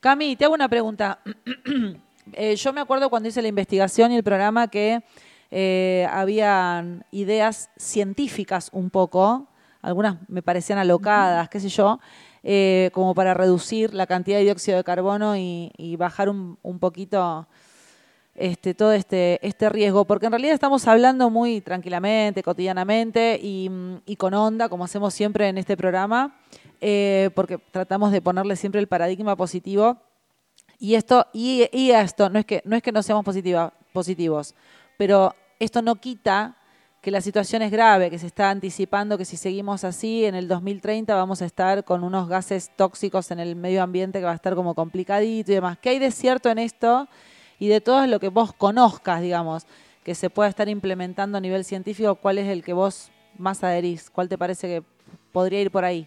Cami, 0.00 0.34
te 0.34 0.44
hago 0.44 0.54
una 0.54 0.68
pregunta. 0.68 1.20
Eh, 2.32 2.56
yo 2.56 2.72
me 2.72 2.80
acuerdo 2.80 3.08
cuando 3.08 3.28
hice 3.28 3.40
la 3.40 3.46
investigación 3.46 4.10
y 4.10 4.16
el 4.16 4.24
programa 4.24 4.66
que 4.66 5.00
eh, 5.52 6.08
habían 6.10 7.04
ideas 7.12 7.70
científicas 7.76 8.68
un 8.72 8.90
poco, 8.90 9.46
algunas 9.80 10.16
me 10.28 10.42
parecían 10.42 10.80
alocadas, 10.80 11.48
qué 11.48 11.60
sé 11.60 11.68
yo, 11.68 12.00
eh, 12.42 12.90
como 12.92 13.14
para 13.14 13.32
reducir 13.32 13.94
la 13.94 14.08
cantidad 14.08 14.38
de 14.38 14.42
dióxido 14.42 14.76
de 14.76 14.82
carbono 14.82 15.36
y, 15.36 15.70
y 15.76 15.94
bajar 15.94 16.28
un, 16.28 16.58
un 16.64 16.80
poquito 16.80 17.46
este, 18.36 18.74
todo 18.74 18.92
este, 18.92 19.38
este 19.46 19.68
riesgo, 19.68 20.04
porque 20.04 20.26
en 20.26 20.32
realidad 20.32 20.54
estamos 20.54 20.86
hablando 20.86 21.30
muy 21.30 21.60
tranquilamente, 21.60 22.42
cotidianamente 22.42 23.38
y, 23.42 23.70
y 24.04 24.16
con 24.16 24.34
onda, 24.34 24.68
como 24.68 24.84
hacemos 24.84 25.14
siempre 25.14 25.48
en 25.48 25.58
este 25.58 25.76
programa, 25.76 26.36
eh, 26.80 27.30
porque 27.34 27.58
tratamos 27.70 28.12
de 28.12 28.20
ponerle 28.20 28.56
siempre 28.56 28.80
el 28.80 28.86
paradigma 28.86 29.36
positivo. 29.36 29.98
Y 30.78 30.94
esto, 30.94 31.26
y, 31.32 31.68
y 31.72 31.92
a 31.92 32.02
esto, 32.02 32.28
no 32.28 32.38
es 32.38 32.44
que 32.44 32.60
no, 32.66 32.76
es 32.76 32.82
que 32.82 32.92
no 32.92 33.02
seamos 33.02 33.24
positiva- 33.24 33.72
positivos, 33.94 34.54
pero 34.98 35.34
esto 35.58 35.80
no 35.80 35.96
quita 35.96 36.56
que 37.00 37.10
la 37.10 37.20
situación 37.20 37.62
es 37.62 37.70
grave, 37.70 38.10
que 38.10 38.18
se 38.18 38.26
está 38.26 38.50
anticipando 38.50 39.16
que 39.16 39.24
si 39.24 39.36
seguimos 39.36 39.84
así, 39.84 40.24
en 40.24 40.34
el 40.34 40.48
2030 40.48 41.14
vamos 41.14 41.40
a 41.40 41.46
estar 41.46 41.84
con 41.84 42.02
unos 42.02 42.28
gases 42.28 42.70
tóxicos 42.76 43.30
en 43.30 43.38
el 43.38 43.54
medio 43.56 43.82
ambiente 43.82 44.18
que 44.18 44.24
va 44.24 44.32
a 44.32 44.34
estar 44.34 44.54
como 44.56 44.74
complicadito 44.74 45.52
y 45.52 45.54
demás. 45.54 45.78
¿Qué 45.78 45.90
hay 45.90 45.98
de 46.00 46.10
cierto 46.10 46.50
en 46.50 46.58
esto? 46.58 47.08
Y 47.58 47.68
de 47.68 47.80
todo 47.80 48.06
lo 48.06 48.20
que 48.20 48.28
vos 48.28 48.52
conozcas, 48.52 49.20
digamos, 49.20 49.66
que 50.04 50.14
se 50.14 50.30
pueda 50.30 50.48
estar 50.48 50.68
implementando 50.68 51.38
a 51.38 51.40
nivel 51.40 51.64
científico, 51.64 52.14
¿cuál 52.16 52.38
es 52.38 52.48
el 52.48 52.62
que 52.62 52.72
vos 52.72 53.10
más 53.38 53.64
adherís? 53.64 54.10
¿Cuál 54.10 54.28
te 54.28 54.38
parece 54.38 54.68
que 54.68 54.82
podría 55.32 55.60
ir 55.60 55.70
por 55.70 55.84
ahí? 55.84 56.06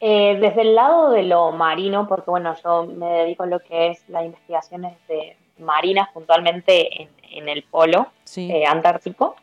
Eh, 0.00 0.38
desde 0.40 0.62
el 0.62 0.74
lado 0.74 1.10
de 1.10 1.24
lo 1.24 1.52
marino, 1.52 2.08
porque 2.08 2.30
bueno, 2.30 2.54
yo 2.64 2.84
me 2.86 3.06
dedico 3.06 3.42
a 3.42 3.46
lo 3.46 3.60
que 3.60 3.88
es 3.88 4.08
las 4.08 4.24
investigaciones 4.24 4.96
de 5.08 5.36
marinas, 5.58 6.08
puntualmente 6.14 7.02
en, 7.02 7.08
en 7.32 7.48
el 7.48 7.62
polo 7.64 8.06
Sí. 8.24 8.50
eh, 8.50 8.64
antártico. 8.66 9.36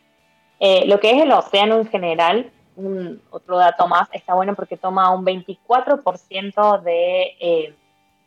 Eh, 0.58 0.84
lo 0.86 0.98
que 0.98 1.12
es 1.12 1.22
el 1.22 1.30
océano 1.30 1.76
en 1.76 1.86
general, 1.86 2.50
un, 2.74 3.22
otro 3.30 3.56
dato 3.58 3.86
más, 3.86 4.08
está 4.12 4.34
bueno 4.34 4.56
porque 4.56 4.76
toma 4.76 5.10
un 5.14 5.24
24% 5.24 6.82
de, 6.82 7.74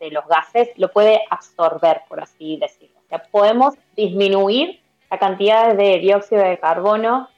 de 0.01 0.11
los 0.11 0.25
gases, 0.27 0.69
lo 0.77 0.91
puede 0.91 1.21
absorber, 1.29 2.01
por 2.09 2.21
así 2.21 2.57
decirlo. 2.57 2.99
O 3.05 3.07
sea, 3.07 3.23
podemos 3.31 3.75
disminuir 3.95 4.81
la 5.09 5.19
cantidad 5.19 5.75
de 5.75 5.99
dióxido 5.99 6.43
de 6.43 6.57
carbono 6.57 7.29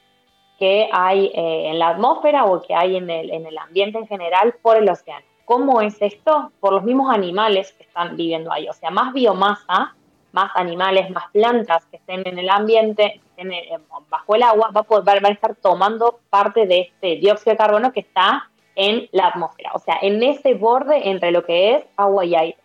que 0.58 0.88
hay 0.92 1.26
eh, 1.34 1.70
en 1.70 1.78
la 1.78 1.88
atmósfera 1.88 2.46
o 2.46 2.62
que 2.62 2.74
hay 2.74 2.96
en 2.96 3.10
el, 3.10 3.30
en 3.30 3.46
el 3.46 3.58
ambiente 3.58 3.98
en 3.98 4.06
general 4.06 4.54
por 4.62 4.76
el 4.76 4.88
océano. 4.88 5.26
¿Cómo 5.44 5.82
es 5.82 6.00
esto? 6.00 6.52
Por 6.60 6.72
los 6.72 6.84
mismos 6.84 7.12
animales 7.12 7.72
que 7.72 7.82
están 7.82 8.16
viviendo 8.16 8.50
ahí. 8.50 8.66
O 8.68 8.72
sea, 8.72 8.90
más 8.90 9.12
biomasa, 9.12 9.94
más 10.32 10.50
animales, 10.54 11.10
más 11.10 11.24
plantas 11.32 11.84
que 11.86 11.98
estén 11.98 12.26
en 12.26 12.38
el 12.38 12.48
ambiente, 12.48 13.20
estén 13.30 13.52
eh, 13.52 13.78
bajo 14.08 14.34
el 14.36 14.42
agua, 14.42 14.70
va 14.74 14.80
a 14.80 14.84
poder, 14.84 15.20
van 15.20 15.32
a 15.32 15.34
estar 15.34 15.54
tomando 15.56 16.20
parte 16.30 16.66
de 16.66 16.80
este 16.80 17.16
dióxido 17.16 17.52
de 17.52 17.58
carbono 17.58 17.92
que 17.92 18.00
está 18.00 18.48
en 18.76 19.08
la 19.12 19.28
atmósfera. 19.28 19.70
O 19.74 19.78
sea, 19.78 19.98
en 20.02 20.22
ese 20.22 20.54
borde 20.54 21.08
entre 21.08 21.30
lo 21.30 21.44
que 21.44 21.76
es 21.76 21.84
agua 21.96 22.24
y 22.24 22.34
aire. 22.34 22.58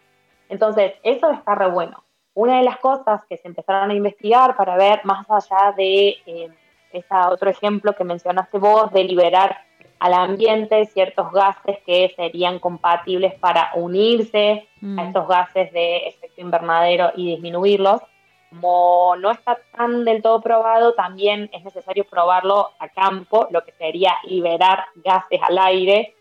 Entonces, 0.50 0.94
eso 1.04 1.32
está 1.32 1.56
re 1.56 1.70
bueno. 1.70 2.04
Una 2.34 2.58
de 2.58 2.64
las 2.64 2.78
cosas 2.78 3.24
que 3.26 3.38
se 3.38 3.48
empezaron 3.48 3.92
a 3.92 3.94
investigar 3.94 4.56
para 4.56 4.78
ver 4.78 5.02
más 5.04 5.26
allá 5.30 5.74
de 5.76 6.18
eh, 6.26 6.50
ese 6.92 7.16
otro 7.30 7.50
ejemplo 7.50 7.94
que 7.94 8.04
mencionaste 8.04 8.58
vos, 8.58 8.92
de 8.92 9.04
liberar 9.04 9.58
al 10.00 10.14
ambiente 10.14 10.86
ciertos 10.86 11.32
gases 11.32 11.78
que 11.86 12.14
serían 12.16 12.60
compatibles 12.60 13.34
para 13.36 13.72
unirse 13.76 14.70
Mm. 14.82 15.00
a 15.00 15.08
estos 15.08 15.28
gases 15.28 15.72
de 15.74 15.98
efecto 16.08 16.42
invernadero 16.42 17.12
y 17.16 17.32
disminuirlos. 17.32 18.02
Como 18.50 19.16
no 19.18 19.32
está 19.32 19.60
tan 19.76 20.06
del 20.06 20.22
todo 20.22 20.42
probado, 20.42 20.94
también 20.94 21.50
es 21.54 21.64
necesario 21.64 22.04
probarlo 22.04 22.70
a 22.80 22.90
campo, 22.90 23.48
lo 23.52 23.64
que 23.64 23.72
sería 23.74 24.16
liberar 24.24 24.86
gases 24.96 25.40
al 25.48 25.58
aire, 25.58 26.16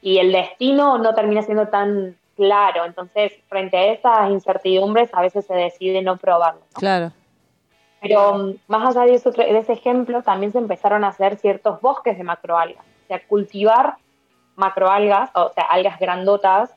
y 0.00 0.18
el 0.18 0.32
destino 0.32 0.98
no 0.98 1.14
termina 1.14 1.42
siendo 1.42 1.68
tan 1.68 2.16
claro. 2.36 2.84
Entonces, 2.84 3.32
frente 3.48 3.76
a 3.76 3.92
esas 3.92 4.30
incertidumbres, 4.30 5.10
a 5.12 5.20
veces 5.20 5.46
se 5.46 5.54
decide 5.54 6.02
no 6.02 6.16
probarlo. 6.16 6.60
¿no? 6.60 6.80
Claro. 6.80 7.12
Pero 8.00 8.34
um, 8.34 8.56
más 8.68 8.96
allá 8.96 9.06
de, 9.06 9.14
eso, 9.14 9.30
de 9.32 9.58
ese 9.58 9.72
ejemplo, 9.72 10.22
también 10.22 10.52
se 10.52 10.58
empezaron 10.58 11.04
a 11.04 11.08
hacer 11.08 11.36
ciertos 11.36 11.80
bosques 11.80 12.16
de 12.16 12.24
macroalgas. 12.24 12.84
O 13.04 13.06
sea, 13.08 13.26
cultivar 13.26 13.96
macroalgas, 14.54 15.30
o 15.34 15.50
sea, 15.52 15.64
algas 15.64 15.98
grandotas 15.98 16.74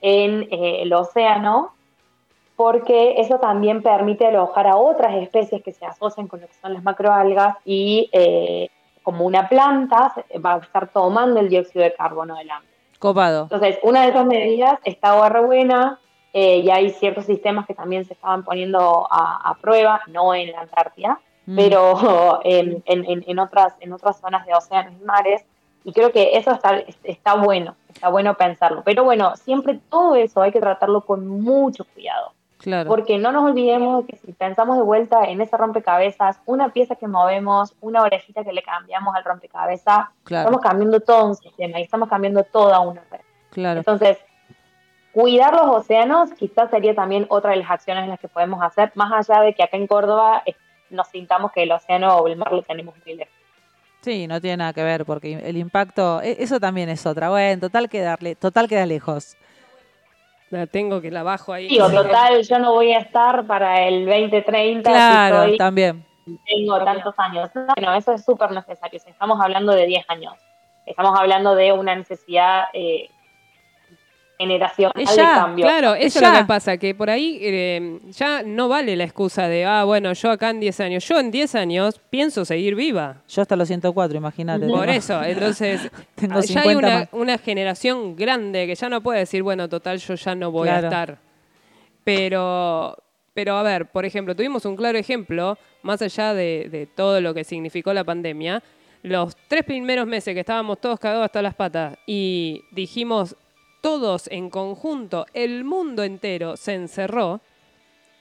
en 0.00 0.42
eh, 0.50 0.82
el 0.82 0.92
océano, 0.92 1.74
porque 2.56 3.20
eso 3.20 3.38
también 3.38 3.82
permite 3.82 4.26
alojar 4.26 4.66
a 4.66 4.76
otras 4.76 5.14
especies 5.16 5.62
que 5.62 5.72
se 5.72 5.84
asocian 5.86 6.28
con 6.28 6.40
lo 6.40 6.46
que 6.46 6.54
son 6.54 6.74
las 6.74 6.82
macroalgas 6.82 7.56
y 7.64 8.08
eh, 8.12 8.68
como 9.02 9.24
una 9.24 9.48
planta 9.48 10.12
va 10.44 10.54
a 10.54 10.58
estar 10.58 10.88
tomando 10.88 11.40
el 11.40 11.48
dióxido 11.48 11.84
de 11.84 11.94
carbono 11.94 12.36
del 12.36 12.50
ambiente. 12.50 12.78
Copado. 12.98 13.42
Entonces, 13.44 13.78
una 13.82 14.02
de 14.02 14.08
esas 14.10 14.26
medidas 14.26 14.78
está 14.84 15.28
re 15.28 15.40
buena 15.40 15.98
eh, 16.32 16.58
y 16.58 16.70
hay 16.70 16.90
ciertos 16.90 17.24
sistemas 17.26 17.66
que 17.66 17.74
también 17.74 18.04
se 18.04 18.12
estaban 18.14 18.44
poniendo 18.44 19.06
a, 19.10 19.50
a 19.50 19.54
prueba, 19.56 20.00
no 20.06 20.34
en 20.34 20.52
la 20.52 20.60
Antártida, 20.60 21.18
Mm. 21.44 21.56
pero 21.56 22.38
en, 22.44 22.84
en- 22.86 23.04
en- 23.04 23.24
en 23.26 23.38
otras, 23.40 23.74
en 23.80 23.92
otras 23.92 24.20
zonas 24.20 24.46
de 24.46 24.54
océanos 24.54 24.92
y 25.00 25.04
mares. 25.04 25.44
Y 25.82 25.92
creo 25.92 26.12
que 26.12 26.36
eso 26.38 26.52
está, 26.52 26.80
está 27.02 27.34
bueno, 27.34 27.74
está 27.92 28.08
bueno 28.10 28.34
pensarlo. 28.34 28.82
Pero 28.84 29.02
bueno, 29.02 29.34
siempre 29.34 29.80
todo 29.90 30.14
eso 30.14 30.40
hay 30.40 30.52
que 30.52 30.60
tratarlo 30.60 31.00
con 31.00 31.26
mucho 31.26 31.84
cuidado. 31.92 32.32
Claro. 32.62 32.88
Porque 32.88 33.18
no 33.18 33.32
nos 33.32 33.44
olvidemos 33.44 34.04
que 34.06 34.16
si 34.16 34.32
pensamos 34.32 34.76
de 34.76 34.82
vuelta 34.84 35.24
en 35.24 35.40
ese 35.40 35.56
rompecabezas, 35.56 36.38
una 36.46 36.68
pieza 36.68 36.94
que 36.94 37.08
movemos, 37.08 37.74
una 37.80 38.02
orejita 38.02 38.44
que 38.44 38.52
le 38.52 38.62
cambiamos 38.62 39.14
al 39.16 39.24
rompecabezas, 39.24 40.06
Claro. 40.24 40.48
estamos 40.48 40.60
cambiando 40.60 41.00
todo 41.00 41.26
un 41.26 41.34
sistema 41.34 41.80
y 41.80 41.82
estamos 41.82 42.08
cambiando 42.08 42.44
toda 42.44 42.78
una 42.80 43.02
red. 43.10 43.20
Claro. 43.50 43.78
Entonces, 43.80 44.18
cuidar 45.12 45.54
los 45.54 45.66
océanos 45.76 46.30
quizás 46.34 46.70
sería 46.70 46.94
también 46.94 47.26
otra 47.28 47.50
de 47.50 47.56
las 47.58 47.70
acciones 47.70 48.04
en 48.04 48.10
las 48.10 48.20
que 48.20 48.28
podemos 48.28 48.62
hacer, 48.62 48.92
más 48.94 49.12
allá 49.28 49.42
de 49.42 49.54
que 49.54 49.62
acá 49.62 49.76
en 49.76 49.86
Córdoba 49.86 50.42
eh, 50.46 50.54
nos 50.90 51.08
sintamos 51.08 51.52
que 51.52 51.64
el 51.64 51.72
océano 51.72 52.16
o 52.16 52.28
el 52.28 52.36
mar 52.36 52.52
lo 52.52 52.62
tenemos 52.62 52.94
muy 53.04 53.16
lejos. 53.16 53.34
Sí, 54.02 54.26
no 54.26 54.40
tiene 54.40 54.56
nada 54.58 54.72
que 54.72 54.82
ver 54.82 55.04
porque 55.04 55.34
el 55.34 55.56
impacto, 55.56 56.20
e- 56.22 56.36
eso 56.40 56.58
también 56.58 56.88
es 56.88 57.06
otra. 57.06 57.30
Bueno, 57.30 57.60
total 57.60 57.88
quedarle, 57.88 58.34
total 58.34 58.68
queda 58.68 58.84
lejos. 58.86 59.36
La 60.52 60.66
tengo 60.66 61.00
que 61.00 61.10
la 61.10 61.22
bajo 61.22 61.54
ahí. 61.54 61.66
Digo, 61.66 61.90
total, 61.90 62.42
yo 62.42 62.58
no 62.58 62.72
voy 62.72 62.92
a 62.92 62.98
estar 62.98 63.46
para 63.46 63.88
el 63.88 64.04
2030 64.04 64.90
si 64.90 64.94
Claro, 64.94 65.42
soy 65.44 65.56
también. 65.56 66.04
tengo 66.44 66.84
tantos 66.84 67.14
años. 67.16 67.48
No, 67.80 67.94
eso 67.94 68.12
es 68.12 68.22
súper 68.22 68.50
necesario. 68.50 69.00
Estamos 69.02 69.40
hablando 69.40 69.72
de 69.72 69.86
10 69.86 70.04
años. 70.10 70.34
Estamos 70.84 71.18
hablando 71.18 71.54
de 71.54 71.72
una 71.72 71.94
necesidad 71.96 72.64
eh, 72.74 73.08
generacional 74.42 74.92
de 74.94 75.16
cambio. 75.16 75.64
Claro, 75.64 75.94
eso 75.94 76.18
es 76.18 76.28
lo 76.28 76.38
que 76.38 76.44
pasa, 76.44 76.76
que 76.76 76.94
por 76.94 77.10
ahí 77.10 77.38
eh, 77.40 77.98
ya 78.10 78.42
no 78.42 78.68
vale 78.68 78.96
la 78.96 79.04
excusa 79.04 79.48
de, 79.48 79.64
ah, 79.64 79.84
bueno, 79.84 80.12
yo 80.12 80.30
acá 80.30 80.50
en 80.50 80.60
10 80.60 80.80
años. 80.80 81.08
Yo 81.08 81.18
en 81.18 81.30
10 81.30 81.54
años 81.54 82.00
pienso 82.10 82.44
seguir 82.44 82.74
viva. 82.74 83.22
Yo 83.28 83.42
hasta 83.42 83.56
los 83.56 83.68
104, 83.68 84.16
imagínate. 84.16 84.66
Por 84.66 84.88
eso, 84.88 85.22
entonces, 85.22 85.90
Tengo 86.14 86.40
ya 86.40 86.60
hay 86.60 86.68
50 86.70 86.78
una, 86.78 87.08
una 87.12 87.38
generación 87.38 88.16
grande 88.16 88.66
que 88.66 88.74
ya 88.74 88.88
no 88.88 89.00
puede 89.02 89.20
decir, 89.20 89.42
bueno, 89.42 89.68
total, 89.68 89.98
yo 89.98 90.14
ya 90.14 90.34
no 90.34 90.50
voy 90.50 90.68
a 90.68 90.80
estar. 90.80 91.18
Pero, 92.04 92.96
pero 93.34 93.56
a 93.56 93.62
ver, 93.62 93.86
por 93.86 94.04
ejemplo, 94.04 94.34
tuvimos 94.34 94.64
un 94.64 94.76
claro 94.76 94.98
ejemplo, 94.98 95.56
más 95.82 96.02
allá 96.02 96.34
de, 96.34 96.68
de 96.70 96.86
todo 96.86 97.20
lo 97.20 97.32
que 97.32 97.44
significó 97.44 97.92
la 97.92 98.04
pandemia, 98.04 98.62
los 99.02 99.36
tres 99.48 99.64
primeros 99.64 100.06
meses 100.06 100.32
que 100.34 100.40
estábamos 100.40 100.80
todos 100.80 100.98
cagados 100.98 101.24
hasta 101.24 101.42
las 101.42 101.54
patas 101.54 101.98
y 102.06 102.62
dijimos 102.70 103.36
todos 103.82 104.28
en 104.28 104.48
conjunto, 104.48 105.26
el 105.34 105.64
mundo 105.64 106.02
entero 106.04 106.56
se 106.56 106.72
encerró, 106.72 107.42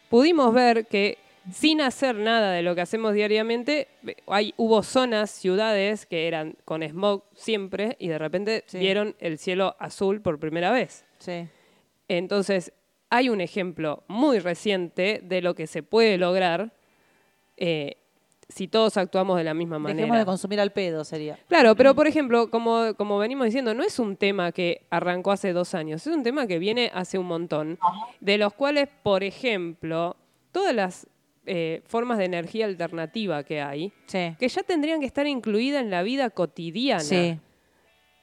pudimos 0.10 0.54
ver 0.54 0.88
que 0.88 1.18
sin 1.52 1.82
hacer 1.82 2.16
nada 2.18 2.52
de 2.52 2.62
lo 2.62 2.76
que 2.76 2.82
hacemos 2.82 3.14
diariamente, 3.14 3.88
hay, 4.28 4.54
hubo 4.58 4.84
zonas, 4.84 5.32
ciudades 5.32 6.06
que 6.06 6.28
eran 6.28 6.56
con 6.66 6.84
smog 6.84 7.24
siempre 7.34 7.96
y 8.00 8.10
de 8.10 8.18
repente 8.18 8.64
Sí. 8.68 8.78
vieron 8.80 9.16
el 9.20 9.38
cielo 9.38 9.76
azul 9.80 10.22
por 10.22 10.40
primera 10.40 10.72
vez. 10.72 11.06
Sí. 11.20 11.48
Entonces, 12.08 12.74
hay 13.10 13.30
un 13.30 13.42
ejemplo 13.42 14.04
muy 14.08 14.40
reciente 14.40 15.22
de 15.24 15.42
lo 15.42 15.56
que 15.56 15.66
se 15.68 15.82
puede 15.84 16.18
lograr 16.18 16.74
eh, 17.58 17.98
si 18.52 18.68
todos 18.68 18.98
actuamos 18.98 19.38
de 19.38 19.44
la 19.44 19.54
misma 19.54 19.78
Dejemos 19.78 19.96
manera. 20.02 20.20
de 20.20 20.26
consumir 20.26 20.60
al 20.60 20.72
pedo, 20.72 21.04
sería. 21.04 21.40
Claro, 21.48 21.76
pero 21.76 21.96
por 21.96 22.06
ejemplo, 22.08 22.50
como, 22.52 22.94
como 22.96 23.18
venimos 23.18 23.46
diciendo, 23.46 23.74
no 23.74 23.84
es 23.84 23.98
un 24.00 24.16
tema 24.18 24.52
que 24.52 24.86
arrancó 24.90 25.32
hace 25.32 25.54
dos 25.54 25.74
años, 25.74 26.06
es 26.06 26.14
un 26.14 26.24
tema 26.24 26.46
que 26.48 26.60
viene 26.60 26.92
hace 26.94 27.18
un 27.18 27.26
montón, 27.28 27.80
de 28.20 28.38
los 28.38 28.54
cuales, 28.54 28.90
por 29.04 29.24
ejemplo, 29.24 30.16
todas 30.52 30.76
las 30.76 31.08
eh, 31.48 31.82
formas 31.88 32.18
de 32.20 32.26
energía 32.26 32.66
alternativa 32.66 33.44
que 33.44 33.62
hay, 33.62 33.92
Sí. 34.06 34.36
que 34.40 34.48
ya 34.48 34.62
tendrían 34.64 35.00
que 35.00 35.08
estar 35.08 35.26
incluidas 35.26 35.82
en 35.82 35.90
la 35.90 36.04
vida 36.04 36.30
cotidiana 36.30 37.00
Sí, 37.00 37.40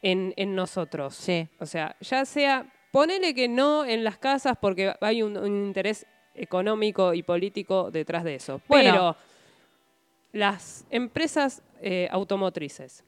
en, 0.02 0.34
en 0.36 0.54
nosotros. 0.54 1.14
sí. 1.14 1.48
O 1.58 1.66
sea, 1.66 1.96
ya 2.00 2.24
sea, 2.24 2.66
ponele 2.92 3.34
que 3.34 3.48
no 3.48 3.84
en 3.84 4.04
las 4.04 4.18
casas 4.18 4.56
porque 4.60 4.94
hay 5.00 5.22
un, 5.22 5.36
un 5.36 5.64
interés 5.66 6.06
económico 6.34 7.14
y 7.14 7.22
político 7.24 7.90
detrás 7.90 8.22
de 8.24 8.36
eso. 8.36 8.60
Bueno. 8.68 8.90
Pero 8.92 9.16
las 10.38 10.84
empresas 10.90 11.62
eh, 11.80 12.08
automotrices, 12.10 13.04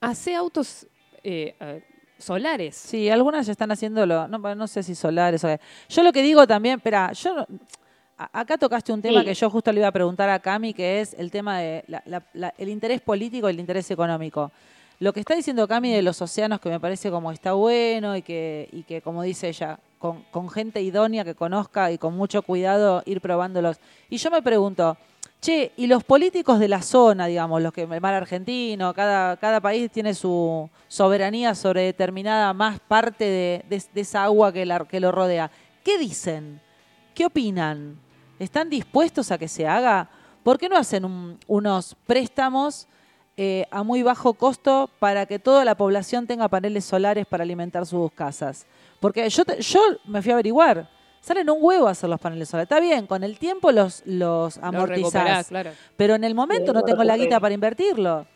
hace 0.00 0.34
autos 0.34 0.86
eh, 1.22 1.54
eh, 1.60 1.82
solares. 2.18 2.74
Sí, 2.76 3.08
algunas 3.10 3.46
ya 3.46 3.52
están 3.52 3.70
haciéndolo. 3.72 4.28
No, 4.28 4.38
no 4.54 4.66
sé 4.66 4.82
si 4.82 4.94
solares 4.94 5.44
o. 5.44 5.48
Yo 5.88 6.02
lo 6.02 6.12
que 6.12 6.22
digo 6.22 6.46
también, 6.46 6.76
espera, 6.76 7.12
yo 7.12 7.34
no- 7.34 7.46
acá 8.16 8.56
tocaste 8.56 8.92
un 8.92 9.02
tema 9.02 9.20
Sí. 9.20 9.26
que 9.26 9.34
yo 9.34 9.50
justo 9.50 9.72
le 9.72 9.80
iba 9.80 9.88
a 9.88 9.92
preguntar 9.92 10.28
a 10.30 10.38
Cami, 10.38 10.72
que 10.72 11.00
es 11.00 11.14
el 11.14 11.30
tema 11.30 11.58
de 11.58 11.84
la- 11.86 12.02
la- 12.06 12.22
la- 12.32 12.54
el 12.56 12.68
interés 12.68 13.00
político 13.00 13.48
y 13.48 13.52
el 13.52 13.60
interés 13.60 13.90
económico. 13.90 14.50
Lo 14.98 15.12
que 15.12 15.20
está 15.20 15.34
diciendo 15.34 15.68
Cami 15.68 15.92
de 15.92 16.00
los 16.00 16.22
océanos, 16.22 16.58
que 16.60 16.70
me 16.70 16.80
parece 16.80 17.10
como 17.10 17.30
está 17.30 17.52
bueno 17.52 18.16
y 18.16 18.22
que, 18.22 18.68
y 18.72 18.82
que 18.84 19.02
como 19.02 19.22
dice 19.22 19.48
ella, 19.48 19.78
con, 19.98 20.22
con 20.30 20.48
gente 20.48 20.80
idónea 20.80 21.24
que 21.24 21.34
conozca 21.34 21.90
y 21.90 21.98
con 21.98 22.16
mucho 22.16 22.40
cuidado 22.42 23.02
ir 23.04 23.20
probándolos. 23.20 23.78
Y 24.08 24.16
yo 24.16 24.30
me 24.30 24.40
pregunto, 24.40 24.96
che, 25.40 25.72
¿y 25.76 25.86
los 25.86 26.02
políticos 26.04 26.58
de 26.58 26.68
la 26.68 26.82
zona, 26.82 27.26
digamos, 27.26 27.62
los 27.62 27.72
que 27.72 27.82
el 27.82 28.00
mar 28.00 28.14
argentino, 28.14 28.92
cada, 28.94 29.36
cada 29.36 29.60
país 29.60 29.90
tiene 29.90 30.14
su 30.14 30.68
soberanía 30.88 31.54
sobre 31.54 31.82
determinada 31.82 32.52
más 32.52 32.80
parte 32.80 33.24
de, 33.68 33.82
esa 33.94 34.24
agua 34.24 34.52
que, 34.52 34.66
lo 34.66 35.12
rodea? 35.12 35.50
¿Qué 35.84 35.98
dicen? 35.98 36.60
¿Qué 37.14 37.26
opinan? 37.26 37.98
¿Están 38.38 38.68
dispuestos 38.68 39.30
a 39.30 39.38
que 39.38 39.48
se 39.48 39.66
haga? 39.66 40.08
¿Por 40.42 40.58
qué 40.58 40.68
no 40.68 40.76
hacen 40.76 41.04
un- 41.04 41.38
unos 41.46 41.96
préstamos 42.06 42.86
eh, 43.38 43.66
a 43.70 43.82
muy 43.82 44.02
bajo 44.02 44.32
costo 44.34 44.88
para 44.98 45.26
que 45.26 45.38
toda 45.38 45.64
la 45.64 45.74
población 45.76 46.26
tenga 46.26 46.48
paneles 46.48 46.84
solares 46.84 47.26
para 47.26 47.44
alimentar 47.44 47.84
sus 47.86 48.10
casas? 48.12 48.66
Porque 49.00 49.28
yo, 49.28 49.44
te- 49.44 49.60
yo 49.60 49.80
me 50.06 50.22
fui 50.22 50.30
a 50.32 50.34
averiguar. 50.34 50.88
Salen 51.26 51.50
un 51.50 51.58
huevo 51.60 51.88
hacer 51.88 52.08
los 52.08 52.20
paneles 52.20 52.48
solares. 52.48 52.66
Está 52.70 52.78
bien, 52.78 53.08
con 53.08 53.24
el 53.24 53.36
tiempo 53.36 53.72
los, 53.72 54.04
los 54.06 54.58
Lo 54.58 54.64
amortizás. 54.64 55.48
claro. 55.48 55.72
Pero 55.96 56.14
en 56.14 56.22
el 56.22 56.36
momento 56.36 56.70
Sí, 56.70 56.72
no 56.72 56.84
tengo 56.84 57.02
la 57.02 57.16
guita 57.16 57.40
para 57.40 57.52
invertirlo. 57.52 58.26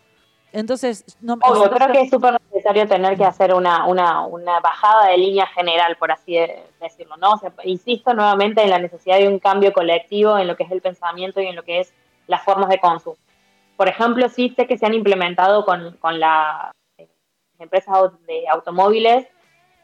Entonces, 0.53 1.05
no 1.20 1.34
Obvio, 1.41 1.70
creo 1.70 1.93
que 1.93 2.01
es 2.01 2.11
súper 2.11 2.36
necesario 2.51 2.88
tener 2.88 3.16
que 3.16 3.24
hacer 3.24 3.55
una, 3.55 3.86
una, 3.86 4.26
una 4.26 4.59
bajada 4.59 5.07
de 5.07 5.18
línea 5.18 5.47
general, 5.47 5.95
por 6.01 6.11
así 6.11 6.32
de- 6.34 6.64
decirlo, 6.80 7.16
¿no? 7.16 7.34
O 7.34 7.38
sea, 7.38 7.53
insisto 7.62 8.12
nuevamente 8.12 8.61
en 8.61 8.70
la 8.70 8.80
necesidad 8.80 9.18
de 9.18 9.28
un 9.28 9.38
cambio 9.38 9.72
colectivo 9.72 10.36
en 10.36 10.49
lo 10.49 10.57
que 10.57 10.64
es 10.64 10.72
el 10.72 10.80
pensamiento 10.80 11.41
y 11.41 11.47
en 11.47 11.55
lo 11.55 11.62
que 11.62 11.78
es 11.78 11.95
las 12.26 12.43
formas 12.43 12.68
de 12.70 12.80
consumo. 12.80 13.16
Por 13.76 13.86
ejemplo, 13.88 14.28
sí 14.28 14.53
sé 14.57 14.66
que 14.66 14.76
se 14.76 14.86
han 14.86 14.95
implementado 14.95 15.64
con, 15.64 15.97
con 16.01 16.18
las 16.18 16.72
empresas 17.61 17.95
au- 17.95 18.18
de 18.26 18.49
automóviles 18.49 19.28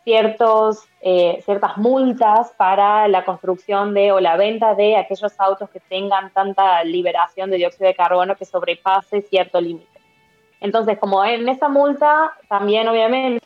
ciertos, 0.07 0.85
eh, 1.01 1.43
ciertas 1.45 1.77
multas 1.79 2.53
para 2.57 3.09
la 3.09 3.25
construcción 3.25 3.93
de 3.93 4.13
o 4.13 4.21
la 4.21 4.37
venta 4.37 4.77
de 4.77 4.97
aquellos 4.97 5.33
autos 5.37 5.69
que 5.69 5.81
tengan 5.81 6.33
tanta 6.33 6.85
liberación 6.85 7.51
de 7.51 7.57
dióxido 7.57 7.89
de 7.89 7.97
carbono 7.97 8.37
que 8.37 8.45
sobrepase 8.45 9.23
cierto 9.23 9.61
límite. 9.61 10.01
Entonces, 10.61 10.97
como 11.01 11.25
en 11.25 11.49
esa 11.49 11.69
multa, 11.69 12.33
también 12.49 12.87
obviamente, 12.87 13.45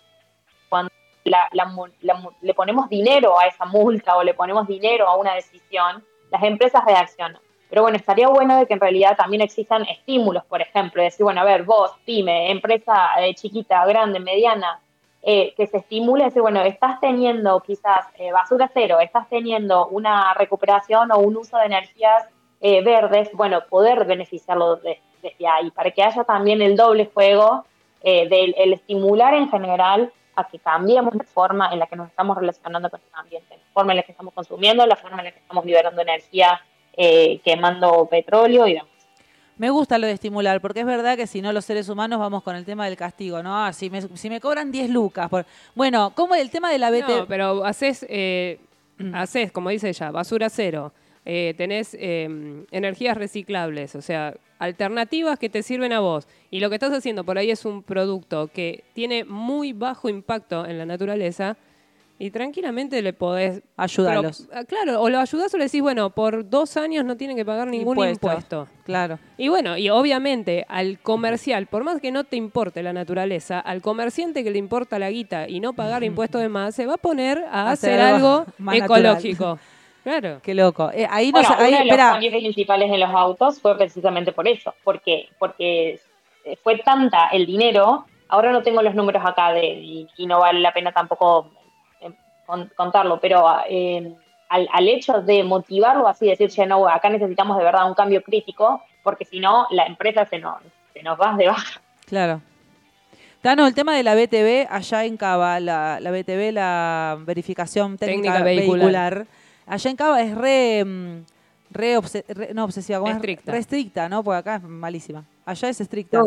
cuando 0.68 0.92
le 1.24 2.52
ponemos 2.52 2.90
dinero 2.90 3.40
a 3.40 3.46
esa 3.46 3.64
multa 3.64 4.18
o 4.18 4.22
le 4.22 4.34
ponemos 4.34 4.68
dinero 4.68 5.08
a 5.08 5.16
una 5.16 5.34
decisión, 5.34 6.04
las 6.30 6.42
empresas 6.42 6.84
reaccionan. 6.84 7.40
Pero 7.70 7.80
bueno, 7.80 7.96
estaría 7.96 8.28
bueno 8.28 8.58
de 8.58 8.66
que 8.66 8.74
en 8.74 8.80
realidad 8.80 9.16
también 9.16 9.40
existan 9.40 9.84
estímulos, 9.84 10.44
por 10.44 10.61
ejemplo, 10.61 11.02
decir, 11.02 11.24
bueno, 11.24 11.40
a 11.40 11.44
ver, 11.44 11.62
vos, 11.62 11.92
pyme, 12.04 12.50
empresa 12.50 13.12
eh, 13.18 13.34
chiquita, 13.34 13.86
grande, 13.86 14.20
mediana, 14.20 14.78
eh, 15.23 15.53
que 15.57 15.66
se 15.66 15.79
estimule, 15.79 16.25
decir, 16.25 16.43
bueno, 16.43 16.62
estás 16.62 16.99
teniendo 17.01 17.61
quizás 17.61 18.07
eh, 18.16 18.33
basura 18.33 18.71
cero, 18.73 18.99
estás 19.01 19.29
teniendo 19.29 19.87
una 19.89 20.33
recuperación 20.35 21.12
o 21.12 21.18
un 21.18 21.37
uso 21.37 21.59
de 21.59 21.66
energías 21.66 22.27
eh, 22.61 22.83
verdes, 22.83 23.31
bueno, 23.33 23.61
poder 23.68 24.05
beneficiarlo 24.05 24.77
de- 24.77 25.01
desde 25.23 25.47
ahí, 25.47 25.71
para 25.71 25.91
que 25.91 26.03
haya 26.03 26.25
también 26.25 26.62
el 26.62 26.77
doble 26.77 27.11
juego 27.12 27.64
eh, 28.03 28.27
del 28.29 28.55
el 28.57 28.73
estimular 28.73 29.35
en 29.35 29.51
general 29.51 30.11
a 30.37 30.45
que 30.45 30.59
cambiemos 30.59 31.14
la 31.14 31.25
forma 31.25 31.71
en 31.73 31.79
la 31.79 31.87
que 31.87 31.97
nos 31.97 32.09
estamos 32.09 32.37
relacionando 32.39 32.89
con 32.89 33.01
el 33.01 33.14
ambiente, 33.14 33.57
la 33.57 33.73
forma 33.75 33.93
en 33.93 33.97
la 33.99 34.03
que 34.05 34.12
estamos 34.12 34.33
consumiendo, 34.33 34.87
la 34.87 34.97
forma 34.97 35.18
en 35.18 35.25
la 35.27 35.33
que 35.33 35.39
estamos 35.41 35.64
liberando 35.66 36.01
energía, 36.01 36.61
eh, 36.97 37.41
quemando 37.45 38.07
petróleo 38.07 38.66
y 38.66 38.75
demás. 38.75 38.89
Me 39.61 39.68
gusta 39.68 39.98
lo 39.98 40.06
de 40.06 40.14
estimular, 40.14 40.62
porque 40.62 40.80
es 40.80 40.86
verdad 40.86 41.18
que 41.18 41.26
si 41.26 41.42
no 41.42 41.52
los 41.52 41.66
seres 41.66 41.90
humanos 41.90 42.18
vamos 42.18 42.42
con 42.42 42.56
el 42.56 42.64
tema 42.64 42.86
del 42.86 42.96
castigo, 42.96 43.42
¿no? 43.42 43.62
Ah, 43.62 43.74
si 43.74 43.90
me, 43.90 44.00
si 44.00 44.30
me 44.30 44.40
cobran 44.40 44.72
10 44.72 44.88
lucas. 44.88 45.28
Por... 45.28 45.44
Bueno, 45.74 46.14
¿cómo 46.14 46.34
el 46.34 46.48
tema 46.48 46.70
de 46.70 46.78
la 46.78 46.90
BT? 46.90 47.08
No, 47.11 47.26
pero 47.26 47.62
haces, 47.66 48.06
eh, 48.08 48.58
haces, 49.12 49.52
como 49.52 49.68
dice 49.68 49.90
ella, 49.90 50.11
basura 50.12 50.48
cero. 50.48 50.94
Eh, 51.26 51.52
tenés 51.58 51.94
eh, 52.00 52.64
energías 52.70 53.18
reciclables, 53.18 53.94
o 53.96 54.00
sea, 54.00 54.34
alternativas 54.58 55.38
que 55.38 55.50
te 55.50 55.62
sirven 55.62 55.92
a 55.92 56.00
vos. 56.00 56.26
Y 56.50 56.61
lo 56.61 56.70
que 56.70 56.76
estás 56.76 56.94
haciendo 56.94 57.24
por 57.24 57.36
ahí 57.36 57.50
es 57.50 57.66
un 57.66 57.82
producto 57.82 58.46
que 58.46 58.84
tiene 58.94 59.24
muy 59.24 59.74
bajo 59.74 60.08
impacto 60.08 60.64
en 60.64 60.78
la 60.78 60.86
naturaleza 60.86 61.58
y 62.21 62.31
tranquilamente 62.31 63.01
le 63.01 63.14
podés... 63.14 63.62
Ayúdalos. 63.79 64.47
Pero, 64.47 64.61
ah, 64.61 64.64
claro, 64.64 65.01
o 65.01 65.09
lo 65.09 65.18
ayudás 65.21 65.55
o 65.55 65.57
le 65.57 65.64
decís, 65.64 65.81
bueno, 65.81 66.11
por 66.11 66.51
dos 66.51 66.77
años 66.77 67.03
no 67.03 67.16
tienen 67.16 67.35
que 67.35 67.47
pagar 67.47 67.66
ningún 67.66 67.97
Impuesto. 67.97 68.27
impuesto. 68.27 68.68
Claro. 68.85 69.18
Y 69.39 69.49
bueno, 69.49 69.79
y 69.79 69.89
obviamente 69.89 70.66
al 70.68 70.99
comercial, 70.99 71.66
por 71.66 71.83
más 71.83 71.99
que 71.99 72.12
no 72.12 72.25
te 72.25 72.37
importe 72.37 72.83
la 72.83 72.93
naturaleza, 72.93 73.59
al 73.59 73.81
comerciante 73.81 74.45
que 74.45 74.51
le 74.51 74.59
importa 74.59 74.99
la 74.99 75.11
guita 75.11 75.49
y 75.49 75.61
no 75.61 75.73
pagar 75.73 76.05
impuestos 76.05 76.43
de 76.43 76.51
más, 76.51 76.75
se 76.75 76.85
va 76.85 76.95
a 76.95 76.99
poner 76.99 77.43
a 77.51 77.71
Hacer 77.71 77.99
hacer, 77.99 78.14
algo 78.14 78.45
ecológico. 78.71 79.59
Claro. 80.05 80.41
Qué 80.43 80.53
loco. 80.53 80.91
Eh, 80.93 81.07
ahí 81.09 81.33
no 81.33 81.41
Bueno, 81.41 81.57
ahí, 81.59 81.73
uno 81.73 81.79
de 81.79 81.87
los 81.87 81.97
cambios 81.97 82.35
principales 82.35 82.93
en 82.93 83.01
los 83.01 83.11
autos 83.11 83.62
fue 83.62 83.79
precisamente 83.79 84.33
por 84.33 84.47
eso, 84.47 84.75
porque, 84.85 85.31
porque 85.39 85.99
fue 86.62 86.77
tanta 86.81 87.29
el 87.29 87.47
dinero, 87.47 88.05
ahora 88.29 88.53
no 88.53 88.62
tengo 88.62 88.83
los 88.83 88.95
números 88.95 89.23
acá 89.25 89.55
de, 89.55 89.64
y, 89.64 90.07
y 90.18 90.27
no 90.27 90.41
vale 90.41 90.61
la 90.61 90.75
pena 90.75 90.93
tampoco 90.93 91.49
contarlo, 92.76 93.20
pero 93.20 93.44
eh, 93.68 94.14
al, 94.48 94.68
al 94.72 94.88
hecho 94.88 95.20
de 95.22 95.42
motivarlo 95.44 96.07
así, 96.09 96.26
decir, 96.26 96.66
no, 96.66 96.88
acá 96.88 97.09
necesitamos 97.09 97.57
de 97.59 97.64
verdad 97.64 97.86
un 97.88 97.94
cambio 97.94 98.22
crítico, 98.22 98.82
porque 99.03 99.24
si 99.24 99.40
no, 99.40 99.66
la 99.70 99.86
empresa 99.86 100.26
se 100.26 100.38
nos, 100.38 100.57
se 100.92 101.03
nos 101.03 101.18
va 101.20 101.36
de 101.36 101.46
baja. 101.48 101.80
Claro. 102.07 102.40
Tano, 103.42 103.66
el 103.66 103.74
tema 103.74 103.96
de 103.96 104.03
la 104.03 104.14
BTV, 104.14 104.66
allá 104.70 105.05
en 105.07 105.16
Cava, 105.16 105.61
la, 105.61 105.98
la 106.01 106.11
BTV, 106.11 106.53
la 106.53 107.16
verificación 107.20 107.96
técnica, 107.96 108.34
Técnica 108.34 108.44
vehicular. 108.44 109.14
vehicular. 109.14 109.26
allá 109.66 109.90
en 109.90 109.96
Cava 109.96 110.20
es 110.22 110.34
re, 110.34 110.84
mm, 110.84 111.24
re, 111.70 111.96
obse- 111.96 112.24
re- 112.28 112.53
no 112.53 112.64
obsesiva, 112.64 112.98
¿cómo 112.98 113.11
es? 113.11 113.16
Estricta. 113.16 113.53
Re 113.53 113.59
estricta, 113.59 114.09
¿no? 114.11 114.22
Porque 114.22 114.38
acá 114.40 114.57
es 114.57 114.62
malísima. 114.64 115.24
Allá 115.46 115.68
es 115.70 115.80
estricta, 115.80 116.20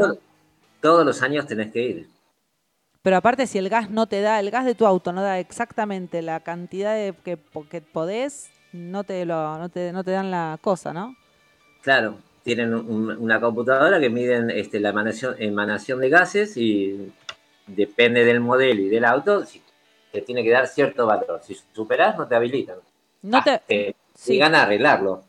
todos 0.81 1.05
los 1.05 1.21
años 1.21 1.45
tenés 1.45 1.71
que 1.71 1.81
ir. 1.81 2.09
Pero 3.03 3.17
aparte, 3.17 3.47
si 3.47 3.57
el 3.57 3.67
gas 3.69 3.89
no 3.89 4.07
te 4.07 4.21
da, 4.21 4.39
el 4.39 4.49
gas 4.49 4.65
de 4.65 4.75
tu 4.75 4.87
auto 4.87 5.11
no 5.11 5.21
da 5.21 5.37
exactamente 5.39 6.21
la 6.21 6.39
cantidad 6.39 6.95
de 6.95 7.13
que, 7.23 7.37
que 7.69 7.81
podés, 7.81 8.49
no 8.71 9.03
te, 9.03 9.25
lo, 9.25 9.57
no, 9.57 9.67
te, 9.69 9.91
no 9.91 10.05
te 10.05 10.11
dan 10.11 10.31
la 10.31 10.57
cosa, 10.61 10.93
¿no? 10.93 11.15
Claro, 11.81 12.17
tienen 12.43 12.73
un- 12.73 13.11
una 13.17 13.41
computadora 13.41 13.99
que 13.99 14.09
miden 14.09 14.49
este, 14.49 14.79
la 14.79 14.89
emanación, 14.89 15.35
emanación 15.37 15.99
de 15.99 16.09
gases 16.09 16.55
y 16.55 17.11
depende 17.67 18.23
del 18.23 18.39
modelo 18.39 18.81
y 18.81 18.87
del 18.89 19.03
auto, 19.03 19.45
si- 19.45 19.61
te 20.13 20.21
tiene 20.21 20.41
que 20.43 20.51
dar 20.51 20.67
cierto 20.67 21.05
valor. 21.05 21.41
Si 21.43 21.57
superás, 21.73 22.17
no 22.17 22.25
te 22.25 22.35
habilitan. 22.35 22.77
No 23.23 23.43
te, 23.43 23.59
te 23.67 23.95
sí. 24.15 24.33
llegan 24.33 24.55
a 24.55 24.63
arreglarlo 24.63 25.23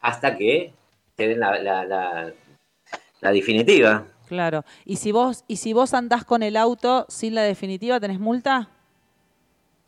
hasta 0.00 0.36
que 0.38 0.72
te 1.16 1.28
den 1.28 1.40
la, 1.40 1.58
la- 1.62 1.84
la- 1.84 2.32
la 3.20 3.30
definitiva. 3.32 4.06
Claro. 4.30 4.64
Y 4.84 4.94
si 4.94 5.10
vos, 5.10 5.42
y 5.48 5.56
si 5.56 5.72
vos 5.72 5.92
andás 5.92 6.24
con 6.24 6.44
el 6.44 6.56
auto 6.56 7.04
sin 7.08 7.34
la 7.34 7.42
definitiva, 7.42 7.98
¿tenés 7.98 8.20
multa? 8.20 8.70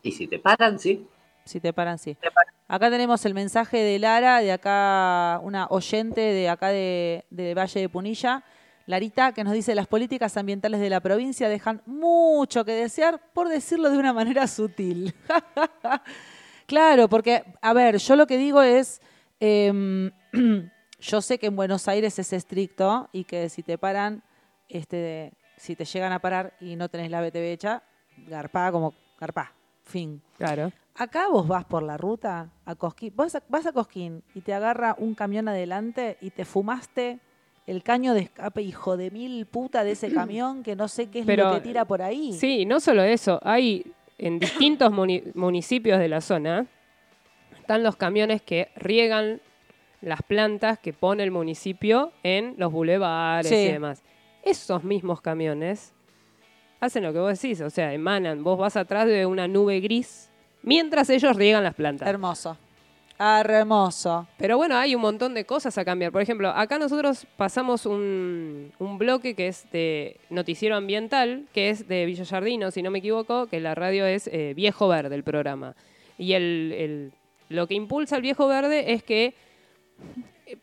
Y 0.03 0.11
si 0.11 0.26
te 0.26 0.40
paran, 0.40 0.80
sí. 0.80 1.07
Si 1.45 1.61
te 1.61 1.72
paran, 1.72 1.97
sí. 1.97 2.16
Te 2.16 2.28
paran. 2.28 2.53
Acá 2.66 2.90
tenemos 2.90 3.24
el 3.24 3.34
mensaje 3.34 3.76
de 3.76 4.01
Lara, 4.01 4.40
de 4.40 4.51
acá, 4.51 5.38
una 5.45 5.68
oyente 5.70 6.20
de 6.20 6.49
acá 6.49 6.70
de, 6.70 7.24
de 7.30 7.55
Valle 7.55 7.82
de 7.82 7.88
Punilla, 7.88 8.43
Larita, 8.86 9.30
que 9.30 9.45
nos 9.45 9.53
dice 9.53 9.76
las 9.76 9.86
políticas 9.86 10.36
ambientales 10.36 10.80
de 10.80 10.90
la 10.90 10.99
provincia 10.99 11.49
dejan 11.49 11.80
mucho 11.86 12.64
que 12.64 12.72
desear, 12.72 13.20
por 13.32 13.49
decirlo 13.49 13.90
de 13.90 13.99
una 13.99 14.12
manera 14.12 14.49
sutil. 14.49 15.14
claro, 16.66 17.09
porque, 17.09 17.45
a 17.61 17.72
ver, 17.72 17.99
yo 17.99 18.16
lo 18.16 18.26
que 18.26 18.38
digo 18.38 18.61
es, 18.61 19.01
em, 19.38 20.11
yo 20.99 21.20
sé 21.20 21.38
que 21.38 21.47
en 21.47 21.55
Buenos 21.55 21.86
Aires 21.86 22.18
es 22.18 22.32
estricto 22.32 23.09
y 23.12 23.22
que 23.22 23.49
si 23.49 23.62
te 23.62 23.78
paran, 23.78 24.24
este, 24.73 25.33
si 25.57 25.77
te 25.77 25.85
llegan 25.85 26.12
a 26.12 26.18
parar 26.20 26.55
y 26.61 26.77
no 26.77 26.89
tenés 26.89 27.11
la 27.11 27.20
BTV 27.20 27.53
hecha, 27.53 27.83
garpá 28.29 28.73
como 28.73 28.95
garpá, 29.20 29.53
fin. 29.85 30.20
Claro. 30.39 30.73
Acá 30.95 31.29
vos 31.29 31.47
vas 31.49 31.64
por 31.64 31.83
la 31.83 31.97
ruta 31.97 32.51
a 32.66 32.75
Cosquín, 32.75 33.12
vas 33.16 33.35
a, 33.35 33.43
vas 33.49 33.66
a 33.66 33.73
Cosquín 33.73 34.23
y 34.35 34.41
te 34.43 34.53
agarra 34.53 34.95
un 34.99 35.14
camión 35.14 35.49
adelante 35.49 36.18
y 36.20 36.31
te 36.31 36.45
fumaste 36.45 37.18
el 37.66 37.83
caño 37.83 38.12
de 38.12 38.20
escape, 38.23 38.61
hijo 38.62 38.97
de 38.97 39.11
mil 39.11 39.47
puta, 39.47 39.85
de 39.85 39.93
ese 39.93 40.11
camión 40.14 40.62
que 40.62 40.77
no 40.77 40.89
sé 40.89 41.07
qué 41.09 41.20
es 41.20 41.27
Pero, 41.27 41.49
lo 41.49 41.55
que 41.55 41.61
tira 41.61 41.85
por 41.85 42.03
ahí. 42.03 42.33
Sí, 42.35 42.66
no 42.66 42.81
solo 42.81 43.03
eso, 43.03 43.41
hay 43.43 43.93
en 44.18 44.39
distintos 44.39 44.91
muni- 44.93 45.23
municipios 45.35 45.99
de 45.99 46.09
la 46.09 46.20
zona, 46.20 46.66
están 47.59 47.83
los 47.83 47.97
camiones 47.97 48.43
que 48.43 48.68
riegan 48.77 49.41
las 50.01 50.23
plantas 50.23 50.79
que 50.79 50.93
pone 50.93 51.23
el 51.23 51.31
municipio 51.31 52.12
en 52.23 52.55
los 52.59 52.70
bulevares 52.73 53.49
Sí. 53.49 53.55
y 53.55 53.73
demás. 53.73 54.03
Esos 54.43 54.82
mismos 54.84 55.20
camiones 55.20 55.93
hacen 56.80 57.05
lo 57.05 57.12
que 57.12 57.18
vos 57.20 57.40
decís, 57.40 57.61
o 57.61 57.70
sea, 57.70 57.93
emanan, 57.95 58.43
vos 58.43 58.59
vas 58.59 58.76
atrás 58.76 59.07
de 59.07 59.24
una 59.26 59.47
nube 59.47 59.80
gris 59.80 60.30
mientras 60.62 61.09
ellos 61.11 61.36
riegan 61.36 61.62
las 61.62 61.74
plantas. 61.74 62.09
Hermoso. 62.09 62.57
Hermoso. 63.18 64.26
Pero 64.36 64.57
bueno, 64.57 64.76
hay 64.76 64.97
un 64.97 65.01
montón 65.01 65.32
de 65.34 65.45
cosas 65.45 65.78
a 65.78 65.84
cambiar. 65.84 66.11
Por 66.11 66.22
ejemplo, 66.22 66.49
acá 66.49 66.78
nosotros 66.78 67.24
pasamos 67.36 67.86
un, 67.86 68.72
un 68.80 68.99
bloque 68.99 69.34
que 69.34 69.47
es 69.47 69.70
de 69.70 70.16
noticiero 70.28 70.74
ambiental, 70.74 71.47
que 71.53 71.70
es 71.70 71.86
de 71.86 72.05
Villa 72.05 72.24
Jardino, 72.24 72.72
si 72.72 72.82
no 72.82 72.90
me 72.90 72.99
equivoco, 72.99 73.47
que 73.47 73.61
la 73.61 73.76
radio 73.76 74.07
es 74.07 74.26
eh, 74.26 74.55
Viejo 74.57 74.88
Verde, 74.88 75.14
el 75.14 75.22
programa. 75.22 75.76
Y 76.18 76.32
el, 76.32 76.74
el- 76.76 77.12
lo 77.49 77.68
que 77.68 77.74
impulsa 77.74 78.16
el 78.16 78.22
Viejo 78.22 78.49
Verde 78.49 78.93
es 78.93 79.05
que 79.05 79.34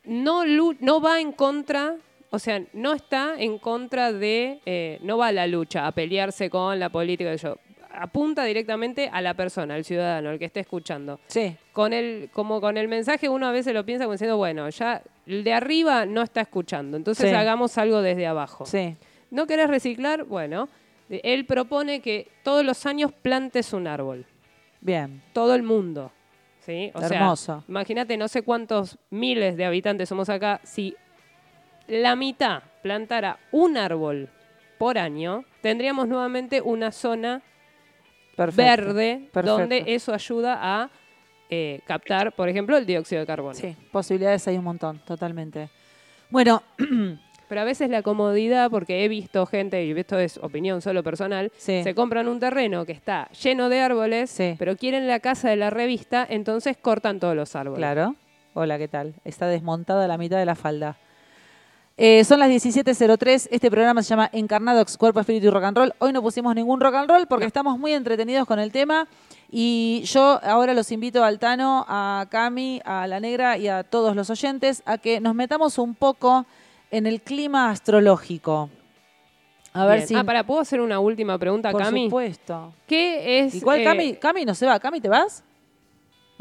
no, 0.04 0.44
no 0.46 1.02
va 1.02 1.22
en 1.22 1.32
contra, 1.32 1.96
o 2.32 2.40
sea, 2.40 2.62
no 2.74 2.94
está 2.94 3.36
en 3.38 3.58
contra 3.58 4.12
de, 4.14 4.60
eh, 4.66 5.00
no 5.02 5.18
va 5.18 5.28
a 5.28 5.32
la 5.32 5.48
lucha, 5.48 5.88
a 5.88 5.92
pelearse 5.92 6.50
con 6.50 6.80
la 6.80 6.90
política. 6.90 7.34
Yo. 7.36 7.58
Apunta 7.92 8.44
directamente 8.46 9.10
a 9.12 9.20
la 9.22 9.34
persona, 9.34 9.74
al 9.76 9.84
ciudadano, 9.84 10.30
al 10.30 10.38
que 10.40 10.46
esté 10.46 10.60
escuchando 10.60 11.20
Sí. 11.28 11.56
con 11.74 11.92
el, 11.92 12.30
como 12.32 12.62
con 12.62 12.78
el 12.78 12.88
mensaje 12.88 13.28
uno 13.30 13.48
a 13.48 13.52
veces 13.52 13.74
lo 13.74 13.84
piensa 13.84 14.06
como 14.06 14.14
diciendo, 14.14 14.38
bueno, 14.38 14.70
ya 14.70 15.02
el 15.26 15.44
de 15.44 15.54
arriba 15.54 16.06
no 16.06 16.22
está 16.22 16.42
escuchando, 16.42 16.98
entonces 16.98 17.30
Sí. 17.30 17.36
hagamos 17.36 17.78
algo 17.80 18.02
desde 18.02 18.28
abajo. 18.28 18.66
Sí. 18.66 18.96
¿No 19.32 19.48
querés 19.48 19.68
reciclar? 19.70 20.24
Bueno, 20.26 20.70
él 21.10 21.46
propone 21.46 22.00
que 22.02 22.28
todos 22.44 22.64
los 22.64 22.86
años 22.86 23.12
plantes 23.12 23.74
un 23.74 23.88
árbol, 23.88 24.26
Bien. 24.82 25.22
todo 25.34 25.56
el 25.56 25.64
mundo. 25.64 26.12
¿sí? 26.60 26.92
O 26.94 27.02
Hermoso. 27.02 27.64
imagínate 27.68 28.16
no 28.18 28.28
sé 28.28 28.44
cuántos 28.44 29.00
miles 29.10 29.58
de 29.58 29.66
habitantes 29.66 30.08
somos 30.08 30.30
acá, 30.30 30.62
si 30.64 30.96
la 31.90 32.16
mitad 32.16 32.64
plantara 32.82 33.38
un 33.52 33.78
árbol 33.78 34.30
por 34.78 34.98
año, 34.98 35.44
tendríamos 35.62 36.08
nuevamente 36.08 36.62
una 36.62 36.92
zona 36.92 37.42
Perfecto. 38.36 38.64
verde, 38.86 39.30
Perfecto. 39.34 39.58
donde 39.60 39.84
eso 39.88 40.14
ayuda 40.14 40.58
a 40.62 40.90
eh, 41.50 41.82
captar, 41.86 42.32
por 42.34 42.48
ejemplo, 42.48 42.78
el 42.78 42.86
dióxido 42.86 43.22
de 43.22 43.28
carbono. 43.28 43.56
Sí, 43.56 43.76
posibilidades 43.92 44.48
hay 44.48 44.58
un 44.58 44.64
montón, 44.64 45.00
totalmente. 45.00 45.70
Bueno, 46.30 46.64
Pero 47.50 47.62
a 47.62 47.64
veces 47.64 47.90
la 47.90 48.04
comodidad, 48.04 48.70
porque 48.70 49.04
he 49.04 49.08
visto 49.08 49.44
gente, 49.48 49.84
y 49.84 49.92
esto 50.00 50.20
es 50.20 50.38
opinión 50.38 50.84
solo 50.84 51.02
personal, 51.02 51.52
Sí. 51.58 51.82
se 51.82 51.96
compran 51.96 52.28
un 52.28 52.40
terreno 52.40 52.86
que 52.86 52.92
está 52.92 53.28
lleno 53.32 53.70
de 53.70 53.80
árboles, 53.80 54.30
Sí. 54.30 54.56
pero 54.60 54.78
quieren 54.78 55.08
la 55.08 55.20
casa 55.20 55.50
de 55.50 55.56
la 55.56 55.72
revista, 55.72 56.24
entonces 56.30 56.78
cortan 56.78 57.20
todos 57.20 57.36
los 57.36 57.56
árboles. 57.56 57.80
Claro. 57.80 58.16
Hola, 58.54 58.78
¿qué 58.78 58.88
tal? 58.88 59.16
Está 59.26 59.48
desmontada 59.48 60.08
la 60.08 60.20
mitad 60.20 60.38
de 60.38 60.46
la 60.46 60.54
falda. 60.54 60.98
Eh, 62.02 62.24
son 62.24 62.40
las 62.40 62.50
17.03. 62.50 63.50
Este 63.52 63.70
programa 63.70 64.02
se 64.02 64.12
llama 64.12 64.30
Encarnadox, 64.32 64.96
Cuerpo, 64.96 65.20
Espíritu 65.20 65.48
y 65.48 65.50
Rock 65.50 65.66
and 65.66 65.78
Roll. 65.78 65.94
Hoy 66.00 66.14
no 66.14 66.22
pusimos 66.22 66.56
ningún 66.56 66.80
rock 66.80 66.96
and 66.96 67.10
roll 67.10 67.28
porque 67.28 67.44
estamos 67.44 67.78
muy 67.78 67.92
entretenidos 67.92 68.48
con 68.48 68.58
el 68.58 68.72
tema. 68.72 69.06
Y 69.52 70.04
yo 70.06 70.40
ahora 70.42 70.74
los 70.74 70.94
invito 70.94 71.26
a 71.26 71.28
Altano, 71.28 71.86
a 71.90 72.26
Cami, 72.30 72.82
a 72.86 73.06
La 73.06 73.20
Negra 73.20 73.58
y 73.58 73.68
a 73.68 73.84
todos 73.84 74.16
los 74.16 74.30
oyentes 74.30 74.82
a 74.86 74.98
que 74.98 75.20
nos 75.20 75.36
metamos 75.36 75.78
un 75.78 75.94
poco 75.94 76.46
en 76.90 77.06
el 77.06 77.20
clima 77.20 77.70
astrológico. 77.70 78.70
A 79.74 79.86
ver 79.86 79.98
Bien. 79.98 80.08
si. 80.08 80.16
Ah, 80.16 80.24
para, 80.24 80.46
¿puedo 80.46 80.62
hacer 80.62 80.80
una 80.80 81.02
última 81.02 81.38
pregunta, 81.38 81.70
por 81.70 81.82
Cami? 81.82 82.06
supuesto. 82.06 82.74
¿Qué 82.88 83.40
es...? 83.42 83.56
Igual 83.56 83.82
eh, 83.82 83.84
Cami, 83.84 84.14
Cami 84.14 84.46
no 84.46 84.56
se 84.56 84.66
va. 84.66 84.80
¿Cami 84.80 85.02
te 85.02 85.10
vas? 85.10 85.44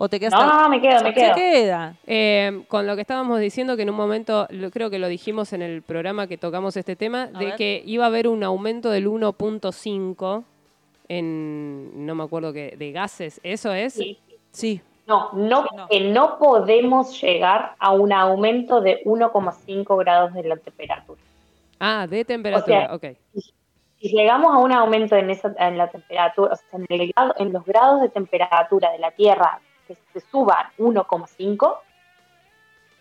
¿O 0.00 0.08
te 0.08 0.20
quedas 0.20 0.32
No, 0.32 0.46
no, 0.62 0.68
me 0.68 0.80
quedo, 0.80 1.02
me 1.02 1.12
Se 1.12 1.14
quedo. 1.20 1.34
queda. 1.34 1.94
Eh, 2.06 2.62
con 2.68 2.86
lo 2.86 2.94
que 2.94 3.00
estábamos 3.02 3.40
diciendo, 3.40 3.74
que 3.76 3.82
en 3.82 3.90
un 3.90 3.96
momento, 3.96 4.46
lo- 4.50 4.70
creo 4.70 4.90
que 4.90 4.98
lo 5.00 5.08
dijimos 5.08 5.52
en 5.52 5.60
el 5.60 5.82
programa 5.82 6.28
que 6.28 6.38
tocamos 6.38 6.76
este 6.76 6.94
tema, 6.94 7.24
A 7.34 7.38
de 7.38 7.46
ver. 7.46 7.56
que 7.56 7.82
iba 7.84 8.04
a 8.04 8.06
haber 8.06 8.28
un 8.28 8.44
aumento 8.44 8.90
del 8.90 9.08
1.5 9.08 10.44
en, 11.08 12.06
no 12.06 12.14
me 12.14 12.22
acuerdo 12.24 12.52
qué, 12.52 12.74
de 12.76 12.92
gases, 12.92 13.40
¿eso 13.42 13.72
es? 13.72 13.94
Sí. 13.94 14.18
Sí. 14.50 14.80
No, 15.06 15.30
no, 15.32 15.64
No. 15.74 15.88
que 15.88 16.00
no 16.10 16.38
podemos 16.38 17.20
llegar 17.20 17.74
a 17.78 17.92
un 17.92 18.12
aumento 18.12 18.80
de 18.80 19.00
1,5 19.04 19.96
grados 19.96 20.34
de 20.34 20.42
la 20.44 20.56
temperatura. 20.58 21.20
Ah, 21.80 22.06
de 22.08 22.24
temperatura, 22.24 22.90
O 22.94 22.98
sea, 22.98 23.12
ok. 23.12 23.16
Si 24.00 24.10
llegamos 24.10 24.54
a 24.54 24.58
un 24.58 24.70
aumento 24.72 25.16
en, 25.16 25.30
esa, 25.30 25.52
en 25.58 25.76
la 25.78 25.88
temperatura, 25.88 26.52
o 26.52 26.56
sea, 26.56 26.66
en, 26.78 26.86
el 26.88 27.12
grado- 27.12 27.34
en 27.38 27.52
los 27.52 27.64
grados 27.64 28.00
de 28.02 28.08
temperatura 28.10 28.92
de 28.92 28.98
la 28.98 29.10
Tierra 29.12 29.60
que 29.88 29.96
se 30.12 30.20
suban 30.30 30.66
1,5, 30.78 31.78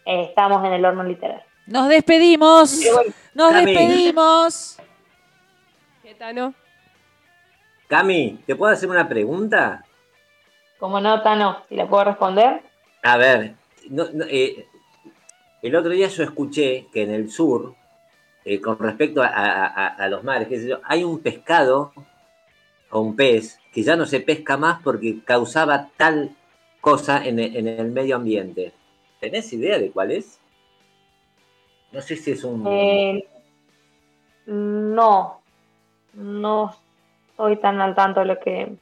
eh, 0.06 0.24
estamos 0.30 0.66
en 0.66 0.74
el 0.74 0.86
horno 0.86 1.04
literal. 1.04 1.44
Nos 1.68 1.90
despedimos. 1.90 2.80
Bueno, 2.94 3.14
Nos 3.34 3.52
Cami. 3.52 3.66
despedimos. 3.66 4.78
¿Qué 6.02 6.16
Tano? 6.16 6.54
Cami, 7.88 8.40
¿te 8.46 8.56
puedo 8.56 8.72
hacer 8.74 8.90
una 8.90 9.08
pregunta? 9.08 9.84
como 10.80 11.00
no, 11.00 11.24
si 11.68 11.76
la 11.76 11.88
puedo 11.88 12.04
responder. 12.04 12.62
A 13.02 13.18
ver, 13.18 13.56
no- 13.90 14.10
no, 14.14 14.26
eh, 14.30 14.68
el 15.64 15.76
otro 15.76 15.90
día 15.90 16.08
yo 16.08 16.22
escuché 16.24 16.86
que 16.94 17.02
en 17.02 17.10
el 17.12 17.32
sur, 17.32 17.74
eh, 18.46 18.62
con 18.62 18.78
respecto 18.78 19.24
a, 19.24 19.28
a- 19.28 19.66
a- 19.66 19.88
a 19.88 20.08
los 20.08 20.24
mares, 20.24 20.48
qué 20.48 20.60
sé 20.60 20.68
yo, 20.68 20.80
hay 20.84 21.04
un 21.04 21.20
pescado 21.20 21.94
o 22.92 23.00
un 23.00 23.16
pez 23.16 23.60
que 23.74 23.82
ya 23.82 23.96
no 23.96 24.06
se 24.06 24.20
pesca 24.20 24.56
más 24.56 24.80
porque 24.84 25.18
causaba 25.26 25.90
tal 25.98 26.30
cosa 26.82 27.26
en 27.26 27.40
el, 27.40 27.56
en 27.56 27.68
el 27.68 27.92
medio 27.92 28.16
ambiente. 28.16 28.74
¿Tenés 29.20 29.52
idea 29.54 29.80
de 29.80 29.92
cuál 29.92 30.12
es? 30.12 30.40
No 31.92 32.02
sé 32.02 32.16
si 32.16 32.32
es 32.32 32.44
un... 32.44 32.64
Eh, 32.68 33.28
no, 34.46 35.42
no 36.14 36.76
estoy 37.30 37.58
tan 37.58 37.82
al 37.82 37.96
tanto 37.96 38.22
de 38.22 38.26
lo 38.26 38.40
que... 38.40 38.74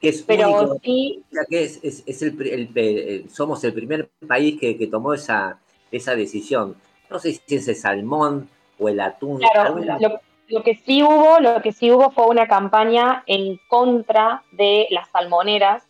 que 0.00 0.08
es 0.08 0.22
Pero 0.22 0.48
único, 0.48 0.78
sí, 0.82 1.22
que 1.48 1.64
es, 1.64 1.80
es- 1.82 2.02
es 2.06 2.22
el, 2.22 2.40
el 2.46 3.30
somos 3.30 3.62
el 3.64 3.72
primer 3.72 4.08
país 4.26 4.58
que, 4.60 4.76
que 4.76 4.86
tomó 4.86 5.14
esa, 5.14 5.58
esa 5.90 6.14
decisión. 6.14 6.76
No 7.10 7.18
sé 7.18 7.32
si 7.32 7.56
es 7.56 7.68
el 7.68 7.76
salmón 7.76 8.48
o 8.78 8.88
el 8.88 9.00
atún. 9.00 9.38
Claro, 9.38 9.62
alguna- 9.62 9.98
lo, 9.98 10.20
lo 10.48 10.62
que 10.62 10.74
sí 10.76 11.02
hubo, 11.02 11.40
lo 11.40 11.60
que 11.62 11.72
sí 11.72 11.90
hubo 11.90 12.10
fue 12.10 12.26
una 12.26 12.46
campaña 12.46 13.22
en 13.26 13.58
contra 13.68 14.42
de 14.52 14.86
las 14.90 15.08
salmoneras, 15.10 15.84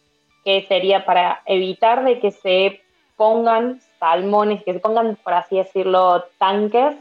que 0.45 0.66
sería 0.66 1.05
para 1.05 1.43
evitar 1.47 2.05
de 2.05 2.20
que 2.20 2.30
se 2.30 2.80
pongan 3.16 3.80
salmones, 3.99 4.64
que 4.64 4.72
se 4.72 4.80
pongan, 4.80 5.16
por 5.16 5.34
así 5.34 5.57
decirlo, 5.57 6.24
tanques 6.38 6.97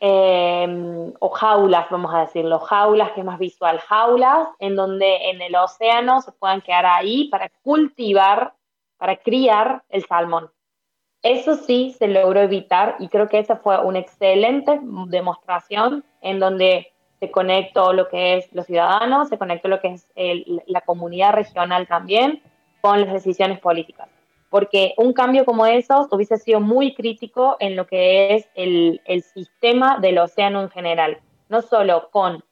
eh, 0.00 1.12
o 1.20 1.28
jaulas, 1.28 1.88
vamos 1.88 2.12
a 2.12 2.22
decirlo, 2.22 2.58
jaulas, 2.58 3.12
que 3.12 3.20
es 3.20 3.26
más 3.26 3.38
visual, 3.38 3.78
jaulas 3.78 4.48
en 4.58 4.74
donde 4.74 5.30
en 5.30 5.40
el 5.40 5.54
océano 5.54 6.20
se 6.22 6.32
puedan 6.32 6.60
quedar 6.60 6.86
ahí 6.86 7.28
para 7.28 7.48
cultivar, 7.62 8.54
para 8.96 9.16
criar 9.16 9.84
el 9.88 10.04
salmón. 10.04 10.50
Eso 11.22 11.54
sí 11.54 11.94
se 11.96 12.08
logró 12.08 12.40
evitar 12.40 12.96
y 12.98 13.06
creo 13.06 13.28
que 13.28 13.38
esa 13.38 13.54
fue 13.54 13.80
una 13.80 14.00
excelente 14.00 14.80
demostración 15.06 16.04
en 16.20 16.40
donde 16.40 16.91
se 17.22 17.30
conectó 17.30 17.92
lo 17.92 18.08
que 18.08 18.38
es 18.38 18.52
los 18.52 18.66
ciudadanos, 18.66 19.28
se 19.28 19.38
conectó 19.38 19.68
lo 19.68 19.80
que 19.80 19.92
es 19.94 20.08
la 20.66 20.80
comunidad 20.80 21.34
regional 21.34 21.86
también 21.86 22.42
con 22.80 23.00
las 23.00 23.12
decisiones 23.12 23.60
políticas. 23.60 24.08
Porque 24.50 24.92
un 24.96 25.12
cambio 25.12 25.44
como 25.44 25.64
esos 25.66 26.08
hubiese 26.10 26.36
sido 26.38 26.58
muy 26.58 26.96
crítico 26.96 27.56
en 27.60 27.76
lo 27.76 27.86
que 27.86 28.34
es 28.34 28.48
el, 28.56 29.00
sistema 29.34 29.98
del 30.00 30.18
océano 30.18 30.62
en 30.62 30.70
general, 30.70 31.20
no 31.48 31.62
solo 31.62 32.10
con 32.10 32.42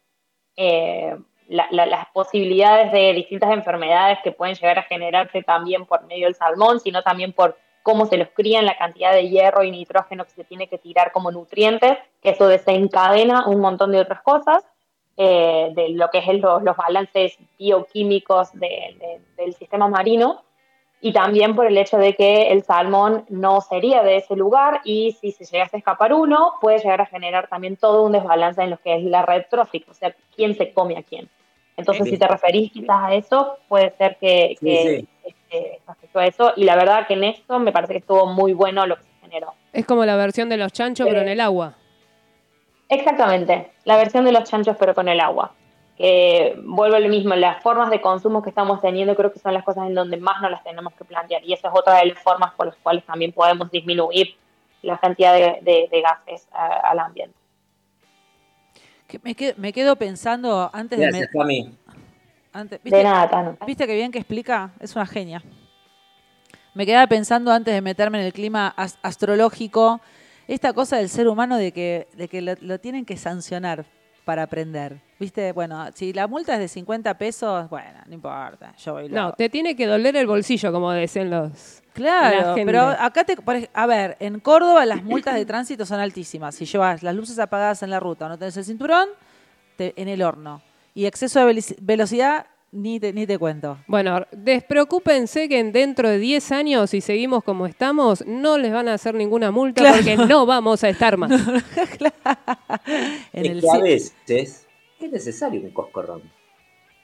eh, 0.55 1.17
las 1.49 2.07
posibilidades 2.15 2.93
de 2.93 3.13
distintas 3.13 3.51
enfermedades 3.51 4.19
que 4.23 4.31
pueden 4.31 4.55
llegar 4.55 4.79
a 4.79 4.85
generarse 4.85 5.43
también 5.43 5.85
por 5.85 6.07
medio 6.07 6.27
del 6.27 6.37
salmón, 6.37 6.79
sino 6.79 7.03
también 7.03 7.33
por 7.33 7.59
cómo 7.83 8.07
se 8.07 8.17
los 8.17 8.29
crían, 8.29 8.67
la 8.67 8.77
cantidad 8.77 9.13
de 9.13 9.29
hierro 9.29 9.63
y 9.63 9.71
nitrógeno 9.71 10.25
que 10.25 10.33
se 10.33 10.45
tiene 10.45 10.69
que 10.69 10.79
tirar 10.79 11.13
como 11.13 11.31
nutrientes, 11.31 11.99
que 12.23 12.31
eso 12.31 12.49
desencadena 12.49 13.47
un 13.47 13.61
montón 13.61 13.93
de 13.93 14.01
otras 14.01 14.23
cosas, 14.23 14.65
eh, 15.17 15.71
de 15.75 15.91
lo 15.91 16.11
que 16.11 16.19
es 16.19 16.27
los 16.41 16.77
balances 16.77 17.39
bioquímicos 17.59 18.51
del 18.53 19.55
sistema 19.55 19.89
marino, 19.89 20.43
y 21.03 21.13
también 21.13 21.57
por 21.57 21.67
el 21.67 21.79
hecho 21.79 21.97
de 21.97 22.15
que 22.15 22.53
el 22.53 22.63
salmón 22.63 23.25
no 23.29 23.61
sería 23.63 24.03
de 24.03 24.17
ese 24.17 24.37
lugar 24.37 24.83
y 24.85 25.13
si 25.13 25.33
se 25.33 25.45
llegase 25.45 25.77
a 25.77 25.79
escapar 25.79 26.13
uno, 26.13 26.55
puede 26.61 26.79
llegar 26.79 27.01
a 27.01 27.07
generar 27.07 27.49
también 27.49 27.77
todo 27.77 28.03
un 28.03 28.13
desbalance 28.13 28.63
en 28.63 28.71
lo 28.71 28.77
que 28.77 28.97
es 28.97 29.05
la 29.05 29.23
red 29.23 29.47
trófica, 29.49 29.91
o 29.91 29.95
sea, 29.95 30.15
quién 30.37 30.55
se 30.55 30.73
come 30.73 30.99
a 30.99 31.03
quién. 31.03 31.29
Entonces, 31.77 32.11
si 32.11 32.19
te 32.19 32.29
referís 32.29 32.71
quizás 32.71 32.97
a 33.03 33.15
eso, 33.15 33.57
puede 33.67 33.91
ser 33.97 34.17
que, 34.21 35.07
afectó 35.87 36.19
a 36.19 36.27
eso. 36.27 36.53
Y 36.57 36.65
la 36.65 36.77
verdad 36.77 37.07
que 37.07 37.15
en 37.15 37.25
esto 37.25 37.59
me 37.59 37.73
parece 37.73 37.95
que 37.95 37.99
estuvo 37.99 38.27
muy 38.27 38.53
bueno 38.53 38.87
lo 38.87 38.97
que 38.97 39.03
se 39.03 39.21
generó. 39.23 39.55
Es 39.73 39.87
como 39.87 40.05
la 40.05 40.17
versión 40.17 40.49
de 40.49 40.57
los 40.57 40.73
chanchos, 40.73 41.07
pero 41.09 41.21
en 41.21 41.29
el 41.29 41.41
agua. 41.41 41.75
Exactamente, 42.89 43.71
la 43.85 43.97
versión 43.97 44.25
de 44.25 44.33
los 44.33 44.45
chanchos, 44.45 44.77
pero 44.79 44.95
con 44.95 45.09
el 45.09 45.21
agua. 45.21 45.53
Que 45.97 46.59
vuelve 46.65 46.99
lo 46.99 47.09
mismo, 47.09 47.35
las 47.35 47.63
formas 47.63 47.91
de 47.91 48.01
consumo 48.01 48.43
que 48.43 48.49
estamos 48.49 48.81
teniendo 48.81 49.15
creo 49.15 49.33
que 49.33 49.39
son 49.39 49.55
las 49.55 49.65
cosas 49.65 49.87
en 49.87 49.95
donde 49.95 50.17
más 50.17 50.41
nos 50.41 50.51
las 50.51 50.65
tenemos 50.65 50.95
que 50.95 51.05
plantear. 51.05 51.45
Y 51.45 51.53
esa 51.53 51.69
es 51.69 51.75
otra 51.77 51.99
de 51.99 52.07
las 52.07 52.19
formas 52.19 52.53
por 52.55 52.67
las 52.67 52.77
cuales 52.77 53.05
también 53.05 53.33
podemos 53.33 53.71
disminuir 53.71 54.35
la 54.83 54.99
cantidad 54.99 55.35
de, 55.35 55.89
gases 56.03 56.49
al 56.53 56.99
ambiente. 56.99 57.37
me, 59.23 59.73
quedo, 59.73 59.97
pensando 59.97 60.71
antes 60.73 60.99
de... 60.99 61.29
¿viste, 62.55 62.97
de 62.97 63.05
nada, 63.05 63.29
Tano. 63.29 63.59
¿Viste 63.67 63.87
qué 63.87 63.95
bien 63.95 64.11
que 64.11 64.19
explica? 64.19 64.73
Es 64.81 64.95
una 64.97 65.07
genia. 65.07 65.43
Me 66.75 66.87
quedaba 66.87 67.07
pensando 67.07 67.51
antes 67.53 67.75
de 67.75 67.81
meterme 67.81 68.21
en 68.21 68.27
el 68.27 68.33
clima 68.33 68.75
astrológico, 69.03 70.01
esta 70.47 70.73
cosa 70.73 70.97
del 70.97 71.09
ser 71.09 71.29
humano 71.29 71.57
de 71.57 71.73
que, 71.73 72.09
de 72.15 72.29
que 72.29 72.43
lo, 72.43 72.81
tienen 72.81 73.05
que 73.05 73.17
sancionar 73.17 73.87
para 74.25 74.45
aprender. 74.45 75.01
¿Viste? 75.19 75.53
Bueno, 75.53 75.89
si 75.95 76.13
la 76.13 76.27
multa 76.27 76.55
es 76.55 76.61
de 76.61 76.69
50 76.69 77.19
pesos, 77.19 77.69
bueno, 77.69 77.99
no 78.07 78.15
importa, 78.15 78.75
yo 78.77 78.95
voy 78.95 79.09
No, 79.09 79.33
te 79.33 79.49
tiene 79.49 79.75
que 79.75 79.87
doler 79.87 80.17
el 80.17 80.27
bolsillo, 80.27 80.73
como 80.73 80.93
decían 80.93 81.31
los... 81.31 81.83
Claro, 81.93 82.55
pero 82.55 82.83
acá 82.83 83.25
te... 83.25 83.37
A 83.75 83.87
ver, 83.87 84.17
en 84.21 84.39
Córdoba 84.41 84.87
las 84.87 85.03
multas 85.03 85.35
de 85.35 85.45
tránsito 85.45 85.85
son 85.85 85.99
altísimas. 85.99 86.55
Si 86.55 86.65
llevas 86.65 87.03
las 87.03 87.15
luces 87.15 87.39
apagadas 87.39 87.83
en 87.83 87.91
la 87.91 87.99
ruta 87.99 88.27
o 88.27 88.29
no 88.29 88.39
tenés 88.39 88.57
el 88.57 88.65
cinturón, 88.65 89.09
en 89.79 90.09
el 90.09 90.23
horno 90.23 90.63
y 90.95 91.07
exceso 91.07 91.45
de 91.45 91.77
velocidad, 91.81 92.47
ni 92.73 93.01
te, 93.01 93.13
ni 93.13 93.27
te 93.27 93.39
cuento. 93.39 93.79
Bueno, 93.87 94.27
despreocúpense 94.33 95.49
que 95.49 95.63
dentro 95.65 96.09
de 96.09 96.19
10 96.19 96.53
años, 96.53 96.91
si 96.91 97.01
seguimos 97.01 97.43
como 97.43 97.67
estamos, 97.67 98.25
no 98.27 98.59
les 98.59 98.73
van 98.73 98.89
a 98.89 98.95
hacer 98.95 99.15
ninguna 99.15 99.51
multa 99.51 99.93
porque 99.93 100.17
no 100.17 100.47
vamos 100.47 100.85
a 100.85 100.89
estar 100.89 101.17
más. 101.17 101.31
en 103.33 103.47
el 103.47 103.61
que 103.61 103.71
a 103.71 103.79
veces 103.79 104.67
es 105.01 105.11
necesario 105.11 105.61
un 105.61 105.71
coscorrón. 105.71 106.23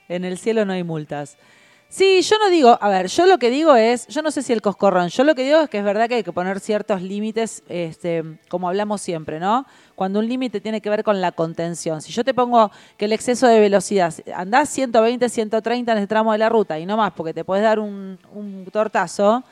En 0.07 0.23
el 0.23 0.37
cielo 0.37 0.65
no 0.65 0.73
hay 0.73 0.83
multas. 0.83 1.37
Sí, 1.89 2.21
yo 2.21 2.37
no 2.37 2.49
digo, 2.49 2.77
a 2.81 2.89
ver, 2.89 3.07
yo 3.07 3.25
lo 3.25 3.37
que 3.37 3.49
digo 3.49 3.75
es, 3.75 4.07
yo 4.07 4.21
no 4.21 4.29
sé 4.29 4.41
si 4.41 4.51
el 4.51 4.61
coscorrón, 4.61 5.07
yo 5.07 5.23
lo 5.23 5.35
que 5.35 5.45
digo 5.45 5.61
es 5.61 5.69
que 5.69 5.77
es 5.77 5.85
verdad 5.85 6.09
que 6.09 6.15
hay 6.15 6.23
que 6.23 6.33
poner 6.33 6.59
ciertos 6.59 7.01
límites, 7.01 7.63
este, 7.69 8.23
como 8.49 8.67
hablamos 8.67 9.01
siempre, 9.01 9.39
¿no? 9.39 9.65
Cuando 9.97 10.19
un 10.19 10.27
límite 10.29 10.61
tiene 10.61 10.79
que 10.79 10.91
ver 10.91 11.03
con 11.03 11.19
la 11.21 11.31
contención. 11.31 12.03
Si 12.03 12.13
yo 12.13 12.23
te 12.23 12.35
pongo 12.35 12.69
que 12.97 13.05
el 13.05 13.13
exceso 13.13 13.47
de 13.47 13.59
velocidad, 13.59 14.13
andás 14.35 14.69
120, 14.69 15.27
130 15.27 15.91
en 15.91 15.97
el 15.97 16.07
tramo 16.07 16.33
de 16.33 16.37
la 16.37 16.49
ruta 16.49 16.77
y 16.77 16.85
no 16.85 16.95
más, 16.95 17.13
porque 17.13 17.33
te 17.33 17.43
puedes 17.43 17.63
dar 17.63 17.79
un, 17.79 18.19
tortazo, 18.71 19.43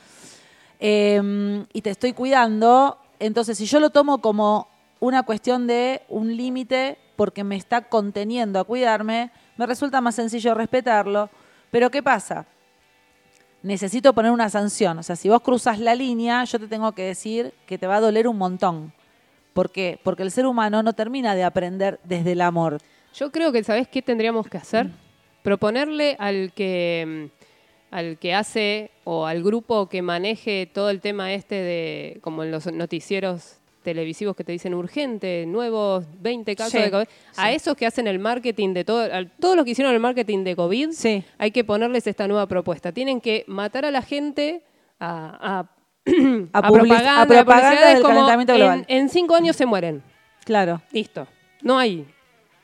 em, 0.80 1.66
y 1.74 1.82
te 1.82 1.90
estoy 1.90 2.14
cuidando, 2.14 3.00
entonces 3.18 3.58
si 3.58 3.66
yo 3.66 3.80
lo 3.80 3.90
tomo 3.90 4.20
como 4.20 4.68
una 5.00 5.24
cuestión 5.24 5.66
de 5.66 6.04
un 6.10 6.38
límite 6.38 7.00
porque 7.16 7.44
me 7.44 7.56
está 7.56 7.82
conteniendo 7.82 8.60
a 8.60 8.66
cuidarme, 8.66 9.32
me 9.58 9.66
resulta 9.66 10.00
más 10.00 10.14
sencillo 10.14 10.54
respetarlo 10.54 11.30
pero 11.76 11.92
¿qué 11.92 12.02
pasa? 12.02 12.46
Necesito 13.62 14.14
poner 14.14 14.32
una 14.32 14.50
sanción. 14.50 14.98
O 14.98 15.04
sea, 15.04 15.18
si 15.18 15.28
vos 15.28 15.42
cruzas 15.42 15.78
la 15.78 15.94
línea, 15.94 16.42
yo 16.46 16.58
te 16.58 16.70
tengo 16.70 16.94
que 16.94 17.04
decir 17.04 17.54
que 17.66 17.78
te 17.78 17.86
va 17.86 17.98
a 17.98 18.00
doler 18.00 18.30
un 18.30 18.38
montón. 18.38 18.94
¿Por 19.56 19.72
qué? 19.72 20.00
Porque 20.04 20.22
el 20.22 20.32
ser 20.32 20.46
humano 20.48 20.84
no 20.84 20.92
termina 20.92 21.34
de 21.34 21.46
aprender 21.46 22.02
desde 22.04 22.34
el 22.34 22.42
amor. 22.42 22.80
Yo 23.14 23.32
creo 23.32 23.54
que, 23.54 23.64
¿sabés 23.64 23.88
qué 23.88 24.02
tendríamos 24.02 24.50
que 24.50 24.58
hacer? 24.58 24.88
Proponerle 25.44 26.18
al 26.20 26.52
que, 26.52 27.30
mm, 27.32 27.96
al 27.96 28.18
que 28.18 28.34
hace 28.34 28.92
o 29.06 29.26
al 29.26 29.42
grupo 29.42 29.88
que 29.88 30.02
maneje 30.02 30.70
todo 30.74 30.90
el 30.90 31.00
tema 31.00 31.32
este 31.32 31.56
de, 31.56 32.18
como 32.20 32.44
en 32.44 32.52
los 32.52 32.70
noticieros 32.70 33.60
televisivos 33.82 34.36
que 34.36 34.44
te 34.44 34.52
dicen 34.52 34.74
urgente, 34.74 35.46
nuevos 35.46 36.04
20 36.20 36.54
casos 36.58 36.82
de 36.82 36.92
COVID, 36.92 37.08
a 37.38 37.54
esos 37.54 37.78
que 37.78 37.86
hacen 37.86 38.08
el 38.08 38.20
marketing 38.20 38.74
de 38.74 38.84
todo, 38.84 39.04
a 39.04 39.24
todos 39.40 39.56
los 39.56 39.64
que 39.64 39.72
hicieron 39.72 39.94
el 39.94 40.02
marketing 40.02 40.44
de 40.44 40.58
COVID, 40.58 40.90
hay 41.38 41.52
que 41.52 41.64
ponerles 41.64 42.08
esta 42.08 42.28
nueva 42.28 42.46
propuesta. 42.46 42.92
Tienen 42.92 43.22
que 43.22 43.46
matar 43.48 43.86
a 43.86 43.92
la 43.92 44.02
gente 44.02 44.64
a, 45.00 45.60
a, 45.60 45.75
a, 46.54 46.62
propaganda, 46.62 47.26
del 47.26 48.04
calentamiento 48.04 48.56
global. 48.56 48.86
En, 48.88 49.10
cinco 49.10 49.36
años 49.36 49.56
se 49.56 49.66
mueren. 49.66 50.04
Claro. 50.44 50.82
Listo. 50.92 51.28
No 51.62 51.80
hay, 51.80 52.06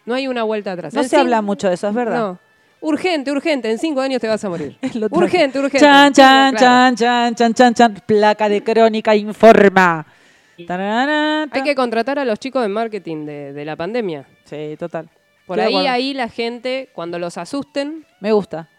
no 0.06 0.14
hay 0.14 0.28
una 0.28 0.44
vuelta 0.44 0.74
atrás. 0.74 0.94
No 0.94 1.04
se 1.04 1.18
habla 1.18 1.42
mucho 1.42 1.68
de 1.68 1.76
eso, 1.76 1.88
es 1.88 1.94
verdad. 1.94 2.18
No. 2.18 2.40
Urgente, 2.82 3.32
urgente, 3.32 3.70
en 3.70 3.78
cinco 3.78 4.02
años 4.02 4.20
te 4.20 4.28
vas 4.28 4.44
a 4.44 4.50
morir. 4.50 4.78
urgente, 5.12 5.60
urgente. 5.60 5.80
Chan, 5.80 6.14
chan, 6.14 6.56
chan, 6.56 6.96
chan, 6.96 7.36
chan, 7.36 7.54
chan, 7.54 7.74
chan, 7.74 8.04
placa 8.06 8.50
de 8.50 8.64
crónica 8.64 9.16
informa. 9.16 10.06
Hay 10.58 11.64
que 11.64 11.76
contratar 11.76 12.20
a 12.20 12.26
los 12.26 12.40
chicos 12.40 12.62
de 12.62 12.68
marketing 12.68 13.26
de, 13.26 13.66
la 13.66 13.76
pandemia. 13.76 14.26
Sí, 14.46 14.76
total. 14.78 15.10
Por 15.46 15.60
ahí, 15.60 15.88
ahí 15.88 16.14
la 16.14 16.30
gente, 16.30 16.90
cuando 16.94 17.20
los 17.20 17.38
asusten. 17.38 18.06
Me 18.20 18.32
gusta. 18.32 18.70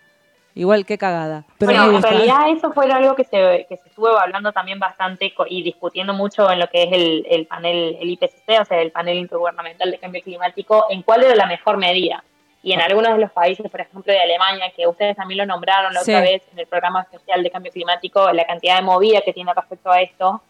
Igual 0.55 0.85
que 0.85 0.99
cagada. 0.99 1.45
Pero 1.59 1.73
en 1.73 2.03
realidad 2.03 2.51
eso 2.51 2.73
fue 2.73 2.91
algo 2.91 3.15
que 3.15 3.25
se, 3.25 3.67
que 3.69 3.77
se 3.79 3.89
estuvo 3.89 4.09
hablando 4.09 4.53
también 4.53 4.79
bastante 4.79 5.33
y 5.49 5.63
discutiendo 5.63 6.13
mucho 6.13 6.51
en 6.51 6.59
lo 6.59 6.67
que 6.69 6.83
es 6.83 6.91
el, 6.93 7.47
panel, 7.47 7.97
el 8.01 8.11
IPCC, 8.11 8.61
o 8.61 8.65
sea, 8.65 8.81
el 8.81 8.91
panel 8.91 9.19
intergubernamental 9.19 9.91
de 9.91 9.99
cambio 9.99 10.23
climático, 10.23 10.87
en 10.91 11.03
cuál 11.03 11.25
era 11.25 11.35
la 11.35 11.47
mejor 11.47 11.79
medida. 11.79 12.23
Y 12.63 12.73
en 12.73 12.81
ah. 12.81 12.85
algunos 12.85 13.15
de 13.15 13.19
los 13.19 13.33
países, 13.33 13.69
por 13.71 13.81
ejemplo 13.81 14.13
de 14.13 14.21
Alemania, 14.21 14.71
que 14.77 14.87
ustedes 14.87 15.17
también 15.17 15.39
lo 15.39 15.47
nombraron 15.47 15.95
la 15.95 16.03
otra 16.03 16.21
vez 16.21 16.43
en 16.53 16.59
el 16.59 16.67
programa 16.67 17.03
especial 17.03 17.43
de 17.43 17.51
cambio 17.51 17.73
climático, 17.73 18.31
la 18.33 18.47
cantidad 18.47 18.77
de 18.77 18.83
movida 18.83 19.23
que 19.23 19.33
tiene 19.33 19.53
respecto 19.55 19.91
a 19.91 20.03
esto, 20.03 20.43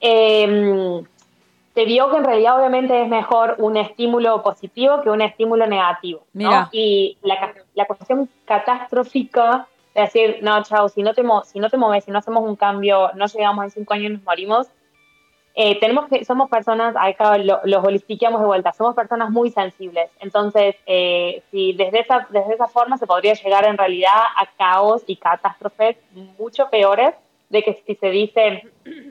eh, 0.00 1.02
se 1.74 1.84
vio 1.84 2.08
que 2.10 2.18
en 2.18 2.24
realidad 2.24 2.56
obviamente 2.56 3.02
es 3.02 3.08
mejor 3.08 3.56
un 3.58 3.76
estímulo 3.76 4.42
positivo 4.42 5.02
que 5.02 5.10
un 5.10 5.20
estímulo 5.20 5.66
negativo. 5.66 6.24
Y 6.70 7.18
la, 7.22 7.86
cuestión 7.86 8.28
catastrófica 8.44 9.66
de 9.94 10.02
decir, 10.02 10.38
no, 10.42 10.62
chao, 10.62 10.88
si 10.88 11.02
no 11.02 11.14
te, 11.14 11.22
si 11.44 11.58
no 11.58 11.70
te 11.70 11.76
mueves, 11.76 12.04
si 12.04 12.12
no 12.12 12.18
hacemos 12.18 12.44
un 12.44 12.54
cambio, 12.54 13.10
no 13.14 13.26
llegamos 13.26 13.64
en 13.64 13.70
cinco 13.70 13.94
años 13.94 14.10
y 14.10 14.14
nos 14.14 14.22
morimos, 14.22 14.68
eh, 15.56 15.78
tenemos 15.78 16.08
que, 16.08 16.24
somos 16.24 16.48
personas, 16.48 16.94
acá 16.96 17.38
los 17.38 17.84
holistiqueamos 17.84 18.40
de 18.40 18.46
vuelta, 18.46 18.72
somos 18.72 18.94
personas 18.94 19.30
muy 19.30 19.50
sensibles. 19.50 20.10
Entonces, 20.20 20.76
eh, 20.86 21.42
si 21.50 21.72
desde 21.72 22.00
esa, 22.00 22.26
desde 22.30 22.54
esa 22.54 22.68
forma 22.68 22.98
se 22.98 23.06
podría 23.06 23.34
llegar 23.34 23.64
en 23.66 23.78
realidad 23.78 24.20
a 24.36 24.46
caos 24.56 25.02
y 25.06 25.16
catástrofes 25.16 25.96
mucho 26.38 26.70
peores 26.70 27.14
de 27.48 27.62
que 27.62 27.82
si 27.86 27.94
se 27.94 28.10
dice 28.10 28.62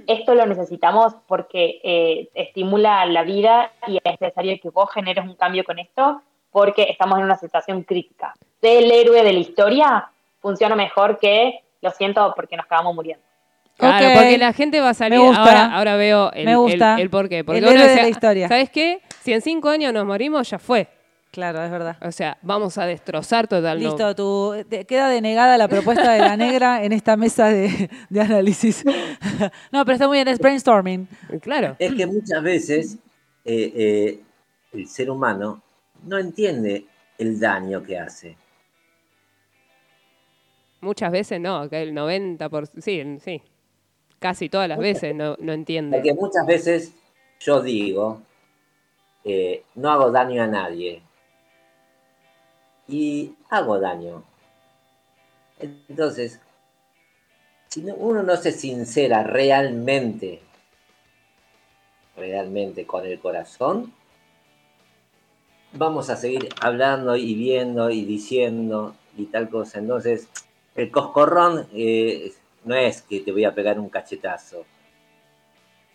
esto 0.07 0.35
lo 0.35 0.45
necesitamos 0.45 1.15
porque 1.27 1.79
eh, 1.83 2.29
estimula 2.33 3.05
la 3.05 3.23
vida 3.23 3.71
y 3.87 3.97
es 3.97 4.03
necesario 4.19 4.59
que 4.61 4.69
vos 4.69 4.91
generes 4.91 5.23
un 5.25 5.35
cambio 5.35 5.63
con 5.63 5.79
esto 5.79 6.21
porque 6.51 6.83
estamos 6.83 7.19
en 7.19 7.25
una 7.25 7.37
situación 7.37 7.83
crítica. 7.83 8.33
Ser 8.61 8.83
el 8.83 8.91
héroe 8.91 9.23
de 9.23 9.33
la 9.33 9.39
historia 9.39 10.09
funciona 10.39 10.75
mejor 10.75 11.17
que 11.19 11.61
lo 11.81 11.91
siento 11.91 12.33
porque 12.35 12.55
nos 12.55 12.65
acabamos 12.65 12.95
muriendo. 12.95 13.23
Claro, 13.77 14.07
porque 14.13 14.37
la 14.37 14.53
gente 14.53 14.79
va 14.79 14.89
a 14.89 14.93
salir. 14.93 15.19
Me 15.19 15.25
gusta. 15.25 15.41
Ahora, 15.41 15.75
ahora 15.75 15.95
veo 15.95 16.31
el, 16.33 16.45
Me 16.45 16.55
gusta. 16.55 16.95
el, 16.95 17.01
el 17.01 17.09
por 17.09 17.27
qué. 17.27 17.43
Porque 17.43 17.57
El 17.57 17.67
héroe 17.67 17.87
de 17.87 18.01
la 18.03 18.07
historia. 18.07 18.47
¿Sabes 18.47 18.69
qué? 18.69 19.01
Si 19.21 19.33
en 19.33 19.41
cinco 19.41 19.69
años 19.69 19.91
nos 19.93 20.05
morimos, 20.05 20.47
ya 20.49 20.59
fue. 20.59 20.87
Claro, 21.33 21.63
es 21.63 21.71
verdad. 21.71 21.97
O 22.01 22.11
sea, 22.11 22.37
vamos 22.43 22.77
a 22.77 22.85
destrozar 22.85 23.47
totalmente. 23.47 23.89
Listo, 23.89 24.15
tu, 24.15 24.63
te- 24.69 24.85
queda 24.85 25.09
denegada 25.09 25.57
la 25.57 25.67
propuesta 25.67 26.13
de 26.13 26.19
la 26.19 26.37
negra 26.37 26.83
en 26.83 26.91
esta 26.91 27.17
mesa 27.17 27.47
de, 27.47 27.89
de 28.07 28.21
análisis. 28.21 28.85
no, 29.71 29.83
pero 29.83 29.93
está 29.93 30.07
muy 30.07 30.17
bien, 30.17 30.27
es 30.27 30.37
brainstorming. 30.37 31.07
Claro. 31.41 31.75
Es 31.79 31.95
que 31.95 32.05
muchas 32.05 32.43
veces 32.43 32.97
eh, 33.45 33.73
eh, 33.75 34.19
el 34.73 34.87
ser 34.87 35.09
humano 35.09 35.63
no 36.03 36.19
entiende 36.19 36.85
el 37.17 37.39
daño 37.39 37.81
que 37.81 37.97
hace. 37.97 38.37
Muchas 40.81 41.11
veces 41.11 41.41
no, 41.41 41.67
que 41.67 41.81
el 41.81 41.95
90%. 41.95 42.49
Por, 42.51 42.67
sí, 42.67 43.17
sí. 43.23 43.41
Casi 44.19 44.49
todas 44.49 44.69
las 44.69 44.77
veces 44.77 45.15
no, 45.15 45.35
no 45.39 45.51
entiende. 45.51 45.97
Porque 45.97 46.13
muchas 46.13 46.45
veces 46.45 46.93
yo 47.39 47.59
digo, 47.59 48.21
eh, 49.23 49.63
no 49.73 49.89
hago 49.89 50.11
daño 50.11 50.43
a 50.43 50.47
nadie. 50.47 51.01
Y 52.87 53.35
hago 53.49 53.79
daño. 53.79 54.23
Entonces, 55.59 56.39
si 57.69 57.81
no- 57.81 57.95
uno 57.95 58.23
no 58.23 58.35
se 58.37 58.51
sincera 58.51 59.23
realmente, 59.23 60.41
realmente 62.17 62.85
con 62.85 63.05
el 63.05 63.19
corazón, 63.19 63.93
vamos 65.73 66.09
a 66.09 66.15
seguir 66.15 66.49
hablando 66.61 67.15
y 67.15 67.33
viendo 67.33 67.89
y 67.89 68.03
diciendo 68.05 68.95
y 69.17 69.25
tal 69.25 69.49
cosa. 69.49 69.79
Entonces, 69.79 70.27
el 70.75 70.91
coscorrón 70.91 71.67
eh, 71.73 72.33
no 72.65 72.75
es 72.75 73.01
que 73.01 73.21
te 73.21 73.31
voy 73.31 73.45
a 73.45 73.55
pegar 73.55 73.79
un 73.79 73.89
cachetazo. 73.89 74.65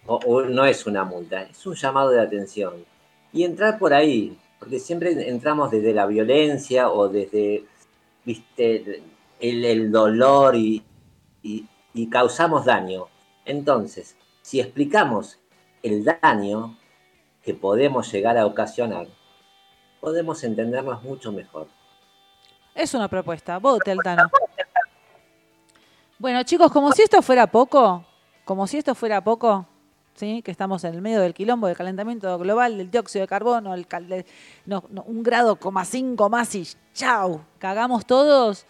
O, 0.06 0.16
o 0.16 0.43
no 0.43 0.65
es 0.65 0.86
una 0.86 1.05
multa, 1.05 1.43
es 1.43 1.66
un 1.66 1.74
llamado 1.74 2.10
de 2.10 2.20
atención. 2.20 2.85
Y 3.32 3.44
entrar 3.44 3.78
por 3.78 3.93
ahí, 3.93 4.39
porque 4.59 4.78
siempre 4.78 5.28
entramos 5.28 5.70
desde 5.70 5.93
la 5.94 6.06
violencia 6.06 6.90
o 6.90 7.09
desde, 7.09 7.64
viste, 8.24 9.02
el, 9.40 9.64
el 9.64 9.90
dolor 9.93 10.56
y, 10.56 10.82
y- 11.43 11.66
y 11.94 12.10
causamos 12.10 12.64
daño. 12.64 13.06
Entonces, 13.44 14.16
si 14.43 14.60
explicamos 14.60 15.39
el 15.82 16.05
daño 16.05 16.76
que 17.43 17.55
podemos 17.55 18.10
llegar 18.12 18.36
a 18.36 18.47
ocasionar, 18.47 19.06
podemos 20.01 20.43
entendernos 20.44 21.02
mucho 21.02 21.32
mejor. 21.32 21.68
Es 22.74 22.94
una 22.94 23.09
propuesta. 23.09 23.59
Vote, 23.59 23.90
Altano. 23.90 24.28
Bueno, 26.18 26.43
chicos, 26.43 26.70
como 26.72 26.93
si 26.93 27.02
esto 27.02 27.22
fuera 27.22 27.47
poco, 27.47 28.05
como 28.44 28.66
si 28.66 28.78
esto 28.78 28.94
fuera 28.94 29.22
poco, 29.22 29.66
que 30.19 30.51
estamos 30.51 30.82
en 30.85 30.95
el 30.95 31.01
medio 31.01 31.20
del 31.20 31.32
quilombo 31.32 31.69
del 31.69 31.77
calentamiento 31.77 32.36
global, 32.39 32.77
del 32.77 32.90
dióxido 32.90 33.23
de 33.23 33.28
carbono, 33.28 33.74
el 33.74 33.86
cal- 33.86 34.24
no, 34.66 34.82
un 35.07 35.23
grado 35.23 35.57
coma 35.57 35.85
cinco 35.85 36.28
más 36.28 36.55
y 36.55 36.66
chau, 36.93 37.40
cagamos 37.59 38.05
todos. 38.05 38.66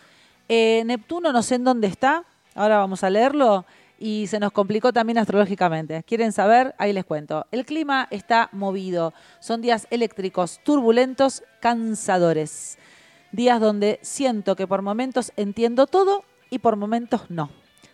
Eh, 0.49 0.83
Neptuno 0.85 1.33
no 1.33 1.43
sé 1.43 1.55
en 1.57 1.65
dónde 1.65 1.87
está, 1.87 2.25
ahora 2.55 2.79
vamos 2.79 3.03
a 3.03 3.11
leerlo, 3.11 3.65
y 3.99 4.29
se 4.29 4.39
nos 4.39 4.53
complicó 4.53 4.93
también 4.93 5.19
astrológicamente. 5.19 6.05
¿Quieren 6.05 6.31
saber? 6.33 6.75
Ahí 6.79 6.93
les 6.93 7.05
cuento. 7.05 7.47
El 7.51 7.65
clima 7.65 8.07
está 8.11 8.49
movido, 8.53 9.13
son 9.41 9.61
días 9.61 9.89
eléctricos, 9.91 10.61
turbulentos, 10.63 11.43
cansadores. 11.61 12.79
Días 13.33 13.61
donde 13.61 13.99
siento 14.03 14.55
que 14.55 14.67
por 14.67 14.83
momentos 14.83 15.33
entiendo 15.37 15.87
todo 15.87 16.23
y 16.49 16.61
por 16.61 16.77
momentos 16.77 17.23
no. 17.29 17.51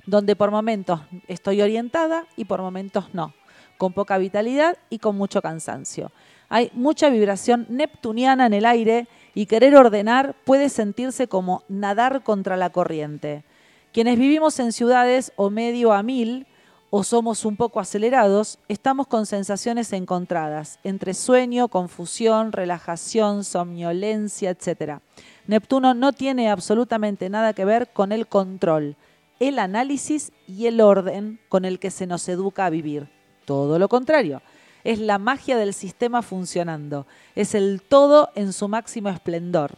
Donde 0.06 0.36
por 0.36 0.50
momentos 0.50 1.00
estoy 1.26 1.62
orientada 1.62 2.26
y 2.36 2.44
por 2.44 2.60
momentos 2.60 3.14
no. 3.14 3.32
Con 3.78 3.92
poca 3.92 4.18
vitalidad 4.18 4.76
y 4.90 4.98
con 4.98 5.16
mucho 5.16 5.42
cansancio. 5.42 6.10
Hay 6.48 6.70
mucha 6.74 7.08
vibración 7.08 7.66
neptuniana 7.68 8.46
en 8.46 8.52
el 8.52 8.66
aire 8.66 9.08
y 9.34 9.46
querer 9.46 9.74
ordenar 9.76 10.36
puede 10.44 10.68
sentirse 10.68 11.26
como 11.26 11.64
nadar 11.68 12.22
contra 12.22 12.56
la 12.56 12.70
corriente. 12.70 13.44
Quienes 13.92 14.18
vivimos 14.18 14.58
en 14.58 14.72
ciudades 14.72 15.32
o 15.36 15.50
medio 15.50 15.92
a 15.92 16.02
mil 16.02 16.46
o 16.90 17.02
somos 17.02 17.44
un 17.44 17.56
poco 17.56 17.80
acelerados, 17.80 18.60
estamos 18.68 19.08
con 19.08 19.26
sensaciones 19.26 19.92
encontradas, 19.92 20.78
entre 20.84 21.12
sueño, 21.12 21.66
confusión, 21.66 22.52
relajación, 22.52 23.42
somnolencia, 23.42 24.50
etc. 24.50 25.00
Neptuno 25.48 25.94
no 25.94 26.12
tiene 26.12 26.50
absolutamente 26.50 27.28
nada 27.28 27.52
que 27.52 27.64
ver 27.64 27.92
con 27.92 28.12
el 28.12 28.28
control, 28.28 28.94
el 29.40 29.58
análisis 29.58 30.30
y 30.46 30.66
el 30.66 30.80
orden 30.80 31.40
con 31.48 31.64
el 31.64 31.80
que 31.80 31.90
se 31.90 32.06
nos 32.06 32.28
educa 32.28 32.66
a 32.66 32.70
vivir. 32.70 33.08
Todo 33.44 33.78
lo 33.78 33.88
contrario. 33.88 34.42
Es 34.84 34.98
la 34.98 35.18
magia 35.18 35.56
del 35.56 35.72
sistema 35.72 36.22
funcionando. 36.22 37.06
Es 37.34 37.54
el 37.54 37.82
todo 37.82 38.30
en 38.34 38.52
su 38.52 38.68
máximo 38.68 39.08
esplendor. 39.08 39.72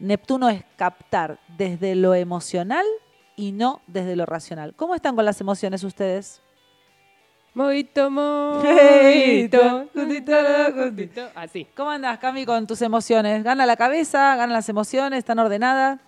Neptuno 0.00 0.48
es 0.48 0.64
captar 0.76 1.38
desde 1.56 1.94
lo 1.94 2.14
emocional 2.14 2.84
y 3.36 3.52
no 3.52 3.80
desde 3.86 4.16
lo 4.16 4.26
racional. 4.26 4.74
¿Cómo 4.74 4.94
están 4.94 5.14
con 5.14 5.24
las 5.24 5.40
emociones 5.40 5.84
ustedes? 5.84 6.40
Movito, 7.54 8.10
movito, 8.10 9.88
juntito, 9.92 10.32
juntito. 10.74 11.28
Así. 11.34 11.66
¿Cómo 11.76 11.90
andas, 11.90 12.18
Cami, 12.18 12.46
con 12.46 12.66
tus 12.66 12.82
emociones? 12.82 13.42
¿Gana 13.42 13.66
la 13.66 13.76
cabeza? 13.76 14.36
¿Ganan 14.36 14.52
las 14.52 14.68
emociones? 14.68 15.18
¿Están 15.18 15.38
ordenadas? 15.40 15.98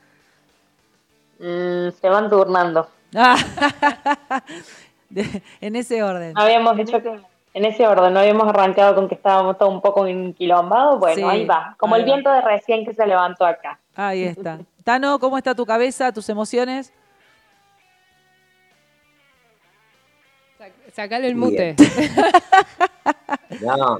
Mm, 1.41 1.89
se 2.01 2.09
van 2.09 2.31
turnando. 2.31 2.89
De- 5.11 5.43
en 5.61 5.77
ese 5.77 6.03
orden. 6.03 6.33
Habíamos 6.37 6.77
dicho 6.77 7.03
que 7.03 7.21
en 7.53 7.65
ese 7.65 7.87
orden, 7.87 8.13
no 8.15 8.21
habíamos 8.21 8.47
arrancado 8.49 8.95
con 8.95 9.09
que 9.09 9.17
estábamos 9.17 9.59
todos 9.59 9.73
un 9.75 9.81
poco 9.81 10.07
enquilombados. 10.07 10.99
Bueno, 11.01 11.17
Sí, 11.17 11.23
ahí 11.25 11.45
va. 11.47 11.75
Como 11.79 11.95
ahí 11.97 12.03
el 12.03 12.09
va. 12.09 12.15
viento 12.15 12.31
de 12.33 12.41
recién 12.43 12.85
que 12.87 12.95
se 12.95 13.07
levantó 13.07 13.45
acá. 13.45 13.79
Ahí 13.97 14.23
está. 14.25 14.61
Tano, 14.85 15.19
¿cómo 15.19 15.37
está 15.37 15.55
tu 15.55 15.67
cabeza, 15.67 16.13
tus 16.13 16.29
emociones? 16.29 16.93
Sac- 20.59 20.93
Sacale 20.95 21.27
el 21.29 21.37
mute. 21.37 21.75
No, 23.61 23.99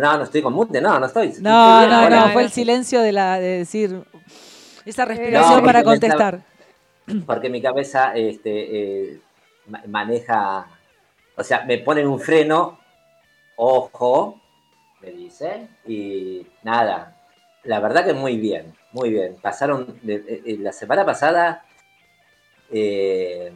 no, 0.00 0.16
no 0.18 0.22
estoy 0.24 0.42
con 0.42 0.52
mute, 0.52 0.80
no, 0.80 0.98
no 0.98 1.06
estoy. 1.06 1.28
Estoy 1.28 1.42
No, 1.44 1.78
bien, 1.78 1.90
no, 1.90 2.10
no, 2.10 2.28
fue 2.32 2.42
el 2.42 2.50
silencio 2.50 3.00
de 3.00 3.12
la 3.12 3.38
de 3.38 3.58
decir 3.58 4.02
esa 4.84 5.04
respiración 5.04 5.48
No, 5.50 5.54
porque 5.56 5.66
para 5.66 5.84
contestar. 5.84 6.40
Porque 7.26 7.48
mi 7.50 7.62
cabeza 7.62 8.12
este, 8.14 9.12
eh, 9.12 9.20
maneja, 9.88 10.66
o 11.36 11.42
sea, 11.42 11.64
me 11.64 11.78
ponen 11.78 12.06
un 12.06 12.20
freno, 12.20 12.78
ojo, 13.56 14.40
me 15.00 15.10
dice, 15.10 15.68
y 15.86 16.46
nada, 16.62 17.16
la 17.64 17.80
verdad 17.80 18.04
que 18.04 18.12
muy 18.12 18.36
bien, 18.36 18.74
muy 18.92 19.10
bien. 19.10 19.36
Pasaron, 19.40 19.98
la 20.04 20.72
semana 20.72 21.04
pasada 21.04 21.64
eh, 22.70 23.52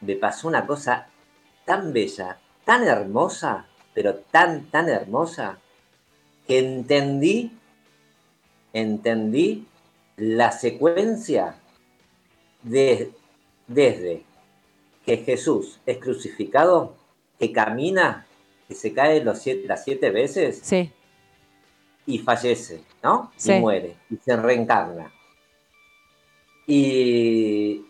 me 0.00 0.16
pasó 0.16 0.48
una 0.48 0.66
cosa 0.66 1.06
tan 1.64 1.92
bella, 1.92 2.38
tan 2.64 2.84
hermosa, 2.86 3.66
pero 3.94 4.16
tan, 4.16 4.66
tan 4.70 4.88
hermosa, 4.88 5.58
que 6.46 6.58
entendí, 6.58 7.56
entendí 8.72 9.66
la 10.16 10.50
secuencia 10.52 11.54
de- 12.62 13.12
desde 13.66 14.24
que 15.04 15.18
Jesús 15.18 15.80
es 15.86 15.98
crucificado, 15.98 16.94
que 17.38 17.52
camina, 17.52 18.26
que 18.68 18.74
se 18.74 18.92
cae 18.92 19.22
los 19.24 19.38
siete- 19.38 19.66
las 19.66 19.84
siete 19.84 20.10
veces 20.10 20.60
Sí, 20.62 20.90
y 22.06 22.18
fallece, 22.18 22.82
¿no? 23.02 23.32
Sí. 23.36 23.52
Y 23.54 23.60
muere, 23.60 23.96
y 24.10 24.16
se 24.16 24.36
reencarna. 24.36 25.12
Y 26.66 27.84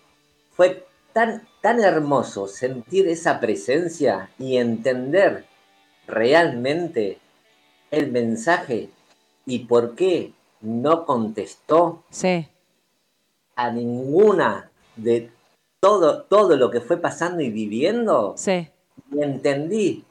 fue 0.52 0.86
tan, 1.12 1.46
tan 1.60 1.80
hermoso 1.80 2.48
sentir 2.48 3.08
esa 3.08 3.38
presencia 3.40 4.30
y 4.38 4.56
entender 4.56 5.44
realmente 6.06 7.18
el 7.90 8.10
mensaje 8.10 8.88
y 9.44 9.60
por 9.60 9.94
qué 9.94 10.32
no 10.62 11.04
contestó 11.04 12.04
sí, 12.10 12.48
a 13.56 13.70
ninguna 13.70 14.70
de 14.96 15.30
todo, 15.86 16.22
todo 16.22 16.56
lo 16.56 16.70
que 16.70 16.80
fue 16.80 16.96
pasando 16.96 17.42
y 17.42 17.50
viviendo. 17.50 18.34
sí. 18.36 18.68
Y 19.10 19.20
entendí 19.22 20.04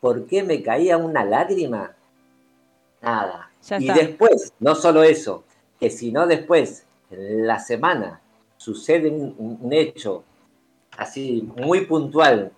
por 0.00 0.26
qué 0.26 0.42
me 0.42 0.62
caía 0.62 0.96
una 0.96 1.24
lágrima. 1.24 1.94
Nada. 3.00 3.50
Ya 3.68 3.78
y 3.78 3.88
está. 3.88 3.94
después, 4.02 4.52
no 4.58 4.74
solo 4.74 5.02
eso, 5.04 5.44
que 5.78 5.90
si 5.90 6.10
no 6.12 6.26
después, 6.26 6.84
en 7.10 7.46
la 7.46 7.58
semana, 7.60 8.20
sucede 8.56 9.10
un, 9.10 9.58
un 9.60 9.72
hecho 9.72 10.24
así 10.98 11.48
muy 11.56 11.82
puntual, 11.86 12.50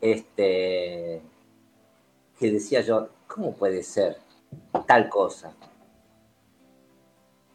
este, 0.00 1.20
que 2.38 2.50
decía 2.50 2.80
yo, 2.80 3.08
¿cómo 3.26 3.52
puede 3.54 3.82
ser 3.82 4.16
tal 4.86 5.08
cosa? 5.10 5.52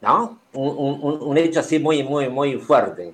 ¿No? 0.01 0.39
Un, 0.53 0.69
un- 0.77 0.99
un- 1.01 1.21
un 1.23 1.37
hecho 1.37 1.61
así 1.61 1.79
muy, 1.79 2.03
muy, 2.03 2.29
muy 2.29 2.57
fuerte. 2.57 3.13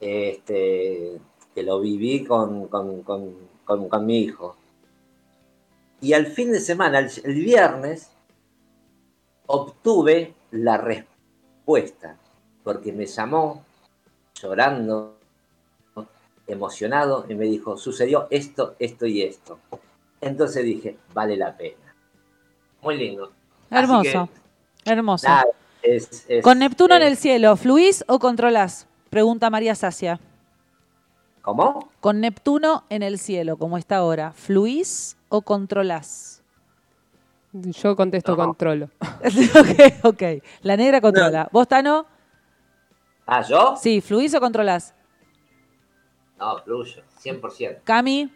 Este, 0.00 1.18
que 1.54 1.62
lo 1.62 1.80
viví 1.80 2.24
con, 2.24 2.68
con, 2.68 3.02
con, 3.02 3.34
con 3.64 4.06
mi 4.06 4.18
hijo. 4.20 4.56
Y 6.00 6.12
al 6.12 6.26
fin 6.26 6.52
de 6.52 6.60
semana, 6.60 7.00
el, 7.00 7.10
el 7.24 7.34
viernes, 7.34 8.10
obtuve 9.46 10.34
la 10.52 10.76
respuesta, 10.78 12.16
porque 12.62 12.92
me 12.92 13.06
llamó 13.06 13.64
llorando, 14.40 15.16
emocionado, 16.46 17.26
y 17.28 17.34
me 17.34 17.44
dijo, 17.46 17.76
sucedió 17.76 18.26
esto, 18.30 18.74
esto 18.78 19.06
y 19.06 19.22
esto. 19.22 19.58
Entonces 20.20 20.64
dije, 20.64 20.96
vale 21.12 21.36
la 21.36 21.56
pena. 21.56 21.94
Muy 22.82 22.96
lindo. 22.96 23.32
Hermoso, 23.70 24.28
hermoso. 24.84 25.26
nada, 25.28 25.44
es- 25.82 26.24
es- 26.28 26.42
Con 26.42 26.58
Neptuno 26.60 26.94
en 26.94 27.02
es- 27.02 27.08
el 27.10 27.16
cielo, 27.16 27.56
¿fluís 27.56 28.04
o 28.08 28.18
controlás? 28.18 28.86
Pregunta 29.10 29.50
María 29.50 29.74
Sacia. 29.74 30.20
¿Cómo? 31.42 31.90
Con 32.00 32.20
Neptuno 32.20 32.84
en 32.90 33.02
el 33.02 33.18
cielo, 33.18 33.56
como 33.56 33.78
está 33.78 33.96
ahora, 33.96 34.32
¿fluís 34.32 35.16
o 35.28 35.42
controlás? 35.42 36.42
Yo 37.52 37.96
contesto 37.96 38.32
No. 38.32 38.36
controlo. 38.44 38.90
ok, 39.00 40.04
ok. 40.04 40.22
La 40.62 40.76
negra 40.76 41.00
controla. 41.00 41.48
¿Vos, 41.50 41.66
Tano? 41.66 42.06
Ah, 43.26 43.42
¿yo? 43.42 43.76
Sí, 43.76 44.00
¿fluís 44.00 44.34
o 44.34 44.40
controlás? 44.40 44.94
No, 46.38 46.58
fluyo, 46.58 47.02
100%. 47.20 47.80
Cami, 47.84 48.32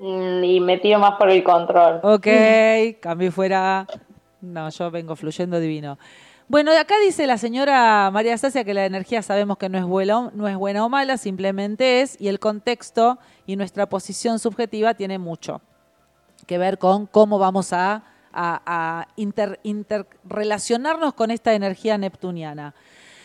Mm, 0.00 0.44
Y 0.44 0.60
me 0.60 0.78
tiro 0.78 1.00
más 1.00 1.16
por 1.18 1.28
el 1.28 1.42
control. 1.42 1.98
ok. 2.04 2.26
Cami 3.00 3.30
fuera. 3.30 3.84
No, 4.40 4.68
yo 4.68 4.90
vengo 4.92 5.16
fluyendo 5.16 5.58
divino. 5.58 5.98
Bueno, 6.48 6.72
acá 6.72 6.94
dice 7.04 7.26
la 7.26 7.36
señora 7.36 8.10
María 8.10 8.38
Sacia 8.38 8.64
que 8.64 8.72
la 8.72 8.86
energía 8.86 9.20
sabemos 9.22 9.58
que 9.58 9.68
no 9.68 9.76
es, 9.76 9.84
buena, 9.84 10.30
no 10.32 10.48
es 10.48 10.56
buena 10.56 10.82
o 10.84 10.88
mala, 10.88 11.18
simplemente 11.18 12.00
es, 12.00 12.18
y 12.18 12.28
el 12.28 12.38
contexto 12.38 13.18
y 13.46 13.56
nuestra 13.56 13.86
posición 13.86 14.38
subjetiva 14.38 14.94
tiene 14.94 15.18
mucho 15.18 15.60
que 16.46 16.56
ver 16.56 16.78
con 16.78 17.04
cómo 17.06 17.38
vamos 17.38 17.74
a, 17.74 18.02
a- 18.32 18.62
a 18.64 19.08
inter- 19.16 19.60
interrelacionarnos 19.62 21.12
con 21.12 21.30
esta 21.30 21.52
energía 21.52 21.98
neptuniana. 21.98 22.74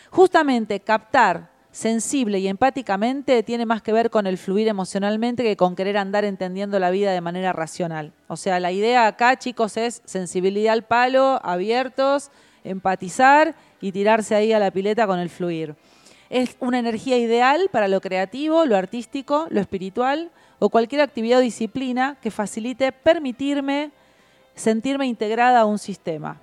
Justamente 0.10 0.82
captar 0.82 1.50
sensible 1.72 2.40
y 2.40 2.50
empáticamente 2.50 3.42
tiene 3.42 3.66
más 3.66 3.82
que 3.82 3.94
ver 3.94 4.10
con 4.10 4.28
el 4.28 4.38
fluir 4.38 4.68
emocionalmente 4.68 5.44
que 5.44 5.56
con 5.56 5.78
querer 5.78 5.98
andar 5.98 6.26
entendiendo 6.26 6.78
la 6.78 6.90
vida 6.92 7.14
de 7.14 7.22
manera 7.22 7.54
racional. 7.54 8.12
O 8.28 8.36
sea, 8.36 8.60
la 8.60 8.74
idea 8.74 9.08
acá, 9.08 9.38
chicos, 9.40 9.78
es 9.78 10.02
sensibilidad 10.04 10.74
al 10.74 10.84
palo, 10.84 11.40
abiertos, 11.42 12.30
empatizar 12.64 13.56
y 13.82 13.92
tirarse 13.92 14.36
ahí 14.36 14.54
a 14.54 14.60
la 14.60 14.72
pileta 14.72 15.08
con 15.08 15.20
el 15.20 15.30
fluir. 15.30 15.76
Es 16.30 16.56
una 16.60 16.80
energía 16.80 17.18
ideal 17.18 17.70
para 17.72 17.88
lo 17.88 18.02
creativo, 18.02 18.66
lo 18.66 18.76
artístico, 18.76 19.48
lo 19.50 19.62
espiritual 19.62 20.32
o 20.60 20.70
cualquier 20.70 21.02
actividad 21.02 21.40
o 21.40 21.42
disciplina 21.42 22.18
que 22.22 22.32
facilite 22.32 22.92
permitirme 22.92 23.92
sentirme 24.56 25.06
integrada 25.08 25.62
a 25.62 25.66
un 25.66 25.80
sistema. 25.80 26.40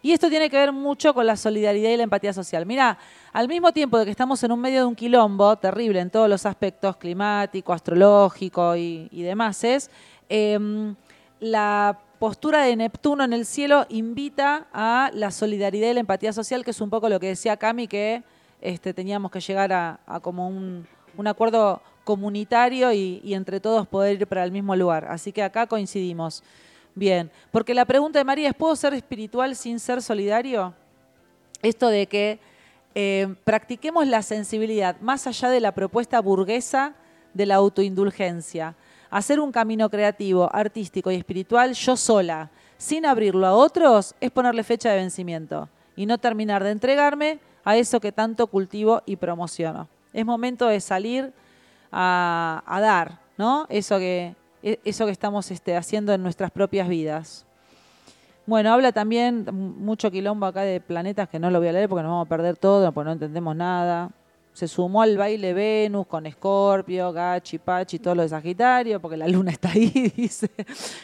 Y 0.00 0.12
esto 0.12 0.28
tiene 0.28 0.48
que 0.48 0.56
ver 0.56 0.72
mucho 0.72 1.12
con 1.12 1.26
la 1.26 1.36
solidaridad 1.36 1.90
y 1.90 1.96
la 1.96 2.04
empatía 2.04 2.32
social. 2.32 2.64
Mira, 2.66 2.98
al 3.32 3.48
mismo 3.48 3.72
tiempo 3.72 3.98
de 3.98 4.04
que 4.04 4.10
estamos 4.12 4.42
en 4.44 4.52
un 4.52 4.60
medio 4.60 4.80
de 4.80 4.86
un 4.86 4.94
quilombo 4.94 5.56
terrible 5.56 6.00
en 6.00 6.10
todos 6.10 6.28
los 6.28 6.46
aspectos 6.46 6.96
climático, 6.96 7.72
astrológico 7.72 8.76
y, 8.76 9.08
y 9.10 9.22
demás, 9.22 9.64
es, 9.64 9.90
em, 10.28 10.94
la 11.40 11.98
postura 12.18 12.62
de 12.62 12.76
Neptuno 12.76 13.24
en 13.24 13.32
el 13.32 13.46
cielo 13.46 13.86
invita 13.88 14.66
a 14.72 15.10
la 15.14 15.30
solidaridad 15.30 15.90
y 15.90 15.94
la 15.94 16.00
empatía 16.00 16.32
social, 16.32 16.64
que 16.64 16.72
es 16.72 16.80
un 16.80 16.90
poco 16.90 17.08
lo 17.08 17.20
que 17.20 17.28
decía 17.28 17.56
Cami, 17.56 17.86
que 17.86 18.22
este, 18.60 18.92
teníamos 18.92 19.30
que 19.30 19.40
llegar 19.40 19.72
a, 19.72 20.20
como 20.22 20.48
un, 20.48 20.86
acuerdo 21.26 21.82
comunitario 22.04 22.92
y, 22.92 23.20
y 23.24 23.34
entre 23.34 23.60
todos 23.60 23.86
poder 23.86 24.20
ir 24.20 24.26
para 24.26 24.44
el 24.44 24.52
mismo 24.52 24.74
lugar. 24.76 25.06
Así 25.06 25.32
que 25.32 25.42
acá 25.42 25.66
coincidimos. 25.66 26.42
Bien, 26.94 27.30
porque 27.50 27.74
la 27.74 27.84
pregunta 27.84 28.18
de 28.18 28.24
María 28.24 28.48
es, 28.48 28.54
¿puedo 28.54 28.74
ser 28.74 28.94
espiritual 28.94 29.54
sin 29.54 29.78
ser 29.78 30.02
solidario? 30.02 30.74
Esto 31.62 31.88
de 31.88 32.06
que 32.06 32.40
eh, 32.94 33.34
practiquemos 33.44 34.06
la 34.06 34.22
sensibilidad 34.22 34.98
más 35.00 35.26
allá 35.26 35.50
de 35.50 35.60
la 35.60 35.72
propuesta 35.72 36.20
burguesa 36.20 36.94
de 37.34 37.46
la 37.46 37.56
autoindulgencia. 37.56 38.74
Hacer 39.10 39.40
un 39.40 39.52
camino 39.52 39.88
creativo, 39.88 40.48
artístico 40.52 41.10
y 41.10 41.16
espiritual 41.16 41.72
yo 41.72 41.96
sola, 41.96 42.50
sin 42.76 43.06
abrirlo 43.06 43.46
a 43.46 43.54
otros, 43.54 44.14
es 44.20 44.30
ponerle 44.30 44.62
fecha 44.62 44.90
de 44.90 44.96
vencimiento 44.98 45.68
y 45.96 46.06
no 46.06 46.18
terminar 46.18 46.62
de 46.62 46.70
entregarme 46.70 47.38
a 47.64 47.76
eso 47.76 48.00
que 48.00 48.12
tanto 48.12 48.46
cultivo 48.46 49.02
y 49.06 49.16
promociono. 49.16 49.88
Es 50.12 50.24
momento 50.24 50.66
de 50.68 50.80
salir 50.80 51.32
a, 51.90 52.78
dar, 52.80 53.18
¿no? 53.36 53.66
Eso 53.68 53.98
que, 53.98 54.34
e- 54.62 54.78
eso 54.84 55.06
que 55.06 55.12
estamos 55.12 55.50
este, 55.50 55.76
haciendo 55.76 56.12
en 56.12 56.22
nuestras 56.22 56.50
propias 56.50 56.88
vidas. 56.88 57.44
Bueno, 58.46 58.72
habla 58.72 58.92
también 58.92 59.44
m- 59.48 59.52
mucho 59.52 60.10
quilombo 60.10 60.46
acá 60.46 60.62
de 60.62 60.80
planetas 60.80 61.28
que 61.28 61.38
no 61.38 61.50
lo 61.50 61.58
voy 61.58 61.68
a 61.68 61.72
leer 61.72 61.88
porque 61.88 62.02
nos 62.02 62.10
vamos 62.10 62.26
a 62.26 62.28
perder 62.28 62.56
todo, 62.56 62.92
porque 62.92 63.06
no 63.06 63.12
entendemos 63.12 63.56
nada. 63.56 64.10
Se 64.58 64.66
sumó 64.66 65.02
al 65.02 65.16
baile 65.16 65.52
Venus 65.54 66.08
con 66.08 66.26
Escorpio, 66.26 67.12
Gachi, 67.12 67.58
Pachi, 67.58 68.00
todo 68.00 68.16
lo 68.16 68.22
de 68.22 68.28
Sagitario, 68.30 69.00
porque 69.00 69.16
la 69.16 69.28
luna 69.28 69.52
está 69.52 69.70
ahí, 69.70 70.12
dice. 70.16 70.50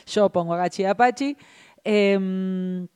Yo 0.06 0.28
pongo 0.28 0.54
a 0.54 0.56
Gachi 0.56 0.82
y 0.82 0.86
a 0.86 0.94
Pachi. 0.96 1.36
Em, 1.84 2.88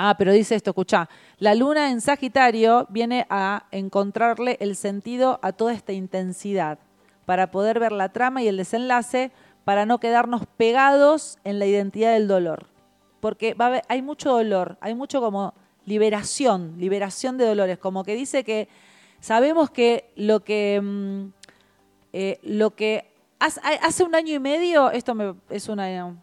Ah, 0.00 0.14
pero 0.16 0.32
dice 0.32 0.54
esto, 0.54 0.70
escuchá, 0.70 1.08
la 1.38 1.56
luna 1.56 1.90
en 1.90 2.00
Sagitario 2.00 2.86
viene 2.88 3.26
a 3.30 3.66
encontrarle 3.72 4.56
el 4.60 4.76
sentido 4.76 5.40
a 5.42 5.50
toda 5.50 5.72
esta 5.72 5.92
intensidad 5.92 6.78
para 7.26 7.50
poder 7.50 7.80
ver 7.80 7.90
la 7.90 8.10
trama 8.12 8.40
y 8.40 8.46
el 8.46 8.58
desenlace, 8.58 9.32
para 9.64 9.86
no 9.86 9.98
quedarnos 9.98 10.42
pegados 10.56 11.38
en 11.42 11.58
la 11.58 11.66
identidad 11.66 12.12
del 12.12 12.28
dolor. 12.28 12.66
Porque 13.18 13.54
va 13.54 13.64
a 13.64 13.68
haber- 13.68 13.82
hay 13.88 14.00
mucho 14.02 14.30
dolor, 14.30 14.78
hay 14.80 14.94
mucho 14.94 15.20
como 15.20 15.52
liberación, 15.84 16.74
liberación 16.78 17.36
de 17.36 17.46
dolores, 17.46 17.78
como 17.78 18.04
que 18.04 18.14
dice 18.14 18.44
que 18.44 18.68
sabemos 19.20 19.70
que 19.70 20.12
lo 20.16 20.40
que, 20.44 20.80
mm, 20.82 21.26
eh, 22.12 22.38
lo 22.42 22.74
que 22.74 23.12
hace, 23.38 23.60
hace 23.82 24.02
un 24.04 24.14
año 24.14 24.34
y 24.34 24.38
medio, 24.38 24.90
esto 24.90 25.14
me- 25.14 25.34
es 25.50 25.68
una 25.68 26.16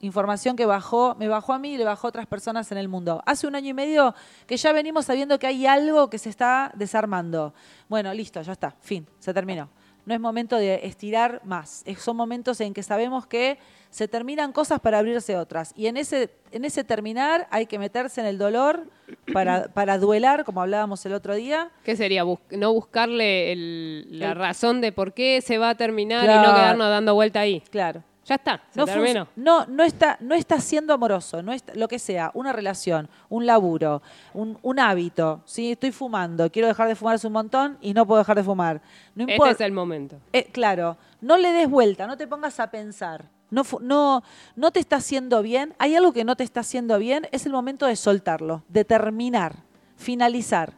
información 0.00 0.54
que 0.54 0.66
bajó, 0.66 1.14
me 1.18 1.28
bajó 1.28 1.52
a 1.54 1.58
mí 1.58 1.74
y 1.74 1.76
le 1.78 1.84
bajó 1.84 2.06
a 2.06 2.10
otras 2.10 2.26
personas 2.26 2.70
en 2.72 2.78
el 2.78 2.88
mundo. 2.88 3.22
Hace 3.24 3.46
un 3.46 3.54
año 3.54 3.70
y 3.70 3.74
medio 3.74 4.14
que 4.46 4.56
ya 4.56 4.72
venimos 4.72 5.06
sabiendo 5.06 5.38
que 5.38 5.46
hay 5.46 5.66
algo 5.66 6.10
que 6.10 6.18
se 6.18 6.28
está 6.28 6.70
desarmando. 6.74 7.54
Bueno, 7.88 8.12
listo, 8.12 8.42
ya 8.42 8.52
está, 8.52 8.72
fin, 8.80 9.06
se 9.18 9.32
terminó. 9.32 9.70
No 10.06 10.14
es 10.14 10.20
momento 10.20 10.56
de 10.56 10.80
estirar 10.86 11.40
más. 11.44 11.82
Es- 11.86 12.00
son 12.00 12.16
momentos 12.16 12.60
en 12.60 12.74
que 12.74 12.82
sabemos 12.82 13.26
que 13.26 13.58
se 13.90 14.08
terminan 14.08 14.52
cosas 14.52 14.80
para 14.80 14.98
abrirse 14.98 15.36
otras. 15.36 15.72
Y 15.76 15.86
en 15.86 15.96
ese, 15.96 16.28
en 16.50 16.64
ese 16.64 16.82
terminar 16.84 17.46
hay 17.50 17.66
que 17.66 17.78
meterse 17.78 18.20
en 18.20 18.26
el 18.26 18.38
dolor 18.38 18.88
para, 19.32 19.68
para 19.68 19.98
duelar, 19.98 20.44
como 20.44 20.60
hablábamos 20.62 21.04
el 21.06 21.14
otro 21.14 21.34
día. 21.34 21.70
¿Qué 21.84 21.94
sería? 21.96 22.24
Bus- 22.24 22.40
no 22.50 22.72
buscarle 22.72 23.52
el- 23.52 24.18
la 24.18 24.30
El- 24.32 24.36
razón 24.36 24.80
de 24.80 24.92
por 24.92 25.14
qué 25.14 25.40
se 25.40 25.58
va 25.58 25.70
a 25.70 25.74
terminar 25.76 26.24
y 26.24 26.26
no 26.46 26.54
quedarnos 26.54 26.88
dando 26.88 27.14
vuelta 27.14 27.40
ahí. 27.40 27.60
Claro. 27.70 28.02
Ya 28.24 28.36
está, 28.36 28.62
se 28.70 28.80
no, 28.80 28.86
terminó. 28.86 29.28
no, 29.36 29.66
no 29.66 29.82
está, 29.82 30.16
no 30.20 30.34
está 30.34 30.58
siendo 30.58 30.94
amoroso, 30.94 31.42
no 31.42 31.52
está, 31.52 31.74
lo 31.74 31.88
que 31.88 31.98
sea, 31.98 32.30
una 32.32 32.52
relación, 32.52 33.08
un 33.28 33.44
laburo, 33.44 34.00
un, 34.32 34.58
un 34.62 34.78
hábito. 34.78 35.42
¿sí? 35.44 35.72
Estoy 35.72 35.92
fumando, 35.92 36.50
quiero 36.50 36.68
dejar 36.68 36.88
de 36.88 36.94
fumar 36.94 37.16
hace 37.16 37.26
un 37.26 37.34
montón 37.34 37.76
y 37.82 37.92
no 37.92 38.06
puedo 38.06 38.18
dejar 38.20 38.36
de 38.36 38.42
fumar. 38.42 38.80
No 39.14 39.24
Este 39.24 39.34
importa. 39.34 39.52
es 39.52 39.60
el 39.60 39.72
momento. 39.72 40.16
Eh, 40.32 40.44
claro, 40.52 40.96
no 41.20 41.36
le 41.36 41.52
des 41.52 41.68
vuelta, 41.68 42.06
no 42.06 42.16
te 42.16 42.26
pongas 42.26 42.58
a 42.60 42.70
pensar. 42.70 43.28
No, 43.50 43.62
no, 43.82 44.22
no 44.56 44.70
te 44.72 44.80
está 44.80 44.96
haciendo 44.96 45.42
bien, 45.42 45.74
hay 45.78 45.94
algo 45.94 46.12
que 46.14 46.24
no 46.24 46.34
te 46.34 46.44
está 46.44 46.60
haciendo 46.60 46.98
bien, 46.98 47.28
es 47.30 47.44
el 47.46 47.52
momento 47.52 47.86
de 47.86 47.94
soltarlo, 47.94 48.64
de 48.68 48.84
terminar, 48.86 49.56
finalizar. 49.96 50.72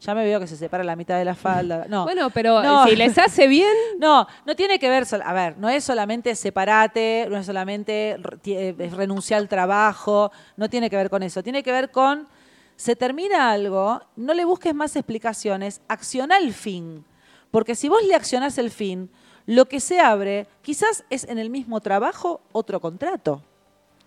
Ya 0.00 0.14
me 0.14 0.24
veo 0.24 0.38
que 0.38 0.46
se 0.46 0.56
separa 0.56 0.84
la 0.84 0.94
mitad 0.94 1.16
de 1.18 1.24
la 1.24 1.34
falda. 1.34 1.86
No. 1.88 2.04
Bueno, 2.04 2.30
pero 2.30 2.62
No. 2.62 2.86
si 2.86 2.96
les 2.96 3.16
hace 3.18 3.46
bien, 3.46 3.72
No, 3.98 4.26
no 4.44 4.54
tiene 4.54 4.78
que 4.78 4.88
ver, 4.90 5.04
a 5.24 5.32
ver, 5.32 5.56
no 5.58 5.68
es 5.68 5.84
solamente 5.84 6.34
separate, 6.34 7.26
no 7.30 7.38
es 7.38 7.46
solamente 7.46 8.16
eh, 8.44 8.90
renunciar 8.94 9.38
al 9.40 9.48
trabajo, 9.48 10.30
no 10.56 10.68
tiene 10.68 10.90
que 10.90 10.96
ver 10.96 11.08
con 11.10 11.22
eso, 11.22 11.42
tiene 11.42 11.62
que 11.62 11.72
ver 11.72 11.90
con, 11.90 12.28
se 12.76 12.94
termina 12.94 13.50
algo, 13.52 14.00
no 14.16 14.34
le 14.34 14.44
busques 14.44 14.74
más 14.74 14.96
explicaciones, 14.96 15.80
acciona 15.88 16.36
el 16.36 16.52
fin, 16.52 17.04
porque 17.50 17.74
si 17.74 17.88
vos 17.88 18.04
le 18.06 18.14
accionás 18.14 18.58
el 18.58 18.70
fin, 18.70 19.10
lo 19.46 19.66
que 19.66 19.80
se 19.80 19.98
abre 20.00 20.46
quizás 20.60 21.04
es 21.08 21.24
en 21.24 21.38
el 21.38 21.48
mismo 21.48 21.80
trabajo 21.80 22.42
otro 22.52 22.80
contrato, 22.80 23.42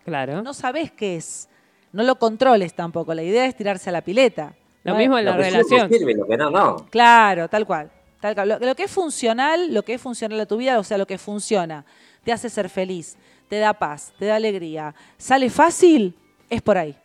claro. 0.06 0.44
no 0.44 0.54
sabés 0.54 0.92
qué 0.92 1.16
es, 1.16 1.50
no 1.92 2.04
lo 2.04 2.20
controles 2.20 2.76
tampoco, 2.76 3.14
la 3.16 3.24
idea 3.24 3.46
es 3.46 3.56
tirarse 3.56 3.90
a 3.90 3.94
la 3.94 4.04
pileta. 4.04 4.54
Lo 4.84 4.96
mismo 4.96 5.18
en 5.18 5.26
la 5.26 5.32
Lo 5.32 5.38
que 5.38 5.44
sirve, 5.46 5.64
relación. 5.64 5.90
sirve, 5.90 6.14
lo 6.16 6.26
que 6.26 6.38
no, 6.38 6.50
no. 6.50 6.86
Claro, 6.90 7.48
tal 7.50 7.66
cual. 7.66 7.92
Tal 8.22 8.34
cual. 8.36 8.50
Lo, 8.50 8.60
lo 8.60 8.76
que 8.76 8.84
es 8.84 8.92
funcional, 8.92 9.74
lo 9.74 9.84
que 9.84 9.94
es 9.94 10.02
funcional 10.02 10.40
a 10.40 10.46
tu 10.46 10.58
vida, 10.58 10.80
o 10.80 10.84
sea, 10.84 10.98
lo 10.98 11.06
que 11.08 11.18
funciona, 11.18 11.86
te 12.24 12.32
hace 12.32 12.50
ser 12.50 12.70
feliz, 12.70 13.18
te 13.48 13.60
da 13.60 13.74
paz, 13.74 14.14
te 14.18 14.26
da 14.26 14.36
alegría, 14.36 14.94
sale 15.18 15.50
fácil, 15.50 16.16
es 16.50 16.62
por 16.62 16.78
ahí. 16.78 16.96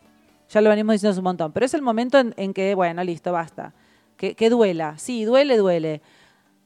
Ya 0.51 0.60
lo 0.60 0.70
venimos 0.70 0.94
diciendo 0.94 1.10
hace 1.12 1.20
un 1.20 1.24
montón. 1.24 1.52
Pero 1.52 1.66
es 1.66 1.74
el 1.74 1.82
momento 1.82 2.18
en, 2.18 2.34
en 2.36 2.52
que, 2.55 2.74
bueno, 2.74 3.02
listo, 3.02 3.32
basta. 3.32 3.72
Que, 4.16 4.34
que 4.34 4.51
duela. 4.51 4.96
Sí, 4.98 5.24
duele, 5.24 5.56
duele. 5.56 6.01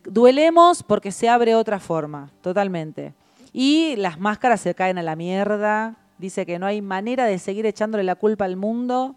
Duelemos 0.04 0.82
porque 0.82 1.12
se 1.12 1.28
abre 1.28 1.54
otra 1.54 1.78
forma, 1.80 2.30
totalmente. 2.42 3.14
Y 3.52 3.96
las 3.96 4.18
máscaras 4.18 4.60
se 4.60 4.74
caen 4.74 4.98
a 4.98 5.02
la 5.02 5.16
mierda. 5.16 5.96
Dice 6.18 6.44
que 6.44 6.58
no 6.58 6.66
hay 6.66 6.82
manera 6.82 7.24
de 7.24 7.38
seguir 7.38 7.66
echándole 7.66 8.04
la 8.04 8.14
culpa 8.14 8.44
al 8.44 8.56
mundo 8.56 9.14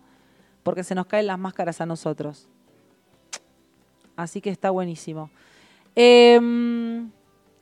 porque 0.64 0.84
se 0.84 0.96
nos 0.96 1.06
caen 1.08 1.28
las 1.28 1.40
máscaras 1.40 1.82
a 1.82 1.86
nosotros. 1.86 2.48
Así 4.16 4.42
que 4.42 4.50
está 4.50 4.70
buenísimo. 4.70 5.30
Em, 5.96 7.10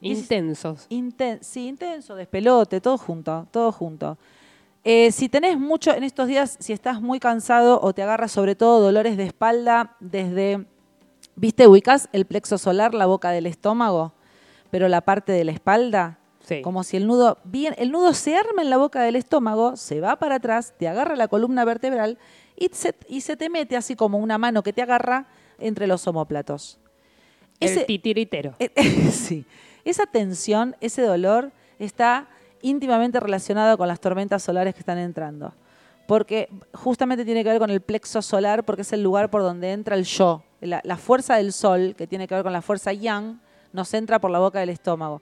Intensos. 0.01 0.87
Inten- 0.89 1.39
sí, 1.41 1.67
intenso, 1.67 2.15
despelote, 2.15 2.79
todo 2.79 2.97
junto, 2.97 3.47
todo 3.51 3.71
junto. 3.73 4.17
Eh, 4.85 5.11
si 5.11 5.27
tenés 5.27 5.59
mucho 5.59 5.91
en 5.93 6.03
estos 6.05 6.27
días, 6.27 6.55
si 6.59 6.71
estás 6.71 7.01
muy 7.01 7.19
cansado 7.19 7.81
o 7.81 7.93
te 7.93 8.01
agarras 8.01 8.31
sobre 8.31 8.55
todo 8.55 8.79
dolores 8.79 9.17
de 9.17 9.25
espalda 9.25 9.97
desde, 9.99 10.65
¿viste? 11.35 11.67
Ubicás 11.67 12.07
el 12.13 12.25
plexo 12.25 12.57
solar, 12.57 12.93
la 12.93 13.07
boca 13.07 13.31
del 13.31 13.45
estómago, 13.45 14.13
pero 14.71 14.87
la 14.87 15.01
parte 15.01 15.33
de 15.33 15.43
la 15.43 15.51
espalda, 15.51 16.17
Sí. 16.45 16.61
como 16.61 16.83
si 16.83 16.95
el 16.95 17.05
nudo, 17.05 17.37
bien, 17.43 17.75
el 17.77 17.91
nudo 17.91 18.13
se 18.13 18.37
arma 18.37 18.61
en 18.61 18.69
la 18.69 18.77
boca 18.77 19.01
del 19.01 19.17
estómago, 19.17 19.75
se 19.75 19.99
va 19.99 20.15
para 20.15 20.35
atrás, 20.35 20.73
te 20.79 20.87
agarra 20.87 21.17
la 21.17 21.27
columna 21.27 21.65
vertebral 21.65 22.17
y 22.59 22.69
se, 22.73 22.93
y 23.07 23.21
se 23.21 23.37
te 23.37 23.49
mete 23.49 23.75
así 23.77 23.95
como 23.95 24.17
una 24.17 24.37
mano 24.37 24.61
que 24.63 24.73
te 24.73 24.81
agarra 24.81 25.27
entre 25.57 25.87
los 25.87 26.05
omóplatos. 26.07 26.77
El 27.59 27.69
Ese- 27.69 27.85
titiritero. 27.85 28.55
eh, 28.59 28.69
sí. 29.11 29.45
Esa 29.85 30.05
tensión, 30.05 30.75
ese 30.81 31.01
dolor 31.01 31.51
está 31.79 32.27
íntimamente 32.61 33.19
relacionado 33.19 33.77
con 33.77 33.87
las 33.87 33.99
tormentas 33.99 34.43
solares 34.43 34.73
que 34.73 34.81
están 34.81 34.97
entrando. 34.97 35.53
Porque 36.07 36.49
justamente 36.73 37.23
tiene 37.23 37.43
que 37.43 37.49
ver 37.49 37.59
con 37.59 37.69
el 37.69 37.81
plexo 37.81 38.21
solar, 38.21 38.65
porque 38.65 38.81
es 38.81 38.91
el 38.93 39.03
lugar 39.03 39.29
por 39.29 39.41
donde 39.41 39.71
entra 39.71 39.95
el 39.95 40.03
yo. 40.03 40.43
La, 40.59 40.81
la 40.83 40.97
fuerza 40.97 41.35
del 41.37 41.53
sol, 41.53 41.95
que 41.97 42.07
tiene 42.07 42.27
que 42.27 42.35
ver 42.35 42.43
con 42.43 42.51
la 42.51 42.61
fuerza 42.61 42.91
yang, 42.91 43.39
nos 43.71 43.93
entra 43.93 44.19
por 44.19 44.31
la 44.31 44.39
boca 44.39 44.59
del 44.59 44.69
estómago. 44.69 45.21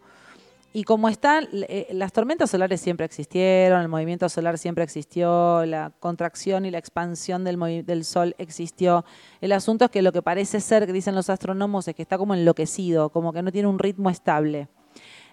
Y 0.77 0.83
como 0.83 1.09
están, 1.09 1.47
eh, 1.53 1.87
las 1.89 2.13
tormentas 2.13 2.51
solares 2.51 2.79
siempre 2.79 3.03
existieron, 3.03 3.81
el 3.81 3.87
movimiento 3.87 4.29
solar 4.29 4.59
siempre 4.59 4.83
existió, 4.83 5.65
la 5.65 5.91
contracción 5.99 6.67
y 6.67 6.69
la 6.69 6.77
expansión 6.77 7.43
del, 7.43 8.05
sol 8.05 8.35
existió. 8.37 9.03
El 9.41 9.53
asunto 9.53 9.85
es 9.85 9.89
que 9.89 10.03
lo 10.03 10.11
que 10.11 10.21
parece 10.21 10.61
ser, 10.61 10.85
que 10.85 10.93
dicen 10.93 11.15
los 11.15 11.31
astrónomos, 11.31 11.87
es 11.87 11.95
que 11.95 12.03
está 12.03 12.19
como 12.19 12.35
enloquecido, 12.35 13.09
como 13.09 13.33
que 13.33 13.41
no 13.41 13.51
tiene 13.51 13.67
un 13.67 13.79
ritmo 13.79 14.11
estable. 14.11 14.67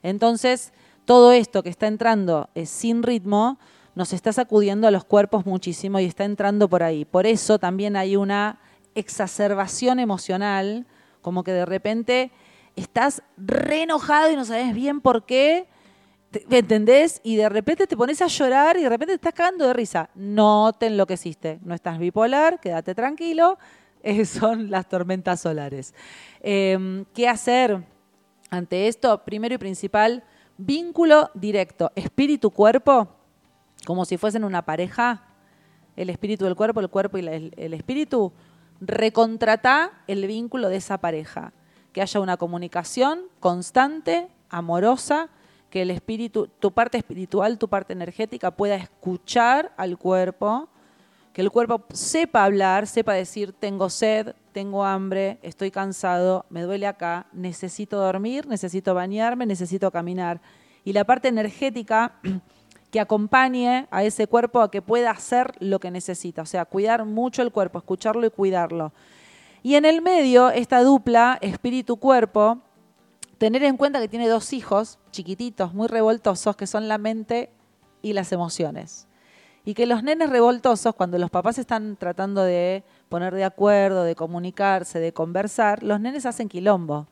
Entonces, 0.03 0.73
todo 1.05 1.31
esto 1.31 1.63
que 1.63 1.69
está 1.69 1.89
entrando 1.89 2.49
eh, 2.55 2.65
sin 2.65 3.03
ritmo 3.03 3.59
nos 3.95 4.15
está 4.15 4.33
sacudiendo 4.33 4.89
a 4.89 4.91
los 4.91 5.05
cuerpos 5.05 5.45
muchísimo 5.45 6.01
y 6.01 6.07
está 6.07 6.25
entrando 6.25 6.71
por 6.71 6.83
ahí. 6.83 7.05
Por 7.05 7.27
eso 7.27 7.59
también 7.59 7.97
hay 7.97 8.17
una 8.17 8.61
exacerbación 8.95 9.99
emocional, 9.99 10.87
como 11.21 11.45
que 11.45 11.53
de 11.53 11.67
repente 11.67 12.33
estás 12.77 13.23
re 13.37 13.83
enojado 13.83 14.31
y 14.31 14.37
no 14.37 14.45
sabes 14.45 14.75
bien 14.75 15.01
por 15.01 15.25
qué, 15.25 15.69
¿me 16.49 16.59
entendés? 16.59 17.21
Y 17.23 17.37
de 17.37 17.49
repente 17.49 17.87
te 17.87 17.97
pones 17.97 18.21
a 18.23 18.27
llorar 18.27 18.77
y 18.77 18.83
de 18.83 18.89
repente 18.89 19.13
te 19.13 19.17
estás 19.17 19.35
cagando 19.35 19.67
de 19.67 19.73
risa. 19.73 20.11
No 20.15 20.73
te 20.73 20.87
enloqueciste, 20.87 21.61
no 21.63 21.75
estás 21.75 21.99
bipolar, 21.99 22.61
quédate 22.61 22.95
tranquilo, 22.95 23.59
eh, 24.03 24.25
son 24.25 24.71
las 24.71 24.89
tormentas 24.89 25.41
solares. 25.41 25.95
Eh, 26.41 27.05
¿Qué 27.15 27.29
hacer 27.29 27.83
ante 28.51 28.89
esto? 28.89 29.25
Primero 29.25 29.55
y 29.55 29.59
principal, 29.59 30.25
vínculo 30.57 31.31
directo, 31.35 31.93
espíritu-cuerpo, 31.95 33.09
como 33.87 34.05
si 34.05 34.17
fuesen 34.17 34.45
una 34.45 34.63
pareja, 34.65 35.29
el 35.97 36.11
espíritu 36.11 36.45
del 36.45 36.57
cuerpo, 36.57 36.81
el 36.81 36.91
cuerpo 36.91 37.19
y 37.19 37.27
el, 37.27 37.53
el 37.57 37.75
espíritu, 37.75 38.33
recontratá 38.81 40.03
el 40.07 40.27
vínculo 40.27 40.69
de 40.69 40.77
esa 40.77 40.99
pareja. 40.99 41.53
Que 41.95 42.03
haya 42.03 42.21
una 42.21 42.37
comunicación 42.37 43.23
constante, 43.41 44.29
amorosa, 44.51 45.31
que 45.71 45.81
el 45.83 45.91
espíritu, 45.91 46.49
tu 46.59 46.73
parte 46.73 46.99
espiritual, 46.99 47.59
tu 47.59 47.69
parte 47.69 47.95
energética 47.95 48.51
pueda 48.51 48.77
escuchar 48.77 49.73
al 49.77 49.97
cuerpo, 49.97 50.69
que 51.33 51.41
el 51.41 51.51
cuerpo 51.51 51.85
sepa 51.93 52.45
hablar, 52.45 52.87
sepa 52.87 53.15
decir, 53.15 53.53
tengo 53.53 53.89
sed, 53.91 54.35
tengo 54.53 54.85
hambre, 54.85 55.39
estoy 55.43 55.71
cansado, 55.71 56.47
me 56.51 56.63
duele 56.63 56.87
acá, 56.87 57.27
necesito 57.33 57.99
dormir, 57.99 58.47
necesito 58.47 58.95
bañarme, 58.95 59.47
necesito 59.47 59.91
caminar. 59.91 60.41
Y 60.85 60.93
la 60.93 61.05
parte 61.05 61.29
energética 61.29 62.13
que 62.93 63.01
acompañe 63.01 63.89
a 63.91 64.05
ese 64.05 64.29
cuerpo 64.29 64.61
a 64.61 64.71
que 64.71 64.83
pueda 64.83 65.11
hacer 65.11 65.55
lo 65.59 65.81
que 65.81 65.91
necesita, 65.91 66.43
o 66.43 66.47
sea, 66.47 66.65
cuidar 66.65 67.05
mucho 67.05 67.43
el 67.43 67.51
cuerpo, 67.51 67.79
escucharlo 67.79 68.27
y 68.27 68.31
cuidarlo. 68.31 68.93
Y 69.65 69.77
en 69.77 69.87
el 69.87 70.03
medio, 70.03 70.51
esta 70.51 70.83
dupla 70.83 71.39
espíritu-cuerpo, 71.41 72.59
tener 73.39 73.65
en 73.65 73.79
cuenta 73.79 73.99
que 73.99 74.09
tiene 74.09 74.29
dos 74.29 74.53
hijos 74.53 74.99
chiquititos, 75.11 75.73
muy 75.73 75.89
revoltosos, 75.89 76.55
que 76.55 76.67
son 76.67 76.87
la 76.87 76.99
mente 76.99 77.49
y 78.03 78.13
las 78.13 78.31
emociones. 78.33 79.09
Y 79.65 79.73
que 79.73 79.87
los 79.87 80.03
nenes 80.03 80.29
revoltosos, 80.29 80.95
cuando 80.95 81.17
los 81.17 81.31
papás 81.31 81.57
están 81.57 81.97
tratando 81.97 82.43
de 82.43 82.85
poner 83.09 83.35
de 83.35 83.45
acuerdo, 83.45 84.05
de 84.05 84.15
comunicarse, 84.15 84.99
de 84.99 85.15
conversar, 85.15 85.83
los 85.83 85.99
nenes 85.99 86.27
hacen 86.27 86.51
quilombo. 86.51 87.07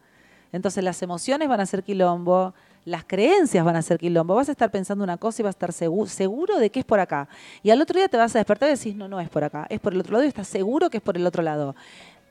Entonces 0.53 0.85
las 0.85 1.01
emociones 1.01 1.49
van 1.49 1.61
a 1.61 1.65
ser 1.65 1.83
quilombo, 1.83 2.53
las 2.85 3.05
creencias 3.05 3.65
van 3.65 3.77
a 3.77 3.81
ser 3.81 3.97
quilombo. 3.97 4.35
Vas 4.35 4.51
a 4.51 4.53
estar 4.53 4.71
pensando 4.71 5.03
una 5.03 5.17
cosa 5.17 5.41
y 5.41 5.45
vas 5.45 5.55
a 5.55 5.57
estar 5.57 5.71
segu- 5.71 6.07
seguro 6.07 6.59
de 6.59 6.69
que 6.69 6.81
es 6.81 6.85
por 6.85 7.01
acá. 7.01 7.27
Y 7.63 7.71
al 7.71 7.81
otro 7.81 7.97
día 7.97 8.09
te 8.09 8.19
vas 8.19 8.35
a 8.37 8.39
despertar 8.41 8.69
y 8.69 8.73
decís, 8.73 8.95
no, 8.95 9.09
no 9.09 9.19
es 9.19 9.31
por 9.31 9.45
acá, 9.45 9.67
es 9.71 9.81
por 9.81 9.95
el 9.95 10.01
otro 10.01 10.13
lado 10.13 10.25
y 10.27 10.29
estás 10.29 10.49
seguro 10.49 10.91
que 10.91 10.99
es 10.99 11.03
por 11.03 11.17
el 11.17 11.27
otro 11.27 11.43
lado. 11.43 11.75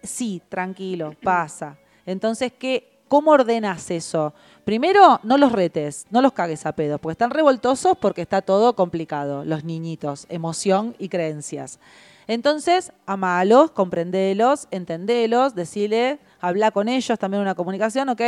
Sí, 0.03 0.41
tranquilo, 0.49 1.15
pasa. 1.23 1.77
Entonces, 2.05 2.51
¿qué, 2.57 2.99
¿cómo 3.07 3.31
ordenas 3.31 3.91
eso? 3.91 4.33
Primero, 4.63 5.19
no 5.23 5.37
los 5.37 5.51
retes, 5.51 6.05
no 6.09 6.21
los 6.21 6.33
cagues 6.33 6.65
a 6.65 6.71
pedo, 6.71 6.97
porque 6.97 7.13
están 7.13 7.31
revoltosos 7.31 7.97
porque 7.97 8.21
está 8.21 8.41
todo 8.41 8.75
complicado, 8.75 9.43
los 9.45 9.63
niñitos, 9.63 10.25
emoción 10.29 10.95
y 10.97 11.09
creencias. 11.09 11.79
Entonces, 12.27 12.91
amalos, 13.05 13.71
comprendelos, 13.71 14.67
entendelos, 14.71 15.55
decile, 15.55 16.19
habla 16.39 16.71
con 16.71 16.87
ellos, 16.87 17.17
también 17.19 17.41
una 17.41 17.55
comunicación, 17.55 18.09
¿ok? 18.09 18.21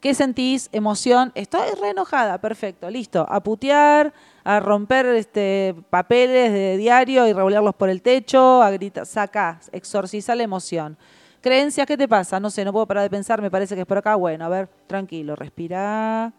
¿Qué 0.00 0.14
sentís? 0.14 0.68
Emoción. 0.72 1.32
Estoy 1.34 1.70
re 1.80 1.90
enojada, 1.90 2.40
perfecto, 2.40 2.88
listo. 2.88 3.26
A 3.28 3.42
putear, 3.42 4.12
a 4.44 4.60
romper 4.60 5.06
este, 5.06 5.74
papeles 5.90 6.52
de 6.52 6.76
diario 6.76 7.26
y 7.26 7.32
revolearlos 7.32 7.74
por 7.74 7.90
el 7.90 8.00
techo, 8.00 8.62
a 8.62 8.70
gritar, 8.70 9.06
saca, 9.06 9.60
exorciza 9.72 10.34
la 10.36 10.44
emoción. 10.44 10.96
Creencias, 11.40 11.86
¿qué 11.86 11.96
te 11.96 12.06
pasa? 12.06 12.38
No 12.38 12.50
sé, 12.50 12.64
no 12.64 12.72
puedo 12.72 12.86
parar 12.86 13.02
de 13.02 13.10
pensar, 13.10 13.42
me 13.42 13.50
parece 13.50 13.74
que 13.74 13.80
es 13.80 13.86
por 13.86 13.98
acá. 13.98 14.14
Bueno, 14.14 14.44
a 14.44 14.48
ver, 14.48 14.68
tranquilo, 14.86 15.34
respira, 15.34 16.32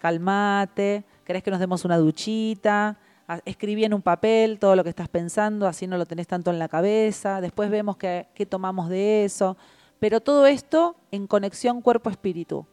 calmate. 0.00 1.04
¿Querés 1.24 1.42
que 1.42 1.50
nos 1.50 1.60
demos 1.60 1.84
una 1.84 1.96
duchita? 1.98 2.96
Escribí 3.44 3.84
en 3.84 3.94
un 3.94 4.02
papel 4.02 4.58
todo 4.58 4.76
lo 4.76 4.84
que 4.84 4.90
estás 4.90 5.08
pensando, 5.08 5.66
así 5.66 5.86
no 5.86 5.96
lo 5.96 6.06
tenés 6.06 6.26
tanto 6.26 6.50
en 6.50 6.58
la 6.58 6.68
cabeza. 6.68 7.40
Después 7.40 7.70
vemos 7.70 7.96
qué, 7.96 8.26
qué 8.34 8.46
tomamos 8.46 8.88
de 8.88 9.24
eso. 9.24 9.56
Pero 9.98 10.20
todo 10.20 10.46
esto 10.46 10.96
en 11.10 11.26
conexión 11.26 11.80
cuerpo-espíritu. 11.80 12.66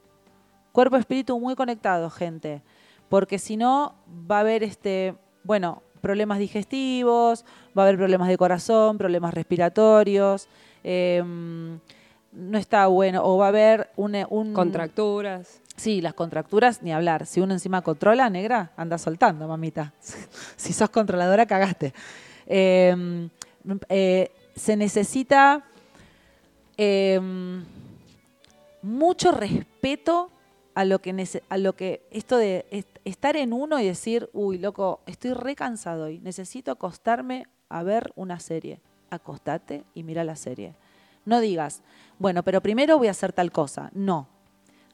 Cuerpo-espíritu 0.71 1.39
muy 1.39 1.55
conectado, 1.55 2.09
gente. 2.09 2.63
Porque 3.07 3.39
si 3.39 3.57
no, 3.57 3.95
va 4.29 4.37
a 4.37 4.39
haber 4.41 4.63
este, 4.63 5.15
bueno, 5.43 5.83
problemas 6.01 6.39
digestivos, 6.39 7.45
va 7.77 7.83
a 7.83 7.85
haber 7.85 7.97
problemas 7.97 8.27
de 8.27 8.37
corazón, 8.37 8.97
problemas 8.97 9.33
respiratorios. 9.33 10.47
em, 10.83 11.79
no 12.31 12.57
está 12.57 12.87
bueno. 12.87 13.21
O 13.23 13.37
va 13.37 13.45
a 13.45 13.49
haber 13.49 13.89
un, 13.95 14.15
un 14.29 14.53
Contracturas. 14.53 15.61
Sí, 15.79 16.01
las 16.01 16.13
contracturas, 16.13 16.83
ni 16.83 16.91
hablar. 16.91 17.25
Si 17.25 17.39
uno 17.39 17.53
encima 17.53 17.81
controla, 17.81 18.29
negra, 18.29 18.73
anda 18.75 18.97
soltando, 18.97 19.47
mamita. 19.47 19.93
si 20.57 20.73
sos 20.73 20.89
controladora, 20.89 21.45
cagaste. 21.45 21.93
Eh, 22.47 23.29
eh, 23.87 24.29
se 24.57 24.75
necesita 24.75 25.63
eh, 26.77 27.61
mucho 28.81 29.31
respeto 29.31 30.29
a 30.75 30.83
lo 30.83 30.99
que 30.99 31.27
a 31.47 31.57
lo 31.57 31.73
que 31.77 32.01
esto 32.11 32.35
de 32.37 32.65
est- 32.71 32.97
estar 33.05 33.37
en 33.37 33.53
uno 33.53 33.79
y 33.79 33.85
decir, 33.85 34.29
uy, 34.33 34.57
loco, 34.57 34.99
estoy 35.05 35.31
re 35.31 35.55
cansado 35.55 36.05
hoy, 36.05 36.19
necesito 36.19 36.71
acostarme 36.71 37.47
a 37.69 37.83
ver 37.83 38.11
una 38.17 38.41
serie. 38.41 38.81
Acostate 39.11 39.85
y 39.93 40.03
mira 40.03 40.25
la 40.25 40.35
serie. 40.35 40.75
No 41.23 41.39
digas, 41.39 41.81
bueno, 42.17 42.43
pero 42.43 42.59
primero 42.61 42.97
voy 42.97 43.07
a 43.07 43.11
hacer 43.11 43.31
tal 43.31 43.53
cosa. 43.53 43.91
No, 43.93 44.27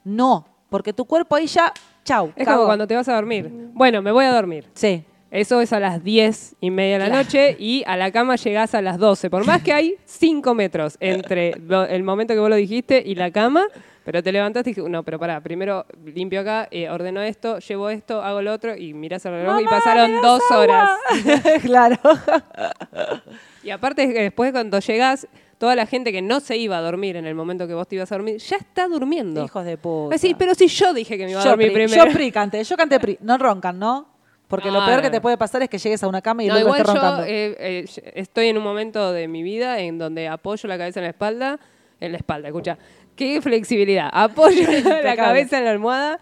no, 0.04 0.46
porque 0.68 0.92
tu 0.92 1.04
cuerpo 1.04 1.36
ahí 1.36 1.46
ya, 1.46 1.72
chau. 2.04 2.32
Es 2.36 2.44
cagó. 2.44 2.58
como 2.58 2.66
cuando 2.68 2.86
te 2.86 2.94
vas 2.94 3.08
a 3.08 3.14
dormir. 3.14 3.48
Bueno, 3.72 4.02
me 4.02 4.10
voy 4.12 4.24
a 4.24 4.32
dormir. 4.32 4.66
Sí, 4.74 5.04
Eso 5.30 5.60
es 5.60 5.72
a 5.72 5.80
las 5.80 6.02
10 6.04 6.54
y 6.60 6.70
media 6.70 6.94
de 6.94 6.98
la 7.00 7.06
Claro. 7.06 7.22
noche 7.24 7.56
y 7.58 7.82
a 7.86 7.96
la 7.96 8.10
cama 8.12 8.36
llegás 8.36 8.74
a 8.74 8.80
las 8.80 8.96
12. 8.96 9.28
Por 9.28 9.44
más 9.44 9.60
que 9.60 9.72
hay 9.72 9.96
5 10.04 10.54
metros 10.54 10.96
entre 11.00 11.52
lo- 11.66 11.84
el 11.84 12.02
momento 12.04 12.32
que 12.32 12.40
vos 12.40 12.48
lo 12.48 12.54
dijiste 12.56 13.02
y 13.04 13.16
la 13.16 13.32
cama, 13.32 13.64
pero 14.04 14.22
te 14.22 14.30
levantaste 14.30 14.70
y 14.70 14.72
dijiste, 14.72 14.88
no, 14.88 15.02
pero 15.02 15.18
pará, 15.18 15.40
primero 15.40 15.84
limpio 16.04 16.40
acá, 16.42 16.68
eh, 16.70 16.88
ordeno 16.88 17.20
esto, 17.22 17.58
llevo 17.58 17.90
esto, 17.90 18.22
hago 18.22 18.40
lo 18.40 18.52
otro 18.52 18.76
y 18.76 18.94
mirás 18.94 19.26
el 19.26 19.32
reloj 19.32 19.60
y 19.60 19.64
pasaron 19.64 20.10
¿me 20.10 20.12
das 20.14 20.22
dos 20.22 20.42
agua? 20.50 20.62
horas. 20.62 20.90
claro. 21.62 21.96
Y 23.62 23.70
aparte 23.70 24.06
después 24.06 24.52
cuando 24.52 24.78
llegás, 24.78 25.26
toda 25.58 25.74
la 25.74 25.86
gente 25.86 26.12
que 26.12 26.22
no 26.22 26.40
se 26.40 26.56
iba 26.56 26.78
a 26.78 26.80
dormir 26.80 27.16
en 27.16 27.26
el 27.26 27.34
momento 27.34 27.66
que 27.66 27.74
vos 27.74 27.88
te 27.88 27.96
ibas 27.96 28.10
a 28.12 28.16
dormir, 28.16 28.38
ya 28.38 28.56
está 28.56 28.88
durmiendo. 28.88 29.44
Hijos 29.44 29.64
de 29.64 29.76
puta. 29.78 30.18
Sí, 30.18 30.34
pero 30.38 30.54
si 30.54 30.68
yo 30.68 30.92
dije 30.92 31.16
que 31.16 31.24
me 31.24 31.30
iba 31.32 31.40
a 31.40 31.44
yo 31.44 31.50
dormir 31.50 31.72
pri, 31.72 31.84
primero. 31.86 32.06
Yo 32.06 32.12
pri 32.12 32.30
canté, 32.32 32.62
yo 32.64 32.76
canté 32.76 33.00
pri. 33.00 33.18
No 33.20 33.38
roncan, 33.38 33.78
¿no? 33.78 34.08
Porque 34.48 34.70
lo 34.70 34.84
peor 34.84 35.02
que 35.02 35.10
te 35.10 35.20
puede 35.20 35.36
pasar 35.36 35.62
es 35.62 35.68
que 35.68 35.76
llegues 35.78 36.02
a 36.04 36.06
una 36.08 36.22
cama 36.22 36.44
y 36.44 36.46
el 36.46 36.52
No, 36.54 36.60
otro 36.60 36.68
igual 36.68 36.80
esté 36.80 36.92
yo 36.92 37.00
roncando. 37.00 37.24
eh, 37.24 37.56
eh, 37.58 38.12
estoy 38.14 38.46
en 38.46 38.58
un 38.58 38.62
momento 38.62 39.12
de 39.12 39.26
mi 39.26 39.42
vida 39.42 39.80
en 39.80 39.98
donde 39.98 40.28
apoyo 40.28 40.68
la 40.68 40.78
cabeza 40.78 41.00
en 41.00 41.04
la 41.04 41.10
espalda, 41.10 41.58
en 41.98 42.12
la 42.12 42.18
espalda, 42.18 42.46
escucha, 42.48 42.78
qué 43.16 43.40
flexibilidad, 43.42 44.08
apoyo 44.12 44.62
la 45.02 45.16
cabeza 45.16 45.58
en 45.58 45.64
la 45.64 45.72
almohada 45.72 46.20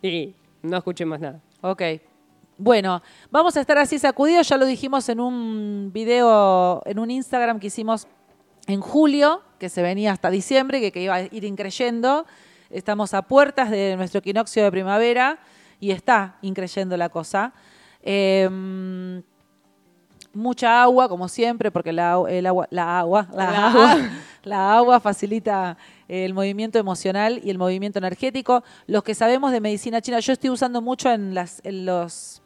y 0.00 0.34
no 0.62 0.78
escuché 0.78 1.04
más 1.04 1.20
nada. 1.20 1.40
Ok. 1.60 1.82
Bueno, 2.56 3.02
vamos 3.30 3.54
a 3.58 3.60
estar 3.60 3.76
así 3.76 3.98
sacudidos, 3.98 4.48
ya 4.48 4.56
lo 4.56 4.64
dijimos 4.64 5.06
en 5.10 5.20
un 5.20 5.90
video, 5.92 6.80
en 6.86 6.98
un 6.98 7.10
Instagram 7.10 7.60
que 7.60 7.66
hicimos 7.66 8.08
en 8.66 8.80
julio, 8.80 9.42
que 9.58 9.68
se 9.68 9.82
venía 9.82 10.12
hasta 10.12 10.30
diciembre, 10.30 10.80
que, 10.80 10.92
que 10.92 11.02
iba 11.02 11.14
a 11.14 11.22
ir 11.22 11.44
increyendo. 11.44 12.26
Estamos 12.70 13.14
a 13.14 13.22
puertas 13.22 13.70
de 13.70 13.96
nuestro 13.96 14.18
equinoccio 14.18 14.64
de 14.64 14.70
primavera 14.70 15.38
y 15.80 15.92
está 15.92 16.36
increyendo 16.42 16.96
la 16.96 17.08
cosa. 17.08 17.52
Em, 18.02 19.22
mucha 20.32 20.82
agua, 20.82 21.08
como 21.08 21.28
siempre, 21.28 21.70
porque 21.70 21.92
la, 21.92 22.22
el 22.28 22.46
agua, 22.46 22.66
la 22.70 22.98
agua, 22.98 23.28
la, 23.32 23.50
La 23.50 23.68
agua, 23.68 23.92
agua. 23.92 24.10
la 24.44 24.76
agua 24.76 25.00
facilita 25.00 25.76
el 26.08 26.34
movimiento 26.34 26.78
emocional 26.78 27.40
y 27.42 27.50
el 27.50 27.58
movimiento 27.58 27.98
energético. 27.98 28.62
Los 28.86 29.02
que 29.02 29.14
sabemos 29.14 29.52
de 29.52 29.60
medicina 29.60 30.00
china, 30.00 30.20
yo 30.20 30.32
estoy 30.32 30.50
usando 30.50 30.82
mucho 30.82 31.10
en 31.10 31.34
las, 31.34 31.60
en 31.64 31.86
los, 31.86 32.42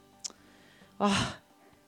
ah, 0.98 1.40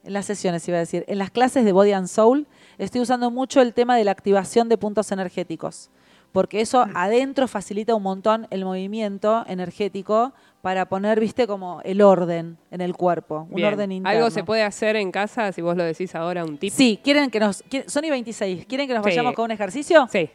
en 0.04 0.12
las 0.12 0.26
sesiones, 0.26 0.66
iba 0.68 0.78
a 0.78 0.80
decir, 0.80 1.04
en 1.06 1.18
las 1.18 1.30
clases 1.30 1.64
de 1.64 1.72
Body 1.72 1.92
and 1.92 2.08
Soul, 2.08 2.46
estoy 2.84 3.00
usando 3.00 3.30
mucho 3.30 3.60
el 3.60 3.74
tema 3.74 3.96
de 3.96 4.04
la 4.04 4.10
activación 4.12 4.68
de 4.68 4.76
puntos 4.78 5.12
energéticos. 5.12 5.90
Porque 6.32 6.62
eso 6.62 6.86
adentro 6.94 7.46
facilita 7.46 7.94
un 7.94 8.02
montón 8.02 8.46
el 8.48 8.64
movimiento 8.64 9.44
energético 9.46 10.32
para 10.62 10.86
poner, 10.88 11.20
viste, 11.20 11.46
como 11.46 11.82
el 11.84 12.00
orden 12.00 12.56
en 12.70 12.80
el 12.80 12.94
cuerpo, 12.94 13.46
un 13.50 13.62
orden 13.62 13.92
interno. 13.92 14.18
Algo 14.18 14.30
se 14.30 14.42
puede 14.42 14.62
hacer 14.62 14.96
en 14.96 15.12
casa, 15.12 15.52
si 15.52 15.60
vos 15.60 15.76
lo 15.76 15.84
decís 15.84 16.14
ahora, 16.14 16.42
un 16.44 16.56
tip. 16.56 16.72
Sí, 16.72 16.98
quieren 17.04 17.30
que 17.30 17.38
nos. 17.38 17.62
quieren- 17.68 17.90
Sony 17.90 18.08
26, 18.08 18.64
¿quieren 18.64 18.88
que 18.88 18.94
nos 18.94 19.02
Sí. 19.04 19.10
vayamos 19.10 19.34
con 19.34 19.44
un 19.46 19.50
ejercicio? 19.50 20.08
Sí. 20.10 20.30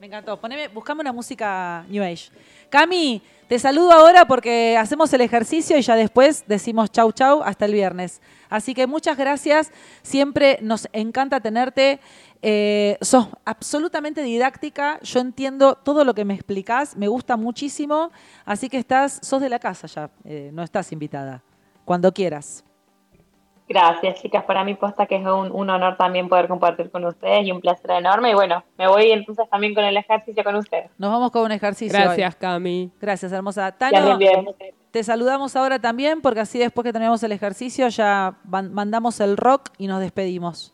Me 0.00 0.06
encantó. 0.08 0.40
Poneme, 0.40 0.66
buscame 0.68 1.00
una 1.02 1.12
música 1.12 1.84
New 1.88 2.02
Age. 2.02 2.30
Cami, 2.68 3.22
te 3.48 3.58
saludo 3.58 3.92
ahora 3.92 4.26
porque 4.26 4.76
hacemos 4.76 5.10
el 5.14 5.22
ejercicio 5.22 5.78
y 5.78 5.82
ya 5.82 5.96
después 5.96 6.44
decimos 6.46 6.90
chau 6.92 7.12
chau 7.12 7.42
hasta 7.42 7.64
el 7.64 7.72
viernes. 7.72 8.20
Así 8.50 8.74
que 8.74 8.86
muchas 8.86 9.16
gracias. 9.16 9.72
Siempre 10.02 10.58
nos 10.60 10.86
encanta 10.92 11.40
tenerte. 11.40 11.98
Eh, 12.42 12.98
sos 13.00 13.28
absolutamente 13.46 14.22
didáctica. 14.22 15.00
Yo 15.00 15.20
entiendo 15.20 15.76
todo 15.76 16.04
lo 16.04 16.14
que 16.14 16.26
me 16.26 16.34
explicás. 16.34 16.94
Me 16.94 17.08
gusta 17.08 17.38
muchísimo. 17.38 18.10
Así 18.44 18.68
que 18.68 18.76
estás, 18.76 19.18
sos 19.22 19.40
de 19.40 19.48
la 19.48 19.58
casa 19.58 19.86
ya. 19.86 20.10
Eh, 20.24 20.50
no 20.52 20.62
estás 20.62 20.92
invitada. 20.92 21.42
Cuando 21.86 22.12
quieras. 22.12 22.64
Gracias, 23.68 24.22
chicas. 24.22 24.44
Para 24.44 24.64
mí, 24.64 24.74
posta 24.74 25.04
que 25.06 25.16
es 25.16 25.22
un, 25.26 25.52
un 25.52 25.68
honor 25.70 25.96
también 25.98 26.28
poder 26.28 26.48
compartir 26.48 26.90
con 26.90 27.04
ustedes 27.04 27.46
y 27.46 27.52
un 27.52 27.60
placer 27.60 27.90
enorme. 27.90 28.30
Y 28.30 28.34
bueno, 28.34 28.64
me 28.78 28.88
voy 28.88 29.10
entonces 29.12 29.48
también 29.50 29.74
con 29.74 29.84
el 29.84 29.96
ejercicio 29.96 30.42
con 30.42 30.54
ustedes. 30.56 30.90
Nos 30.96 31.10
vamos 31.10 31.30
con 31.30 31.42
un 31.42 31.52
ejercicio. 31.52 31.98
hoy. 31.98 32.04
Gracias, 32.04 32.36
Cami. 32.36 32.90
Gracias, 33.00 33.30
hermosa. 33.32 33.70
Tano, 33.72 34.00
les 34.00 34.30
envié. 34.30 34.74
te 34.90 35.04
saludamos 35.04 35.54
ahora 35.54 35.78
también 35.78 36.22
porque 36.22 36.40
así 36.40 36.58
después 36.58 36.82
que 36.84 36.92
terminamos 36.92 37.22
el 37.22 37.32
ejercicio 37.32 37.88
ya 37.88 38.38
mandamos 38.44 39.20
el 39.20 39.36
rock 39.36 39.68
y 39.76 39.86
nos 39.86 40.00
despedimos. 40.00 40.72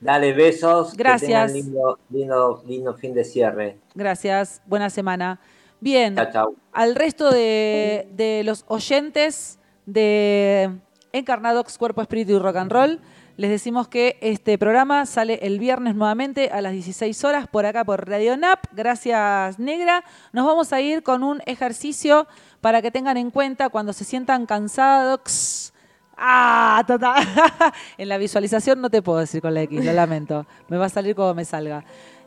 Dale 0.00 0.32
besos. 0.32 0.94
Gracias. 0.96 1.52
Que 1.52 1.58
tengan 1.58 1.72
lindo, 1.72 1.98
lindo, 2.10 2.62
lindo 2.66 2.94
fin 2.94 3.14
de 3.14 3.24
cierre. 3.24 3.78
Gracias, 3.94 4.60
buena 4.66 4.90
semana. 4.90 5.40
Bien, 5.80 6.14
Chao, 6.14 6.26
chao. 6.32 6.54
al 6.72 6.94
resto 6.94 7.30
de, 7.30 8.08
de 8.12 8.42
los 8.44 8.64
oyentes 8.68 9.58
de 9.86 10.70
Encarnadox, 11.12 11.78
Cuerpo, 11.78 12.02
Espíritu 12.02 12.32
y 12.32 12.38
Rock 12.38 12.56
and 12.56 12.72
Roll, 12.72 13.00
les 13.38 13.50
decimos 13.50 13.86
que 13.86 14.18
este 14.20 14.58
programa 14.58 15.06
sale 15.06 15.38
el 15.42 15.60
viernes 15.60 15.94
nuevamente 15.94 16.50
a 16.50 16.60
las 16.60 16.72
16 16.72 17.22
horas 17.22 17.46
por 17.46 17.66
acá 17.66 17.84
por 17.84 18.08
Radio 18.08 18.36
NAP. 18.36 18.64
Gracias, 18.72 19.60
Negra. 19.60 20.02
Nos 20.32 20.44
vamos 20.44 20.72
a 20.72 20.80
ir 20.80 21.04
con 21.04 21.22
un 21.22 21.40
ejercicio 21.46 22.26
para 22.60 22.82
que 22.82 22.90
tengan 22.90 23.16
en 23.16 23.30
cuenta 23.30 23.68
cuando 23.68 23.92
se 23.92 24.04
sientan 24.04 24.44
cansados. 24.44 25.72
Ah, 26.16 26.84
en 27.96 28.08
la 28.08 28.18
visualización 28.18 28.80
no 28.80 28.90
te 28.90 29.02
puedo 29.02 29.20
decir 29.20 29.40
con 29.40 29.54
la 29.54 29.62
X, 29.62 29.84
lo 29.84 29.92
lamento. 29.92 30.44
Me 30.66 30.76
va 30.76 30.86
a 30.86 30.88
salir 30.88 31.14
como 31.14 31.32
me 31.32 31.44
salga. 31.44 31.84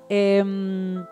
Em, 0.08 1.06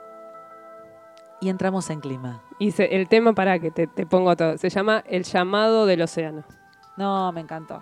y 1.41 1.49
entramos 1.49 1.89
en 1.89 1.99
clima. 1.99 2.41
Y 2.57 2.73
el 2.81 3.09
tema, 3.09 3.33
para 3.33 3.59
que 3.59 3.69
te, 3.69 3.87
te 3.87 4.05
pongo 4.05 4.33
todo, 4.37 4.57
se 4.57 4.69
llama 4.69 5.03
El 5.07 5.23
llamado 5.23 5.85
del 5.85 6.03
océano. 6.03 6.45
No, 6.99 7.31
me 7.31 7.39
encantó. 7.39 7.79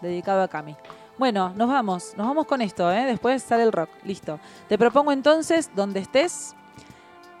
Dedicado 0.00 0.40
a 0.40 0.46
Cami. 0.46 0.76
Bueno, 1.18 1.52
nos 1.56 1.68
vamos. 1.68 2.14
Nos 2.16 2.28
vamos 2.28 2.46
con 2.46 2.62
esto, 2.62 2.92
¿eh? 2.92 3.04
Después 3.04 3.42
sale 3.42 3.64
el 3.64 3.72
rock. 3.72 3.90
Listo. 4.04 4.38
Te 4.68 4.78
propongo 4.78 5.10
entonces, 5.10 5.72
donde 5.74 5.98
estés, 5.98 6.54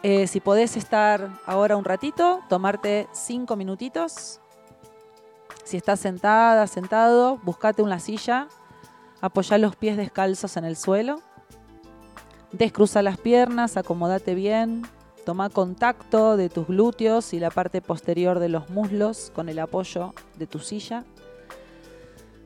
eh, 0.02 0.26
si 0.26 0.40
podés 0.40 0.76
estar 0.76 1.30
ahora 1.46 1.76
un 1.76 1.84
ratito, 1.84 2.40
tomarte 2.48 3.06
cinco 3.12 3.54
minutitos. 3.54 4.40
Si 5.62 5.76
estás 5.76 6.00
sentada, 6.00 6.66
sentado, 6.66 7.38
buscate 7.44 7.82
una 7.82 8.00
silla, 8.00 8.48
apoyá 9.20 9.58
los 9.58 9.76
pies 9.76 9.96
descalzos 9.96 10.56
en 10.56 10.64
el 10.64 10.76
suelo, 10.76 11.22
descruza 12.50 13.02
las 13.02 13.18
piernas, 13.18 13.76
acomodate 13.76 14.34
bien, 14.34 14.82
toma 15.26 15.50
contacto 15.50 16.36
de 16.36 16.48
tus 16.48 16.68
glúteos 16.68 17.34
y 17.34 17.40
la 17.40 17.50
parte 17.50 17.82
posterior 17.82 18.38
de 18.38 18.48
los 18.48 18.70
muslos 18.70 19.32
con 19.34 19.48
el 19.48 19.58
apoyo 19.58 20.14
de 20.38 20.46
tu 20.46 20.60
silla. 20.60 21.04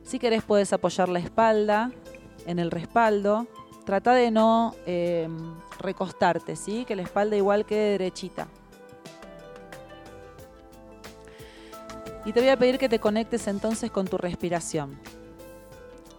Si 0.01 0.17
querés 0.17 0.41
puedes 0.41 0.73
apoyar 0.73 1.07
la 1.07 1.19
espalda 1.19 1.91
en 2.47 2.57
el 2.57 2.71
respaldo. 2.71 3.45
Trata 3.85 4.15
de 4.15 4.31
no 4.31 4.73
eh, 4.87 5.29
recostarte, 5.79 6.55
¿sí? 6.55 6.83
Que 6.85 6.95
la 6.95 7.03
espalda 7.03 7.35
igual 7.35 7.67
quede 7.67 7.91
derechita. 7.99 8.47
Y 12.25 12.33
te 12.33 12.39
voy 12.39 12.49
a 12.49 12.57
pedir 12.57 12.79
que 12.79 12.89
te 12.89 12.97
conectes 12.97 13.45
entonces 13.45 13.91
con 13.91 14.07
tu 14.07 14.17
respiración. 14.17 14.99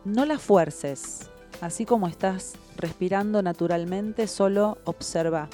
No 0.05 0.25
la 0.27 0.39
fuerces. 0.39 1.29
Así 1.61 1.85
como 1.85 2.07
estás 2.07 2.55
respirando 2.77 3.43
naturalmente, 3.43 4.29
solo 4.29 4.79
observa. 4.85 5.49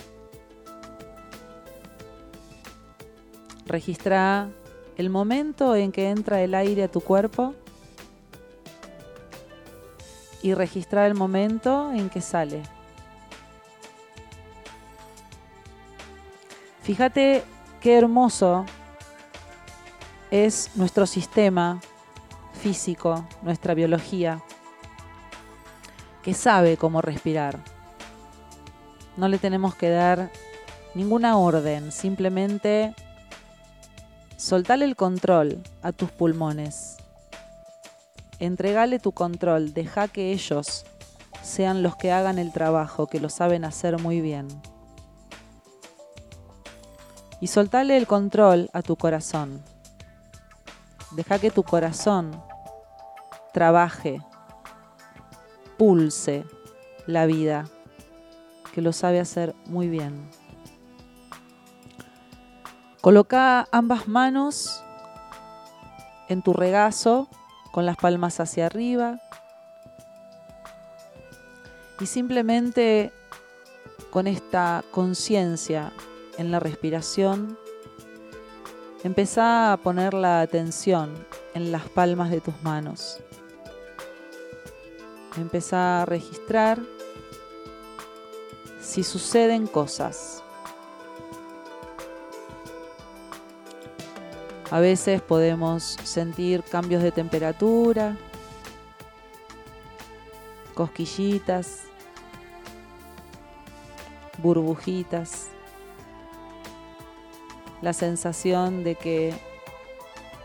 Registra 3.68 4.48
el 4.96 5.10
momento 5.10 5.76
en 5.76 5.92
que 5.92 6.08
entra 6.08 6.40
el 6.40 6.54
aire 6.54 6.84
a 6.84 6.88
tu 6.90 7.02
cuerpo 7.02 7.54
y 10.42 10.54
registra 10.54 11.06
el 11.06 11.14
momento 11.14 11.92
en 11.92 12.08
que 12.08 12.22
sale. 12.22 12.62
Fíjate 16.82 17.44
qué 17.82 17.98
hermoso 17.98 18.64
es 20.30 20.70
nuestro 20.74 21.04
sistema 21.04 21.78
físico, 22.54 23.26
nuestra 23.42 23.74
biología, 23.74 24.42
que 26.22 26.32
sabe 26.32 26.78
cómo 26.78 27.02
respirar. 27.02 27.58
No 29.18 29.28
le 29.28 29.36
tenemos 29.36 29.74
que 29.74 29.90
dar 29.90 30.30
ninguna 30.94 31.36
orden, 31.36 31.92
simplemente 31.92 32.94
soltale 34.48 34.86
el 34.86 34.96
control 34.96 35.62
a 35.82 35.92
tus 35.92 36.10
pulmones. 36.10 36.96
Entregale 38.38 38.98
tu 38.98 39.12
control, 39.12 39.74
deja 39.74 40.08
que 40.08 40.32
ellos 40.32 40.86
sean 41.42 41.82
los 41.82 41.96
que 41.96 42.12
hagan 42.12 42.38
el 42.38 42.50
trabajo, 42.50 43.08
que 43.08 43.20
lo 43.20 43.28
saben 43.28 43.66
hacer 43.66 44.00
muy 44.00 44.22
bien. 44.22 44.48
Y 47.42 47.48
soltale 47.48 47.98
el 47.98 48.06
control 48.06 48.70
a 48.72 48.80
tu 48.80 48.96
corazón. 48.96 49.62
Deja 51.10 51.38
que 51.38 51.50
tu 51.50 51.62
corazón 51.62 52.42
trabaje, 53.52 54.18
pulse 55.76 56.46
la 57.06 57.26
vida, 57.26 57.68
que 58.72 58.80
lo 58.80 58.94
sabe 58.94 59.20
hacer 59.20 59.54
muy 59.66 59.88
bien. 59.88 60.30
Coloca 63.00 63.68
ambas 63.70 64.08
manos 64.08 64.82
en 66.28 66.42
tu 66.42 66.52
regazo 66.52 67.28
con 67.70 67.86
las 67.86 67.96
palmas 67.96 68.40
hacia 68.40 68.66
arriba 68.66 69.20
y 72.00 72.06
simplemente 72.06 73.12
con 74.10 74.26
esta 74.26 74.84
conciencia 74.90 75.92
en 76.38 76.50
la 76.50 76.60
respiración 76.60 77.58
empezá 79.04 79.72
a 79.72 79.76
poner 79.76 80.12
la 80.14 80.40
atención 80.40 81.14
en 81.54 81.70
las 81.70 81.88
palmas 81.88 82.30
de 82.30 82.40
tus 82.40 82.60
manos. 82.62 83.18
Empezá 85.36 86.02
a 86.02 86.04
registrar 86.04 86.80
si 88.80 89.04
suceden 89.04 89.66
cosas. 89.66 90.42
A 94.70 94.80
veces 94.80 95.22
podemos 95.22 95.96
sentir 96.04 96.62
cambios 96.62 97.02
de 97.02 97.10
temperatura, 97.10 98.16
cosquillitas, 100.74 101.84
burbujitas, 104.36 105.48
la 107.80 107.94
sensación 107.94 108.84
de 108.84 108.94
que 108.94 109.34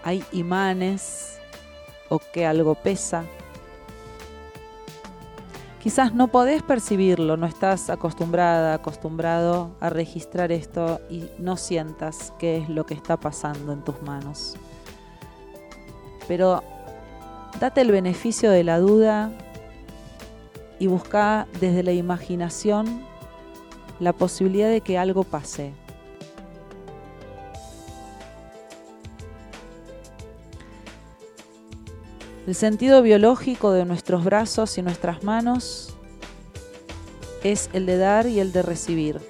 hay 0.04 0.24
imanes 0.32 1.38
o 2.08 2.20
que 2.20 2.46
algo 2.46 2.76
pesa. 2.76 3.26
Quizás 5.84 6.14
no 6.14 6.30
podés 6.30 6.64
percibirlo, 6.64 7.36
no 7.36 7.46
estás 7.46 7.90
acostumbrada, 7.90 8.74
acostumbrado 8.74 9.76
a 9.82 9.90
registrar 9.90 10.54
esto 10.54 11.02
y 11.10 11.26
no 11.40 11.58
sientas 11.58 12.32
qué 12.40 12.56
es 12.56 12.70
lo 12.70 12.86
que 12.86 12.94
está 12.94 13.18
pasando 13.18 13.74
en 13.74 13.84
tus 13.84 14.02
manos. 14.02 14.56
Pero 16.26 16.64
date 17.60 17.82
el 17.82 17.92
beneficio 17.92 18.50
de 18.50 18.64
la 18.64 18.80
duda 18.80 19.30
y 20.80 20.88
busca 20.88 21.48
desde 21.60 21.84
la 21.84 21.92
imaginación 21.92 23.04
la 24.00 24.14
posibilidad 24.14 24.70
de 24.70 24.80
que 24.80 24.98
algo 24.98 25.26
pase. 25.26 25.74
El 32.46 32.56
sentido 32.56 33.02
biológico 33.02 33.72
de 33.72 33.86
nuestros 33.86 34.26
brazos 34.26 34.78
y 34.78 34.82
nuestras 34.82 35.24
manos 35.24 35.96
es 37.42 37.70
el 37.72 37.86
de 37.86 37.98
dar 37.98 38.28
y 38.28 38.42
el 38.42 38.52
de 38.52 38.62
recibir. 38.62 39.22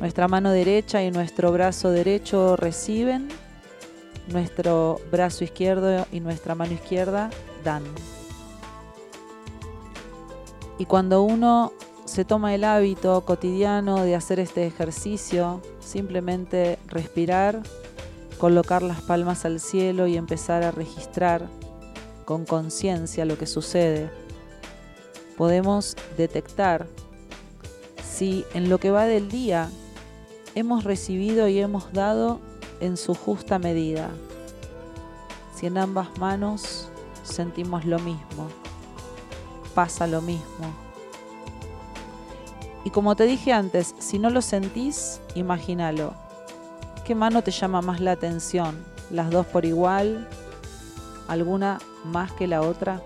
Nuestra 0.00 0.28
mano 0.28 0.50
derecha 0.50 1.02
y 1.02 1.10
nuestro 1.10 1.52
brazo 1.52 1.90
derecho 1.90 2.56
reciben, 2.56 3.28
nuestro 4.28 4.98
brazo 5.10 5.44
izquierdo 5.44 6.06
y 6.10 6.20
nuestra 6.20 6.54
mano 6.54 6.72
izquierda 6.72 7.28
dan. 7.62 7.82
Y 10.78 10.86
cuando 10.86 11.22
uno 11.22 11.74
se 12.06 12.24
toma 12.24 12.54
el 12.54 12.64
hábito 12.64 13.26
cotidiano 13.26 14.04
de 14.04 14.14
hacer 14.14 14.40
este 14.40 14.66
ejercicio, 14.66 15.60
simplemente 15.80 16.78
respirar, 16.86 17.62
colocar 18.42 18.82
las 18.82 19.00
palmas 19.00 19.44
al 19.44 19.60
cielo 19.60 20.08
y 20.08 20.16
empezar 20.16 20.64
a 20.64 20.72
registrar 20.72 21.46
con 22.24 22.44
conciencia 22.44 23.24
lo 23.24 23.38
que 23.38 23.46
sucede, 23.46 24.10
podemos 25.36 25.96
detectar 26.16 26.88
si 28.02 28.44
en 28.52 28.68
lo 28.68 28.78
que 28.78 28.90
va 28.90 29.04
del 29.04 29.30
día 29.30 29.70
hemos 30.56 30.82
recibido 30.82 31.46
y 31.46 31.60
hemos 31.60 31.92
dado 31.92 32.40
en 32.80 32.96
su 32.96 33.14
justa 33.14 33.60
medida, 33.60 34.10
si 35.54 35.66
en 35.66 35.78
ambas 35.78 36.18
manos 36.18 36.88
sentimos 37.22 37.84
lo 37.84 38.00
mismo 38.00 38.48
pasa 39.72 40.08
lo 40.08 40.20
mismo. 40.20 40.74
Y 42.84 42.90
como 42.90 43.14
te 43.14 43.22
dije 43.22 43.52
antes, 43.52 43.94
si 44.00 44.18
no 44.18 44.30
lo 44.30 44.42
sentís, 44.42 45.20
imagínalo. 45.36 46.31
¿Qué 47.04 47.16
mano 47.16 47.42
te 47.42 47.50
llama 47.50 47.82
más 47.82 48.00
la 48.00 48.12
atención? 48.12 48.76
¿Las 49.10 49.28
dos 49.30 49.44
por 49.46 49.64
igual? 49.64 50.28
¿Alguna 51.26 51.78
más 52.04 52.30
que 52.30 52.46
la 52.46 52.62
otra? 52.62 53.02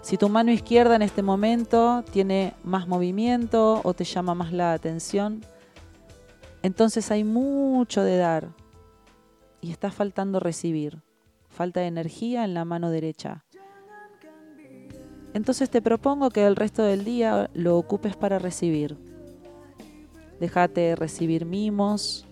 Si 0.00 0.16
tu 0.16 0.30
mano 0.30 0.50
izquierda 0.50 0.96
en 0.96 1.02
este 1.02 1.22
momento 1.22 2.02
tiene 2.10 2.54
más 2.64 2.88
movimiento 2.88 3.82
o 3.84 3.92
te 3.92 4.04
llama 4.04 4.34
más 4.34 4.54
la 4.54 4.72
atención, 4.72 5.44
entonces 6.62 7.10
hay 7.10 7.22
mucho 7.22 8.02
de 8.02 8.16
dar 8.16 8.48
y 9.60 9.70
está 9.70 9.90
faltando 9.90 10.40
recibir. 10.40 11.02
Falta 11.50 11.80
de 11.80 11.86
energía 11.86 12.44
en 12.44 12.54
la 12.54 12.64
mano 12.64 12.90
derecha. 12.90 13.44
Entonces 15.34 15.68
te 15.68 15.82
propongo 15.82 16.30
que 16.30 16.46
el 16.46 16.56
resto 16.56 16.82
del 16.82 17.04
día 17.04 17.50
lo 17.52 17.76
ocupes 17.76 18.16
para 18.16 18.38
recibir. 18.38 18.96
Déjate 20.40 20.96
recibir 20.96 21.44
mimos, 21.44 22.26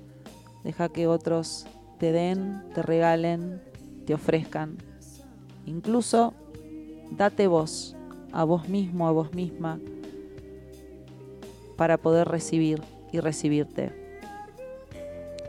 deja 0.68 0.90
que 0.90 1.06
otros 1.06 1.66
te 1.98 2.12
den, 2.12 2.62
te 2.74 2.82
regalen, 2.82 3.62
te 4.04 4.12
ofrezcan. 4.12 4.76
Incluso 5.64 6.34
date 7.10 7.46
voz, 7.46 7.96
a 8.32 8.44
vos 8.44 8.68
mismo, 8.68 9.08
a 9.08 9.12
vos 9.12 9.32
misma, 9.32 9.80
para 11.78 11.96
poder 11.96 12.28
recibir 12.28 12.82
y 13.12 13.20
recibirte. 13.20 13.94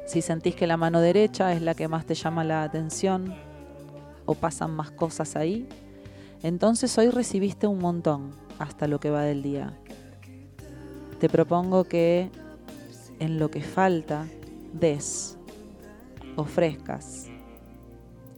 Si 0.08 0.22
sentís 0.22 0.56
que 0.56 0.68
la 0.68 0.78
mano 0.78 1.02
derecha 1.02 1.52
es 1.52 1.62
la 1.62 1.74
que 1.74 1.90
más 1.90 2.06
te 2.06 2.16
llama 2.16 2.46
la 2.46 2.64
atención 2.64 3.36
o 4.26 4.36
pasan 4.36 4.72
más 4.72 4.90
cosas 4.90 5.36
ahí, 5.36 5.68
entonces 6.44 6.98
hoy 6.98 7.10
recibiste 7.10 7.68
un 7.68 7.80
montón 7.80 8.32
hasta 8.58 8.88
lo 8.88 9.02
que 9.02 9.10
va 9.10 9.24
del 9.24 9.44
día. 9.44 9.74
Te 11.20 11.28
propongo 11.28 11.84
que 11.84 12.30
en 13.20 13.38
lo 13.38 13.52
que 13.52 13.60
falta 13.60 14.26
des, 14.74 15.38
ofrezcas. 16.36 17.28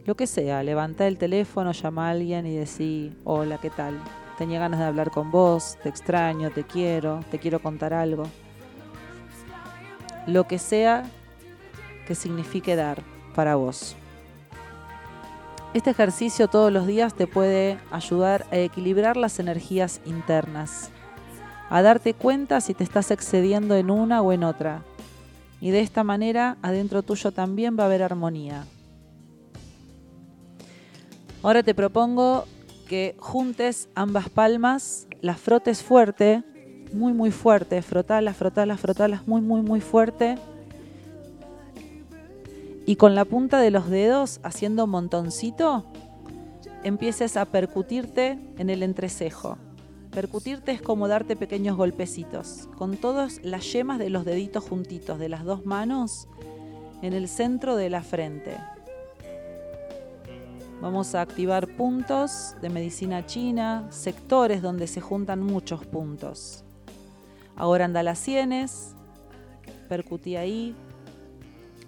Lo 0.05 0.15
que 0.15 0.25
sea, 0.25 0.63
levanta 0.63 1.07
el 1.07 1.17
teléfono, 1.17 1.71
llama 1.71 2.07
a 2.07 2.11
alguien 2.11 2.47
y 2.47 2.55
decí, 2.55 3.15
hola, 3.23 3.59
¿qué 3.59 3.69
tal? 3.69 3.99
Tenía 4.37 4.59
ganas 4.59 4.79
de 4.79 4.85
hablar 4.85 5.11
con 5.11 5.29
vos, 5.29 5.77
te 5.83 5.89
extraño, 5.89 6.49
te 6.49 6.63
quiero, 6.63 7.19
te 7.29 7.37
quiero 7.37 7.61
contar 7.61 7.93
algo. 7.93 8.23
Lo 10.25 10.47
que 10.47 10.57
sea 10.57 11.03
que 12.07 12.15
signifique 12.15 12.75
dar 12.75 13.03
para 13.35 13.55
vos. 13.55 13.95
Este 15.73 15.91
ejercicio 15.91 16.47
todos 16.47 16.71
los 16.71 16.85
días 16.85 17.13
te 17.13 17.27
puede 17.27 17.77
ayudar 17.91 18.45
a 18.51 18.57
equilibrar 18.57 19.15
las 19.15 19.39
energías 19.39 20.01
internas, 20.05 20.89
a 21.69 21.81
darte 21.81 22.13
cuenta 22.13 22.59
si 22.59 22.73
te 22.73 22.83
estás 22.83 23.09
excediendo 23.11 23.75
en 23.75 23.89
una 23.89 24.21
o 24.21 24.33
en 24.33 24.43
otra. 24.43 24.83
Y 25.61 25.69
de 25.71 25.79
esta 25.79 26.03
manera 26.03 26.57
adentro 26.61 27.03
tuyo 27.03 27.31
también 27.31 27.77
va 27.77 27.83
a 27.83 27.85
haber 27.85 28.03
armonía. 28.03 28.65
Ahora 31.43 31.63
te 31.63 31.73
propongo 31.73 32.45
que 32.87 33.15
juntes 33.19 33.87
ambas 33.95 34.27
palmas, 34.29 35.07
las 35.21 35.39
frotes 35.39 35.81
fuerte, 35.81 36.43
muy 36.93 37.13
muy 37.13 37.31
fuerte, 37.31 37.81
frotalas, 37.81 38.35
frotalas, 38.35 38.79
frotalas 38.79 39.27
muy 39.27 39.39
muy 39.39 39.61
muy 39.61 39.79
fuerte 39.79 40.35
y 42.85 42.95
con 42.95 43.15
la 43.15 43.25
punta 43.25 43.59
de 43.59 43.71
los 43.71 43.89
dedos, 43.89 44.39
haciendo 44.43 44.87
montoncito, 44.87 45.85
empieces 46.83 47.37
a 47.37 47.45
percutirte 47.45 48.39
en 48.57 48.69
el 48.69 48.83
entrecejo. 48.83 49.57
Percutirte 50.11 50.73
es 50.73 50.81
como 50.81 51.07
darte 51.07 51.37
pequeños 51.37 51.77
golpecitos, 51.77 52.67
con 52.77 52.97
todas 52.97 53.39
las 53.43 53.71
yemas 53.71 53.97
de 53.97 54.09
los 54.09 54.25
deditos 54.25 54.65
juntitos 54.65 55.19
de 55.19 55.29
las 55.29 55.45
dos 55.45 55.65
manos 55.65 56.27
en 57.01 57.13
el 57.13 57.29
centro 57.29 57.77
de 57.77 57.89
la 57.89 58.03
frente. 58.03 58.57
Vamos 60.81 61.15
a 61.15 61.21
activar 61.21 61.77
puntos 61.77 62.55
de 62.61 62.69
medicina 62.69 63.25
china, 63.25 63.87
sectores 63.89 64.61
donde 64.61 64.87
se 64.87 64.99
juntan 64.99 65.41
muchos 65.43 65.85
puntos. 65.85 66.65
Ahora 67.55 67.85
anda 67.85 68.03
las 68.03 68.19
sienes, 68.19 68.95
percutí 69.87 70.35
ahí, 70.35 70.75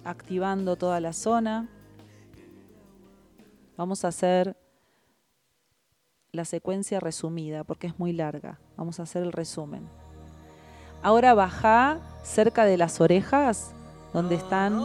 activando 0.02 0.76
toda 0.76 0.98
la 1.00 1.12
zona. 1.12 1.68
Vamos 3.76 4.04
a 4.04 4.08
hacer 4.08 4.56
la 6.34 6.44
secuencia 6.44 7.00
resumida 7.00 7.64
porque 7.64 7.86
es 7.86 7.98
muy 7.98 8.12
larga. 8.12 8.58
Vamos 8.76 9.00
a 9.00 9.04
hacer 9.04 9.22
el 9.22 9.32
resumen. 9.32 9.88
Ahora 11.02 11.34
baja 11.34 11.98
cerca 12.22 12.64
de 12.64 12.76
las 12.76 13.00
orejas, 13.00 13.72
donde 14.12 14.34
están 14.34 14.82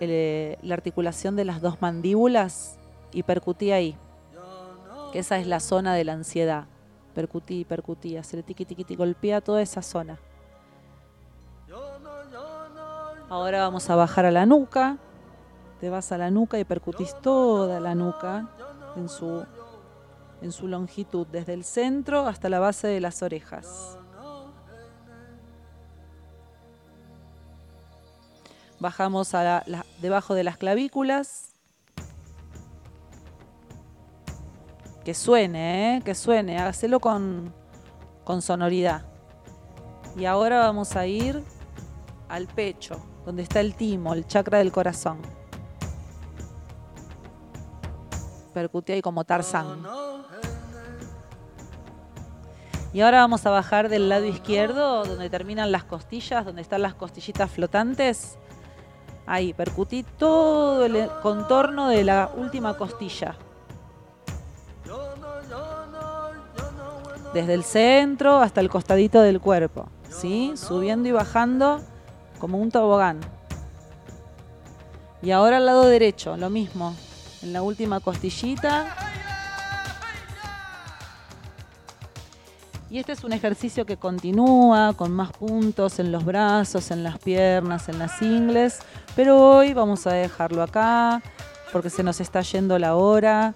eh, 0.00 0.56
la 0.62 0.74
articulación 0.74 1.36
de 1.36 1.44
las 1.44 1.60
dos 1.60 1.80
mandíbulas, 1.82 2.78
y 3.12 3.22
percutí 3.22 3.72
ahí, 3.72 3.96
que 5.12 5.20
esa 5.20 5.38
es 5.38 5.46
la 5.46 5.60
zona 5.60 5.94
de 5.94 6.04
la 6.04 6.12
ansiedad. 6.12 6.66
Percutí, 7.14 7.64
percutí, 7.64 8.16
hacer 8.16 8.42
tiqui, 8.42 8.64
tiqui, 8.64 8.94
golpea 8.94 9.40
toda 9.40 9.62
esa 9.62 9.80
zona. 9.82 10.18
Ahora 13.28 13.62
vamos 13.62 13.88
a 13.90 13.96
bajar 13.96 14.26
a 14.26 14.30
la 14.30 14.46
nuca. 14.46 14.98
Te 15.80 15.90
vas 15.90 16.12
a 16.12 16.18
la 16.18 16.30
nuca 16.30 16.58
y 16.58 16.64
percutís 16.64 17.14
toda 17.22 17.80
la 17.80 17.94
nuca 17.94 18.48
en 18.96 19.08
su, 19.08 19.44
en 20.42 20.52
su 20.52 20.68
longitud, 20.68 21.26
desde 21.26 21.54
el 21.54 21.64
centro 21.64 22.26
hasta 22.26 22.48
la 22.48 22.58
base 22.58 22.88
de 22.88 23.00
las 23.00 23.22
orejas. 23.22 23.98
Bajamos 28.78 29.34
a 29.34 29.64
debajo 30.00 30.34
de 30.34 30.44
las 30.44 30.58
clavículas. 30.58 31.54
Que 35.04 35.14
suene, 35.14 35.96
¿eh? 35.96 36.02
que 36.04 36.14
suene, 36.14 36.58
hágaselo 36.58 37.00
con, 37.00 37.54
con 38.24 38.42
sonoridad. 38.42 39.06
Y 40.16 40.24
ahora 40.24 40.58
vamos 40.58 40.96
a 40.96 41.06
ir 41.06 41.42
al 42.28 42.48
pecho, 42.48 43.00
donde 43.24 43.42
está 43.42 43.60
el 43.60 43.76
timo, 43.76 44.14
el 44.14 44.26
chakra 44.26 44.58
del 44.58 44.72
corazón. 44.72 45.18
Percute 48.56 48.94
ahí 48.94 49.02
como 49.02 49.22
Tarzán. 49.22 49.82
Y 52.94 53.02
ahora 53.02 53.18
vamos 53.18 53.44
a 53.44 53.50
bajar 53.50 53.90
del 53.90 54.08
lado 54.08 54.24
izquierdo, 54.24 55.04
donde 55.04 55.28
terminan 55.28 55.70
las 55.70 55.84
costillas, 55.84 56.46
donde 56.46 56.62
están 56.62 56.80
las 56.80 56.94
costillitas 56.94 57.50
flotantes. 57.50 58.38
Ahí, 59.26 59.52
percutí 59.52 60.04
todo 60.04 60.86
el 60.86 61.06
contorno 61.20 61.88
de 61.88 62.04
la 62.04 62.30
última 62.34 62.78
costilla. 62.78 63.36
Desde 67.34 67.52
el 67.52 67.62
centro 67.62 68.38
hasta 68.38 68.62
el 68.62 68.70
costadito 68.70 69.20
del 69.20 69.38
cuerpo. 69.38 69.90
¿Sí? 70.08 70.54
Subiendo 70.56 71.10
y 71.10 71.12
bajando 71.12 71.82
como 72.38 72.56
un 72.56 72.70
tobogán. 72.70 73.20
Y 75.20 75.32
ahora 75.32 75.58
al 75.58 75.66
lado 75.66 75.84
derecho, 75.84 76.38
lo 76.38 76.48
mismo. 76.48 76.96
En 77.46 77.52
la 77.52 77.62
última 77.62 78.00
costillita. 78.00 78.88
Y 82.90 82.98
este 82.98 83.12
es 83.12 83.22
un 83.22 83.32
ejercicio 83.32 83.86
que 83.86 83.96
continúa 83.96 84.94
con 84.94 85.12
más 85.12 85.30
puntos 85.30 86.00
en 86.00 86.10
los 86.10 86.24
brazos, 86.24 86.90
en 86.90 87.04
las 87.04 87.18
piernas, 87.18 87.88
en 87.88 88.00
las 88.00 88.20
ingles. 88.20 88.80
Pero 89.14 89.40
hoy 89.40 89.74
vamos 89.74 90.08
a 90.08 90.14
dejarlo 90.14 90.60
acá 90.60 91.22
porque 91.72 91.88
se 91.88 92.02
nos 92.02 92.20
está 92.20 92.40
yendo 92.40 92.76
la 92.80 92.96
hora. 92.96 93.54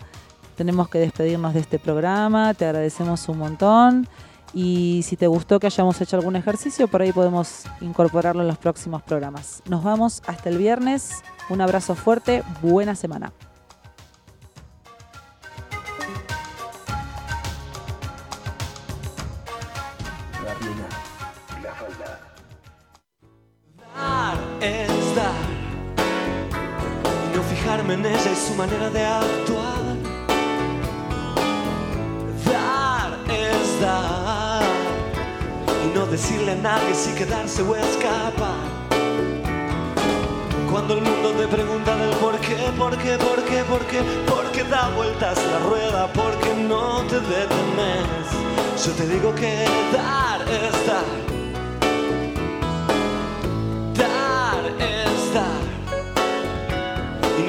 Tenemos 0.56 0.88
que 0.88 1.00
despedirnos 1.00 1.52
de 1.52 1.58
este 1.58 1.80
programa. 1.80 2.54
Te 2.54 2.66
agradecemos 2.66 3.28
un 3.28 3.38
montón. 3.38 4.08
Y 4.54 5.02
si 5.04 5.16
te 5.16 5.26
gustó 5.26 5.58
que 5.58 5.66
hayamos 5.66 6.00
hecho 6.00 6.16
algún 6.16 6.36
ejercicio, 6.36 6.86
por 6.86 7.02
ahí 7.02 7.12
podemos 7.12 7.64
incorporarlo 7.80 8.42
en 8.42 8.48
los 8.48 8.58
próximos 8.58 9.02
programas. 9.02 9.64
Nos 9.68 9.82
vamos 9.82 10.22
hasta 10.28 10.48
el 10.48 10.58
viernes. 10.58 11.10
Un 11.48 11.60
abrazo 11.60 11.96
fuerte. 11.96 12.44
Buena 12.62 12.94
semana. 12.94 13.32
Es 24.60 25.14
dar. 25.16 25.32
Y 27.26 27.36
no 27.36 27.42
fijarme 27.42 27.94
en 27.94 28.06
ella 28.06 28.30
y 28.32 28.36
su 28.36 28.54
manera 28.54 28.90
de 28.90 29.04
actuar. 29.04 29.82
Dar 32.44 33.18
es 33.30 33.80
dar. 33.80 34.62
Y 35.84 35.94
no 35.94 36.06
decirle 36.06 36.52
a 36.52 36.56
nadie 36.56 36.94
si 36.94 37.12
quedarse 37.14 37.62
o 37.62 37.74
escapar. 37.74 38.80
Cuando 40.70 40.94
el 40.94 41.02
mundo 41.02 41.30
te 41.32 41.48
pregunta 41.48 41.96
del 41.96 42.10
por 42.16 42.38
qué, 42.38 42.56
por 42.78 42.96
qué, 42.96 43.16
por 43.18 43.44
qué, 43.44 43.64
por 43.64 43.80
qué, 43.86 44.02
por 44.26 44.52
qué 44.52 44.62
da 44.64 44.88
vueltas 44.90 45.36
la 45.50 45.58
rueda, 45.68 46.12
porque 46.12 46.54
no 46.54 47.02
te 47.08 47.16
detenes. 47.20 48.86
Yo 48.86 48.92
te 48.92 49.08
digo 49.08 49.34
que 49.34 49.64
dar 49.92 50.42
es. 50.42 50.86
Dar 50.86 51.29